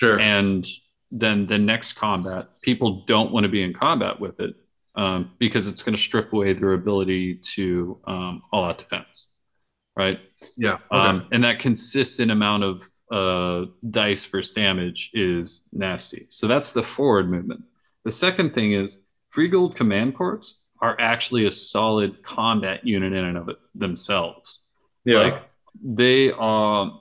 sure 0.00 0.18
and 0.18 0.66
then 1.10 1.46
the 1.46 1.58
next 1.58 1.92
combat 1.92 2.48
people 2.62 3.04
don't 3.06 3.30
want 3.30 3.44
to 3.44 3.48
be 3.48 3.62
in 3.62 3.72
combat 3.72 4.18
with 4.18 4.40
it 4.40 4.54
um, 4.96 5.32
because 5.38 5.66
it's 5.66 5.82
going 5.82 5.96
to 5.96 6.00
strip 6.00 6.32
away 6.32 6.52
their 6.52 6.72
ability 6.72 7.36
to 7.36 7.98
um, 8.06 8.42
all 8.52 8.64
out 8.64 8.78
defense, 8.78 9.32
right? 9.96 10.20
Yeah. 10.56 10.74
Okay. 10.74 10.84
Um, 10.90 11.28
and 11.32 11.44
that 11.44 11.58
consistent 11.58 12.30
amount 12.30 12.64
of 12.64 12.84
uh, 13.10 13.66
dice 13.88 14.24
versus 14.26 14.54
damage 14.54 15.10
is 15.14 15.68
nasty. 15.72 16.26
So 16.28 16.46
that's 16.46 16.72
the 16.72 16.82
forward 16.82 17.30
movement. 17.30 17.62
The 18.04 18.12
second 18.12 18.54
thing 18.54 18.72
is 18.72 19.04
Freeguild 19.34 19.76
Command 19.76 20.16
Corps 20.16 20.60
are 20.80 20.96
actually 21.00 21.46
a 21.46 21.50
solid 21.50 22.22
combat 22.22 22.86
unit 22.86 23.12
in 23.12 23.24
and 23.24 23.38
of 23.38 23.48
it 23.48 23.56
themselves. 23.74 24.60
Yeah. 25.04 25.18
Like 25.18 25.42
they 25.82 26.30
are 26.32 27.00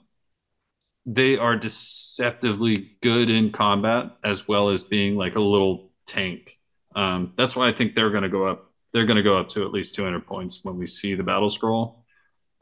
they 1.06 1.38
are 1.38 1.56
deceptively 1.58 2.98
good 3.02 3.30
in 3.30 3.52
combat 3.52 4.12
as 4.24 4.48
well 4.48 4.70
as 4.70 4.84
being 4.84 5.16
like 5.18 5.36
a 5.36 5.42
little 5.42 5.92
tank 6.06 6.58
um, 6.96 7.34
that's 7.36 7.56
why 7.56 7.68
I 7.68 7.74
think 7.74 7.96
they're 7.96 8.10
going 8.10 8.24
to 8.24 8.30
go 8.30 8.46
up. 8.46 8.72
They're 8.94 9.06
going 9.06 9.18
to 9.18 9.24
go 9.24 9.38
up 9.38 9.50
to 9.50 9.64
at 9.64 9.72
least 9.72 9.96
200 9.96 10.26
points 10.26 10.64
when 10.64 10.78
we 10.78 10.86
see 10.86 11.16
the 11.16 11.24
battle 11.24 11.50
scroll. 11.50 12.06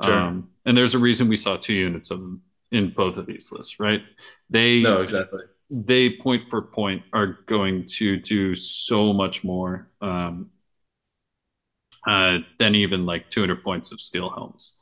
Sure. 0.03 0.13
Um, 0.13 0.49
and 0.65 0.77
there's 0.77 0.95
a 0.95 0.99
reason 0.99 1.27
we 1.27 1.35
saw 1.35 1.57
two 1.57 1.73
units 1.73 2.11
of 2.11 2.19
them 2.19 2.41
in 2.71 2.89
both 2.91 3.17
of 3.17 3.25
these 3.25 3.51
lists, 3.51 3.79
right? 3.79 4.01
They 4.49 4.81
no 4.81 5.01
exactly. 5.01 5.43
They 5.69 6.17
point 6.17 6.49
for 6.49 6.61
point 6.61 7.03
are 7.13 7.39
going 7.45 7.85
to 7.97 8.17
do 8.17 8.55
so 8.55 9.13
much 9.13 9.43
more 9.43 9.89
um, 10.01 10.49
uh, 12.05 12.39
than 12.59 12.75
even 12.75 13.05
like 13.05 13.29
200 13.29 13.63
points 13.63 13.91
of 13.91 14.01
steel 14.01 14.29
helms 14.29 14.73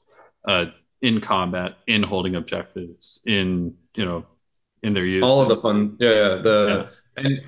uh, 0.48 0.66
in 1.02 1.22
combat, 1.22 1.78
in 1.88 2.02
holding 2.04 2.36
objectives, 2.36 3.22
in 3.26 3.76
you 3.96 4.06
know, 4.06 4.26
in 4.84 4.94
their 4.94 5.06
use. 5.06 5.24
All 5.24 5.42
of 5.42 5.50
the 5.50 5.56
fun, 5.56 5.98
yeah, 6.00 6.10
yeah. 6.10 6.36
The 6.36 6.90
yeah. 7.18 7.24
and 7.24 7.42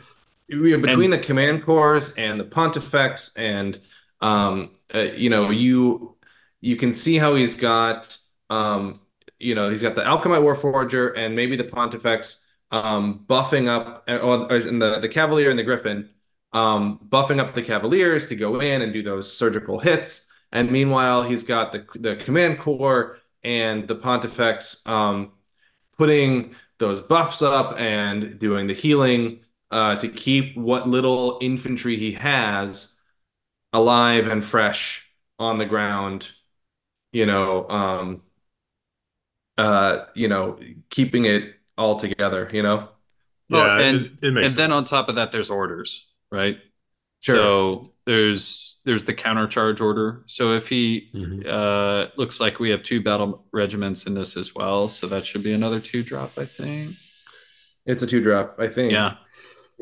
between 0.49 1.05
and, 1.05 1.13
the 1.13 1.26
Command 1.26 1.63
Corps 1.63 2.13
and 2.18 2.39
the 2.39 2.43
pontifex 2.43 3.31
and 3.35 3.80
um, 4.19 4.73
uh, 4.93 4.99
you 4.99 5.30
know 5.30 5.49
you 5.49 6.15
you 6.59 6.76
can 6.76 6.91
see 6.91 7.18
how 7.18 7.35
he's 7.35 7.57
got 7.57 8.18
um, 8.49 8.99
you 9.41 9.55
know 9.55 9.69
he's 9.69 9.81
got 9.81 9.95
the 9.95 10.01
alchemite 10.01 10.41
warforger 10.41 11.13
and 11.18 11.35
maybe 11.35 11.55
the 11.55 11.63
pontifex 11.63 12.45
um, 12.72 13.26
buffing 13.27 13.68
up 13.68 14.03
uh, 14.07 14.47
and 14.47 14.81
the 14.81 14.99
the 14.99 15.09
cavalier 15.09 15.49
and 15.49 15.59
the 15.59 15.63
griffin 15.63 16.09
um, 16.53 16.99
buffing 17.09 17.39
up 17.39 17.53
the 17.53 17.61
cavaliers 17.61 18.27
to 18.27 18.35
go 18.35 18.59
in 18.59 18.81
and 18.81 18.93
do 18.93 19.03
those 19.03 19.31
surgical 19.31 19.80
hits 19.80 20.27
and 20.51 20.72
meanwhile 20.72 21.23
he's 21.23 21.43
got 21.43 21.72
the 21.72 21.85
the 21.95 22.15
command 22.18 22.59
corps 22.59 23.18
and 23.43 23.88
the 23.88 23.95
pontifex 23.95 24.81
um, 24.85 25.31
putting 25.97 26.55
those 26.80 27.01
buffs 27.01 27.41
up 27.41 27.80
and 27.80 28.39
doing 28.39 28.68
the 28.68 28.73
healing 28.73 29.39
uh, 29.72 29.95
to 29.95 30.09
keep 30.09 30.57
what 30.57 30.88
little 30.88 31.38
infantry 31.41 31.95
he 31.95 32.11
has 32.11 32.89
alive 33.73 34.27
and 34.27 34.43
fresh 34.43 35.07
on 35.39 35.57
the 35.57 35.65
ground. 35.65 36.31
You 37.13 37.26
know, 37.26 37.69
um, 37.69 38.22
uh, 39.61 40.05
you 40.15 40.27
know, 40.27 40.59
keeping 40.89 41.25
it 41.25 41.55
all 41.77 41.95
together. 41.95 42.49
You 42.51 42.63
know. 42.63 42.89
Yeah, 43.49 43.79
and 43.79 43.97
it, 43.97 44.11
it 44.21 44.27
and 44.27 44.38
sense. 44.38 44.55
then 44.55 44.71
on 44.71 44.85
top 44.85 45.09
of 45.09 45.15
that, 45.15 45.31
there's 45.31 45.49
orders, 45.49 46.07
right? 46.31 46.57
Sure. 47.21 47.35
So 47.35 47.83
there's 48.05 48.81
there's 48.85 49.05
the 49.05 49.13
countercharge 49.13 49.79
order. 49.81 50.23
So 50.25 50.53
if 50.53 50.67
he 50.67 51.09
mm-hmm. 51.13 51.41
uh, 51.47 52.07
looks 52.17 52.39
like 52.39 52.59
we 52.59 52.71
have 52.71 52.81
two 52.81 53.01
battle 53.01 53.45
regiments 53.51 54.07
in 54.07 54.15
this 54.15 54.38
as 54.38 54.55
well, 54.55 54.88
so 54.88 55.05
that 55.07 55.25
should 55.25 55.43
be 55.43 55.53
another 55.53 55.79
two 55.79 56.01
drop, 56.01 56.38
I 56.38 56.45
think. 56.45 56.95
It's 57.85 58.01
a 58.01 58.07
two 58.07 58.21
drop, 58.21 58.55
I 58.57 58.67
think. 58.67 58.93
Yeah. 58.93 59.15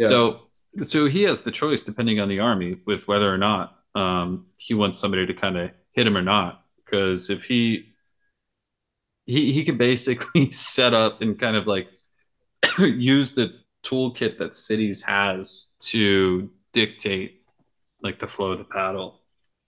So 0.01 0.47
so 0.81 1.07
he 1.07 1.23
has 1.23 1.41
the 1.41 1.51
choice 1.51 1.81
depending 1.81 2.19
on 2.19 2.27
the 2.27 2.39
army 2.39 2.77
with 2.85 3.07
whether 3.07 3.33
or 3.33 3.37
not 3.37 3.77
um, 3.95 4.47
he 4.57 4.73
wants 4.73 4.97
somebody 4.97 5.25
to 5.25 5.33
kind 5.33 5.57
of 5.57 5.71
hit 5.91 6.07
him 6.07 6.17
or 6.17 6.21
not. 6.21 6.63
Because 6.83 7.29
if 7.29 7.43
he 7.43 7.88
he 9.29 9.53
he 9.53 9.63
can 9.63 9.77
basically 9.77 10.51
set 10.51 10.93
up 10.93 11.21
and 11.21 11.39
kind 11.39 11.55
of 11.55 11.67
like 11.67 11.87
use 12.79 13.35
the 13.35 13.53
toolkit 13.83 14.37
that 14.39 14.55
cities 14.55 15.01
has 15.03 15.75
to 15.79 16.49
dictate 16.73 17.43
like 18.01 18.19
the 18.19 18.27
flow 18.27 18.53
of 18.53 18.57
the 18.57 18.63
paddle. 18.63 19.21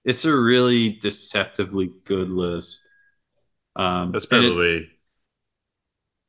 It's 0.03 0.25
a 0.25 0.35
really 0.35 0.89
deceptively 0.89 1.91
good 2.05 2.29
list. 2.29 2.81
Um, 3.75 4.11
That's 4.11 4.25
probably 4.25 4.89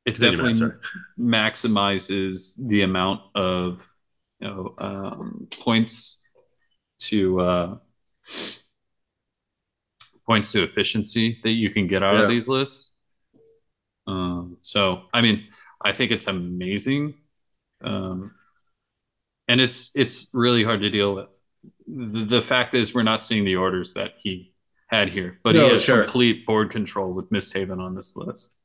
it, 0.04 0.14
it 0.14 0.20
definitely 0.20 0.72
maximizes 1.18 2.54
the 2.68 2.82
amount 2.82 3.22
of 3.34 3.88
you 4.40 4.48
know 4.48 4.74
um, 4.76 5.48
points 5.58 6.22
to 7.00 7.40
uh, 7.40 7.76
points 10.26 10.52
to 10.52 10.62
efficiency 10.62 11.40
that 11.42 11.52
you 11.52 11.70
can 11.70 11.86
get 11.86 12.02
out 12.02 12.16
yeah. 12.16 12.22
of 12.24 12.28
these 12.28 12.46
lists. 12.46 12.91
Um, 14.06 14.58
so 14.62 15.04
I 15.12 15.20
mean, 15.20 15.44
I 15.80 15.92
think 15.92 16.10
it's 16.10 16.26
amazing, 16.26 17.14
um, 17.82 18.32
and 19.48 19.60
it's 19.60 19.90
it's 19.94 20.30
really 20.32 20.64
hard 20.64 20.80
to 20.80 20.90
deal 20.90 21.14
with. 21.14 21.38
The, 21.86 22.24
the, 22.24 22.42
fact 22.42 22.74
is, 22.74 22.94
we're 22.94 23.02
not 23.02 23.22
seeing 23.22 23.44
the 23.44 23.56
orders 23.56 23.94
that 23.94 24.14
he 24.18 24.52
had 24.88 25.08
here, 25.08 25.38
but 25.42 25.54
no, 25.54 25.66
he 25.66 25.72
has 25.72 25.84
sure. 25.84 26.04
complete 26.04 26.46
board 26.46 26.70
control 26.70 27.12
with 27.12 27.30
Misthåvn 27.30 27.78
on 27.78 27.94
this 27.94 28.16
list. 28.16 28.56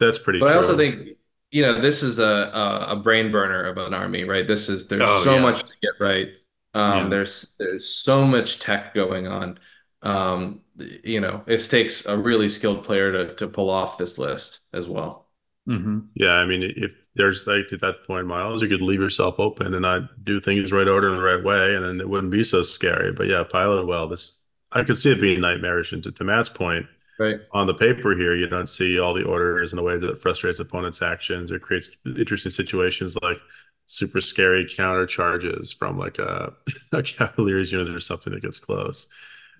That's 0.00 0.18
pretty. 0.18 0.38
But 0.38 0.46
true. 0.46 0.54
I 0.54 0.56
also 0.56 0.76
think 0.76 1.16
you 1.54 1.62
know, 1.62 1.80
this 1.80 2.02
is 2.02 2.18
a, 2.18 2.24
a, 2.24 2.86
a 2.90 2.96
brain 2.96 3.30
burner 3.30 3.62
of 3.62 3.78
an 3.78 3.94
army, 3.94 4.24
right? 4.24 4.44
This 4.44 4.68
is 4.68 4.88
there's 4.88 5.06
oh, 5.06 5.22
so 5.22 5.36
yeah. 5.36 5.40
much 5.40 5.62
to 5.62 5.72
get 5.80 5.92
right. 6.00 6.30
Um, 6.74 7.04
yeah. 7.04 7.08
There's 7.10 7.52
there's 7.60 7.86
so 7.86 8.24
much 8.24 8.58
tech 8.58 8.92
going 8.92 9.28
on. 9.28 9.60
Um, 10.04 10.60
you 10.76 11.20
know, 11.20 11.42
it 11.46 11.58
takes 11.58 12.06
a 12.06 12.16
really 12.16 12.48
skilled 12.48 12.84
player 12.84 13.10
to 13.12 13.34
to 13.36 13.48
pull 13.48 13.70
off 13.70 13.98
this 13.98 14.18
list 14.18 14.60
as 14.72 14.86
well. 14.86 15.28
Mm-hmm. 15.68 16.00
Yeah, 16.14 16.34
I 16.34 16.44
mean, 16.44 16.62
if 16.76 16.92
there's 17.14 17.46
like 17.46 17.72
at 17.72 17.80
that 17.80 18.06
point, 18.06 18.26
Miles, 18.26 18.62
you 18.62 18.68
could 18.68 18.82
leave 18.82 19.00
yourself 19.00 19.40
open 19.40 19.72
and 19.72 19.82
not 19.82 20.24
do 20.24 20.40
things 20.40 20.72
right 20.72 20.86
order 20.86 21.08
in 21.08 21.16
the 21.16 21.22
right 21.22 21.42
way, 21.42 21.74
and 21.74 21.84
then 21.84 22.00
it 22.00 22.08
wouldn't 22.08 22.32
be 22.32 22.44
so 22.44 22.62
scary. 22.62 23.12
But 23.12 23.28
yeah, 23.28 23.44
pilot 23.44 23.86
well, 23.86 24.08
this 24.08 24.42
I 24.72 24.82
could 24.82 24.98
see 24.98 25.12
it 25.12 25.20
being 25.20 25.40
nightmarish. 25.40 25.92
And 25.92 26.02
to, 26.02 26.12
to 26.12 26.24
Matt's 26.24 26.48
point, 26.48 26.86
right 27.18 27.40
on 27.52 27.66
the 27.66 27.74
paper 27.74 28.14
here, 28.14 28.34
you 28.34 28.46
don't 28.46 28.68
see 28.68 28.98
all 28.98 29.14
the 29.14 29.24
orders 29.24 29.72
in 29.72 29.78
a 29.78 29.82
way 29.82 29.96
that 29.96 30.20
frustrates 30.20 30.60
opponents' 30.60 31.00
actions 31.00 31.50
or 31.50 31.58
creates 31.58 31.90
interesting 32.04 32.50
situations 32.50 33.16
like 33.22 33.38
super 33.86 34.20
scary 34.20 34.66
counter 34.68 35.06
charges 35.06 35.72
from 35.72 35.98
like 35.98 36.18
a, 36.18 36.52
a 36.92 37.02
Cavaliers 37.02 37.72
unit 37.72 37.94
or 37.94 38.00
something 38.00 38.32
that 38.32 38.42
gets 38.42 38.58
close. 38.58 39.08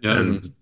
Yeah. 0.01 0.19
And 0.19 0.53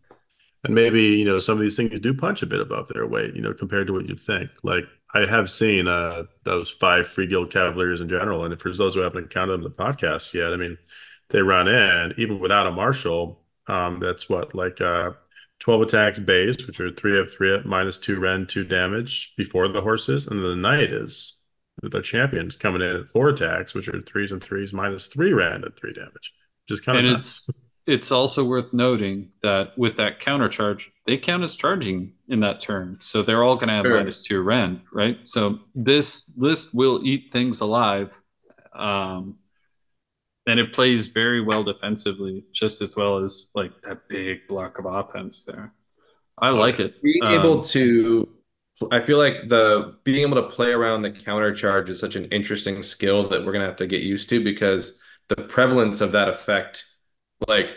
and 0.65 0.75
maybe, 0.75 1.03
you 1.03 1.25
know, 1.25 1.39
some 1.39 1.57
of 1.57 1.63
these 1.63 1.77
things 1.77 1.99
do 2.01 2.15
punch 2.15 2.43
a 2.43 2.47
bit 2.47 2.61
above 2.61 2.89
their 2.89 3.07
weight, 3.07 3.35
you 3.35 3.43
know, 3.43 3.53
compared 3.53 3.89
to 3.89 3.93
what 3.93 4.09
you'd 4.09 4.21
think. 4.21 4.51
Like 4.63 4.85
I 5.13 5.27
have 5.27 5.51
seen 5.51 5.89
uh 5.89 6.25
those 6.45 6.71
five 6.71 7.07
free 7.09 7.27
guild 7.27 7.51
cavaliers 7.51 8.01
in 8.01 8.09
general. 8.09 8.45
And 8.45 8.61
for 8.61 8.73
those 8.73 8.95
who 8.95 9.01
haven't 9.01 9.31
counted 9.31 9.53
them 9.53 9.63
in 9.63 9.65
the 9.65 9.71
podcast 9.71 10.33
yet, 10.35 10.53
I 10.53 10.57
mean, 10.57 10.79
they 11.31 11.43
run 11.43 11.69
in, 11.69 12.15
even 12.19 12.39
without 12.41 12.67
a 12.67 12.71
marshal, 12.73 13.41
um, 13.67 13.99
that's 14.01 14.29
what, 14.29 14.55
like 14.55 14.81
uh 14.81 15.13
12 15.61 15.83
attacks 15.83 16.19
base, 16.19 16.67
which 16.67 16.81
are 16.81 16.91
three 16.93 17.19
of 17.19 17.33
three 17.33 17.55
at 17.55 17.65
minus 17.67 17.99
two 17.99 18.19
rend, 18.19 18.49
two 18.49 18.65
damage 18.65 19.33
before 19.37 19.69
the 19.69 19.81
horses, 19.81 20.27
and 20.27 20.43
the 20.43 20.57
knight 20.57 20.93
is 20.93 21.39
the 21.83 22.03
champions 22.03 22.57
coming 22.57 22.83
in 22.83 22.97
at 22.97 23.09
four 23.09 23.29
attacks, 23.29 23.75
which 23.75 23.89
are 23.89 24.01
threes 24.03 24.33
and 24.33 24.43
threes 24.43 24.73
minus 24.73 25.07
three 25.07 25.33
rand 25.33 25.65
and 25.65 25.77
three 25.77 25.93
damage, 25.93 26.35
which 26.67 26.79
is 26.79 26.81
kind 26.81 26.99
and 26.99 27.07
of 27.07 27.13
nuts. 27.15 27.49
it's 27.49 27.59
it's 27.87 28.13
also 28.13 28.45
worth 28.45 28.73
noting 28.73 29.31
that 29.43 29.77
with 29.77 29.97
that 29.97 30.21
counter 30.21 30.49
charge, 30.49 30.93
they 31.07 31.17
count 31.19 31.43
as 31.43 31.57
charging 31.57 32.13
in 32.29 32.41
that 32.41 32.61
turn, 32.61 32.97
so 33.01 33.23
they're 33.23 33.43
all 33.43 33.57
going 33.57 33.69
to 33.69 33.75
have 33.75 33.85
sure. 33.85 33.97
minus 33.97 34.23
two 34.23 34.41
rend, 34.41 34.81
right? 34.93 35.27
So 35.27 35.61
this 35.75 36.33
list 36.37 36.75
will 36.75 37.01
eat 37.05 37.33
things 37.33 37.61
alive, 37.61 38.15
um, 38.75 39.37
and 40.47 40.61
it 40.61 40.73
plays 40.73 41.07
very 41.07 41.41
well 41.41 41.65
defensively, 41.65 42.45
just 42.53 42.83
as 42.83 42.97
well 42.97 43.19
as 43.19 43.51
like 43.55 43.73
that 43.83 44.09
big 44.09 44.47
block 44.49 44.79
of 44.79 44.87
offense 44.87 45.45
there. 45.45 45.73
I 46.39 46.51
like 46.51 46.81
it. 46.81 47.03
Being 47.03 47.23
um, 47.23 47.35
able 47.35 47.63
to 47.65 48.29
I 48.91 49.01
feel 49.01 49.19
like 49.19 49.49
the 49.49 49.97
being 50.03 50.23
able 50.23 50.43
to 50.43 50.49
play 50.49 50.73
around 50.73 51.03
the 51.03 51.11
counter 51.11 51.55
charge 51.55 51.91
is 51.91 52.01
such 52.01 52.17
an 52.17 52.25
interesting 52.27 52.83
skill 52.83 53.29
that 53.29 53.45
we're 53.45 53.53
gonna 53.53 53.67
have 53.67 53.77
to 53.77 53.87
get 53.87 54.03
used 54.03 54.29
to 54.31 54.43
because 54.43 55.01
the 55.29 55.37
prevalence 55.37 56.01
of 56.01 56.13
that 56.13 56.29
effect, 56.29 56.85
like 57.49 57.69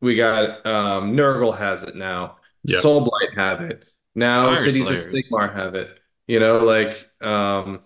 we 0.00 0.16
got 0.16 0.64
um 0.66 1.14
Nurgle 1.14 1.56
has 1.56 1.82
it 1.82 1.96
now, 1.96 2.36
yep. 2.64 2.82
Soulblight 2.82 3.34
have 3.34 3.60
it, 3.60 3.84
now 4.14 4.46
Fire 4.46 4.56
Cities 4.56 4.86
Slayers. 4.86 5.06
of 5.06 5.12
Sigmar 5.12 5.54
have 5.54 5.74
it. 5.74 5.98
You 6.26 6.40
know, 6.40 6.58
like 6.58 7.08
um 7.20 7.80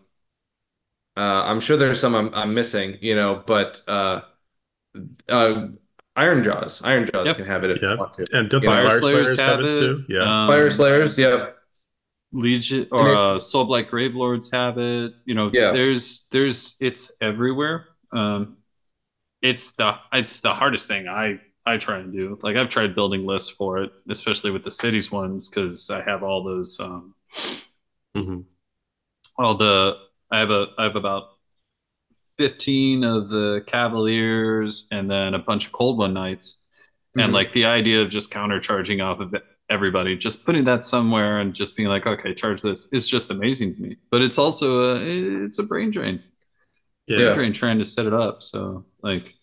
uh 1.16 1.20
I'm 1.44 1.60
sure 1.60 1.76
there's 1.76 2.00
some 2.00 2.14
I'm, 2.14 2.34
I'm 2.34 2.54
missing, 2.54 2.98
you 3.00 3.14
know, 3.14 3.42
but 3.46 3.82
uh 3.88 4.22
uh 5.28 5.68
Ironjawz, 6.16 6.82
Iron 6.84 7.06
Jaws 7.06 7.26
yep. 7.26 7.36
can 7.36 7.46
have 7.46 7.64
it 7.64 7.70
if 7.70 7.82
yep. 7.82 7.90
they 7.90 7.96
want 7.96 8.12
to. 8.14 8.26
And 8.32 8.48
don't 8.48 8.64
Fire, 8.64 8.84
Fyreslayers, 8.84 9.00
Slayers 9.00 9.40
have, 9.40 9.58
have 9.58 9.60
it 9.60 9.80
too? 9.80 10.04
Yeah. 10.08 10.20
Um, 10.22 10.48
Fyreslayers, 10.48 11.18
yep. 11.18 11.56
Legion 12.32 12.86
or 12.92 13.08
it, 13.08 13.14
uh, 13.16 13.38
Soulblight 13.38 13.88
Gravelords 13.88 14.52
have 14.52 14.78
it. 14.78 15.14
You 15.24 15.34
know, 15.34 15.50
yeah. 15.52 15.72
there's 15.72 16.26
there's 16.30 16.76
it's 16.80 17.12
everywhere. 17.20 17.86
Um, 18.12 18.58
it's 19.44 19.72
the 19.72 19.94
it's 20.12 20.40
the 20.40 20.54
hardest 20.54 20.88
thing 20.88 21.06
I 21.06 21.38
I 21.66 21.76
try 21.76 21.98
and 21.98 22.12
do. 22.12 22.38
Like 22.42 22.56
I've 22.56 22.70
tried 22.70 22.94
building 22.94 23.26
lists 23.26 23.50
for 23.50 23.78
it, 23.78 23.92
especially 24.08 24.50
with 24.50 24.64
the 24.64 24.72
cities 24.72 25.12
ones, 25.12 25.48
because 25.48 25.90
I 25.90 26.02
have 26.02 26.22
all 26.22 26.42
those. 26.42 26.80
Um, 26.80 27.14
mm-hmm. 28.16 28.40
All 29.38 29.56
the 29.56 29.98
I 30.32 30.38
have 30.38 30.50
a 30.50 30.68
I 30.78 30.84
have 30.84 30.96
about 30.96 31.24
fifteen 32.38 33.04
of 33.04 33.28
the 33.28 33.62
Cavaliers, 33.66 34.88
and 34.90 35.08
then 35.10 35.34
a 35.34 35.38
bunch 35.38 35.66
of 35.66 35.72
Cold 35.72 35.98
One 35.98 36.14
Knights. 36.14 36.62
Mm-hmm. 37.10 37.20
And 37.20 37.32
like 37.34 37.52
the 37.52 37.66
idea 37.66 38.00
of 38.00 38.08
just 38.08 38.32
countercharging 38.32 39.04
off 39.04 39.20
of 39.20 39.34
everybody 39.70 40.14
just 40.14 40.44
putting 40.44 40.64
that 40.64 40.84
somewhere 40.84 41.40
and 41.40 41.54
just 41.54 41.74
being 41.74 41.88
like 41.88 42.06
okay 42.06 42.34
charge 42.34 42.60
this 42.60 42.86
is 42.92 43.08
just 43.08 43.30
amazing 43.30 43.74
to 43.74 43.80
me 43.80 43.96
but 44.10 44.20
it's 44.20 44.36
also 44.36 44.94
a 44.94 45.00
it's 45.02 45.58
a 45.58 45.62
brain 45.62 45.90
drain 45.90 46.22
yeah 47.06 47.16
brain 47.16 47.34
drain 47.34 47.52
trying 47.54 47.78
to 47.78 47.84
set 47.84 48.04
it 48.04 48.12
up 48.12 48.42
so 48.42 48.84
like 49.04 49.34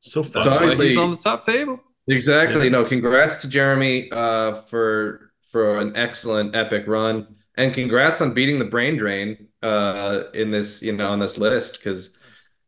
so 0.00 0.22
fun. 0.22 0.44
that's 0.44 0.78
why 0.78 0.84
he's 0.84 0.96
on 0.96 1.10
the 1.10 1.16
top 1.16 1.42
table 1.42 1.82
exactly 2.06 2.64
yeah. 2.64 2.70
no 2.70 2.84
congrats 2.84 3.42
to 3.42 3.48
jeremy 3.48 4.08
uh 4.12 4.54
for 4.54 5.32
for 5.50 5.78
an 5.78 5.96
excellent 5.96 6.54
epic 6.54 6.86
run 6.86 7.26
and 7.56 7.74
congrats 7.74 8.20
on 8.20 8.32
beating 8.32 8.58
the 8.58 8.64
brain 8.64 8.96
drain 8.96 9.48
uh 9.62 10.24
in 10.34 10.50
this 10.50 10.82
you 10.82 10.92
know 10.92 11.08
on 11.08 11.18
this 11.18 11.38
list 11.38 11.78
because 11.78 12.16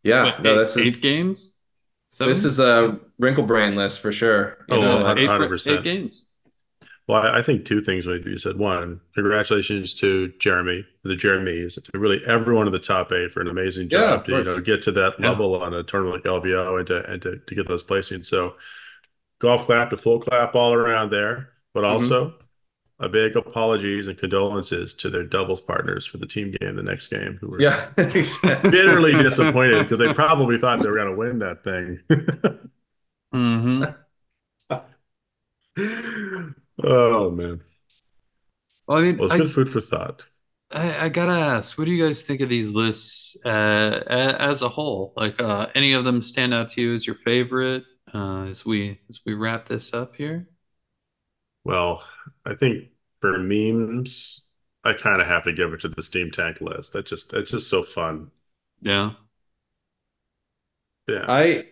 yeah 0.02 0.24
what, 0.24 0.42
no 0.42 0.58
this 0.58 0.76
eight, 0.76 0.86
is 0.86 0.96
eight 0.96 1.02
games 1.02 1.54
Seven? 2.10 2.32
This 2.32 2.44
is 2.46 2.58
a 2.58 2.98
wrinkle 3.18 3.44
brain 3.44 3.76
list 3.76 4.00
for 4.00 4.10
sure. 4.10 4.64
You 4.70 4.76
oh, 4.76 4.80
know, 4.80 4.98
100%. 5.04 5.66
Eight, 5.66 5.78
eight 5.78 5.84
games. 5.84 6.27
Well, 7.08 7.22
I 7.22 7.42
think 7.42 7.64
two 7.64 7.80
things 7.80 8.06
what 8.06 8.24
you 8.24 8.38
said. 8.38 8.58
One, 8.58 9.00
congratulations 9.14 9.94
to 9.94 10.30
Jeremy, 10.38 10.86
the 11.04 11.14
Jeremys, 11.14 11.82
to 11.82 11.98
really 11.98 12.20
everyone 12.26 12.66
in 12.66 12.72
the 12.72 12.78
top 12.78 13.10
eight 13.12 13.32
for 13.32 13.40
an 13.40 13.48
amazing 13.48 13.88
job 13.88 14.26
yeah, 14.28 14.36
to 14.36 14.38
you 14.38 14.44
know 14.44 14.60
get 14.60 14.82
to 14.82 14.92
that 14.92 15.14
yeah. 15.18 15.30
level 15.30 15.60
on 15.60 15.72
a 15.72 15.82
tournament 15.82 16.24
like 16.24 16.32
LVO 16.32 16.78
and 16.78 16.86
to 16.88 17.10
and 17.10 17.22
to, 17.22 17.38
to 17.38 17.54
get 17.54 17.66
those 17.66 17.82
placings. 17.82 18.26
So 18.26 18.56
golf 19.40 19.64
clap 19.64 19.90
to 19.90 19.96
full 19.96 20.20
clap 20.20 20.54
all 20.54 20.74
around 20.74 21.10
there. 21.10 21.50
But 21.72 21.84
mm-hmm. 21.84 21.92
also 21.92 22.26
mm-hmm 22.26 22.44
a 23.00 23.08
big 23.08 23.36
apologies 23.36 24.08
and 24.08 24.18
condolences 24.18 24.92
to 24.92 25.08
their 25.08 25.22
doubles 25.22 25.60
partners 25.60 26.04
for 26.04 26.18
the 26.18 26.26
team 26.26 26.52
game 26.60 26.74
the 26.74 26.82
next 26.82 27.06
game 27.08 27.38
who 27.40 27.48
were 27.48 27.60
yeah, 27.60 27.88
exactly. 27.98 28.70
bitterly 28.70 29.12
disappointed 29.12 29.84
because 29.84 30.00
they 30.00 30.12
probably 30.12 30.58
thought 30.58 30.80
they 30.80 30.88
were 30.88 30.96
going 30.96 31.10
to 31.10 31.16
win 31.16 31.38
that 31.38 31.62
thing. 31.62 32.00
mm-hmm. 33.34 33.84
oh 36.84 37.30
man. 37.30 37.60
Well, 38.86 38.98
I 38.98 39.02
mean, 39.02 39.18
well, 39.18 39.26
it's 39.26 39.36
good 39.36 39.52
food 39.52 39.70
for 39.70 39.80
thought. 39.80 40.22
I, 40.70 41.06
I, 41.06 41.08
gotta 41.08 41.32
ask, 41.32 41.78
what 41.78 41.86
do 41.86 41.92
you 41.92 42.04
guys 42.04 42.22
think 42.22 42.40
of 42.40 42.48
these 42.48 42.70
lists 42.70 43.36
uh, 43.44 44.02
as 44.08 44.62
a 44.62 44.68
whole? 44.68 45.12
Like, 45.16 45.40
uh, 45.40 45.68
any 45.74 45.94
of 45.94 46.04
them 46.04 46.20
stand 46.20 46.52
out 46.52 46.68
to 46.70 46.82
you 46.82 46.94
as 46.94 47.06
your 47.06 47.16
favorite 47.16 47.84
uh, 48.14 48.44
as 48.44 48.64
we 48.64 49.00
as 49.08 49.20
we 49.24 49.34
wrap 49.34 49.66
this 49.66 49.94
up 49.94 50.16
here? 50.16 50.48
Well, 51.64 52.02
I 52.44 52.54
think 52.54 52.88
for 53.20 53.38
memes, 53.38 54.42
I 54.84 54.92
kind 54.92 55.20
of 55.20 55.28
have 55.28 55.44
to 55.44 55.52
give 55.52 55.72
it 55.72 55.80
to 55.80 55.88
the 55.88 56.02
Steam 56.02 56.30
Tank 56.30 56.60
list. 56.60 56.92
That 56.92 57.06
just 57.06 57.30
that's 57.30 57.50
just 57.50 57.68
so 57.68 57.82
fun. 57.82 58.30
Yeah. 58.80 59.12
Yeah. 61.06 61.24
I 61.28 61.66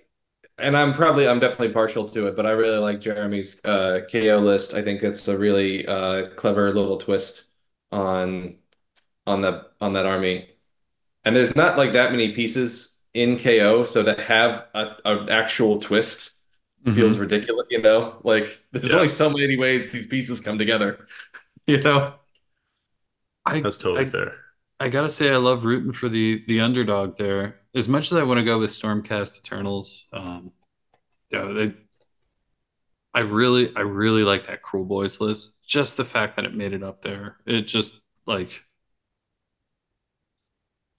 and 0.59 0.77
I'm 0.77 0.93
probably 0.93 1.29
I'm 1.29 1.41
definitely 1.41 1.73
partial 1.73 2.09
to 2.09 2.29
it, 2.29 2.37
but 2.37 2.47
I 2.47 2.51
really 2.51 2.79
like 2.79 3.01
Jeremy's 3.01 3.61
uh, 3.65 4.01
KO 4.11 4.39
list. 4.39 4.75
I 4.75 4.83
think 4.83 5.03
it's 5.03 5.27
a 5.29 5.37
really 5.37 5.87
uh, 5.87 6.27
clever 6.37 6.73
little 6.73 6.97
twist 6.97 7.45
on 7.93 8.57
on 9.27 9.41
the 9.41 9.67
on 9.81 9.93
that 9.95 10.07
army. 10.07 10.49
And 11.25 11.35
there's 11.35 11.57
not 11.57 11.77
like 11.77 11.93
that 11.93 12.13
many 12.13 12.33
pieces 12.33 13.01
in 13.13 13.39
KO, 13.39 13.85
so 13.85 14.03
to 14.03 14.21
have 14.23 14.67
a, 14.75 14.97
an 15.05 15.29
actual 15.29 15.81
twist 15.81 16.37
mm-hmm. 16.85 16.95
feels 16.95 17.19
ridiculous, 17.19 17.67
you 17.71 17.83
know? 17.83 18.21
Like 18.23 18.59
there's 18.73 18.89
yeah. 18.89 18.95
only 18.95 19.09
so 19.09 19.31
many 19.31 19.57
ways 19.57 19.91
these 19.91 20.07
pieces 20.07 20.41
come 20.41 20.59
together, 20.59 21.07
you 21.67 21.83
know? 21.83 22.15
I, 23.45 23.61
That's 23.61 23.79
totally 23.79 24.07
I, 24.07 24.09
fair. 24.09 24.35
I 24.79 24.89
gotta 24.89 25.09
say 25.09 25.31
I 25.31 25.37
love 25.37 25.65
rooting 25.65 25.93
for 25.93 26.09
the 26.09 26.45
the 26.47 26.61
underdog 26.61 27.17
there. 27.17 27.61
As 27.75 27.89
much 27.89 28.13
as 28.13 28.19
I 28.19 28.23
want 28.25 28.39
to 28.39 28.45
go 28.45 28.59
with 28.59 28.71
Stormcast 28.71 29.39
Eternals, 29.39 30.07
um 30.13 30.53
yeah, 31.31 31.45
they 31.45 31.75
I 33.15 33.21
really 33.21 33.75
I 33.75 33.81
really 33.81 34.23
like 34.23 34.47
that 34.47 34.63
Kruleboyz 34.63 35.21
list. 35.21 35.67
Just 35.67 35.97
the 35.97 36.05
fact 36.05 36.37
that 36.37 36.45
it 36.45 36.55
made 36.55 36.73
it 36.73 36.83
up 36.83 37.03
there. 37.03 37.39
It 37.47 37.63
just 37.63 38.01
like 38.27 38.63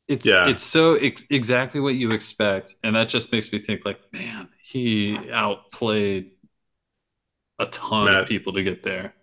it's 0.08 0.26
yeah. 0.26 0.48
it's 0.48 0.64
so 0.64 0.96
ex- 0.96 1.26
exactly 1.30 1.80
what 1.82 1.96
you 1.96 2.12
expect 2.12 2.76
and 2.84 2.96
that 2.96 3.10
just 3.10 3.32
makes 3.32 3.52
me 3.52 3.60
think 3.60 3.86
like 3.86 4.00
man 4.14 4.48
he 4.62 5.18
outplayed 5.32 6.32
a 7.60 7.66
ton 7.68 8.06
Matt, 8.06 8.22
of 8.22 8.28
people 8.28 8.54
to 8.54 8.64
get 8.64 8.84
there 8.84 9.14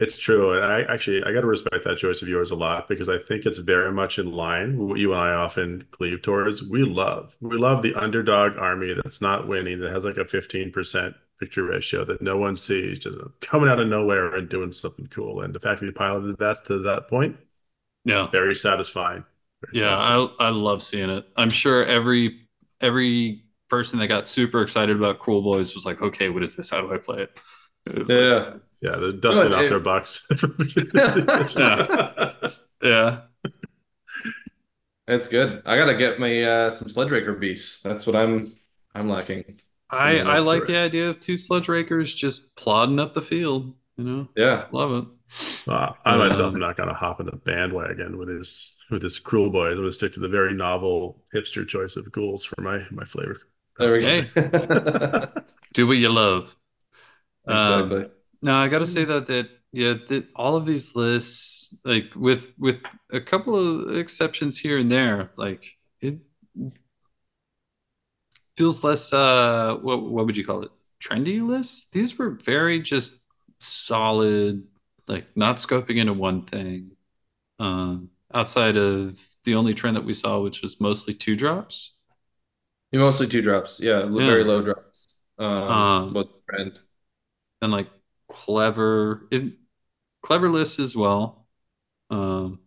it's 0.00 0.18
true 0.18 0.56
and 0.56 0.64
i 0.64 0.82
actually 0.92 1.22
i 1.24 1.32
got 1.32 1.40
to 1.40 1.46
respect 1.46 1.84
that 1.84 1.98
choice 1.98 2.20
of 2.22 2.28
yours 2.28 2.50
a 2.50 2.54
lot 2.54 2.88
because 2.88 3.08
i 3.08 3.18
think 3.18 3.46
it's 3.46 3.58
very 3.58 3.92
much 3.92 4.18
in 4.18 4.32
line 4.32 4.78
with 4.78 4.88
what 4.88 4.98
you 4.98 5.12
and 5.12 5.20
i 5.20 5.32
often 5.32 5.84
cleave 5.92 6.20
towards 6.22 6.62
we 6.62 6.82
love 6.82 7.36
we 7.40 7.56
love 7.56 7.82
the 7.82 7.94
underdog 7.94 8.56
army 8.58 8.94
that's 8.94 9.20
not 9.20 9.46
winning 9.46 9.80
that 9.80 9.92
has 9.92 10.04
like 10.04 10.16
a 10.16 10.24
15% 10.24 11.14
victory 11.40 11.64
ratio 11.64 12.04
that 12.04 12.22
no 12.22 12.36
one 12.36 12.56
sees 12.56 12.98
just 12.98 13.18
coming 13.40 13.68
out 13.68 13.80
of 13.80 13.88
nowhere 13.88 14.34
and 14.34 14.48
doing 14.48 14.72
something 14.72 15.06
cool 15.08 15.40
and 15.40 15.54
the 15.54 15.60
fact 15.60 15.80
that 15.80 15.86
you 15.86 15.92
piloted 15.92 16.38
that 16.38 16.64
to 16.64 16.78
that 16.78 17.08
point 17.08 17.36
yeah 18.04 18.26
very 18.28 18.54
satisfying 18.54 19.24
yeah, 19.72 19.96
I 19.96 20.28
I 20.40 20.48
love 20.50 20.82
seeing 20.82 21.10
it. 21.10 21.26
I'm 21.36 21.50
sure 21.50 21.84
every 21.84 22.46
every 22.80 23.44
person 23.68 23.98
that 23.98 24.08
got 24.08 24.28
super 24.28 24.62
excited 24.62 24.96
about 24.96 25.18
Kruleboyz 25.18 25.74
was 25.74 25.86
like, 25.86 26.02
okay, 26.02 26.28
what 26.28 26.42
is 26.42 26.56
this? 26.56 26.70
How 26.70 26.80
do 26.80 26.92
I 26.92 26.98
play 26.98 27.22
it? 27.22 27.40
It's 27.86 28.08
yeah. 28.10 28.16
Like, 28.16 28.60
yeah, 28.84 28.96
they're 28.96 29.12
dusting 29.12 29.50
no, 29.50 29.56
off 29.56 29.62
it, 29.62 29.68
their 29.70 29.80
bucks. 29.80 30.28
yeah. 31.56 32.50
yeah. 32.82 33.20
It's 35.08 35.26
good. 35.26 35.62
I 35.64 35.78
gotta 35.78 35.96
get 35.96 36.20
my 36.20 36.42
uh, 36.42 36.70
some 36.70 36.88
Sludgeraker 36.88 37.40
beasts. 37.40 37.80
That's 37.80 38.06
what 38.06 38.14
I'm 38.14 38.52
I'm 38.94 39.08
lacking. 39.08 39.60
I 39.88 40.18
I 40.18 40.38
like 40.40 40.66
the 40.66 40.76
idea 40.76 41.08
of 41.08 41.18
two 41.18 41.34
Sludgerakers 41.34 42.14
just 42.14 42.56
plodding 42.56 43.00
up 43.00 43.14
the 43.14 43.22
field. 43.22 43.74
You 43.96 44.04
know. 44.04 44.28
Yeah, 44.36 44.66
love 44.70 44.92
it. 44.92 45.66
Uh, 45.66 45.92
I 46.04 46.16
myself 46.18 46.52
am 46.52 46.60
not 46.60 46.76
going 46.76 46.90
to 46.90 46.94
hop 46.94 47.20
in 47.20 47.26
the 47.26 47.36
bandwagon 47.36 48.18
with 48.18 48.28
his 48.28 48.76
with 48.90 49.02
his 49.02 49.18
Kruleboyz. 49.18 49.70
I'm 49.70 49.76
going 49.76 49.88
to 49.88 49.92
stick 49.92 50.12
to 50.14 50.20
the 50.20 50.28
very 50.28 50.52
novel 50.52 51.22
hipster 51.34 51.66
choice 51.66 51.96
of 51.96 52.12
ghouls 52.12 52.44
for 52.44 52.60
my 52.60 52.84
my 52.90 53.06
flavor. 53.06 53.40
There 53.78 53.92
we 53.92 54.02
go. 54.02 55.26
Do 55.72 55.86
what 55.86 55.96
you 55.96 56.10
love. 56.10 56.54
Exactly. 57.46 58.04
Um, 58.04 58.10
no, 58.44 58.54
I 58.56 58.68
got 58.68 58.80
to 58.80 58.86
say 58.86 59.04
that 59.04 59.26
that 59.26 59.48
yeah, 59.72 59.94
that 60.08 60.26
all 60.36 60.54
of 60.54 60.66
these 60.66 60.94
lists, 60.94 61.74
like 61.84 62.12
with 62.14 62.54
with 62.58 62.80
a 63.10 63.20
couple 63.20 63.56
of 63.56 63.96
exceptions 63.96 64.58
here 64.58 64.78
and 64.78 64.92
there, 64.92 65.30
like 65.36 65.66
it 66.00 66.18
feels 68.56 68.84
less. 68.84 69.12
uh 69.14 69.76
What 69.80 70.02
what 70.02 70.26
would 70.26 70.36
you 70.36 70.44
call 70.44 70.62
it? 70.62 70.70
Trendy 71.02 71.42
lists. 71.42 71.88
These 71.90 72.18
were 72.18 72.30
very 72.30 72.80
just 72.80 73.24
solid, 73.60 74.62
like 75.08 75.26
not 75.34 75.56
scoping 75.56 75.96
into 75.96 76.12
one 76.12 76.42
thing. 76.44 76.92
Um, 77.58 78.10
outside 78.32 78.76
of 78.76 79.18
the 79.44 79.54
only 79.54 79.72
trend 79.72 79.96
that 79.96 80.04
we 80.04 80.12
saw, 80.12 80.42
which 80.42 80.60
was 80.60 80.80
mostly 80.82 81.14
two 81.14 81.34
drops. 81.34 81.96
Mostly 82.92 83.26
two 83.26 83.42
drops, 83.42 83.80
yeah, 83.80 84.00
yeah. 84.00 84.26
very 84.26 84.44
low 84.44 84.60
drops. 84.62 85.18
Um, 85.38 85.48
um 85.48 86.28
trend 86.48 86.78
and 87.60 87.72
like 87.72 87.88
clever, 88.28 89.26
it, 89.30 89.52
clever 90.22 90.48
lists 90.48 90.78
as 90.78 90.96
well. 90.96 91.46
Um, 92.10 92.60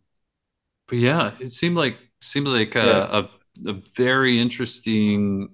but 0.87 0.97
yeah, 0.97 1.31
it 1.39 1.49
seemed 1.49 1.75
like 1.75 1.97
seemed 2.21 2.47
like 2.47 2.75
a, 2.75 2.79
yeah. 2.79 3.23
a, 3.65 3.71
a 3.71 3.73
very 3.95 4.39
interesting 4.39 5.49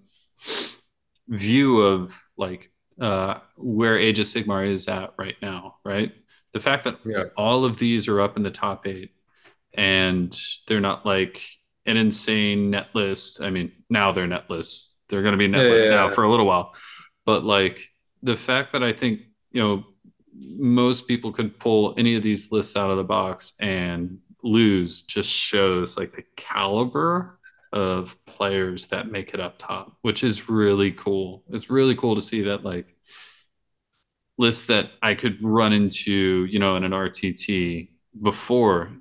view 1.28 1.80
of 1.80 2.18
like 2.38 2.72
uh, 3.00 3.40
where 3.58 3.98
Age 3.98 4.20
of 4.20 4.26
Sigmar 4.26 4.68
is 4.68 4.88
at 4.88 5.14
right 5.18 5.36
now, 5.42 5.78
right? 5.84 6.12
The 6.54 6.60
fact 6.60 6.84
that 6.84 7.00
yeah. 7.06 7.26
all 7.36 7.66
of 7.66 7.78
these 7.80 8.08
are 8.08 8.22
up 8.22 8.38
in 8.38 8.44
the 8.44 8.52
top 8.52 8.86
eight 8.88 9.12
and 9.76 10.38
they're 10.68 10.80
not 10.80 11.06
like 11.06 11.42
an 11.86 11.98
insane 11.98 12.70
net 12.70 12.90
list. 12.94 13.42
I 13.42 13.50
mean, 13.50 13.72
now 13.90 14.12
they're 14.12 14.28
net 14.28 14.50
lists. 14.50 15.02
They're 15.10 15.24
going 15.24 15.34
to 15.34 15.38
be 15.38 15.48
net 15.48 15.66
yeah, 15.66 15.72
lists 15.72 15.88
yeah, 15.88 15.96
now 15.96 16.10
for 16.10 16.24
a 16.24 16.30
little 16.30 16.46
while. 16.46 16.74
But 17.26 17.44
like 17.44 17.90
the 18.22 18.36
fact 18.36 18.74
that 18.74 18.84
I 18.84 18.94
think, 18.94 19.22
you 19.52 19.62
know, 19.62 19.84
most 20.36 21.08
people 21.08 21.32
could 21.32 21.60
pull 21.60 21.94
any 21.98 22.16
of 22.16 22.24
these 22.24 22.52
lists 22.52 22.76
out 22.76 22.90
of 22.90 22.98
the 22.98 23.04
box 23.04 23.54
and 23.60 24.20
lose 24.44 25.04
just 25.04 25.30
shows 25.30 25.98
like 25.98 26.14
the 26.14 26.26
caliber 26.36 27.40
of 27.72 28.16
players 28.26 28.88
that 28.88 29.12
make 29.12 29.34
it 29.34 29.40
up 29.40 29.56
top, 29.58 29.98
which 30.02 30.24
is 30.24 30.50
really 30.50 30.92
cool. 30.92 31.44
It's 31.50 31.70
really 31.70 31.96
cool 31.96 32.16
to 32.16 32.22
see 32.22 32.42
that 32.44 32.64
like 32.64 32.96
lists 34.38 34.68
that 34.68 34.92
I 35.02 35.16
could 35.16 35.38
run 35.42 35.74
into, 35.74 36.46
you 36.46 36.60
know, 36.60 36.76
in 36.76 36.84
an 36.84 36.92
RTT 36.92 37.90
before 38.22 38.92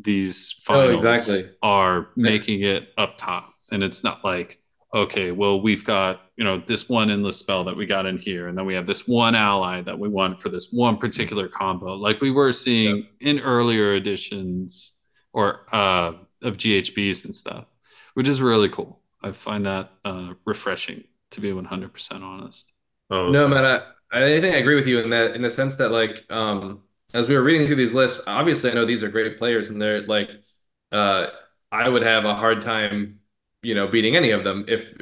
these 0.00 0.54
oh, 0.60 0.74
finals 0.74 1.04
oh, 1.04 1.12
exactly. 1.12 1.50
are 1.62 2.08
making 2.16 2.62
it 2.62 2.92
up 2.96 3.18
top. 3.18 3.54
And 3.70 3.82
it's 3.82 4.02
not 4.02 4.24
like, 4.24 4.60
okay, 4.94 5.32
well, 5.32 5.60
we've 5.60 5.84
got, 5.84 6.22
you 6.36 6.44
know, 6.44 6.62
this 6.64 6.88
one 6.88 7.10
endless 7.10 7.36
spell 7.36 7.64
that 7.64 7.76
we 7.76 7.86
got 7.86 8.06
in 8.06 8.16
here, 8.16 8.48
and 8.48 8.56
then 8.56 8.64
we 8.64 8.74
have 8.74 8.86
this 8.86 9.06
one 9.06 9.34
ally 9.34 9.82
that 9.82 9.98
we 9.98 10.08
want 10.08 10.40
for 10.40 10.48
this 10.48 10.70
one 10.72 10.96
particular 10.96 11.48
combo, 11.48 11.94
like 11.94 12.20
we 12.20 12.30
were 12.30 12.52
seeing 12.52 13.06
yeah. 13.20 13.30
in 13.30 13.40
earlier 13.40 13.94
editions 13.94 14.92
or 15.32 15.66
uh, 15.72 16.12
of 16.42 16.56
GHBs 16.56 17.24
and 17.24 17.34
stuff, 17.34 17.66
which 18.14 18.28
is 18.28 18.40
really 18.40 18.68
cool. 18.68 19.00
I 19.22 19.32
find 19.32 19.66
that 19.66 19.90
uh, 20.04 20.34
refreshing 20.44 21.04
to 21.32 21.40
be 21.40 21.52
100% 21.52 22.22
honest. 22.22 22.72
Oh, 23.10 23.30
no, 23.30 23.48
man, 23.48 23.64
I, 23.64 23.82
I 24.10 24.40
think 24.40 24.54
I 24.54 24.58
agree 24.58 24.74
with 24.74 24.86
you 24.86 25.00
in 25.00 25.10
that, 25.10 25.34
in 25.34 25.42
the 25.42 25.50
sense 25.50 25.76
that, 25.76 25.90
like, 25.90 26.24
um, 26.30 26.82
as 27.14 27.26
we 27.26 27.34
were 27.34 27.42
reading 27.42 27.66
through 27.66 27.76
these 27.76 27.94
lists, 27.94 28.22
obviously 28.26 28.70
I 28.70 28.74
know 28.74 28.84
these 28.84 29.02
are 29.02 29.08
great 29.08 29.38
players, 29.38 29.70
and 29.70 29.80
they're 29.80 30.02
like, 30.02 30.30
uh, 30.92 31.28
I 31.70 31.88
would 31.88 32.02
have 32.02 32.24
a 32.24 32.34
hard 32.34 32.62
time, 32.62 33.20
you 33.62 33.74
know, 33.74 33.88
beating 33.88 34.16
any 34.16 34.30
of 34.30 34.44
them. 34.44 34.64
If 34.68 34.94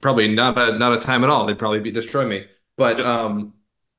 probably 0.00 0.28
not 0.28 0.58
a 0.58 0.78
not 0.78 0.92
a 0.92 0.98
time 0.98 1.24
at 1.24 1.30
all, 1.30 1.46
they'd 1.46 1.58
probably 1.58 1.80
be, 1.80 1.90
destroy 1.90 2.26
me. 2.26 2.46
But 2.76 3.00
um, 3.00 3.54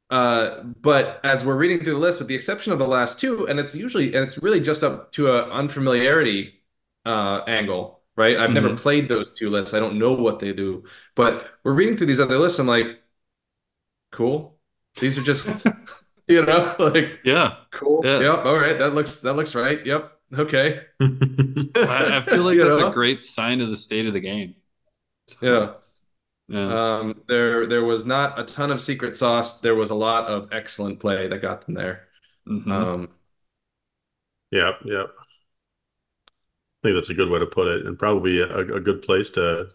uh, 0.09 0.63
but 0.81 1.19
as 1.23 1.45
we're 1.45 1.55
reading 1.55 1.83
through 1.83 1.93
the 1.93 1.99
list, 1.99 2.19
with 2.19 2.27
the 2.27 2.35
exception 2.35 2.73
of 2.73 2.79
the 2.79 2.87
last 2.87 3.19
two, 3.19 3.47
and 3.47 3.59
it's 3.59 3.75
usually 3.75 4.15
and 4.15 4.23
it's 4.23 4.37
really 4.39 4.59
just 4.59 4.83
up 4.83 5.11
to 5.13 5.27
a 5.27 5.49
unfamiliarity 5.51 6.61
uh, 7.05 7.41
angle, 7.47 8.01
right? 8.15 8.35
I've 8.37 8.45
mm-hmm. 8.45 8.53
never 8.53 8.75
played 8.75 9.07
those 9.07 9.31
two 9.31 9.49
lists. 9.49 9.73
I 9.73 9.79
don't 9.79 9.99
know 9.99 10.13
what 10.13 10.39
they 10.39 10.53
do, 10.53 10.83
but 11.15 11.47
we're 11.63 11.73
reading 11.73 11.95
through 11.95 12.07
these 12.07 12.19
other 12.19 12.37
lists. 12.37 12.59
I'm 12.59 12.67
like, 12.67 13.01
cool. 14.11 14.57
These 14.99 15.17
are 15.19 15.23
just 15.23 15.67
you 16.27 16.45
know, 16.45 16.75
like 16.79 17.19
yeah, 17.23 17.55
cool. 17.71 18.01
Yeah. 18.03 18.19
Yep. 18.21 18.45
All 18.45 18.57
right. 18.57 18.77
That 18.79 18.93
looks 18.93 19.19
that 19.21 19.33
looks 19.33 19.53
right. 19.53 19.85
Yep. 19.85 20.18
Okay. 20.37 20.79
I, 21.01 21.07
I, 21.75 22.21
feel 22.21 22.43
like 22.43 22.57
that's 22.57 22.77
know? 22.77 22.89
a 22.89 22.93
great 22.93 23.23
sign 23.23 23.61
of 23.61 23.69
the 23.69 23.75
state 23.75 24.05
of 24.05 24.13
the 24.13 24.19
game. 24.19 24.55
Yeah. 25.41 25.73
Yeah. 26.51 26.97
Um, 26.97 27.21
there 27.27 27.67
there 27.67 27.83
was 27.83 28.07
not 28.07 28.39
a 28.39 28.43
ton 28.43 28.71
of 28.71 28.81
secret 28.81 29.15
sauce. 29.15 29.61
There 29.61 29.75
was 29.75 29.91
a 29.91 29.95
lot 29.95 30.25
of 30.25 30.49
excellent 30.51 30.99
play 30.99 31.27
that 31.27 31.43
got 31.43 31.63
them 31.63 31.75
there. 31.75 32.07
Mm-hmm. 32.47 32.71
Um, 32.71 33.09
yeah, 34.49 34.71
yeah. 34.83 35.03
I 35.03 36.81
think 36.81 36.95
that's 36.95 37.11
a 37.11 37.13
good 37.13 37.29
way 37.29 37.37
to 37.37 37.45
put 37.45 37.67
it, 37.67 37.85
and 37.85 37.99
probably 37.99 38.41
a, 38.41 38.57
a 38.57 38.79
good 38.79 39.03
place 39.03 39.29
to 39.31 39.69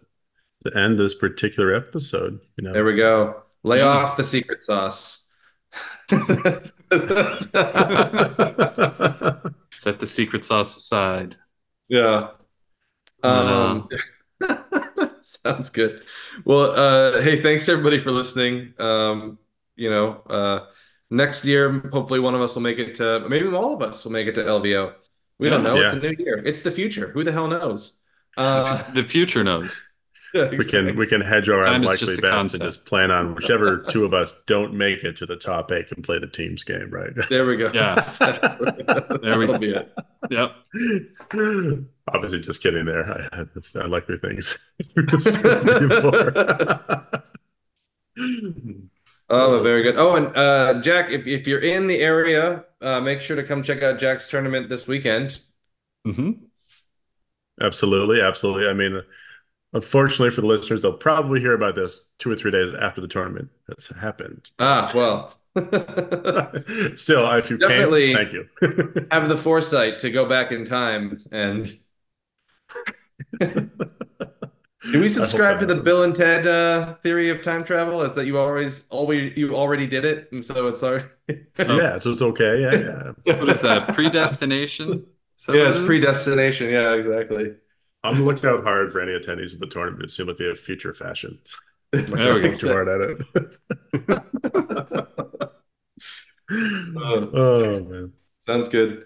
to 0.65 0.77
end 0.77 0.99
this 0.99 1.15
particular 1.15 1.75
episode. 1.75 2.41
You 2.57 2.65
know, 2.65 2.73
there 2.73 2.85
we 2.85 2.97
go. 2.97 3.43
Lay 3.63 3.79
yeah. 3.79 3.87
off 3.87 4.17
the 4.17 4.25
secret 4.25 4.61
sauce. 4.61 5.24
Set 9.73 10.01
the 10.01 10.07
secret 10.07 10.45
sauce 10.45 10.77
aside. 10.77 11.37
Yeah. 11.89 12.29
Um, 13.23 13.89
sounds 15.21 15.71
good. 15.71 16.03
Well, 16.45 16.73
uh, 16.73 17.23
hey, 17.23 17.43
thanks 17.43 17.69
everybody 17.69 18.01
for 18.01 18.11
listening. 18.11 18.75
Um, 18.79 19.39
you 19.77 19.91
know, 19.91 20.23
uh, 20.29 20.67
next 21.11 21.45
year, 21.45 21.81
hopefully 21.93 22.21
one 22.21 22.35
of 22.35 22.41
us 22.41 22.55
will 22.55 22.63
make 22.63 22.79
it 22.79 22.95
to, 22.97 23.27
maybe 23.29 23.49
all 23.49 23.75
of 23.75 23.83
us 23.83 24.05
will 24.05 24.13
make 24.13 24.27
it 24.27 24.35
to 24.35 24.43
LVO. 24.43 24.95
We 25.39 25.49
yeah, 25.49 25.55
don't 25.55 25.65
know. 25.65 25.75
Yeah. 25.77 25.87
It's 25.87 25.95
a 25.95 26.01
new 26.01 26.15
year. 26.19 26.43
It's 26.45 26.61
the 26.61 26.71
future. 26.71 27.09
Who 27.09 27.25
the 27.25 27.33
hell 27.33 27.49
knows? 27.49 27.97
Uh, 28.37 28.83
the 28.91 29.05
future 29.05 29.45
knows 29.45 29.81
we 30.59 30.65
can 30.65 30.97
we 30.97 31.07
can 31.07 31.21
hedge 31.21 31.49
our 31.49 31.63
Time 31.63 31.83
unlikely 31.83 32.17
bets 32.17 32.55
and 32.55 32.63
just 32.65 32.85
plan 32.87 33.13
on 33.13 33.37
whichever 33.37 33.85
two 33.89 34.05
of 34.05 34.13
us 34.13 34.35
don't 34.47 34.75
make 34.75 35.05
it 35.05 35.17
to 35.19 35.27
the 35.27 35.37
top 35.37 35.71
eight 35.71 35.89
can 35.89 36.03
play 36.03 36.19
the 36.19 36.27
teams 36.27 36.65
game, 36.65 36.91
right? 36.91 37.13
There 37.29 37.47
we 37.47 37.57
go. 37.57 37.71
Yeah, 37.73 38.01
there 39.23 39.39
we 39.39 39.47
go. 39.47 39.59
Be 39.59 39.75
it. 39.75 39.93
Yep. 40.31 40.53
Obviously, 42.13 42.41
just 42.41 42.63
kidding. 42.63 42.85
There, 42.85 43.29
I 43.33 43.37
had 43.37 43.49
unlikely 43.77 44.19
things. 44.19 44.67
oh, 49.31 49.63
very 49.63 49.85
good. 49.85 49.97
Oh, 49.97 50.17
and 50.17 50.37
uh, 50.37 50.81
Jack, 50.81 51.11
if 51.11 51.29
if 51.29 51.47
you're 51.47 51.61
in 51.61 51.87
the 51.87 52.01
area, 52.01 52.65
uh, 52.81 53.01
make 53.01 53.21
sure 53.21 53.37
to 53.37 53.45
come 53.45 53.63
check 53.63 53.85
out 53.85 54.01
Jack's 54.01 54.29
tournament 54.29 54.69
this 54.69 54.89
weekend. 54.89 55.43
Mm-hmm. 56.05 56.33
Absolutely, 57.61 58.21
absolutely. 58.21 58.67
I 58.67 58.73
mean 58.73 59.01
Unfortunately 59.75 60.31
for 60.31 60.41
the 60.41 60.47
listeners, 60.47 60.83
they'll 60.83 60.93
probably 60.93 61.41
hear 61.41 61.53
about 61.53 61.75
this 61.75 62.05
two 62.21 62.31
or 62.31 62.37
three 62.37 62.53
days 62.53 62.69
after 62.81 63.01
the 63.01 63.09
tournament 63.09 63.51
has 63.69 63.89
happened. 63.89 64.53
Ah, 64.61 64.89
well. 64.95 65.37
Still, 66.97 67.29
if 67.33 67.51
you 67.51 67.59
Definitely 67.59 68.15
can, 68.15 68.17
thank 68.17 68.33
you. 68.33 69.07
have 69.11 69.29
the 69.29 69.37
foresight 69.37 69.99
to 69.99 70.11
go 70.11 70.27
back 70.27 70.53
in 70.53 70.65
time 70.65 71.21
and. 71.33 71.75
Do 74.93 75.01
we 75.01 75.09
subscribe 75.09 75.59
to 75.61 75.67
the 75.67 75.77
Bill 75.77 76.05
and 76.05 76.15
Ted 76.15 76.47
uh, 76.47 76.95
theory 77.03 77.31
of 77.31 77.43
time 77.43 77.65
travel? 77.65 78.03
Is 78.03 78.15
that 78.15 78.27
you 78.27 78.39
always 78.39 78.85
always 78.91 79.37
you 79.37 79.57
already 79.57 79.87
did 79.87 80.05
it, 80.05 80.29
and 80.31 80.45
so 80.45 80.69
it's 80.69 80.83
already 80.83 81.07
yeah, 81.59 81.97
so 81.97 82.13
it's 82.13 82.21
okay. 82.21 82.61
Yeah, 82.61 83.13
yeah. 83.25 83.41
what 83.41 83.49
is 83.49 83.63
that? 83.63 83.95
Predestination? 83.95 85.07
yeah, 85.49 85.71
it's 85.71 85.79
predestination. 85.79 86.69
Yeah, 86.71 86.95
exactly. 86.95 87.55
I'm 88.05 88.25
looking 88.25 88.49
out 88.49 88.63
hard 88.63 88.93
for 88.93 89.01
any 89.01 89.13
attendees 89.13 89.55
of 89.55 89.61
the 89.61 89.67
tournament. 89.67 90.05
to 90.05 90.11
seems 90.11 90.29
like 90.29 90.37
they 90.37 90.45
have 90.45 90.61
future 90.61 90.93
fashion. 90.95 91.39
There 91.91 92.35
we 92.35 92.43
go. 92.43 92.53
Too 92.53 92.69
hard 92.69 92.89
at 92.89 93.01
it. 93.01 93.23
oh, 96.97 97.31
oh 97.33 97.81
man, 97.85 98.13
sounds 98.41 98.69
good. 98.69 99.05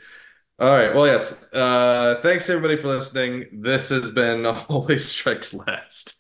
All 0.59 0.77
right. 0.77 0.93
Well, 0.93 1.07
yes. 1.07 1.47
Uh, 1.53 2.17
thanks 2.23 2.51
everybody 2.51 2.77
for 2.77 2.89
listening. 2.89 3.47
This 3.53 3.91
has 3.91 4.11
been 4.11 4.45
Always 4.69 5.07
Strikes 5.07 5.55
Last. 5.55 6.17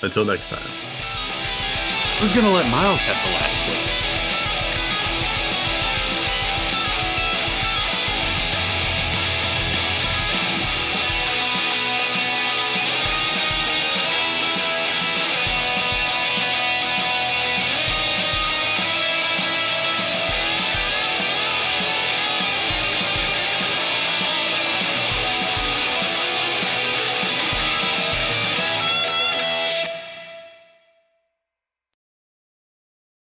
Until 0.00 0.24
next 0.24 0.48
time. 0.48 0.62
Who's 2.18 2.32
gonna 2.32 2.50
let 2.50 2.70
Miles 2.70 3.00
have 3.00 3.26
the 3.26 3.32
last 3.32 3.68
word? 3.68 3.91